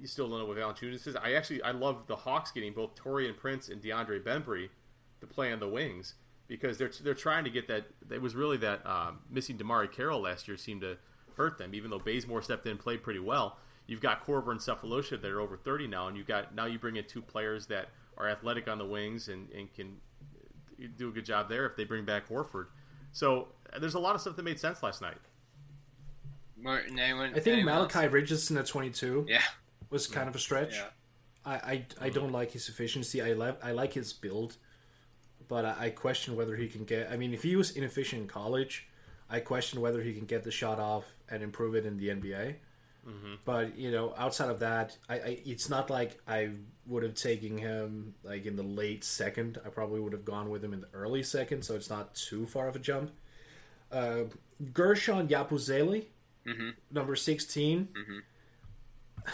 you 0.00 0.06
still 0.06 0.28
don't 0.28 0.38
know 0.40 0.44
what 0.46 0.56
Valanciunas 0.58 1.06
is. 1.06 1.16
I 1.16 1.32
actually 1.32 1.62
I 1.62 1.70
love 1.70 2.06
the 2.06 2.16
Hawks 2.16 2.50
getting 2.50 2.72
both 2.74 2.94
Taurean 2.96 3.36
Prince 3.36 3.68
and 3.68 3.80
DeAndre 3.82 4.22
Bembry 4.22 4.68
to 5.20 5.26
play 5.26 5.52
on 5.52 5.60
the 5.60 5.68
wings 5.68 6.14
because 6.50 6.76
they're 6.76 6.90
they're 7.02 7.14
trying 7.14 7.44
to 7.44 7.50
get 7.50 7.68
that. 7.68 7.84
It 8.10 8.20
was 8.20 8.34
really 8.34 8.58
that 8.58 8.84
um, 8.86 9.20
missing 9.30 9.56
DeMarre 9.56 9.90
Carroll 9.90 10.20
last 10.20 10.46
year 10.48 10.58
seemed 10.58 10.82
to 10.82 10.98
hurt 11.36 11.56
them. 11.56 11.74
Even 11.74 11.90
though 11.90 11.98
Bazemore 12.00 12.42
stepped 12.42 12.66
in 12.66 12.72
and 12.72 12.80
played 12.80 13.02
pretty 13.02 13.20
well, 13.20 13.56
you've 13.86 14.00
got 14.02 14.26
Korver 14.26 14.50
and 14.50 14.60
Sefolosha 14.60 15.20
that 15.22 15.30
are 15.30 15.40
over 15.40 15.56
thirty 15.56 15.86
now, 15.86 16.08
and 16.08 16.16
you've 16.16 16.26
got 16.26 16.54
now 16.54 16.66
you 16.66 16.78
bring 16.78 16.96
in 16.96 17.04
two 17.04 17.22
players 17.22 17.66
that 17.68 17.88
are 18.18 18.28
athletic 18.28 18.68
on 18.68 18.76
the 18.78 18.84
wings 18.84 19.28
and, 19.28 19.48
and 19.52 19.72
can 19.72 19.96
do 20.98 21.08
a 21.08 21.12
good 21.12 21.24
job 21.24 21.48
there 21.48 21.64
if 21.66 21.76
they 21.76 21.84
bring 21.84 22.04
back 22.04 22.28
Horford. 22.28 22.66
So 23.12 23.48
there's 23.78 23.94
a 23.94 23.98
lot 24.00 24.14
of 24.14 24.20
stuff 24.20 24.36
that 24.36 24.42
made 24.42 24.58
sense 24.60 24.82
last 24.82 25.00
night. 25.00 25.16
Morten, 26.56 26.98
anyone? 26.98 27.30
I 27.30 27.34
think 27.40 27.46
anyone 27.48 27.74
else? 27.74 27.94
Malachi 27.94 28.08
Richardson 28.12 28.56
at 28.58 28.66
22 28.66 29.26
Yeah. 29.28 29.40
was 29.88 30.06
kind 30.06 30.28
of 30.28 30.34
a 30.34 30.38
stretch. 30.38 30.74
Yeah. 30.74 30.84
I, 31.44 31.54
I, 31.54 31.86
I 32.02 32.08
don't 32.10 32.32
like 32.32 32.50
his 32.52 32.68
efficiency. 32.68 33.22
I 33.22 33.32
like 33.32 33.64
I 33.64 33.72
like 33.72 33.94
his 33.94 34.12
build, 34.12 34.56
but 35.50 35.64
I, 35.64 35.74
I 35.78 35.90
question 35.90 36.36
whether 36.36 36.56
he 36.56 36.68
can 36.68 36.84
get. 36.84 37.10
I 37.10 37.16
mean, 37.16 37.34
if 37.34 37.42
he 37.42 37.56
was 37.56 37.72
inefficient 37.72 38.22
in 38.22 38.28
college, 38.28 38.86
I 39.28 39.40
question 39.40 39.80
whether 39.80 40.00
he 40.00 40.14
can 40.14 40.24
get 40.24 40.44
the 40.44 40.52
shot 40.52 40.78
off 40.78 41.04
and 41.28 41.42
improve 41.42 41.74
it 41.74 41.84
in 41.84 41.98
the 41.98 42.08
NBA. 42.08 42.54
Mm-hmm. 43.06 43.34
But 43.44 43.76
you 43.76 43.90
know, 43.90 44.14
outside 44.16 44.48
of 44.48 44.60
that, 44.60 44.96
I, 45.08 45.14
I 45.14 45.38
it's 45.44 45.68
not 45.68 45.90
like 45.90 46.20
I 46.28 46.50
would 46.86 47.02
have 47.02 47.14
taken 47.14 47.58
him 47.58 48.14
like 48.22 48.46
in 48.46 48.54
the 48.54 48.62
late 48.62 49.02
second. 49.02 49.58
I 49.66 49.70
probably 49.70 49.98
would 50.00 50.12
have 50.12 50.24
gone 50.24 50.50
with 50.50 50.64
him 50.64 50.72
in 50.72 50.82
the 50.82 50.88
early 50.94 51.24
second, 51.24 51.62
so 51.62 51.74
it's 51.74 51.90
not 51.90 52.14
too 52.14 52.46
far 52.46 52.68
of 52.68 52.76
a 52.76 52.78
jump. 52.78 53.10
Uh, 53.90 54.24
Guerschon 54.72 55.28
Yabusele, 55.28 56.04
mm-hmm. 56.46 56.70
number 56.92 57.16
16 57.16 57.88
mm-hmm. 57.92 58.18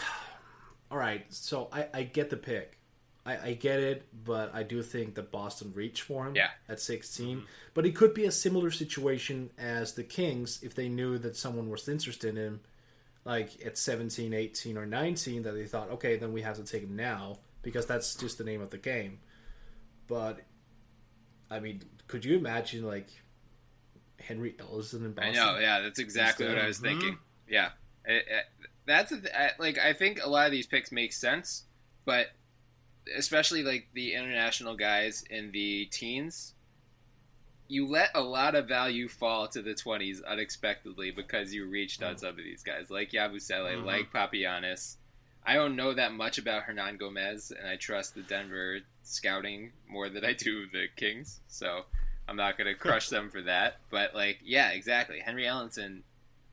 All 0.89 0.97
right, 0.97 1.25
so 1.29 1.67
I, 1.71 1.87
I 1.93 2.03
get 2.03 2.31
the 2.31 2.37
pick. 2.37 2.79
I, 3.27 3.49
I 3.49 3.53
get 3.53 3.79
it, 3.81 4.07
but 4.23 4.55
I 4.55 4.63
do 4.63 4.81
think 4.81 5.15
that 5.15 5.31
Boston 5.31 5.73
reached 5.75 6.03
for 6.03 6.25
him 6.25 6.35
Yeah. 6.35 6.49
at 6.69 6.79
16. 6.79 7.37
Mm-hmm. 7.37 7.45
But 7.73 7.85
it 7.85 7.93
could 7.95 8.13
be 8.13 8.25
a 8.25 8.31
similar 8.31 8.71
situation 8.71 9.49
as 9.57 9.93
the 9.93 10.03
Kings 10.03 10.63
if 10.63 10.73
they 10.73 10.87
knew 10.87 11.17
that 11.19 11.35
someone 11.35 11.69
was 11.69 11.87
interested 11.89 12.29
in 12.29 12.35
him, 12.37 12.59
like 13.25 13.49
at 13.65 13.77
17, 13.77 14.33
18, 14.33 14.77
or 14.77 14.85
19, 14.85 15.43
that 15.43 15.51
they 15.51 15.65
thought, 15.65 15.89
okay, 15.91 16.15
then 16.15 16.31
we 16.31 16.41
have 16.41 16.55
to 16.55 16.63
take 16.63 16.83
him 16.83 16.95
now 16.95 17.37
because 17.63 17.85
that's 17.85 18.15
just 18.15 18.37
the 18.37 18.43
name 18.45 18.61
of 18.61 18.69
the 18.69 18.77
game. 18.77 19.19
But, 20.07 20.39
I 21.51 21.59
mean, 21.59 21.81
could 22.07 22.23
you 22.23 22.37
imagine, 22.37 22.85
like, 22.85 23.09
Henry 24.21 24.53
Ellenson 24.53 25.03
in 25.05 25.11
Boston? 25.11 25.37
I 25.37 25.53
know. 25.53 25.59
Yeah, 25.59 25.81
that's 25.81 25.99
exactly 25.99 26.47
what 26.47 26.57
I 26.57 26.67
was 26.67 26.79
thinking. 26.79 27.17
Yeah, 27.47 27.71
It- 28.05 28.25
it- 28.27 28.45
that's 28.85 29.11
a 29.11 29.19
th- 29.19 29.33
I- 29.33 29.51
like 29.59 29.77
I 29.77 29.91
think 29.91 30.21
a 30.23 30.29
lot 30.29 30.45
of 30.45 30.51
these 30.53 30.65
picks 30.65 30.93
make 30.93 31.11
sense, 31.11 31.65
but 32.05 32.27
especially 33.15 33.63
like 33.63 33.87
the 33.93 34.13
international 34.13 34.75
guys 34.75 35.23
in 35.29 35.51
the 35.51 35.85
teens, 35.85 36.53
you 37.67 37.87
let 37.87 38.11
a 38.15 38.21
lot 38.21 38.55
of 38.55 38.67
value 38.67 39.07
fall 39.07 39.47
to 39.49 39.61
the 39.61 39.73
twenties 39.73 40.21
unexpectedly 40.21 41.11
because 41.11 41.53
you 41.53 41.67
reached 41.67 42.01
on 42.01 42.15
mm. 42.15 42.19
some 42.19 42.29
of 42.29 42.37
these 42.37 42.63
guys 42.63 42.89
like 42.89 43.11
Yabusele, 43.11 43.75
mm-hmm. 43.75 43.85
like 43.85 44.11
Papianis. 44.13 44.97
I 45.45 45.53
don't 45.53 45.77
know 45.77 45.93
that 45.93 46.11
much 46.11 46.37
about 46.37 46.63
Hernangómez, 46.63 47.51
and 47.57 47.67
I 47.67 47.77
trust 47.77 48.15
the 48.15 48.21
Denver 48.21 48.79
scouting 49.03 49.71
more 49.87 50.09
than 50.09 50.25
I 50.25 50.33
do 50.33 50.65
the 50.67 50.87
Kings. 50.97 51.39
So 51.47 51.83
I'm 52.27 52.35
not 52.35 52.57
going 52.57 52.67
to 52.67 52.77
crush 52.77 53.07
them 53.07 53.29
for 53.29 53.41
that. 53.43 53.77
But 53.89 54.13
like, 54.13 54.39
yeah, 54.43 54.71
exactly. 54.71 55.19
Henry 55.19 55.45
Ellenson 55.45 56.01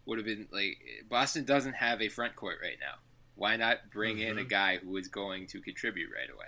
would 0.07 0.19
have 0.19 0.27
been 0.27 0.47
like 0.53 0.79
Boston 1.09 1.45
doesn't 1.45 1.75
have 1.75 2.01
a 2.01 2.09
front 2.09 2.37
court 2.37 2.59
right 2.63 2.79
now. 2.81 2.95
Why 3.37 3.57
not 3.57 3.91
bring 3.93 4.19
in 4.19 4.39
a 4.39 4.41
mm-hmm. 4.43 4.49
guy 4.49 4.77
who 4.79 4.97
is 4.97 5.09
going 5.09 5.47
to 5.49 5.61
contribute 5.61 6.11
right 6.15 6.31
away? 6.33 6.47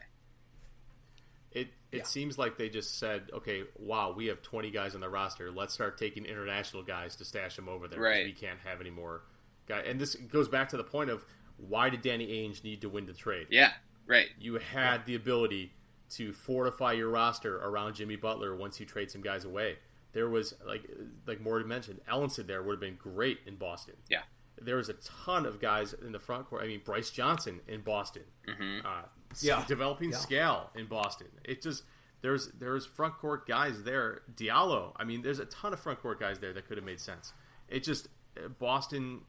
It 1.53 1.69
it 1.91 2.07
seems 2.07 2.39
like 2.39 2.59
they 2.59 2.69
just 2.69 2.99
said, 2.99 3.31
okay, 3.33 3.63
wow, 3.79 4.13
we 4.15 4.27
have 4.27 4.43
20 4.43 4.71
guys 4.71 4.95
on 4.95 5.01
the 5.01 5.09
roster. 5.09 5.51
Let's 5.51 5.73
start 5.73 5.97
taking 5.97 6.27
international 6.27 6.83
guys 6.83 7.17
to 7.17 7.25
stash 7.25 7.57
them 7.57 7.69
over 7.69 7.89
there. 7.89 7.99
Right. 7.99 8.27
We 8.27 8.33
can't 8.33 8.59
have 8.65 8.81
any 8.81 8.91
more 8.91 9.23
guy. 9.67 9.81
And 9.81 10.01
this 10.01 10.15
goes 10.15 10.49
back 10.49 10.69
to 10.71 10.77
the 10.77 10.85
point 10.85 11.11
of 11.11 11.25
why 11.57 11.91
did 11.91 12.03
Danny 12.03 12.27
Ainge 12.27 12.63
need 12.63 12.83
to 12.83 12.89
win 12.89 13.07
the 13.07 13.15
trade? 13.15 13.47
Yeah, 13.51 13.73
right. 14.07 14.27
You 14.39 14.57
had 14.57 15.07
the 15.07 15.15
ability 15.15 15.73
to 16.11 16.33
fortify 16.33 16.93
your 16.93 17.11
roster 17.11 17.57
around 17.59 17.95
Jimmy 17.95 18.17
Butler 18.17 18.55
once 18.55 18.79
you 18.79 18.87
trade 18.87 19.11
some 19.11 19.23
guys 19.23 19.45
away. 19.45 19.77
There 20.13 20.29
was 20.29 20.55
like 20.67 20.89
like 21.27 21.41
Morty 21.41 21.65
mentioned, 21.65 22.01
Ellenson 22.11 22.47
there 22.47 22.63
would 22.63 22.73
have 22.73 22.81
been 22.81 22.97
great 22.97 23.39
in 23.47 23.57
Boston. 23.57 23.95
Yeah. 24.09 24.23
There 24.61 24.77
was 24.77 24.89
a 24.89 24.95
ton 24.95 25.45
of 25.47 25.61
guys 25.61 25.93
in 25.95 26.13
the 26.13 26.19
front 26.19 26.47
court. 26.49 26.63
I 26.63 26.67
mean, 26.67 26.81
Brice 26.85 27.11
Johnson 27.11 27.61
in 27.69 27.83
Boston. 27.83 28.23
Mm-hmm. 28.49 28.87
Uh, 28.87 29.03
Yeah. 29.41 29.65
developing 29.67 30.11
Yeah. 30.13 30.17
Skal 30.19 30.71
in 30.75 30.87
Boston. 30.87 31.29
It 31.45 31.63
just 31.63 31.85
there's 32.23 32.49
there's 32.59 32.87
front 32.87 33.19
court 33.19 33.47
guys 33.47 33.83
there. 33.85 34.23
Diallo. 34.35 34.93
I 34.97 35.05
mean, 35.05 35.23
there's 35.23 35.39
a 35.39 35.45
ton 35.47 35.73
of 35.73 35.81
front 35.81 36.01
court 36.01 36.19
guys 36.19 36.39
there 36.41 36.53
that 36.55 36.67
could 36.67 36.79
have 36.79 36.87
made 36.87 37.01
sense. 37.01 37.33
It 37.69 37.83
just 37.85 38.09
uh, 38.43 38.49
Boston. 38.49 39.21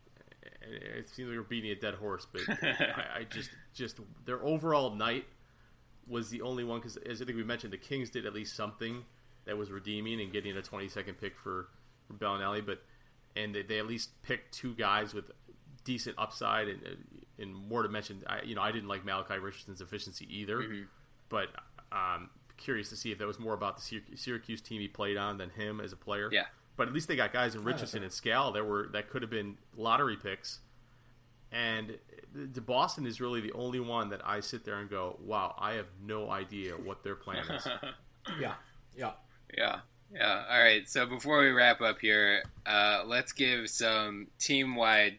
It 0.62 1.08
seems 1.10 1.30
like 1.30 1.38
we're 1.38 1.44
beating 1.44 1.72
a 1.72 1.76
dead 1.76 1.96
horse, 1.96 2.26
but 2.32 2.42
I, 2.62 3.20
I 3.20 3.24
just 3.30 3.50
just 3.74 4.00
their 4.26 4.42
overall 4.44 4.96
night 4.96 5.26
was 6.08 6.30
the 6.30 6.42
only 6.42 6.64
one 6.64 6.80
because 6.80 6.98
as 6.98 7.22
I 7.22 7.26
think 7.26 7.38
we 7.38 7.44
mentioned, 7.44 7.74
the 7.74 7.78
Kings 7.78 8.10
did 8.10 8.26
at 8.26 8.34
least 8.34 8.56
something 8.56 9.04
that 9.46 9.58
was 9.58 9.72
redeeming 9.72 10.20
and 10.22 10.32
getting 10.32 10.56
a 10.58 10.62
20 10.62 10.88
second 10.90 11.16
pick 11.16 11.38
for, 11.38 11.68
for 12.08 12.14
Belinelli, 12.14 12.66
but 12.66 12.82
and 13.38 13.54
they, 13.56 13.62
they 13.62 13.80
at 13.80 13.88
least 13.88 14.10
picked 14.24 14.54
two 14.54 14.74
guys 14.76 15.14
with 15.14 15.32
decent 15.84 16.16
upside 16.18 16.68
and 16.68 16.82
and 17.40 17.56
more 17.56 17.84
to 17.84 17.90
mention. 17.90 18.24
I, 18.28 18.42
you 18.44 18.56
know, 18.56 18.62
I 18.62 18.72
didn't 18.72 18.90
like 18.90 19.06
Malachi 19.06 19.38
Richardson's 19.38 19.82
efficiency 19.82 20.28
either, 20.30 20.62
but 21.30 21.50
um, 21.92 22.30
curious 22.58 22.90
to 22.90 22.96
see 22.96 23.12
if 23.12 23.20
that 23.20 23.28
was 23.28 23.40
more 23.40 23.54
about 23.54 23.78
the 23.78 24.02
Syracuse 24.16 24.62
team 24.62 24.82
he 24.82 24.88
played 24.88 25.18
on 25.18 25.38
than 25.38 25.52
him 25.52 25.80
as 25.80 25.94
a 25.94 25.96
player. 25.96 26.30
Yeah. 26.32 26.46
But 26.76 26.88
at 26.88 26.94
least 26.94 27.08
they 27.08 27.16
got 27.16 27.34
guys 27.34 27.56
in 27.56 27.64
Richardson 27.64 28.04
and 28.04 28.12
Skal 28.12 28.52
that 28.52 28.66
were 28.66 28.88
that 28.94 29.10
could 29.10 29.22
have 29.22 29.32
been 29.32 29.58
lottery 29.76 30.18
picks. 30.18 30.60
And 31.52 31.98
the 32.34 32.62
Boston 32.62 33.06
is 33.06 33.22
really 33.22 33.40
the 33.40 33.54
only 33.54 33.80
one 33.80 34.10
that 34.10 34.22
I 34.26 34.42
sit 34.42 34.66
there 34.66 34.76
and 34.80 34.90
go, 34.90 35.18
"Wow, 35.24 35.56
I 35.58 35.74
have 35.74 35.88
no 36.04 36.30
idea 36.30 36.74
what 36.74 37.04
their 37.04 37.16
plan 37.16 37.44
is." 37.50 37.68
Yeah, 38.42 38.56
yeah. 38.94 39.14
Yeah, 39.58 39.80
yeah. 40.14 40.46
All 40.50 40.60
right. 40.60 40.88
So 40.90 41.06
before 41.06 41.40
we 41.42 41.50
wrap 41.50 41.82
up 41.82 42.00
here, 42.00 42.44
uh, 42.66 43.04
let's 43.06 43.32
give 43.32 43.70
some 43.70 44.28
team-wide 44.40 45.18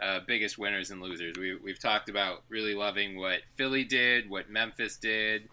uh, 0.00 0.20
biggest 0.26 0.58
winners 0.58 0.90
and 0.90 1.00
losers. 1.00 1.36
We, 1.38 1.56
we've 1.56 1.78
talked 1.78 2.08
about 2.08 2.42
really 2.48 2.74
loving 2.74 3.18
what 3.18 3.40
Philly 3.56 3.84
did, 3.84 4.30
what 4.30 4.50
Memphis 4.50 4.96
did. 4.96 5.48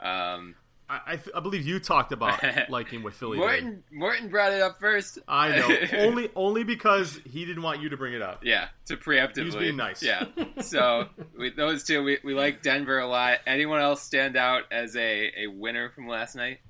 Um, 0.00 0.56
I, 0.88 1.00
I, 1.06 1.16
th- 1.16 1.30
I 1.34 1.40
believe 1.40 1.66
you 1.66 1.80
talked 1.80 2.12
about 2.12 2.40
liking 2.68 3.02
what 3.02 3.14
Philly 3.14 3.38
did. 3.38 3.44
Morten 3.44 3.84
Morten 3.90 4.28
brought 4.28 4.52
it 4.52 4.60
up 4.60 4.78
first. 4.78 5.18
I 5.26 5.56
know 5.56 5.76
only 5.98 6.30
only 6.36 6.64
because 6.64 7.18
he 7.24 7.44
didn't 7.44 7.62
want 7.62 7.80
you 7.80 7.88
to 7.88 7.96
bring 7.96 8.14
it 8.14 8.22
up. 8.22 8.44
Yeah, 8.44 8.68
to 8.86 8.96
preemptively. 8.96 9.36
He 9.36 9.44
was 9.44 9.56
being 9.56 9.76
nice. 9.76 10.02
Yeah. 10.02 10.26
So 10.60 11.08
with 11.36 11.56
those 11.56 11.82
two, 11.84 12.02
we, 12.02 12.18
we 12.22 12.34
like 12.34 12.62
Denver 12.62 12.98
a 12.98 13.06
lot. 13.06 13.38
Anyone 13.46 13.80
else 13.80 14.02
stand 14.02 14.36
out 14.36 14.64
as 14.70 14.94
a, 14.96 15.32
a 15.36 15.46
winner 15.48 15.90
from 15.90 16.08
last 16.08 16.36
night? 16.36 16.60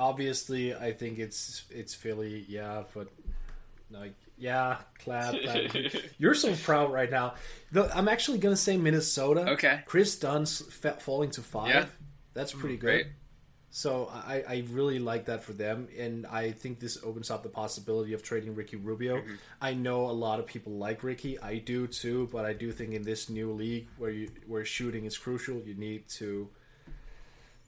Obviously, 0.00 0.74
I 0.74 0.92
think 0.92 1.18
it's 1.18 1.64
it's 1.70 1.94
Philly, 1.94 2.46
yeah, 2.48 2.84
but 2.94 3.08
like, 3.90 4.14
yeah, 4.38 4.78
clap. 4.98 5.34
You're 6.18 6.34
so 6.34 6.54
proud 6.54 6.90
right 6.90 7.10
now. 7.10 7.34
The, 7.72 7.94
I'm 7.94 8.08
actually 8.08 8.38
gonna 8.38 8.56
say 8.56 8.76
Minnesota. 8.76 9.50
Okay. 9.50 9.82
Kris 9.84 10.18
Dunn's 10.18 10.62
falling 11.00 11.30
to 11.30 11.42
five. 11.42 11.68
Yeah. 11.68 11.86
That's 12.32 12.52
pretty 12.52 12.76
good. 12.76 12.86
Great. 12.86 13.06
So 13.72 14.10
I, 14.12 14.42
I 14.48 14.64
really 14.70 14.98
like 14.98 15.26
that 15.26 15.44
for 15.44 15.52
them, 15.52 15.86
and 15.96 16.26
I 16.26 16.50
think 16.50 16.80
this 16.80 16.98
opens 17.04 17.30
up 17.30 17.44
the 17.44 17.48
possibility 17.48 18.14
of 18.14 18.22
trading 18.22 18.56
Ricky 18.56 18.76
Rubio. 18.76 19.18
Mm-hmm. 19.18 19.34
I 19.60 19.74
know 19.74 20.06
a 20.06 20.12
lot 20.12 20.40
of 20.40 20.46
people 20.46 20.72
like 20.72 21.04
Ricky, 21.04 21.38
I 21.38 21.58
do 21.58 21.86
too, 21.86 22.28
but 22.32 22.44
I 22.44 22.52
do 22.52 22.72
think 22.72 22.94
in 22.94 23.02
this 23.02 23.28
new 23.28 23.52
league 23.52 23.86
where 23.96 24.10
you 24.10 24.28
where 24.46 24.64
shooting 24.64 25.04
is 25.04 25.16
crucial, 25.16 25.60
you 25.60 25.74
need 25.74 26.08
to 26.08 26.48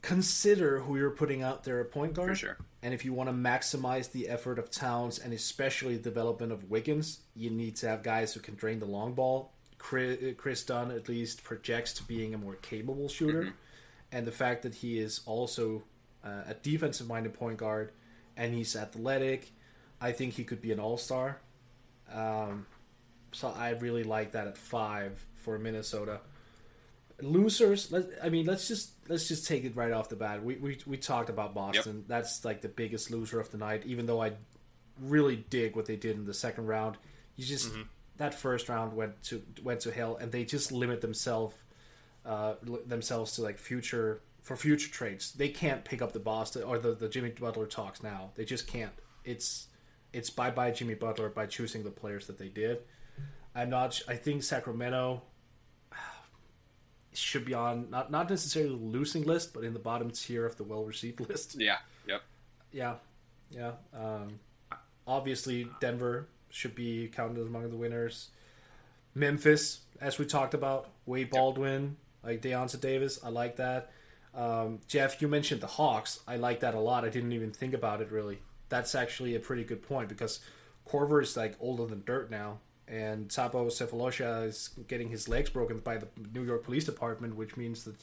consider 0.02 0.80
who 0.80 0.96
you're 0.96 1.10
putting 1.10 1.42
out 1.42 1.64
there 1.64 1.80
at 1.80 1.90
point 1.90 2.14
guard. 2.14 2.30
For 2.30 2.34
sure. 2.34 2.56
And 2.82 2.92
if 2.92 3.04
you 3.04 3.12
want 3.12 3.28
to 3.28 3.34
maximize 3.34 4.10
the 4.10 4.28
effort 4.28 4.58
of 4.58 4.70
Towns 4.70 5.18
and 5.18 5.32
especially 5.32 5.96
the 5.96 6.02
development 6.02 6.50
of 6.52 6.68
Wiggins, 6.70 7.20
you 7.36 7.48
need 7.50 7.76
to 7.76 7.88
have 7.88 8.02
guys 8.02 8.34
who 8.34 8.40
can 8.40 8.56
drain 8.56 8.80
the 8.80 8.86
long 8.86 9.14
ball. 9.14 9.52
Kris, 9.78 10.18
Kris 10.36 10.62
Dunn 10.64 10.90
at 10.90 11.08
least 11.08 11.44
projects 11.44 11.92
to 11.94 12.04
being 12.04 12.34
a 12.34 12.38
more 12.38 12.54
capable 12.56 13.08
shooter, 13.08 13.42
Mm-hmm. 13.42 13.50
and 14.12 14.26
the 14.26 14.32
fact 14.32 14.62
that 14.62 14.74
he 14.76 14.98
is 14.98 15.20
also 15.26 15.82
uh, 16.24 16.42
a 16.48 16.54
defensive-minded 16.54 17.34
point 17.34 17.56
guard 17.58 17.92
and 18.36 18.54
he's 18.54 18.74
athletic, 18.76 19.50
I 20.00 20.12
think 20.12 20.34
he 20.34 20.44
could 20.44 20.60
be 20.60 20.72
an 20.72 20.78
all-star. 20.80 21.38
Um, 22.12 22.66
so 23.32 23.48
I 23.56 23.70
really 23.70 24.04
like 24.04 24.32
that 24.32 24.46
at 24.46 24.56
five 24.58 25.24
for 25.36 25.58
Minnesota 25.58 26.20
losers 27.22 27.92
let, 27.92 28.06
i 28.22 28.28
mean 28.28 28.46
let's 28.46 28.68
just 28.68 28.90
let's 29.08 29.28
just 29.28 29.46
take 29.46 29.64
it 29.64 29.76
right 29.76 29.92
off 29.92 30.08
the 30.08 30.16
bat. 30.16 30.42
We 30.42 30.56
we, 30.56 30.78
we 30.86 30.96
talked 30.96 31.28
about 31.30 31.54
boston. 31.54 32.04
That's 32.08 32.44
like 32.44 32.60
the 32.62 32.68
biggest 32.68 33.10
loser 33.10 33.40
of 33.40 33.50
the 33.50 33.58
night 33.58 33.82
even 33.86 34.06
though 34.06 34.22
i 34.22 34.32
really 35.00 35.36
dig 35.36 35.74
what 35.76 35.86
they 35.86 35.96
did 35.96 36.16
in 36.16 36.24
the 36.24 36.34
second 36.34 36.66
round. 36.66 36.96
You 37.36 37.44
just 37.44 37.72
that 38.18 38.34
first 38.34 38.68
round 38.68 38.94
went 38.94 39.22
to 39.24 39.42
went 39.62 39.80
to 39.80 39.90
hell 39.92 40.16
and 40.16 40.30
they 40.30 40.44
just 40.44 40.70
limit 40.72 41.00
themselves 41.00 41.54
uh 42.24 42.54
themselves 42.86 43.32
to 43.32 43.42
like 43.42 43.58
future 43.58 44.20
for 44.42 44.56
future 44.56 44.90
trades. 44.90 45.32
They 45.32 45.48
can't 45.48 45.84
pick 45.84 46.02
up 46.02 46.12
the 46.12 46.20
boston 46.20 46.62
or 46.64 46.78
the, 46.78 46.94
the 46.94 47.08
jimmy 47.08 47.30
butler 47.30 47.66
talks 47.66 48.02
now. 48.02 48.30
They 48.34 48.44
just 48.44 48.66
can't. 48.66 48.92
It's 49.24 49.68
it's 50.12 50.30
bye 50.30 50.50
bye 50.50 50.70
jimmy 50.70 50.94
butler 50.94 51.28
by 51.28 51.46
choosing 51.46 51.84
the 51.84 51.90
players 51.90 52.26
that 52.26 52.38
they 52.38 52.48
did. 52.48 52.78
I'm 53.54 53.70
not 53.70 54.00
i 54.08 54.16
think 54.16 54.42
sacramento 54.42 55.22
should 57.14 57.44
be 57.44 57.54
on 57.54 57.90
not 57.90 58.10
not 58.10 58.30
necessarily 58.30 58.70
the 58.70 58.84
losing 58.84 59.24
list, 59.24 59.52
but 59.52 59.64
in 59.64 59.72
the 59.72 59.78
bottom 59.78 60.10
tier 60.10 60.46
of 60.46 60.56
the 60.56 60.64
well 60.64 60.84
received 60.84 61.20
list. 61.28 61.56
Yeah. 61.58 61.78
Yep. 62.06 62.22
Yeah, 62.72 62.94
yeah. 63.50 63.72
Um, 63.94 64.40
obviously, 65.06 65.68
Denver 65.80 66.28
should 66.50 66.74
be 66.74 67.08
counted 67.08 67.46
among 67.46 67.70
the 67.70 67.76
winners. 67.76 68.28
Memphis, 69.14 69.80
as 70.00 70.18
we 70.18 70.24
talked 70.24 70.54
about, 70.54 70.88
Wade 71.06 71.30
Baldwin, 71.30 71.96
like 72.24 72.40
Deyonta 72.40 72.80
Davis, 72.80 73.18
I 73.22 73.28
like 73.28 73.56
that. 73.56 73.90
Um, 74.34 74.80
Jeff, 74.88 75.20
you 75.20 75.28
mentioned 75.28 75.60
the 75.60 75.66
Hawks. 75.66 76.20
I 76.26 76.36
like 76.36 76.60
that 76.60 76.74
a 76.74 76.80
lot. 76.80 77.04
I 77.04 77.10
didn't 77.10 77.32
even 77.32 77.50
think 77.50 77.74
about 77.74 78.00
it 78.00 78.10
really. 78.10 78.38
That's 78.70 78.94
actually 78.94 79.34
a 79.36 79.40
pretty 79.40 79.64
good 79.64 79.82
point 79.82 80.08
because 80.08 80.40
Korver 80.88 81.22
is 81.22 81.36
like 81.36 81.56
older 81.60 81.86
than 81.86 82.02
dirt 82.06 82.30
now, 82.30 82.58
and 82.88 83.28
Thabo 83.28 83.66
Sefolosha 83.66 84.46
is 84.46 84.70
getting 84.88 85.08
his 85.08 85.28
legs 85.28 85.50
broken 85.50 85.78
by 85.80 85.96
the 85.98 86.08
New 86.34 86.42
York 86.44 86.64
Police 86.64 86.84
Department, 86.84 87.36
which 87.36 87.56
means 87.56 87.84
that 87.84 87.96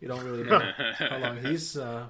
you 0.00 0.08
don't 0.08 0.24
really 0.24 0.44
know 0.44 0.58
how 0.98 1.18
long 1.18 1.36
he's. 1.44 1.76
Uh, 1.76 2.06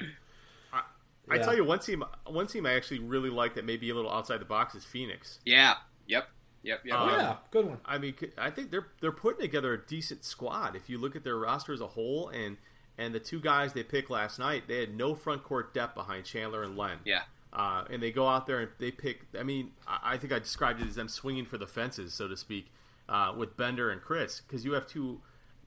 I 1.28 1.36
Yeah. 1.36 1.42
tell 1.44 1.54
you, 1.56 1.64
one 1.64 1.78
team, 1.78 2.02
one 2.26 2.46
team 2.46 2.66
I 2.66 2.74
actually 2.74 2.98
really 2.98 3.30
like 3.30 3.54
that 3.54 3.64
may 3.64 3.76
be 3.76 3.90
a 3.90 3.94
little 3.94 4.10
outside 4.12 4.40
the 4.40 4.44
box 4.44 4.74
is 4.74 4.84
Phoenix. 4.84 5.38
Yeah. 5.44 5.74
Yep. 6.06 6.28
Yep. 6.64 6.80
Yep. 6.84 6.94
Um, 6.96 7.08
yep. 7.10 7.18
yeah, 7.20 7.36
good 7.50 7.66
one. 7.66 7.78
I 7.84 7.98
mean, 7.98 8.14
I 8.38 8.50
think 8.50 8.70
they're 8.70 8.86
they're 9.00 9.12
putting 9.12 9.40
together 9.40 9.72
a 9.72 9.78
decent 9.86 10.24
squad. 10.24 10.76
If 10.76 10.88
you 10.90 10.98
look 10.98 11.14
at 11.16 11.24
their 11.24 11.36
roster 11.38 11.72
as 11.72 11.80
a 11.80 11.86
whole, 11.88 12.28
and 12.28 12.56
and 12.98 13.14
the 13.14 13.20
two 13.20 13.40
guys 13.40 13.72
they 13.72 13.82
picked 13.82 14.10
last 14.10 14.38
night, 14.38 14.64
they 14.68 14.78
had 14.80 14.94
no 14.96 15.14
front 15.14 15.42
court 15.44 15.72
depth 15.74 15.94
behind 15.94 16.24
Chandler 16.24 16.62
and 16.62 16.76
Len. 16.76 16.98
Yeah. 17.04 17.22
Uh, 17.52 17.84
and 17.90 18.02
they 18.02 18.10
go 18.10 18.26
out 18.26 18.46
there 18.46 18.60
and 18.60 18.70
they 18.78 18.90
pick. 18.90 19.26
I 19.38 19.42
mean, 19.42 19.72
I 19.86 20.14
I 20.14 20.16
think 20.16 20.32
I 20.32 20.38
described 20.38 20.80
it 20.80 20.88
as 20.88 20.94
them 20.94 21.08
swinging 21.08 21.44
for 21.44 21.58
the 21.58 21.66
fences, 21.66 22.14
so 22.14 22.26
to 22.28 22.36
speak, 22.36 22.72
uh, 23.08 23.34
with 23.36 23.56
Bender 23.56 23.90
and 23.90 24.00
Chriss, 24.00 24.40
because 24.46 24.64
you 24.64 24.72
have 24.72 24.86
two, 24.86 25.20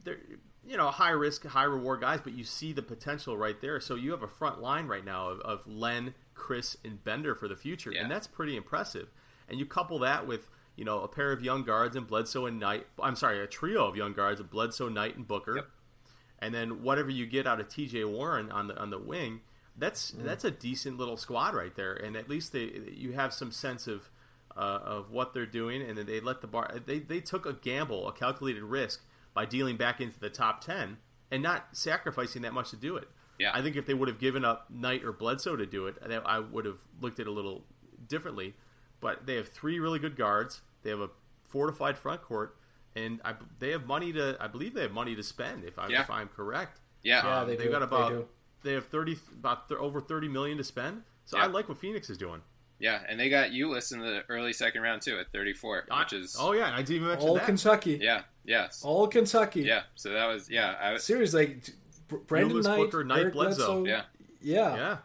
they're 0.04 0.18
you 0.68 0.78
know 0.78 0.88
high 0.90 1.12
risk, 1.12 1.46
high 1.46 1.64
reward 1.66 2.02
guys, 2.02 2.22
but 2.24 2.34
you 2.34 2.44
see 2.44 2.74
the 2.74 2.82
potential 2.82 3.38
right 3.38 3.62
there. 3.62 3.80
So 3.80 3.94
you 3.94 4.10
have 4.12 4.24
a 4.24 4.28
front 4.28 4.62
line 4.62 4.88
right 4.88 5.06
now 5.06 5.30
of, 5.30 5.40
of 5.42 5.68
Len, 5.68 6.16
Chriss, 6.36 6.76
and 6.84 7.04
Bender 7.04 7.36
for 7.36 7.48
the 7.48 7.56
future, 7.56 7.92
Yeah. 7.92 8.02
and 8.02 8.10
that's 8.12 8.26
pretty 8.26 8.58
impressive. 8.58 9.10
And 9.48 9.60
you 9.60 9.66
couple 9.68 10.00
that 10.00 10.26
with 10.26 10.50
you 10.76 10.86
know 10.86 11.02
a 11.02 11.08
pair 11.08 11.32
of 11.32 11.44
young 11.44 11.64
guards 11.64 11.96
and 11.96 12.08
Bledsoe 12.08 12.48
and 12.48 12.60
Knight. 12.60 12.88
I'm 13.00 13.16
sorry, 13.16 13.40
a 13.44 13.46
trio 13.48 13.86
of 13.86 13.96
young 13.96 14.14
guards 14.14 14.40
of 14.40 14.50
Bledsoe, 14.50 14.90
Knight, 14.90 15.18
and 15.18 15.28
Booker 15.28 15.58
Yep. 15.58 15.68
and 16.40 16.52
then 16.56 16.82
whatever 16.82 17.12
you 17.12 17.28
get 17.28 17.46
out 17.46 17.60
of 17.60 17.68
T.J. 17.70 18.06
Warren 18.06 18.52
on 18.52 18.66
the 18.70 18.76
on 18.80 18.90
the 18.90 18.98
wing, 18.98 19.42
that's 19.78 20.11
Mm. 20.11 20.23
that's 20.23 20.43
a 20.45 20.51
decent 20.51 20.97
little 20.97 21.17
squad 21.17 21.53
right 21.55 21.76
there, 21.76 21.93
and 21.93 22.15
at 22.15 22.30
least 22.30 22.51
they 22.53 22.65
you 22.93 23.13
have 23.13 23.34
some 23.34 23.51
sense 23.51 23.88
of 23.88 24.09
uh, 24.55 24.80
of 24.84 25.11
what 25.11 25.34
they're 25.34 25.45
doing, 25.45 25.82
and 25.82 25.97
then 25.97 26.05
they 26.05 26.19
let 26.19 26.41
the 26.41 26.47
bar 26.47 26.71
they 26.86 26.99
they 26.99 27.19
took 27.19 27.45
a 27.45 27.53
gamble, 27.53 28.07
a 28.07 28.13
calculated 28.13 28.63
risk 28.63 29.03
by 29.34 29.45
dealing 29.45 29.76
back 29.78 29.99
into 29.99 30.17
the 30.19 30.30
top 30.30 30.61
ten 30.61 30.97
and 31.30 31.43
not 31.43 31.67
sacrificing 31.73 32.41
that 32.43 32.53
much 32.53 32.69
to 32.69 32.78
do 32.78 32.95
it. 32.95 33.09
Yeah. 33.38 33.51
I 33.53 33.61
think 33.61 33.76
if 33.76 33.86
they 33.86 33.93
would 33.93 34.07
have 34.07 34.19
given 34.19 34.45
up 34.45 34.69
Knight 34.69 35.03
or 35.03 35.11
Bledsoe 35.11 35.57
to 35.57 35.65
do 35.65 35.88
it, 35.88 35.97
I- 36.01 36.15
I 36.15 36.39
would 36.39 36.63
have 36.63 36.80
looked 37.01 37.19
at 37.19 37.26
it 37.26 37.30
a 37.30 37.34
little 37.34 37.65
differently. 38.07 38.53
But 39.01 39.26
they 39.26 39.36
have 39.36 39.49
three 39.49 39.78
really 39.80 39.99
good 39.99 40.15
guards. 40.15 40.61
They 40.84 40.89
have 40.91 41.01
a 41.01 41.09
fortified 41.43 41.97
front 41.97 42.21
court, 42.21 42.57
and 42.95 43.19
I, 43.26 43.36
they 43.59 43.71
have 43.71 43.86
money 43.86 44.13
to. 44.13 44.38
I 44.39 44.47
believe 44.47 44.73
they 44.73 44.84
have 44.84 44.93
money 44.93 45.15
to 45.15 45.23
spend. 45.23 45.65
If, 45.65 45.78
I, 45.78 45.88
Yeah. 45.89 46.01
if 46.03 46.09
I'm 46.09 46.30
correct, 46.30 46.80
Yeah. 47.03 47.23
Yeah, 47.26 47.39
Um, 47.41 47.47
they 47.47 47.55
they've 47.57 47.65
do. 47.65 47.71
got 47.71 47.80
They 47.80 47.86
about 47.86 48.09
do. 48.11 48.28
They, 48.66 48.74
have 48.74 48.88
thirty 48.88 49.18
about 49.39 49.70
th- 49.70 49.80
over 49.80 50.01
thirty 50.01 50.28
million 50.28 50.57
to 50.57 50.63
spend. 50.63 51.03
So 51.26 51.38
Yeah. 51.38 51.43
I 51.43 51.47
like 51.47 51.70
what 51.70 51.78
Phoenix 51.78 52.09
is 52.09 52.18
doing. 52.18 52.41
Yeah, 52.78 52.99
and 53.07 53.18
they 53.18 53.30
got 53.30 53.51
Ulis 53.51 53.93
in 53.93 53.99
the 54.01 54.24
early 54.28 54.51
second 54.51 54.82
round 54.82 55.01
too 55.01 55.18
at 55.18 55.32
34, 55.32 55.86
I- 55.89 55.99
which 56.01 56.11
is 56.13 56.36
oh 56.38 56.51
yeah, 56.51 56.74
I 56.74 56.78
didn't 56.80 56.95
even 56.97 57.07
mention 57.07 57.30
All 57.30 57.36
that. 57.36 57.45
Kentucky. 57.45 57.99
yeah, 58.01 58.24
yes, 58.43 58.82
All 58.84 59.07
Kentucky. 59.07 59.61
yeah. 59.61 59.84
So 59.95 60.09
that 60.09 60.26
was 60.26 60.49
yeah, 60.49 60.76
I 60.82 60.91
was 60.93 61.03
Seriously, 61.05 61.45
like, 61.47 61.63
Br- 62.09 62.18
Brandon 62.18 62.57
Ulis, 62.57 62.63
Knight, 62.66 62.78
Booker, 62.78 63.03
Knight, 63.05 63.20
Eric 63.20 63.34
Bledsoe. 63.34 63.82
Bledsoe. 63.82 63.86
yeah, 63.86 64.01
Yeah. 64.41 64.76
yeah, 64.76 64.97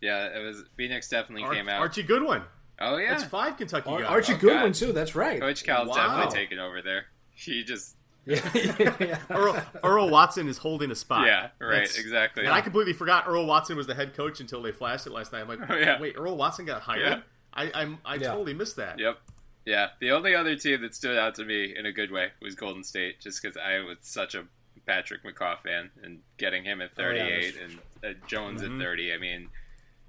yeah. 0.00 0.38
It 0.40 0.44
was 0.44 0.64
Phoenix 0.76 1.08
definitely 1.08 1.44
Ar- 1.44 1.54
came 1.54 1.68
out. 1.68 1.80
Archie 1.80 2.02
Goodwin. 2.02 2.42
oh 2.80 2.96
yeah, 2.96 3.10
That's 3.10 3.24
five 3.24 3.56
Kentucky 3.56 3.88
Ar- 3.88 4.00
guys. 4.00 4.10
Archie 4.10 4.34
Oh, 4.34 4.38
Goodwin 4.38 4.72
God. 4.72 4.74
too. 4.74 4.92
That's 4.92 5.14
right. 5.14 5.40
Coach 5.40 5.62
Cal's 5.64 5.88
Wow. 5.88 5.94
definitely 5.94 6.34
taken 6.36 6.58
over 6.58 6.82
there. 6.82 7.06
He 7.30 7.62
just 7.64 7.95
Yeah, 8.26 8.50
yeah. 9.00 9.18
Earl, 9.30 9.62
Earl 9.84 10.10
Watson 10.10 10.48
is 10.48 10.58
holding 10.58 10.90
a 10.90 10.94
spot. 10.94 11.26
yeah, 11.26 11.48
right, 11.60 11.70
That's- 11.76 11.96
exactly. 11.98 12.44
And 12.44 12.52
I 12.52 12.60
completely 12.60 12.92
forgot 12.92 13.24
Earl 13.28 13.46
Watson 13.46 13.76
was 13.76 13.86
the 13.86 13.94
head 13.94 14.14
coach 14.14 14.40
until 14.40 14.60
they 14.62 14.72
flashed 14.72 15.06
it 15.06 15.12
last 15.12 15.32
night. 15.32 15.42
I'm 15.42 15.48
like, 15.48 15.60
Oh, 15.70 15.76
yeah. 15.76 16.00
wait, 16.00 16.16
Earl 16.18 16.36
Watson 16.36 16.66
got 16.66 16.82
hired? 16.82 17.00
Yeah. 17.02 17.20
I 17.54 17.70
I'm, 17.74 17.98
I 18.04 18.16
Yeah. 18.16 18.32
totally 18.32 18.52
missed 18.54 18.76
that. 18.76 18.98
Yep. 18.98 19.18
Yeah. 19.64 19.88
The 20.00 20.10
only 20.12 20.34
other 20.34 20.56
team 20.56 20.82
that 20.82 20.94
stood 20.94 21.16
out 21.16 21.36
to 21.36 21.44
me 21.44 21.74
in 21.76 21.86
a 21.86 21.92
good 21.92 22.10
way 22.10 22.28
was 22.42 22.54
Golden 22.54 22.82
State, 22.84 23.20
just 23.20 23.40
because 23.40 23.56
I 23.56 23.78
was 23.80 23.96
such 24.02 24.34
a 24.34 24.44
Patrick 24.86 25.24
McCaw 25.24 25.58
fan, 25.62 25.90
and 26.04 26.20
getting 26.36 26.62
him 26.64 26.80
at 26.80 26.90
Oh, 26.98 27.02
yeah, 27.02 27.24
38 27.24 27.54
that's- 27.54 27.70
and 28.02 28.16
uh, 28.16 28.26
Jones 28.28 28.62
Mhm. 28.62 28.76
at 28.76 28.82
30. 28.82 29.12
I 29.12 29.18
mean, 29.18 29.48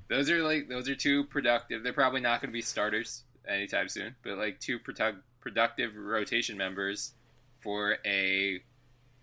those 0.09 0.29
are 0.29 0.41
like 0.43 0.69
those 0.69 0.89
are 0.89 0.95
two 0.95 1.23
productive. 1.25 1.83
They're 1.83 1.93
probably 1.93 2.21
not 2.21 2.41
going 2.41 2.49
to 2.49 2.53
be 2.53 2.61
starters 2.61 3.23
anytime 3.47 3.89
soon, 3.89 4.15
but 4.23 4.37
like 4.37 4.59
two 4.59 4.79
produ- 4.79 5.21
productive 5.39 5.95
rotation 5.95 6.57
members 6.57 7.13
for 7.61 7.97
a 8.05 8.59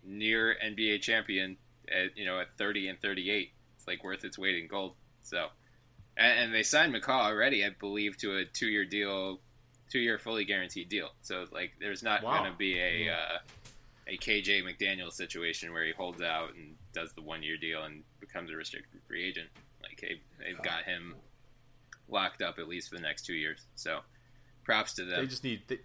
near 0.05 0.57
NBA 0.64 1.01
champion 1.03 1.57
at 1.89 2.16
you 2.16 2.24
know 2.26 2.41
at 2.41 2.49
30 2.59 2.89
and 2.89 3.01
38. 3.01 3.51
It's 3.76 3.87
like 3.87 4.03
worth 4.05 4.24
its 4.24 4.39
weight 4.39 4.57
in 4.57 4.68
gold. 4.68 4.95
So, 5.22 5.47
and, 6.16 6.39
and 6.41 6.55
they 6.55 6.62
signed 6.62 6.95
McCaw 6.95 7.24
already, 7.26 7.64
I 7.64 7.70
believe, 7.78 8.16
to 8.18 8.37
a 8.37 8.45
two-year 8.45 8.85
deal, 8.85 9.41
two-year 9.91 10.18
fully 10.18 10.45
guaranteed 10.45 10.89
deal. 10.89 11.11
So 11.22 11.45
like, 11.53 11.72
there's 11.80 12.03
not 12.03 12.22
Wow. 12.22 12.39
going 12.41 12.53
to 12.53 12.59
be 12.59 12.78
a 12.78 13.11
uh, 13.12 13.39
a 14.07 14.18
KJ 14.18 14.62
McDaniel 14.64 15.11
situation 15.11 15.72
where 15.72 15.85
he 15.85 15.93
holds 15.93 16.20
out 16.20 16.55
and 16.55 16.74
does 16.93 17.12
the 17.14 17.22
one-year 17.22 17.57
deal 17.57 17.82
and 17.85 18.03
becomes 18.20 18.51
a 18.51 18.55
restricted 18.55 19.01
free 19.09 19.24
agent. 19.26 19.49
Like 19.82 20.01
they, 20.01 20.20
they've 20.45 20.62
got 20.62 20.85
him 20.85 21.14
locked 22.09 22.43
up 22.43 22.59
at 22.59 22.68
least 22.68 22.91
for 22.91 22.97
the 22.97 23.03
next 23.03 23.24
two 23.26 23.35
years. 23.35 23.61
So, 23.76 24.01
props 24.64 24.93
to 24.95 25.05
them. 25.05 25.20
They 25.20 25.26
just 25.26 25.45
need 25.45 25.62
they, 25.68 25.78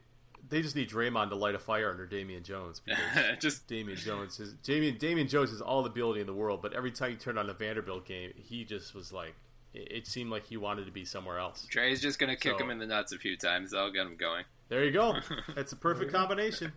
they 0.48 0.62
just 0.62 0.76
need 0.76 0.90
Draymond 0.90 1.30
to 1.30 1.36
light 1.36 1.56
a 1.56 1.60
fire 1.60 1.90
under 1.90 2.06
Damian 2.06 2.44
Jones 2.44 2.82
because 2.86 3.38
just 3.40 3.68
Damian 3.68 3.98
Jones 3.98 4.40
is 4.40 4.54
Damian 4.64 4.98
Damian 4.98 5.28
Jones 5.28 5.52
has 5.52 5.62
all 5.62 5.84
the 5.84 5.90
ability 5.90 6.22
in 6.22 6.28
the 6.28 6.34
world, 6.34 6.62
but 6.62 6.74
every 6.74 6.92
time 6.92 7.12
you 7.12 7.18
turn 7.18 7.38
on 7.38 7.48
the 7.48 7.54
Vanderbilt 7.54 8.06
game, 8.06 8.32
he 8.36 8.64
just 8.64 8.96
was 8.96 9.12
like 9.12 9.36
it, 9.74 9.88
it 9.92 10.08
seemed 10.08 10.32
like 10.32 10.46
he 10.46 10.58
wanted 10.58 10.86
to 10.86 10.92
be 10.92 11.06
somewhere 11.06 11.40
else. 11.40 11.68
Trey's 11.70 12.02
just 12.02 12.20
going 12.20 12.30
to 12.30 12.36
kick 12.36 12.58
So- 12.58 12.64
him 12.64 12.72
in 12.72 12.80
the 12.80 12.88
nuts 12.88 13.12
a 13.12 13.18
few 13.18 13.38
times. 13.38 13.72
That'll 13.72 13.92
get 13.92 14.06
him 14.06 14.16
going. 14.18 14.46
There 14.70 14.84
you 14.84 14.92
go. 14.92 15.16
That's 15.56 15.72
a 15.72 15.76
perfect 15.76 16.12
combination. 16.12 16.74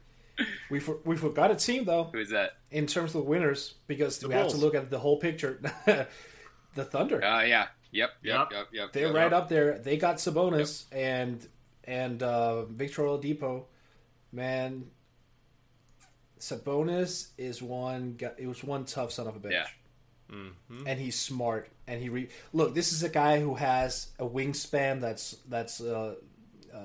we 0.70 0.80
for, 0.80 0.98
we 1.04 1.14
forgot 1.16 1.50
a 1.50 1.54
team 1.54 1.84
though 1.84 2.04
Who's 2.04 2.30
that? 2.30 2.52
in 2.70 2.86
terms 2.86 3.14
of 3.14 3.26
winners 3.26 3.74
because 3.86 4.18
The 4.18 4.28
we 4.28 4.34
have 4.34 4.48
to 4.48 4.56
look 4.56 4.74
at 4.74 4.88
the 4.88 4.98
whole 4.98 5.18
picture. 5.18 5.60
the 6.74 6.84
Thunder. 6.84 7.22
Uh, 7.22 7.42
yeah. 7.42 7.66
Yep. 7.90 8.10
Yep. 8.22 8.34
Yep. 8.34 8.48
Yep. 8.50 8.66
Yep. 8.72 8.92
They're 8.92 9.06
yep, 9.08 9.14
right 9.14 9.30
yep. 9.30 9.32
up 9.32 9.48
there. 9.50 9.78
They 9.78 9.98
got 9.98 10.16
Sabonis 10.16 10.84
and 10.90 11.46
and 11.85 12.22
uh, 12.22 12.64
Victor 12.64 13.03
Oladipo. 13.03 13.64
Man, 14.33 14.87
Sabonis 16.39 17.28
is 17.39 17.62
one. 17.62 18.18
It 18.39 18.47
was 18.47 18.64
one 18.64 18.85
tough 18.85 19.12
son 19.12 19.26
of 19.26 19.37
a 19.37 19.41
bitch. 19.41 19.53
Yeah. 19.53 19.66
And 20.87 20.99
he's 20.99 21.18
smart. 21.18 21.68
And 21.87 22.01
he 22.01 22.09
re- 22.09 22.28
look. 22.53 22.74
This 22.74 22.93
is 22.93 23.03
a 23.03 23.09
guy 23.09 23.41
who 23.41 23.55
has 23.55 24.09
a 24.18 24.26
wingspan 24.26 25.01
that's 25.01 25.37
that's 25.49 25.80
uh, 25.80 26.14
uh, 26.72 26.78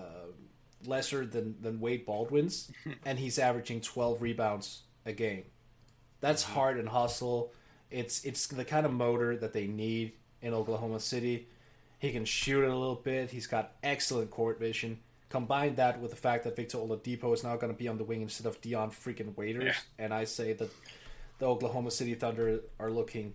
lesser 0.86 1.26
than 1.26 1.56
than 1.62 1.80
Wade 1.80 2.06
Baldwin's, 2.06 2.70
and 3.06 3.18
he's 3.18 3.39
averaging 3.39 3.82
twelve 3.82 4.22
rebounds 4.22 4.82
a 5.06 5.14
game. 5.14 5.43
That's 6.20 6.43
hard 6.43 6.78
and 6.78 6.89
hustle. 6.89 7.54
It's 7.89 8.26
it's 8.26 8.48
the 8.48 8.66
kind 8.66 8.86
of 8.86 8.91
motor 8.91 9.38
that 9.38 9.54
they 9.54 9.68
need 9.68 10.14
in 10.41 10.54
Oklahoma 10.54 11.00
City. 11.00 11.48
He 12.00 12.12
can 12.12 12.26
shoot 12.26 12.64
it 12.64 12.70
a 12.70 12.76
little 12.76 12.95
bit. 12.95 13.32
He's 13.32 13.48
got 13.48 13.74
excellent 13.84 14.30
court 14.32 14.60
vision. 14.60 15.00
Combine 15.30 15.76
that 15.76 16.00
with 16.00 16.12
the 16.12 16.18
fact 16.18 16.43
that 16.45 16.56
Victor 16.56 16.78
Oladipo 16.78 17.34
is 17.34 17.43
now 17.43 17.56
going 17.58 17.74
to 17.74 17.78
be 17.78 17.88
on 17.88 17.98
the 17.98 18.04
wing 18.04 18.22
instead 18.22 18.48
of 18.48 18.62
Dion 18.62 18.91
freaking 18.91 19.36
Waiters, 19.36 19.64
Yeah. 19.66 20.06
and 20.06 20.14
I 20.14 20.24
say 20.24 20.54
that 20.54 20.70
the 21.39 21.45
Oklahoma 21.45 21.91
City 21.91 22.14
Thunder 22.16 22.62
are 22.80 22.89
looking 22.91 23.34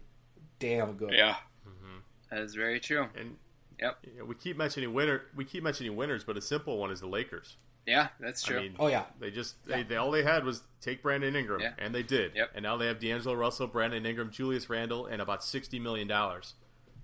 damn 0.59 0.95
good. 0.95 1.13
Yeah, 1.13 1.35
mm-hmm. 1.69 1.99
that 2.31 2.41
is 2.41 2.55
very 2.55 2.81
true. 2.81 3.09
And 3.15 3.37
Yep. 3.81 3.99
you 4.05 4.19
know, 4.21 4.25
we 4.25 4.37
keep 4.37 4.57
mentioning 4.57 4.95
winner. 4.95 5.23
We 5.35 5.45
keep 5.45 5.65
mentioning 5.65 5.97
winners, 5.97 6.23
but 6.25 6.37
a 6.37 6.41
simple 6.41 6.79
one 6.79 6.91
is 6.93 7.01
the 7.01 7.09
Lakers. 7.09 7.57
Yeah, 7.85 8.09
that's 8.21 8.43
true. 8.45 8.59
I 8.59 8.63
mean, 8.63 8.77
Oh 8.79 8.87
yeah, 8.87 9.05
they 9.19 9.31
just 9.33 9.57
Yeah. 9.67 9.79
they, 9.79 9.83
they 9.83 9.97
all 9.97 10.13
they 10.13 10.23
had 10.23 10.45
was 10.45 10.63
take 10.81 11.03
Brandon 11.03 11.35
Ingram, 11.35 11.61
Yeah. 11.61 11.73
and 11.79 11.93
they 11.93 12.05
did. 12.05 12.35
Yep. 12.37 12.53
And 12.55 12.63
now 12.63 12.77
they 12.77 12.87
have 12.87 13.01
D'Angelo 13.01 13.35
Russell, 13.35 13.67
Brandon 13.67 14.07
Ingram, 14.07 14.31
Julius 14.31 14.71
Randle, 14.71 15.07
and 15.07 15.21
about 15.21 15.43
sixty 15.43 15.81
million 15.81 16.07
dollars. 16.07 16.55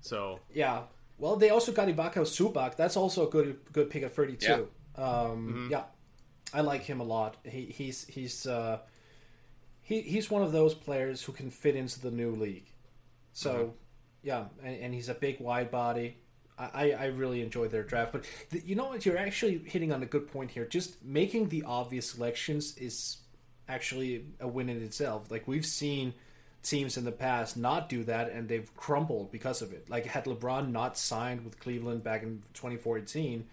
So 0.01 0.39
yeah. 0.55 0.83
Well, 1.19 1.37
they 1.37 1.51
also 1.51 1.73
got 1.73 1.89
Ivica 1.89 2.21
Zubac. 2.21 2.77
That's 2.77 2.97
also 2.97 3.27
a 3.27 3.31
good 3.31 3.59
good 3.73 3.91
pick 3.91 4.03
at 4.03 4.14
thirty 4.14 4.37
two. 4.37 4.69
Yeah. 4.97 5.05
Um, 5.05 5.69
Yeah, 5.71 5.85
I 6.55 6.61
like 6.62 6.83
him 6.83 7.01
a 7.01 7.05
lot. 7.05 7.37
He, 7.45 7.66
he's 7.66 8.07
he's 8.07 8.47
uh, 8.47 8.79
he 9.83 10.01
he's 10.03 10.31
one 10.31 10.43
of 10.43 10.53
those 10.53 10.75
players 10.75 11.23
who 11.23 11.33
can 11.33 11.51
fit 11.51 11.77
into 11.77 12.01
the 12.01 12.11
new 12.11 12.33
league. 12.33 12.71
So 13.33 13.75
yeah, 14.23 14.45
and, 14.62 14.81
and 14.81 14.95
he's 14.95 15.09
a 15.09 15.14
big 15.14 15.41
wide 15.41 15.71
body. 15.71 16.19
I, 16.59 16.69
I 16.73 16.91
I 16.91 17.05
really 17.07 17.43
enjoy 17.43 17.69
their 17.69 17.83
draft, 17.85 18.12
but 18.12 18.25
the, 18.51 18.61
you 18.61 18.75
know 18.75 18.87
what? 18.87 19.05
You're 19.07 19.19
actually 19.19 19.59
hitting 19.66 19.93
on 19.93 20.03
a 20.03 20.07
good 20.07 20.27
point 20.33 20.51
here. 20.51 20.66
Just 20.66 21.05
making 21.05 21.49
the 21.49 21.62
obvious 21.64 22.11
selections 22.11 22.77
is 22.77 23.19
actually 23.69 24.25
a 24.41 24.49
win 24.49 24.69
in 24.69 24.83
itself. 24.83 25.31
Like 25.31 25.47
we've 25.47 25.66
seen 25.66 26.14
teams 26.69 26.97
in 26.97 27.05
the 27.05 27.12
past 27.12 27.57
not 27.57 27.89
do 27.89 28.05
that, 28.05 28.31
and 28.31 28.49
they've 28.49 28.71
crumbled 28.77 29.31
because 29.33 29.62
of 29.62 29.73
it. 29.73 29.89
Like 29.89 30.07
had 30.07 30.25
LeBron 30.25 30.71
not 30.71 30.97
signed 30.99 31.45
with 31.45 31.59
Cleveland 31.61 32.03
back 32.05 32.23
in 32.23 32.43
2014, 32.55 33.47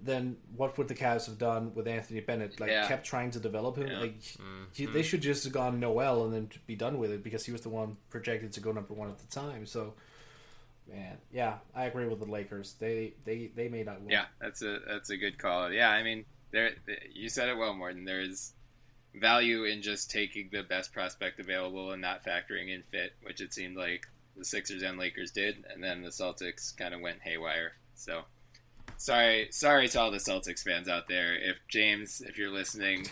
then 0.00 0.36
what 0.56 0.78
would 0.78 0.86
the 0.88 0.94
Cavs 0.94 1.26
have 1.26 1.38
done 1.38 1.72
with 1.74 1.88
Anthony 1.88 2.20
Bennett? 2.20 2.60
Like 2.60 2.70
Yeah. 2.70 2.86
kept 2.86 3.04
trying 3.06 3.32
to 3.32 3.40
develop 3.40 3.76
him. 3.76 3.88
Like 4.00 4.20
Mm-hmm. 4.20 4.64
he, 4.72 4.86
they 4.86 5.02
should 5.02 5.22
just 5.22 5.44
have 5.44 5.52
gone 5.52 5.80
Noel 5.80 6.24
and 6.24 6.32
then 6.32 6.48
be 6.66 6.76
done 6.76 6.98
with 6.98 7.10
it 7.10 7.22
because 7.24 7.44
he 7.44 7.52
was 7.52 7.62
the 7.62 7.68
one 7.68 7.96
projected 8.10 8.52
to 8.52 8.60
go 8.60 8.72
number 8.72 8.94
one 8.94 9.08
at 9.08 9.18
the 9.18 9.26
time. 9.26 9.66
So. 9.66 9.94
Man, 10.90 11.18
yeah, 11.30 11.58
I 11.74 11.84
agree 11.84 12.06
with 12.08 12.18
the 12.18 12.24
Lakers. 12.24 12.72
They 12.78 13.12
they 13.26 13.50
they 13.54 13.68
may 13.68 13.82
not 13.82 14.00
win. 14.00 14.08
Yeah, 14.08 14.24
that's 14.40 14.62
a 14.62 14.78
that's 14.88 15.10
a 15.10 15.18
good 15.18 15.36
call. 15.36 15.70
Yeah, 15.70 15.90
I 15.90 16.02
mean, 16.02 16.24
there 16.50 16.70
you 17.12 17.28
said 17.28 17.50
it 17.50 17.58
well, 17.58 17.74
Morten. 17.74 18.06
There's 18.06 18.54
value 19.14 19.64
in 19.64 19.82
just 19.82 20.10
taking 20.10 20.48
the 20.52 20.62
best 20.62 20.92
prospect 20.92 21.40
available 21.40 21.92
and 21.92 22.02
not 22.02 22.24
factoring 22.24 22.72
in 22.72 22.82
fit, 22.90 23.14
which 23.22 23.40
it 23.40 23.52
seemed 23.54 23.76
like 23.76 24.06
the 24.36 24.44
Sixers 24.44 24.82
and 24.82 24.98
Lakers 24.98 25.30
did, 25.32 25.64
and 25.72 25.82
then 25.82 26.02
the 26.02 26.10
Celtics 26.10 26.76
kind 26.76 26.94
of 26.94 27.00
went 27.00 27.20
haywire. 27.22 27.72
So, 27.94 28.22
sorry, 28.96 29.48
sorry 29.50 29.88
to 29.88 30.00
all 30.00 30.10
the 30.10 30.18
Celtics 30.18 30.62
fans 30.62 30.88
out 30.88 31.08
there. 31.08 31.34
If 31.36 31.56
James, 31.68 32.20
if 32.20 32.38
you're 32.38 32.50
listening, 32.52 33.06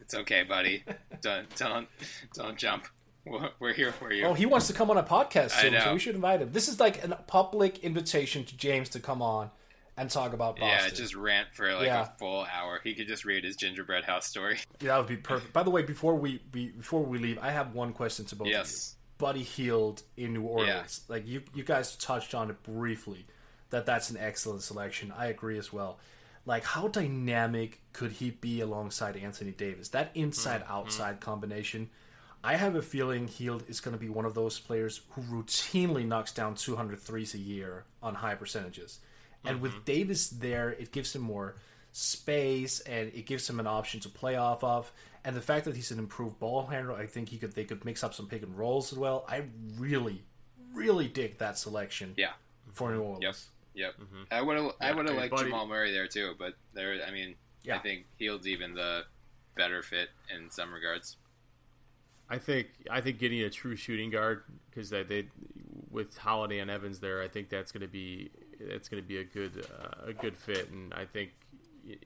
it's 0.00 0.14
okay, 0.14 0.42
buddy. 0.42 0.84
Don't 1.22 1.48
don't 1.56 1.88
don't 2.34 2.58
jump. 2.58 2.86
We're- 3.24 3.48
We're 3.58 3.72
here 3.72 3.92
for 3.92 4.12
you. 4.12 4.24
Oh, 4.26 4.34
he 4.34 4.44
wants 4.44 4.66
to 4.66 4.74
come 4.74 4.90
on 4.90 4.98
a 4.98 5.02
podcast 5.02 5.56
I 5.56 5.62
soon, 5.62 5.80
so 5.80 5.92
we 5.94 5.98
should 5.98 6.14
invite 6.14 6.42
him. 6.42 6.52
This 6.52 6.68
is 6.68 6.78
like 6.78 7.02
a 7.02 7.08
public 7.26 7.78
invitation 7.82 8.44
to 8.44 8.54
James 8.56 8.90
to 8.90 9.00
come 9.00 9.22
on 9.22 9.50
and 9.96 10.10
talk 10.10 10.32
about 10.32 10.56
Boston. 10.56 10.88
yeah, 10.88 10.94
just 10.94 11.14
rant 11.14 11.48
for 11.54 11.72
like 11.74 11.86
Yeah. 11.86 12.02
a 12.02 12.18
full 12.18 12.44
hour. 12.52 12.80
He 12.82 12.94
could 12.94 13.06
just 13.06 13.24
read 13.24 13.44
his 13.44 13.56
gingerbread 13.56 14.04
house 14.04 14.26
story. 14.26 14.58
Yeah, 14.80 14.88
that 14.88 14.98
would 14.98 15.06
be 15.06 15.16
perfect. 15.16 15.52
By 15.52 15.62
the 15.62 15.70
way, 15.70 15.82
before 15.82 16.14
we, 16.16 16.42
we 16.52 16.68
before 16.68 17.02
we 17.04 17.18
leave, 17.18 17.38
I 17.40 17.50
have 17.50 17.74
one 17.74 17.92
question 17.92 18.24
to 18.26 18.36
both 18.36 18.48
Yes. 18.48 18.70
of 18.70 18.74
you. 18.76 19.00
Buddy 19.18 19.42
Hield 19.42 20.02
in 20.16 20.32
New 20.34 20.42
Orleans. 20.42 21.02
Like 21.08 21.26
you 21.26 21.42
you 21.54 21.62
guys 21.62 21.96
touched 21.96 22.34
on 22.34 22.50
it 22.50 22.62
briefly 22.64 23.26
that 23.70 23.86
that's 23.86 24.10
an 24.10 24.16
excellent 24.16 24.62
selection. 24.62 25.12
I 25.16 25.26
agree 25.26 25.56
as 25.58 25.72
well. 25.72 25.98
Like 26.46 26.64
how 26.64 26.88
dynamic 26.88 27.80
could 27.92 28.12
he 28.12 28.30
be 28.30 28.60
alongside 28.60 29.16
Anthony 29.16 29.52
Davis? 29.52 29.88
That 29.90 30.10
inside 30.14 30.62
mm-hmm. 30.62 30.72
outside 30.72 31.20
combination. 31.20 31.90
I 32.42 32.56
have 32.56 32.74
a 32.76 32.82
feeling 32.82 33.26
Hield 33.26 33.64
is 33.68 33.80
going 33.80 33.96
to 33.96 33.98
be 33.98 34.10
one 34.10 34.26
of 34.26 34.34
those 34.34 34.60
players 34.60 35.00
who 35.12 35.22
routinely 35.22 36.06
knocks 36.06 36.30
down 36.30 36.56
200 36.56 37.00
threes 37.00 37.32
a 37.32 37.38
year 37.38 37.84
on 38.02 38.16
high 38.16 38.34
percentages. 38.34 38.98
And 39.44 39.60
with 39.60 39.72
mm-hmm. 39.72 39.84
Davis 39.84 40.28
there, 40.28 40.70
it 40.70 40.92
gives 40.92 41.14
him 41.14 41.22
more 41.22 41.56
space 41.92 42.80
and 42.80 43.12
it 43.14 43.24
gives 43.24 43.48
him 43.48 43.60
an 43.60 43.66
option 43.66 44.00
to 44.00 44.08
play 44.08 44.36
off 44.36 44.64
of. 44.64 44.92
And 45.24 45.34
the 45.36 45.40
fact 45.40 45.64
that 45.64 45.76
he's 45.76 45.90
an 45.90 45.98
improved 45.98 46.38
ball 46.38 46.66
handler, 46.66 46.94
I 46.94 47.06
think 47.06 47.28
he 47.28 47.38
could 47.38 47.54
they 47.54 47.64
could 47.64 47.84
mix 47.84 48.02
up 48.04 48.14
some 48.14 48.26
pick 48.26 48.42
and 48.42 48.56
rolls 48.56 48.92
as 48.92 48.98
well. 48.98 49.24
I 49.28 49.44
really, 49.78 50.22
really 50.74 51.08
dig 51.08 51.38
that 51.38 51.58
selection 51.58 52.14
Yeah. 52.16 52.32
for 52.72 52.90
New 52.90 52.98
mm-hmm. 52.98 53.06
Orleans. 53.06 53.48
Yep. 53.74 53.96
Yep. 53.98 54.06
Mm-hmm. 54.06 54.22
I 54.30 54.42
would 54.42 54.56
have 54.56 54.72
I 54.80 54.92
would 54.92 55.06
have 55.06 55.14
hey, 55.14 55.20
liked 55.22 55.34
buddy. 55.34 55.44
Jamal 55.44 55.66
Murray 55.66 55.92
there 55.92 56.08
too, 56.08 56.34
but 56.38 56.54
there 56.74 57.00
I 57.06 57.10
mean 57.10 57.34
Yeah. 57.62 57.76
I 57.76 57.78
think 57.78 58.06
Hield's 58.18 58.46
even 58.46 58.74
the 58.74 59.04
better 59.56 59.82
fit 59.82 60.08
in 60.34 60.50
some 60.50 60.72
regards. 60.72 61.16
I 62.28 62.38
think 62.38 62.68
I 62.90 63.00
think 63.00 63.18
getting 63.18 63.42
a 63.42 63.50
true 63.50 63.76
shooting 63.76 64.10
guard 64.10 64.42
because 64.70 64.90
they, 64.90 65.02
they 65.04 65.28
with 65.90 66.16
Holiday 66.16 66.58
and 66.58 66.70
Evans 66.70 67.00
there, 67.00 67.22
I 67.22 67.28
think 67.28 67.48
that's 67.48 67.70
going 67.70 67.82
to 67.82 67.88
be 67.88 68.30
that's 68.60 68.88
going 68.88 69.02
to 69.02 69.06
be 69.06 69.18
a 69.18 69.24
good 69.24 69.66
uh, 69.80 70.08
a 70.08 70.12
good 70.12 70.36
fit, 70.36 70.70
and 70.70 70.92
I 70.94 71.04
think 71.04 71.30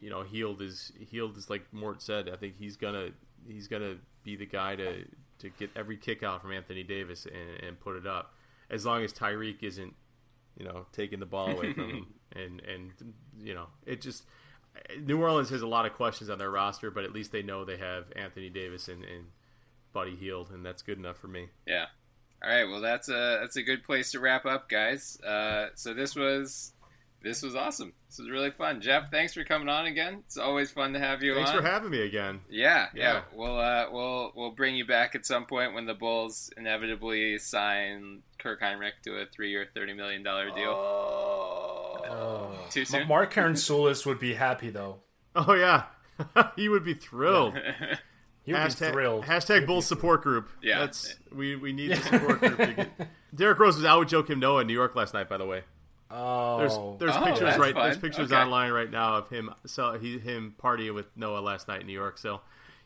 you 0.00 0.10
know 0.10 0.22
Hield 0.22 0.62
is 0.62 0.92
Hield 1.10 1.36
is 1.36 1.50
like 1.50 1.62
Mort 1.72 2.02
said. 2.02 2.28
I 2.28 2.36
think 2.36 2.56
he's 2.58 2.76
gonna 2.76 3.10
he's 3.46 3.68
gonna 3.68 3.96
be 4.24 4.36
the 4.36 4.46
guy 4.46 4.76
to 4.76 5.04
to 5.38 5.50
get 5.50 5.70
every 5.76 5.96
kick 5.96 6.22
out 6.22 6.42
from 6.42 6.52
Anthony 6.52 6.82
Davis 6.82 7.26
and, 7.26 7.68
and 7.68 7.80
put 7.80 7.96
it 7.96 8.06
up, 8.06 8.34
as 8.70 8.84
long 8.84 9.02
as 9.02 9.12
Tyreke 9.12 9.62
isn't 9.62 9.94
you 10.56 10.64
know 10.64 10.86
taking 10.92 11.20
the 11.20 11.26
ball 11.26 11.50
away 11.50 11.72
from 11.72 11.90
him, 11.90 12.06
and 12.32 12.60
and 12.60 13.14
you 13.40 13.54
know 13.54 13.66
it 13.86 14.00
just. 14.00 14.24
New 15.04 15.20
Orleans 15.20 15.50
has 15.50 15.62
a 15.62 15.66
lot 15.66 15.86
of 15.86 15.94
questions 15.94 16.30
on 16.30 16.38
their 16.38 16.52
roster, 16.52 16.88
but 16.92 17.02
at 17.02 17.12
least 17.12 17.32
they 17.32 17.42
know 17.42 17.64
they 17.64 17.78
have 17.78 18.04
Anthony 18.14 18.48
Davis 18.48 18.86
and, 18.86 19.02
and 19.02 19.24
Buddy 19.92 20.14
Hield, 20.14 20.50
and 20.50 20.64
that's 20.64 20.82
good 20.82 20.98
enough 20.98 21.16
for 21.16 21.26
me. 21.26 21.48
Yeah. 21.66 21.86
All 22.42 22.48
right, 22.48 22.64
well 22.64 22.80
that's 22.80 23.08
a 23.08 23.38
that's 23.40 23.56
a 23.56 23.62
good 23.62 23.82
place 23.82 24.12
to 24.12 24.20
wrap 24.20 24.46
up, 24.46 24.68
guys. 24.68 25.20
Uh, 25.20 25.68
so 25.74 25.92
this 25.92 26.14
was 26.14 26.72
this 27.22 27.42
was 27.42 27.56
awesome. 27.56 27.92
This 28.08 28.20
was 28.20 28.30
really 28.30 28.52
fun. 28.52 28.80
Jeff, 28.80 29.10
thanks 29.10 29.34
for 29.34 29.42
coming 29.42 29.68
on 29.68 29.86
again. 29.86 30.22
It's 30.24 30.38
always 30.38 30.70
fun 30.70 30.92
to 30.92 31.00
have 31.00 31.20
you 31.22 31.32
on. 31.32 31.38
Thanks 31.38 31.50
on. 31.50 31.56
for 31.56 31.62
having 31.68 31.90
me 31.90 32.02
again. 32.02 32.40
Yeah, 32.48 32.86
yeah. 32.94 33.14
Yeah. 33.14 33.22
We'll 33.34 33.58
uh, 33.58 33.86
we'll 33.90 34.32
we'll 34.36 34.52
bring 34.52 34.76
you 34.76 34.86
back 34.86 35.16
at 35.16 35.26
some 35.26 35.46
point 35.46 35.74
when 35.74 35.86
the 35.86 35.94
Bulls 35.94 36.50
inevitably 36.56 37.38
sign 37.38 38.22
Kirk 38.38 38.60
Hinrich 38.60 39.02
to 39.02 39.16
a 39.16 39.26
three-year, 39.26 39.66
thirty 39.74 39.94
million 39.94 40.22
dollar 40.22 40.50
deal. 40.50 40.74
Too 42.70 42.84
soon. 42.84 43.08
Mark 43.08 43.34
Soulis 43.34 44.06
would 44.06 44.20
be 44.20 44.34
happy 44.34 44.70
though. 44.70 45.00
Oh 45.34 45.54
yeah, 45.54 45.84
he 46.56 46.68
would 46.68 46.84
be 46.84 46.94
thrilled. 46.94 47.58
He 48.48 48.52
would 48.54 48.62
hashtag, 48.62 48.80
be 48.88 48.92
thrilled. 48.92 49.24
hashtag 49.24 49.66
Bulls 49.66 49.86
support 49.86 50.22
group. 50.22 50.48
Yeah. 50.62 50.80
That's 50.80 51.14
we 51.34 51.54
we 51.56 51.72
need 51.72 51.92
the 51.92 51.96
support 51.96 52.40
group. 52.40 52.56
To 52.58 52.72
get... 52.74 52.88
Derrick 53.34 53.58
Rose 53.58 53.76
was 53.76 53.84
out 53.84 54.00
with 54.00 54.08
Joakim 54.08 54.38
Noah 54.38 54.62
in 54.62 54.66
New 54.66 54.72
York 54.74 54.96
last 54.96 55.14
night. 55.14 55.28
By 55.28 55.36
the 55.36 55.46
way, 55.46 55.62
oh, 56.10 56.58
there's 56.58 56.76
there's 56.98 57.16
Oh, 57.16 57.24
pictures 57.24 57.56
right 57.58 57.74
fun. 57.74 57.84
there's 57.84 57.98
pictures 57.98 58.32
Okay. 58.32 58.40
online 58.42 58.72
right 58.72 58.90
now 58.90 59.16
of 59.18 59.28
him 59.28 59.50
so 59.66 59.98
he 59.98 60.18
him 60.18 60.54
partying 60.62 60.94
with 60.94 61.06
Noah 61.16 61.40
last 61.40 61.68
night 61.68 61.82
in 61.82 61.86
New 61.86 61.92
York. 61.92 62.18
So, 62.18 62.40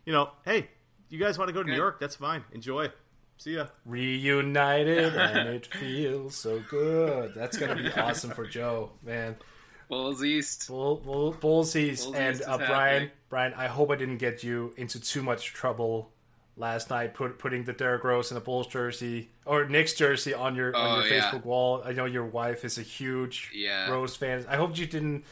you 0.04 0.12
know, 0.12 0.30
hey, 0.44 0.68
you 1.08 1.18
guys 1.18 1.38
want 1.38 1.48
to 1.48 1.52
go 1.52 1.62
to 1.62 1.68
New 1.70 1.76
York? 1.76 2.00
That's 2.00 2.16
fine. 2.16 2.44
Enjoy. 2.52 2.90
See 3.38 3.54
ya. 3.54 3.66
reunited 3.86 5.14
and 5.16 5.48
it 5.54 5.66
feels 5.66 6.36
so 6.36 6.60
good. 6.68 7.34
That's 7.34 7.56
gonna 7.56 7.76
be 7.76 7.90
awesome 7.92 8.30
for 8.30 8.46
Joe, 8.46 8.90
man. 9.02 9.36
Bulls 9.92 10.24
East. 10.24 10.68
Bull, 10.68 10.96
bull, 10.96 11.32
Bulls 11.32 11.76
East. 11.76 12.04
Bulls 12.04 12.16
and 12.16 12.36
East 12.36 12.48
uh, 12.48 12.56
Bryan. 12.56 13.10
Bryan, 13.28 13.52
I 13.52 13.66
hope 13.66 13.90
I 13.90 13.96
didn't 13.96 14.16
get 14.16 14.42
you 14.42 14.72
into 14.78 14.98
too 14.98 15.22
much 15.22 15.52
trouble 15.52 16.10
last 16.56 16.88
night 16.88 17.12
put, 17.12 17.38
putting 17.38 17.64
the 17.64 17.74
Derrick 17.74 18.02
Rose 18.02 18.30
in 18.30 18.38
a 18.38 18.40
Bulls 18.40 18.66
jersey 18.68 19.28
or 19.44 19.66
Knicks 19.68 19.92
jersey 19.92 20.32
on 20.32 20.54
your 20.54 20.74
on 20.74 21.00
Oh, 21.00 21.04
your 21.04 21.12
yeah. 21.12 21.30
Facebook 21.30 21.44
wall. 21.44 21.82
I 21.84 21.92
know 21.92 22.06
your 22.06 22.24
wife 22.24 22.64
is 22.64 22.78
a 22.78 22.82
huge 22.82 23.50
Yeah. 23.54 23.90
Rose 23.90 24.16
fan. 24.16 24.46
I 24.48 24.56
hope 24.56 24.78
you 24.78 24.86
didn't 24.86 25.24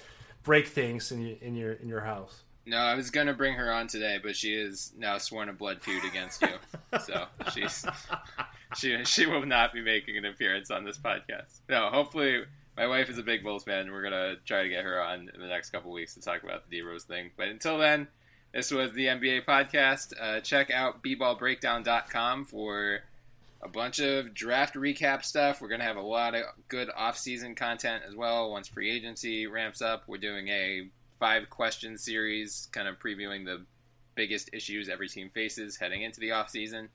break 0.43 0.66
things 0.66 1.11
in 1.11 1.27
your 1.27 1.37
in 1.41 1.55
your 1.55 1.73
in 1.73 1.89
your 1.89 2.01
house. 2.01 2.43
No, 2.66 2.77
I 2.77 2.95
was 2.95 3.11
gonna 3.11 3.32
bring 3.32 3.55
her 3.55 3.73
on 3.73 3.87
today, 3.87 4.20
but 4.23 4.37
she 4.37 4.53
is 4.53 4.93
now 4.95 5.16
sworn 5.16 5.49
a 5.49 5.55
blood 5.55 5.81
feud 5.81 6.05
against 6.05 6.43
you. 6.43 6.49
so 7.07 7.24
she's 7.55 7.87
she 8.77 9.03
she 9.07 9.24
will 9.24 9.47
not 9.47 9.73
be 9.73 9.81
making 9.81 10.19
an 10.19 10.27
appearance 10.27 10.70
on 10.70 10.85
this 10.85 10.99
podcast. 10.99 11.61
No, 11.70 11.89
hopefully 11.89 12.45
my 12.81 12.86
wife 12.86 13.11
is 13.11 13.19
a 13.19 13.23
big 13.23 13.43
Bulls 13.43 13.65
fan, 13.65 13.81
and 13.81 13.93
we're 13.93 14.02
gonna 14.02 14.36
try 14.47 14.62
to 14.62 14.69
get 14.70 14.85
her 14.85 15.02
on 15.02 15.31
in 15.35 15.40
the 15.43 15.47
next 15.47 15.69
couple 15.69 15.93
weeks 15.93 16.15
to 16.15 16.23
talk 16.23 16.43
about 16.43 16.65
the 16.70 16.78
D 16.78 16.82
Rose 16.82 17.05
thing. 17.05 17.31
But 17.36 17.48
until 17.48 17.77
then, 17.77 18.09
this 18.55 18.70
was 18.70 18.90
the 18.93 19.05
NBA 19.05 19.44
podcast. 19.44 20.15
Uh, 20.19 20.40
check 20.40 20.70
out 20.70 21.02
bballbreakdown.com 21.02 22.47
for 22.47 23.01
a 23.61 23.69
bunch 23.69 23.98
of 23.98 24.32
draft 24.32 24.77
recap 24.77 25.23
stuff. 25.27 25.61
We're 25.61 25.69
to 25.77 25.85
have 25.85 25.98
a 25.98 26.01
lot 26.01 26.35
of 26.35 26.44
good 26.69 26.89
off-season 26.97 27.55
content 27.55 28.02
as 28.09 28.16
well. 28.16 28.51
Once 28.51 28.66
free 28.66 28.90
agency 28.90 29.47
ramps 29.47 29.82
up, 29.82 30.05
we're 30.07 30.16
doing 30.16 30.48
a 30.48 30.89
five 31.19 31.51
question 31.51 31.98
series, 31.98 32.66
kind 32.73 32.89
of 32.89 32.98
previewing 32.98 33.44
the 33.44 33.62
biggest 34.15 34.48
issues 34.55 34.89
every 34.89 35.11
team 35.11 35.28
faces 35.35 35.77
heading 35.77 36.01
into 36.01 36.19
the 36.19 36.32
off-season. 36.32 36.89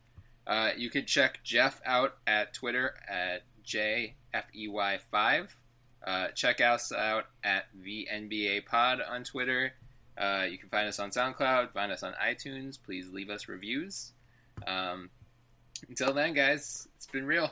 Uh, 0.47 0.71
you 0.75 0.89
can 0.89 1.05
check 1.05 1.41
Jeff 1.43 1.79
out 1.85 2.15
at 2.25 2.55
Twitter 2.55 2.95
at 3.07 3.43
JFEY5. 3.63 5.49
Uh, 6.05 6.27
check 6.29 6.61
us 6.61 6.91
out 6.91 7.25
at 7.43 7.65
the 7.83 8.07
NBA 8.13 8.65
Pod 8.65 9.01
on 9.01 9.23
Twitter. 9.23 9.73
Uh, 10.17 10.45
you 10.49 10.57
can 10.57 10.69
find 10.69 10.87
us 10.87 10.99
on 10.99 11.09
SoundCloud, 11.09 11.73
find 11.73 11.91
us 11.91 12.03
on 12.03 12.13
iTunes. 12.23 12.77
Please 12.81 13.09
leave 13.09 13.29
us 13.29 13.47
reviews. 13.47 14.13
Um, 14.67 15.09
until 15.89 16.13
then, 16.13 16.33
guys, 16.33 16.87
it's 16.95 17.07
been 17.07 17.25
real. 17.25 17.51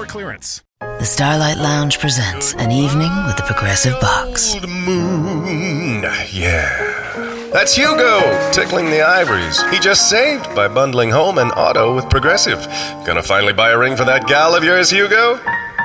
store 0.01 0.11
clearance. 0.11 0.61
The 0.79 1.05
Starlight 1.05 1.57
Lounge 1.57 1.99
presents 1.99 2.53
an 2.55 2.71
evening 2.71 3.11
with 3.27 3.37
the 3.37 3.43
Progressive 3.43 3.99
Box. 3.99 4.55
Old 4.55 4.67
moon, 4.69 6.03
yeah. 6.31 7.49
That's 7.53 7.75
Hugo 7.75 8.51
tickling 8.51 8.85
the 8.85 9.01
ivories. 9.01 9.61
He 9.69 9.79
just 9.79 10.09
saved 10.09 10.55
by 10.55 10.67
bundling 10.67 11.11
home 11.11 11.37
and 11.37 11.51
auto 11.51 11.93
with 11.95 12.09
Progressive. 12.09 12.65
Gonna 13.05 13.21
finally 13.21 13.53
buy 13.53 13.71
a 13.71 13.77
ring 13.77 13.95
for 13.95 14.05
that 14.05 14.27
gal 14.27 14.55
of 14.55 14.63
yours, 14.63 14.89
Hugo? 14.89 15.39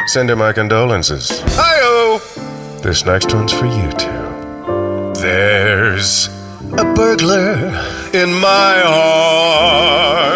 Send 0.06 0.30
her 0.30 0.36
my 0.36 0.52
condolences. 0.52 1.28
Hi-oh! 1.56 2.80
This 2.82 3.04
next 3.04 3.34
one's 3.34 3.52
for 3.52 3.66
you 3.66 3.90
two. 3.92 5.20
There's 5.20 6.28
a 6.78 6.84
burglar 6.94 7.54
in 8.14 8.32
my 8.32 8.80
heart. 8.82 10.35